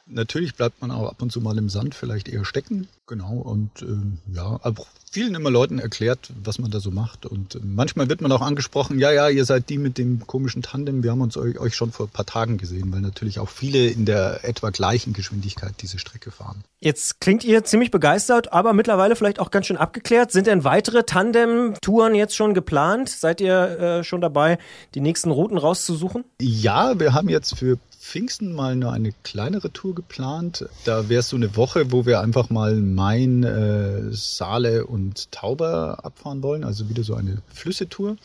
Natürlich 0.06 0.54
bleibt 0.54 0.80
man 0.80 0.90
auch 0.90 1.08
ab 1.08 1.22
und 1.22 1.30
zu 1.30 1.40
mal 1.40 1.56
im 1.58 1.68
Sand 1.68 1.94
vielleicht 1.94 2.28
eher 2.28 2.44
stecken. 2.44 2.88
Genau. 3.06 3.34
Und 3.34 3.82
ähm, 3.82 4.18
ja, 4.32 4.58
aber 4.62 4.84
vielen 5.10 5.34
immer 5.34 5.50
Leuten 5.50 5.78
erklärt, 5.78 6.32
was 6.42 6.58
man 6.58 6.70
da 6.70 6.80
so 6.80 6.90
macht. 6.90 7.26
Und 7.26 7.54
äh, 7.54 7.60
manchmal 7.62 8.08
wird 8.08 8.20
man 8.20 8.32
auch 8.32 8.40
angesprochen, 8.40 8.98
ja, 8.98 9.12
ja, 9.12 9.28
ihr 9.28 9.44
seid 9.44 9.68
die 9.68 9.78
mit 9.78 9.98
dem 9.98 10.26
komischen 10.26 10.62
Tandem. 10.62 11.02
Wir 11.02 11.10
haben 11.10 11.20
uns 11.20 11.36
euch, 11.36 11.58
euch 11.58 11.76
schon 11.76 11.92
vor 11.92 12.06
ein 12.06 12.10
paar 12.10 12.26
Tagen 12.26 12.58
gesehen, 12.58 12.92
weil 12.92 13.00
natürlich 13.00 13.38
auch 13.38 13.48
viele 13.48 13.86
in 13.88 14.04
der 14.04 14.44
etwa 14.44 14.70
gleichen 14.70 15.12
Geschwindigkeit 15.12 15.74
diese 15.82 15.98
Strecke 15.98 16.30
fahren. 16.30 16.64
Jetzt 16.80 17.20
klingt 17.20 17.44
ihr 17.44 17.62
ziemlich 17.64 17.90
begeistert, 17.90 18.52
aber 18.52 18.72
mittlerweile 18.72 19.14
vielleicht 19.14 19.38
auch 19.38 19.50
ganz 19.50 19.66
schön 19.66 19.76
abgeklärt. 19.76 20.32
Sind 20.32 20.46
denn 20.46 20.64
weitere 20.64 21.04
Tandem-Touren 21.04 22.14
jetzt 22.14 22.34
schon 22.34 22.54
geplant? 22.54 23.08
Seid 23.08 23.40
ihr 23.40 23.78
äh, 23.78 24.04
schon 24.04 24.20
dabei, 24.20 24.58
die 24.94 25.00
nächsten 25.00 25.30
Routen 25.30 25.58
rauszusuchen? 25.58 26.24
Ja, 26.40 26.98
wir 26.98 27.12
haben 27.12 27.28
jetzt 27.28 27.56
für 27.56 27.78
Pfingsten 28.02 28.52
mal 28.52 28.74
nur 28.74 28.92
eine 28.92 29.12
kleinere 29.22 29.72
Tour 29.72 29.94
geplant. 29.94 30.68
Da 30.84 31.08
wäre 31.08 31.22
so 31.22 31.36
eine 31.36 31.56
Woche, 31.56 31.92
wo 31.92 32.04
wir 32.04 32.20
einfach 32.20 32.50
mal 32.50 32.74
Main, 32.74 33.44
äh, 33.44 34.10
Saale 34.10 34.86
und 34.86 35.30
Tauber 35.30 36.00
abfahren 36.04 36.42
wollen. 36.42 36.64
Also 36.64 36.88
wieder 36.88 37.04
so 37.04 37.14
eine 37.14 37.40
Flüssetour. 37.54 38.16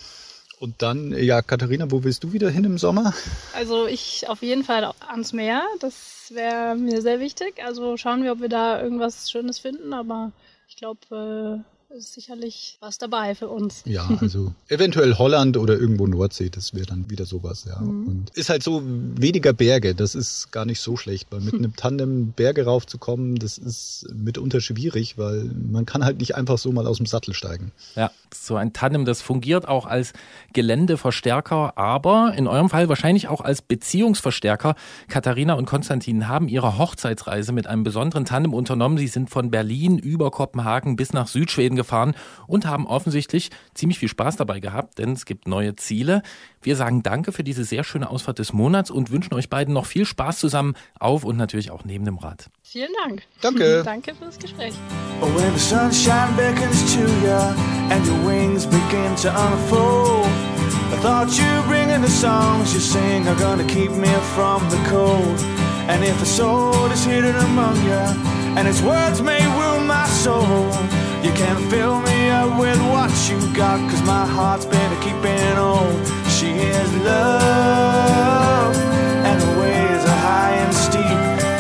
Und 0.60 0.82
dann, 0.82 1.12
ja, 1.12 1.44
Katharina, 1.44 1.92
wo 1.92 2.04
willst 2.04 2.24
du 2.24 2.34
wieder 2.34 2.50
hin 2.50 2.64
im 2.64 2.80
Sommer? 2.80 3.14
Also 3.54 3.86
ich 3.86 4.28
auf 4.28 4.42
jeden 4.42 4.64
Fall 4.64 4.92
ans 5.08 5.32
Meer. 5.32 5.62
Das 5.80 6.32
wäre 6.34 6.76
mir 6.76 7.04
sehr 7.04 7.20
wichtig. 7.20 7.64
Also 7.64 7.98
schauen 7.98 8.24
wir, 8.24 8.32
ob 8.32 8.42
wir 8.42 8.50
da 8.50 8.82
irgendwas 8.82 9.30
Schönes 9.30 9.60
finden. 9.60 9.94
Aber 9.94 10.32
ich 10.68 10.76
glaube, 10.76 11.64
äh, 11.64 11.77
ist 11.90 12.14
sicherlich 12.14 12.78
was 12.82 12.98
dabei 12.98 13.34
für 13.34 13.48
uns. 13.48 13.84
Ja, 13.86 14.10
also 14.20 14.54
eventuell 14.68 15.16
Holland 15.18 15.56
oder 15.56 15.80
irgendwo 15.80 16.06
Nordsee, 16.06 16.50
das 16.50 16.74
wäre 16.74 16.86
dann 16.86 17.10
wieder 17.10 17.26
sowas, 17.26 17.66
ja. 17.66 17.80
Mhm. 17.80 18.08
Und 18.08 18.30
ist 18.32 18.50
halt 18.50 18.62
so 18.62 18.82
weniger 18.86 19.54
Berge, 19.54 19.96
das 19.96 20.14
ist 20.14 20.52
gar 20.52 20.66
nicht 20.66 20.82
so 20.82 20.98
schlecht, 20.98 21.28
weil 21.32 21.40
mit 21.40 21.54
einem 21.56 21.76
Tandem 21.76 22.34
Berge 22.34 22.66
raufzukommen, 22.66 23.36
das 23.36 23.58
ist 23.58 24.06
mitunter 24.14 24.60
schwierig, 24.60 25.18
weil 25.18 25.46
man 25.72 25.86
kann 25.86 26.04
halt 26.04 26.20
nicht 26.20 26.36
einfach 26.36 26.58
so 26.58 26.74
mal 26.74 26.86
aus 26.88 26.98
dem 26.98 27.06
Sattel 27.06 27.34
steigen. 27.34 27.72
Ja, 27.96 28.12
so 28.34 28.58
ein 28.58 28.74
Tandem, 28.74 29.06
das 29.06 29.22
fungiert 29.22 29.68
auch 29.68 29.86
als 29.86 30.12
Geländeverstärker, 30.52 31.78
aber 31.78 32.34
in 32.36 32.48
eurem 32.48 32.70
Fall 32.70 32.90
wahrscheinlich 32.90 33.30
auch 33.30 33.40
als 33.40 33.62
Beziehungsverstärker. 33.62 34.76
Katharina 35.08 35.54
und 35.54 35.66
Konstantin 35.66 36.28
haben 36.28 36.50
ihre 36.50 36.78
Hochzeitsreise 36.78 37.54
mit 37.54 37.68
einem 37.68 37.84
besonderen 37.84 38.26
Tandem 38.26 38.54
unternommen. 38.54 38.98
Sie 38.98 39.08
sind 39.08 39.30
von 39.30 39.52
Berlin 39.52 39.98
über 39.98 40.32
Kopenhagen 40.32 40.98
bis 40.98 41.14
nach 41.14 41.28
Südschweden 41.28 41.77
gefahren 41.78 42.16
und 42.48 42.66
haben 42.66 42.86
offensichtlich 42.86 43.50
ziemlich 43.74 44.00
viel 44.00 44.10
Spaß 44.10 44.36
dabei 44.36 44.60
gehabt, 44.60 44.98
denn 45.00 45.14
es 45.14 45.26
gibt 45.26 45.48
neue 45.48 45.78
Ziele. 45.78 46.22
Wir 46.62 46.76
sagen 46.76 47.04
Danke 47.04 47.32
für 47.32 47.44
diese 47.44 47.64
sehr 47.64 47.86
schöne 47.86 48.10
Ausfahrt 48.10 48.40
des 48.40 48.52
Monats 48.52 48.92
und 48.92 49.12
wünschen 49.12 49.34
euch 49.34 49.50
beiden 49.50 49.74
noch 49.74 49.86
viel 49.86 50.06
Spaß 50.06 50.40
zusammen 50.40 50.76
auf 51.00 51.24
und 51.24 51.38
natürlich 51.38 51.72
auch 51.72 51.86
neben 51.86 52.04
dem 52.04 52.18
Rad. 52.18 52.50
Vielen 52.64 52.92
Dank. 53.06 53.24
Danke. 53.40 53.84
Danke 53.86 54.14
fürs 54.16 54.38
Gespräch. 54.38 54.74
Oh, 55.22 55.28
when 55.28 55.54
the 55.54 55.60
sunshine 55.60 56.36
beckons 56.36 56.94
to 56.94 57.00
you 57.00 57.32
and 57.90 58.06
your 58.06 58.28
wings 58.28 58.66
begin 58.66 59.16
to 59.22 59.30
unfold. 59.30 60.28
I 60.92 61.00
thought 61.02 61.38
you 61.38 61.64
bringing 61.68 62.02
the 62.02 62.10
songs 62.10 62.74
you 62.74 62.80
sing 62.80 63.28
are 63.28 63.36
gonna 63.36 63.66
keep 63.66 63.92
me 63.92 64.10
from 64.36 64.68
the 64.70 64.78
cold. 64.90 65.40
And 65.88 66.04
if 66.04 66.22
a 66.22 66.26
soul 66.26 66.92
is 66.92 67.06
hidden 67.06 67.36
among 67.36 67.76
you 67.86 68.04
and 68.58 68.68
its 68.68 68.82
words 68.82 69.22
may 69.22 69.40
wound 69.58 69.88
my 69.88 70.06
soul, 70.08 70.72
you 71.24 71.32
can 71.34 71.58
fill 71.70 72.00
me 72.02 72.30
up 72.30 72.60
with 72.60 72.80
what 72.92 73.12
you 73.30 73.38
got, 73.56 73.80
cause 73.90 74.04
my 74.04 74.26
heart's 74.26 74.66
been 74.66 74.92
keeping 75.02 75.58
on. 75.58 75.88
She 76.30 76.48
is 76.52 76.92
love, 77.04 78.76
and 79.26 79.42
the 79.42 79.52
ways 79.62 80.04
are 80.06 80.22
high 80.30 80.56
and 80.64 80.74
steep. 80.74 81.18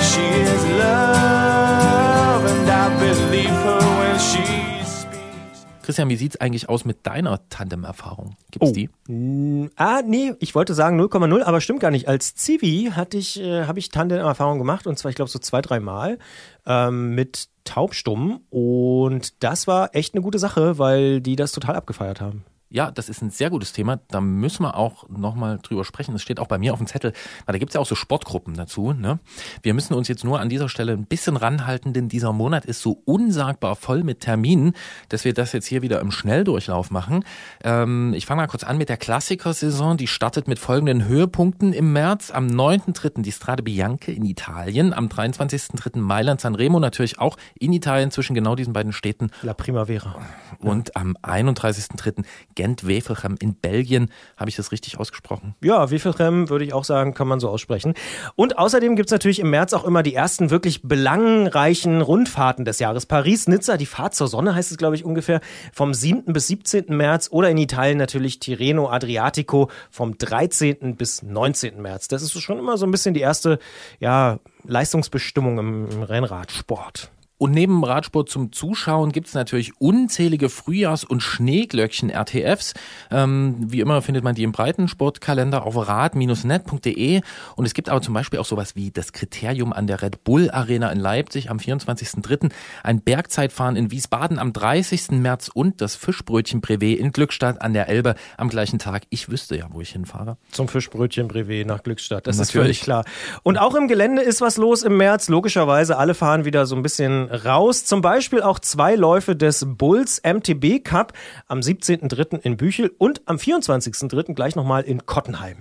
She 0.09 0.21
is 0.53 0.63
love, 0.79 2.45
and 2.45 2.69
I 2.69 2.89
believe 2.99 3.49
her 3.49 3.79
when 3.99 4.19
she 4.19 4.43
speaks. 4.85 5.65
Christian, 5.83 6.09
wie 6.09 6.15
sieht's 6.17 6.39
eigentlich 6.39 6.69
aus 6.69 6.85
mit 6.85 7.05
deiner 7.07 7.39
Tandem-Erfahrung? 7.49 8.35
Gibt's 8.51 8.71
die? 8.73 8.89
Mm, 9.07 9.67
Ah, 9.75 10.01
nee, 10.05 10.33
ich 10.39 10.53
wollte 10.55 10.73
sagen 10.73 10.99
0,0, 10.99 11.43
aber 11.43 11.61
stimmt 11.61 11.79
gar 11.79 11.91
nicht. 11.91 12.07
Als 12.07 12.35
Zivi 12.35 12.91
hatte 12.93 13.17
ich, 13.17 13.39
äh, 13.39 13.65
habe 13.65 13.79
ich 13.79 13.89
Tandem-Erfahrung 13.89 14.57
gemacht 14.59 14.85
und 14.87 14.97
zwar, 14.99 15.09
ich 15.09 15.15
glaube, 15.15 15.31
so 15.31 15.39
zwei, 15.39 15.61
drei 15.61 15.79
Mal 15.79 16.19
ähm, 16.65 17.15
mit 17.15 17.47
Taubstummen 17.67 18.39
und 18.49 19.43
das 19.43 19.67
war 19.67 19.93
echt 19.93 20.13
eine 20.13 20.23
gute 20.23 20.39
Sache, 20.39 20.79
weil 20.79 21.21
die 21.21 21.35
das 21.35 21.51
total 21.51 21.75
abgefeiert 21.75 22.21
haben. 22.21 22.43
Ja, 22.69 22.91
das 22.91 23.07
ist 23.07 23.21
ein 23.21 23.29
sehr 23.29 23.49
gutes 23.49 23.71
Thema. 23.71 23.99
Da 24.09 24.19
müssen 24.19 24.63
wir 24.63 24.75
auch 24.75 25.07
nochmal 25.07 25.59
drüber 25.63 25.85
sprechen. 25.85 26.11
Das 26.11 26.21
steht 26.21 26.39
auch 26.39 26.47
bei 26.47 26.57
mir 26.57 26.73
auf 26.73 26.79
dem 26.79 26.87
Zettel. 26.87 27.13
Weil 27.45 27.53
da 27.53 27.59
gibt's 27.59 27.75
ja 27.75 27.81
auch 27.81 27.85
so 27.85 27.95
Sportgruppen 27.95 28.55
dazu. 28.55 28.91
Ne? 28.91 29.19
Wir 29.63 29.73
müssen 29.73 29.93
uns 29.93 30.09
jetzt 30.09 30.25
nur 30.25 30.41
an 30.41 30.49
dieser 30.49 30.67
Stelle 30.67 30.91
ein 30.91 31.05
bisschen 31.05 31.37
ranhalten, 31.37 31.93
denn 31.93 32.09
dieser 32.09 32.33
Monat 32.33 32.65
ist 32.65 32.81
so 32.81 33.01
unsagbar 33.05 33.77
voll 33.77 34.03
mit 34.03 34.19
Terminen, 34.19 34.73
dass 35.07 35.23
wir 35.23 35.33
das 35.33 35.53
jetzt 35.53 35.67
hier 35.67 35.81
wieder 35.81 36.01
im 36.01 36.11
Schnelldurchlauf 36.11 36.91
machen. 36.91 37.23
Ähm, 37.63 38.13
ich 38.13 38.25
fange 38.25 38.41
mal 38.41 38.47
kurz 38.47 38.65
an 38.65 38.77
mit 38.77 38.89
der 38.89 38.97
Klassikersaison. 38.97 39.95
Die 39.95 40.07
startet 40.07 40.49
mit 40.49 40.59
folgenden 40.59 41.05
Höhepunkten 41.05 41.71
im 41.71 41.93
März. 41.93 42.31
Am 42.31 42.47
9.3. 42.47 43.21
die 43.21 43.31
Strade 43.31 43.63
Bianche 43.63 44.11
in 44.11 44.25
Italien. 44.25 44.93
Am 44.93 45.07
23.3. 45.07 45.99
Mailand 45.99 46.41
Sanremo 46.41 46.81
natürlich 46.81 47.17
auch 47.19 47.37
in 47.57 47.71
Italien 47.71 48.11
zwischen 48.11 48.33
genau 48.33 48.55
diesen 48.55 48.73
beiden 48.73 48.91
Städten. 48.91 49.31
La 49.41 49.53
Primavera. 49.53 50.15
Und 50.59 50.97
am 50.97 51.15
31.3. 51.23 52.25
Gent-Wevelgem 52.57 53.35
in 53.39 53.53
Belgien. 53.53 54.09
Habe 54.35 54.49
ich 54.49 54.55
das 54.55 54.71
richtig 54.71 54.99
ausgesprochen? 54.99 55.53
Ja, 55.61 55.91
Wevelgem 55.91 56.49
würde 56.49 56.65
ich 56.65 56.73
auch 56.73 56.83
sagen, 56.83 57.13
kann 57.13 57.27
man 57.27 57.39
so 57.39 57.49
aussprechen. 57.49 57.93
Und 58.35 58.57
außerdem 58.57 58.95
gibt's 58.95 59.11
natürlich 59.11 59.39
im 59.39 59.51
März 59.51 59.73
auch 59.73 59.85
immer 59.85 60.01
die 60.01 60.15
ersten 60.15 60.49
wirklich 60.49 60.81
belangreichen 60.81 62.01
Rundfahrten 62.01 62.65
des 62.65 62.79
Jahres. 62.79 63.05
Paris-Nizza, 63.05 63.77
die 63.77 63.85
Fahrt 63.85 64.15
zur 64.15 64.27
Sonne 64.27 64.55
heißt 64.55 64.71
es, 64.71 64.77
glaube 64.77 64.95
ich, 64.95 65.05
ungefähr 65.05 65.39
vom 65.71 65.93
7. 65.93 66.33
bis 66.33 66.47
17. 66.47 66.85
März 66.87 67.29
oder 67.31 67.51
in 67.51 67.57
Italien 67.57 67.99
natürlich 67.99 68.39
Tirreno 68.39 68.89
Adriatico 68.89 69.69
vom 69.91 70.17
13. 70.17 70.95
bis 70.95 71.21
19. 71.21 71.79
März. 71.79 72.07
Das 72.07 72.23
ist 72.23 72.41
schon 72.41 72.57
immer 72.57 72.77
so 72.77 72.87
ein 72.87 72.91
bisschen 72.91 73.13
die 73.13 73.21
erste 73.21 73.59
ja, 73.99 74.39
Leistungsbestimmung 74.63 75.59
im, 75.59 75.89
im 75.91 76.01
Rennradsport. 76.01 77.11
Und 77.37 77.51
neben 77.51 77.83
Radsport 77.83 78.29
zum 78.29 78.51
Zuschauen 78.51 79.11
gibt's 79.11 79.33
natürlich 79.33 79.79
unzählige 79.79 80.49
Frühjahrs- 80.49 81.05
und 81.05 81.21
Schneeglöckchen-RTFs. 81.21 82.73
Ähm, 83.11 83.57
wie 83.59 83.79
immer 83.79 84.01
findet 84.01 84.23
man 84.23 84.33
die 84.33 84.43
im 84.43 84.51
Breitensportkalender 84.51 85.63
auf 85.63 85.75
rad-net.de. 85.75 87.21
Und 87.55 87.65
es 87.65 87.73
gibt 87.73 87.89
aber 87.89 88.01
zum 88.01 88.13
Beispiel 88.13 88.39
auch 88.39 88.45
sowas 88.45 88.75
wie 88.75 88.89
das 88.91 89.13
Kriterium 89.13 89.71
an 89.71 89.85
der 89.85 90.01
Red 90.01 90.23
Bull 90.23 90.49
Arena 90.49 90.91
in 90.91 90.99
Leipzig 90.99 91.51
am 91.51 91.57
24.03., 91.57 92.51
ein 92.83 93.01
Bergzeitfahren 93.01 93.75
in 93.75 93.91
Wiesbaden 93.91 94.39
am 94.39 94.51
30. 94.51 95.11
März 95.11 95.49
und 95.53 95.81
das 95.81 95.95
Fischbrötchen-Brevet 95.95 96.97
in 96.99 97.11
Glückstadt 97.11 97.61
an 97.61 97.73
der 97.73 97.87
Elbe 97.87 98.15
am 98.37 98.49
gleichen 98.49 98.79
Tag. 98.79 99.03
Ich 99.09 99.29
wüsste 99.29 99.55
ja, 99.57 99.67
wo 99.71 99.81
ich 99.81 99.91
hinfahre. 99.91 100.37
Zum 100.51 100.67
Fischbrötchen 100.67 101.27
Brevet 101.27 101.67
nach 101.67 101.83
Glückstadt. 101.83 102.25
Das 102.25 102.35
ist 102.37 102.47
Natürlich. 102.47 102.79
völlig 102.79 102.81
klar. 102.81 103.05
Und 103.43 103.57
auch 103.57 103.75
im 103.75 103.87
Gelände 103.87 104.23
ist 104.23 104.41
was 104.41 104.57
los 104.57 104.81
im 104.81 104.97
März. 104.97 105.29
Logischerweise, 105.29 105.97
alle 105.97 106.15
fahren 106.15 106.45
wieder 106.45 106.65
so 106.65 106.75
ein 106.75 106.81
bisschen 106.81 107.26
raus. 107.27 107.85
Zum 107.85 108.01
Beispiel 108.01 108.41
auch 108.41 108.59
zwei 108.59 108.95
Läufe 108.95 109.35
des 109.35 109.65
Bulls 109.67 110.21
MTB 110.23 110.83
Cup 110.83 111.13
am 111.47 111.59
17.03. 111.59 112.39
in 112.41 112.57
Büchel 112.57 112.91
und 112.97 113.21
am 113.25 113.37
24.03. 113.37 114.33
gleich 114.33 114.55
nochmal 114.55 114.83
in 114.83 115.05
Kottenheim. 115.05 115.57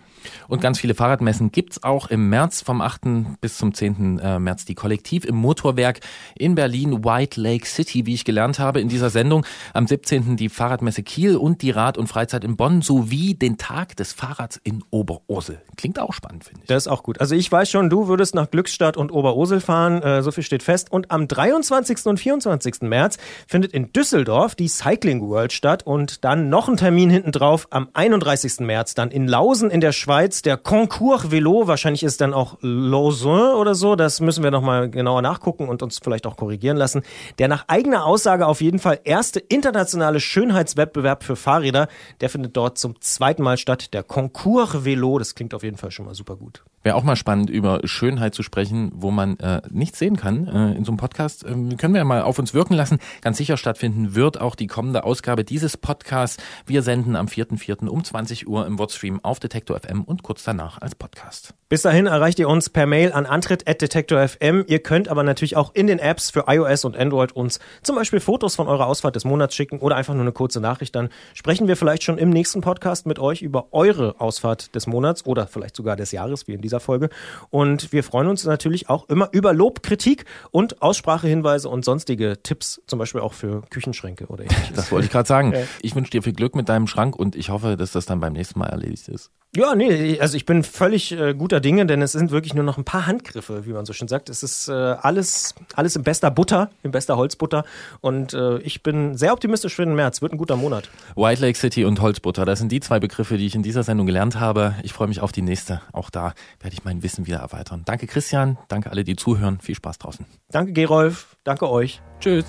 Und 0.48 0.60
ganz 0.60 0.78
viele 0.78 0.94
Fahrradmessen 0.94 1.52
gibt's 1.52 1.82
auch 1.82 2.08
im 2.08 2.28
März 2.28 2.62
vom 2.62 2.80
8. 2.80 3.40
bis 3.40 3.58
zum 3.58 3.74
10. 3.74 4.18
äh, 4.18 4.38
März. 4.38 4.64
Die 4.64 4.74
Kollektiv 4.74 5.24
im 5.24 5.36
Motorwerk 5.36 6.00
in 6.36 6.54
Berlin, 6.54 7.04
White 7.04 7.40
Lake 7.40 7.66
City, 7.66 8.06
wie 8.06 8.14
ich 8.14 8.24
gelernt 8.24 8.58
habe 8.58 8.80
in 8.80 8.88
dieser 8.88 9.10
Sendung. 9.10 9.44
Am 9.72 9.86
17. 9.86 10.36
die 10.36 10.48
Fahrradmesse 10.48 11.02
Kiel 11.02 11.36
und 11.36 11.62
die 11.62 11.70
Rad- 11.70 11.98
und 11.98 12.08
Freizeit 12.08 12.44
in 12.44 12.56
Bonn 12.56 12.82
sowie 12.82 13.34
den 13.34 13.58
Tag 13.58 13.96
des 13.96 14.12
Fahrrads 14.12 14.60
in 14.64 14.82
Oberursel. 14.90 15.60
Klingt 15.76 15.98
auch 15.98 16.12
spannend, 16.12 16.44
finde 16.44 16.62
ich. 16.62 16.68
Das 16.68 16.84
ist 16.84 16.88
auch 16.88 17.02
gut. 17.02 17.20
Also 17.20 17.34
ich 17.34 17.50
weiß 17.50 17.70
schon, 17.70 17.90
du 17.90 18.08
würdest 18.08 18.34
nach 18.34 18.50
Glückstadt 18.50 18.96
und 18.96 19.12
Oberursel 19.12 19.60
fahren. 19.60 20.02
Äh, 20.02 20.22
so 20.22 20.30
viel 20.30 20.44
steht 20.44 20.62
fest. 20.62 20.90
Und 20.90 21.10
am 21.10 21.28
23. 21.28 21.55
und 21.56 22.18
24. 22.18 22.82
März 22.82 23.18
findet 23.46 23.72
in 23.72 23.92
Düsseldorf 23.92 24.54
die 24.54 24.68
Cycling 24.68 25.20
World 25.28 25.52
statt. 25.52 25.84
Und 25.84 26.24
dann 26.24 26.48
noch 26.48 26.68
ein 26.68 26.76
Termin 26.76 27.10
hinten 27.10 27.32
drauf 27.32 27.66
am 27.70 27.88
31. 27.94 28.60
März 28.60 28.94
dann 28.94 29.10
in 29.10 29.26
Lausen 29.26 29.70
in 29.70 29.80
der 29.80 29.92
Schweiz 29.92 30.42
der 30.42 30.56
Concours 30.56 31.30
Velo. 31.30 31.66
Wahrscheinlich 31.66 32.02
ist 32.02 32.20
dann 32.20 32.34
auch 32.34 32.58
Lausanne 32.60 33.56
oder 33.56 33.74
so. 33.74 33.96
Das 33.96 34.20
müssen 34.20 34.44
wir 34.44 34.50
nochmal 34.50 34.90
genauer 34.90 35.22
nachgucken 35.22 35.68
und 35.68 35.82
uns 35.82 35.98
vielleicht 36.02 36.26
auch 36.26 36.36
korrigieren 36.36 36.76
lassen. 36.76 37.02
Der 37.38 37.48
nach 37.48 37.64
eigener 37.68 38.04
Aussage 38.04 38.46
auf 38.46 38.60
jeden 38.60 38.78
Fall 38.78 39.00
erste 39.04 39.40
internationale 39.40 40.20
Schönheitswettbewerb 40.20 41.24
für 41.24 41.36
Fahrräder. 41.36 41.88
Der 42.20 42.30
findet 42.30 42.56
dort 42.56 42.78
zum 42.78 43.00
zweiten 43.00 43.42
Mal 43.42 43.56
statt. 43.56 43.94
Der 43.94 44.02
Concours 44.02 44.84
Velo. 44.84 45.18
Das 45.18 45.34
klingt 45.34 45.54
auf 45.54 45.62
jeden 45.62 45.76
Fall 45.76 45.90
schon 45.90 46.06
mal 46.06 46.14
super 46.14 46.36
gut. 46.36 46.62
Wäre 46.86 46.94
auch 46.94 47.02
mal 47.02 47.16
spannend, 47.16 47.50
über 47.50 47.80
Schönheit 47.82 48.32
zu 48.36 48.44
sprechen, 48.44 48.92
wo 48.94 49.10
man 49.10 49.40
äh, 49.40 49.60
nichts 49.70 49.98
sehen 49.98 50.16
kann 50.16 50.46
äh, 50.46 50.76
in 50.76 50.84
so 50.84 50.92
einem 50.92 50.98
Podcast. 50.98 51.44
Ähm, 51.44 51.76
können 51.78 51.94
wir 51.94 52.04
mal 52.04 52.22
auf 52.22 52.38
uns 52.38 52.54
wirken 52.54 52.74
lassen. 52.74 53.00
Ganz 53.22 53.38
sicher 53.38 53.56
stattfinden 53.56 54.14
wird 54.14 54.40
auch 54.40 54.54
die 54.54 54.68
kommende 54.68 55.02
Ausgabe 55.02 55.42
dieses 55.42 55.76
Podcasts. 55.76 56.40
Wir 56.64 56.82
senden 56.82 57.16
am 57.16 57.26
4.4. 57.26 57.88
um 57.88 58.04
20 58.04 58.46
Uhr 58.46 58.68
im 58.68 58.78
Wordstream 58.78 59.18
auf 59.24 59.40
Detektor 59.40 59.80
FM 59.80 60.04
und 60.04 60.22
kurz 60.22 60.44
danach 60.44 60.80
als 60.80 60.94
Podcast. 60.94 61.54
Bis 61.68 61.82
dahin 61.82 62.06
erreicht 62.06 62.38
ihr 62.38 62.48
uns 62.48 62.70
per 62.70 62.86
Mail 62.86 63.12
an 63.12 63.26
antritt.detektor.fm. 63.26 64.66
Ihr 64.68 64.78
könnt 64.78 65.08
aber 65.08 65.24
natürlich 65.24 65.56
auch 65.56 65.74
in 65.74 65.88
den 65.88 65.98
Apps 65.98 66.30
für 66.30 66.44
iOS 66.46 66.84
und 66.84 66.96
Android 66.96 67.32
uns 67.32 67.58
zum 67.82 67.96
Beispiel 67.96 68.20
Fotos 68.20 68.54
von 68.54 68.68
eurer 68.68 68.86
Ausfahrt 68.86 69.16
des 69.16 69.24
Monats 69.24 69.56
schicken 69.56 69.80
oder 69.80 69.96
einfach 69.96 70.14
nur 70.14 70.22
eine 70.22 70.30
kurze 70.30 70.60
Nachricht. 70.60 70.94
Dann 70.94 71.08
sprechen 71.34 71.66
wir 71.66 71.76
vielleicht 71.76 72.04
schon 72.04 72.18
im 72.18 72.30
nächsten 72.30 72.60
Podcast 72.60 73.04
mit 73.04 73.18
euch 73.18 73.42
über 73.42 73.72
eure 73.72 74.20
Ausfahrt 74.20 74.76
des 74.76 74.86
Monats 74.86 75.26
oder 75.26 75.48
vielleicht 75.48 75.74
sogar 75.74 75.96
des 75.96 76.12
Jahres, 76.12 76.46
wie 76.46 76.52
in 76.52 76.60
dieser 76.60 76.78
Folge. 76.78 77.08
Und 77.50 77.92
wir 77.92 78.04
freuen 78.04 78.28
uns 78.28 78.44
natürlich 78.44 78.88
auch 78.88 79.08
immer 79.08 79.30
über 79.32 79.52
Lob, 79.52 79.82
Kritik 79.82 80.24
und 80.52 80.82
Aussprachehinweise 80.82 81.68
und 81.68 81.84
sonstige 81.84 82.40
Tipps, 82.44 82.80
zum 82.86 83.00
Beispiel 83.00 83.20
auch 83.20 83.32
für 83.32 83.62
Küchenschränke 83.70 84.26
oder 84.26 84.44
ähnliches. 84.44 84.72
Das 84.76 84.92
wollte 84.92 85.06
ich 85.06 85.10
gerade 85.10 85.26
sagen. 85.26 85.52
Ich 85.82 85.96
wünsche 85.96 86.12
dir 86.12 86.22
viel 86.22 86.32
Glück 86.32 86.54
mit 86.54 86.68
deinem 86.68 86.86
Schrank 86.86 87.16
und 87.16 87.34
ich 87.34 87.50
hoffe, 87.50 87.76
dass 87.76 87.90
das 87.90 88.06
dann 88.06 88.20
beim 88.20 88.34
nächsten 88.34 88.60
Mal 88.60 88.68
erledigt 88.68 89.08
ist. 89.08 89.32
Ja, 89.56 89.74
nee, 89.74 90.20
also 90.20 90.36
ich 90.36 90.44
bin 90.44 90.62
völlig 90.62 91.12
äh, 91.12 91.32
guter 91.32 91.55
Dinge, 91.60 91.86
denn 91.86 92.02
es 92.02 92.12
sind 92.12 92.30
wirklich 92.30 92.54
nur 92.54 92.64
noch 92.64 92.78
ein 92.78 92.84
paar 92.84 93.06
Handgriffe, 93.06 93.66
wie 93.66 93.72
man 93.72 93.86
so 93.86 93.92
schön 93.92 94.08
sagt. 94.08 94.28
Es 94.28 94.42
ist 94.42 94.68
äh, 94.68 94.72
alles, 94.72 95.54
alles 95.74 95.96
in 95.96 96.02
bester 96.02 96.30
Butter, 96.30 96.70
in 96.82 96.90
bester 96.90 97.16
Holzbutter. 97.16 97.64
Und 98.00 98.34
äh, 98.34 98.58
ich 98.58 98.82
bin 98.82 99.16
sehr 99.16 99.32
optimistisch 99.32 99.74
für 99.74 99.84
den 99.84 99.94
März. 99.94 100.22
Wird 100.22 100.32
ein 100.32 100.38
guter 100.38 100.56
Monat. 100.56 100.88
White 101.14 101.42
Lake 101.42 101.58
City 101.58 101.84
und 101.84 102.00
Holzbutter, 102.00 102.44
das 102.44 102.58
sind 102.58 102.72
die 102.72 102.80
zwei 102.80 103.00
Begriffe, 103.00 103.36
die 103.36 103.46
ich 103.46 103.54
in 103.54 103.62
dieser 103.62 103.82
Sendung 103.82 104.06
gelernt 104.06 104.38
habe. 104.38 104.74
Ich 104.82 104.92
freue 104.92 105.08
mich 105.08 105.20
auf 105.20 105.32
die 105.32 105.42
nächste. 105.42 105.82
Auch 105.92 106.10
da 106.10 106.34
werde 106.60 106.74
ich 106.74 106.84
mein 106.84 107.02
Wissen 107.02 107.26
wieder 107.26 107.38
erweitern. 107.38 107.82
Danke 107.84 108.06
Christian, 108.06 108.58
danke 108.68 108.90
alle, 108.90 109.04
die 109.04 109.16
zuhören. 109.16 109.60
Viel 109.60 109.74
Spaß 109.74 109.98
draußen. 109.98 110.26
Danke 110.50 110.72
Gerolf, 110.72 111.36
danke 111.44 111.70
euch. 111.70 112.00
Tschüss. 112.20 112.46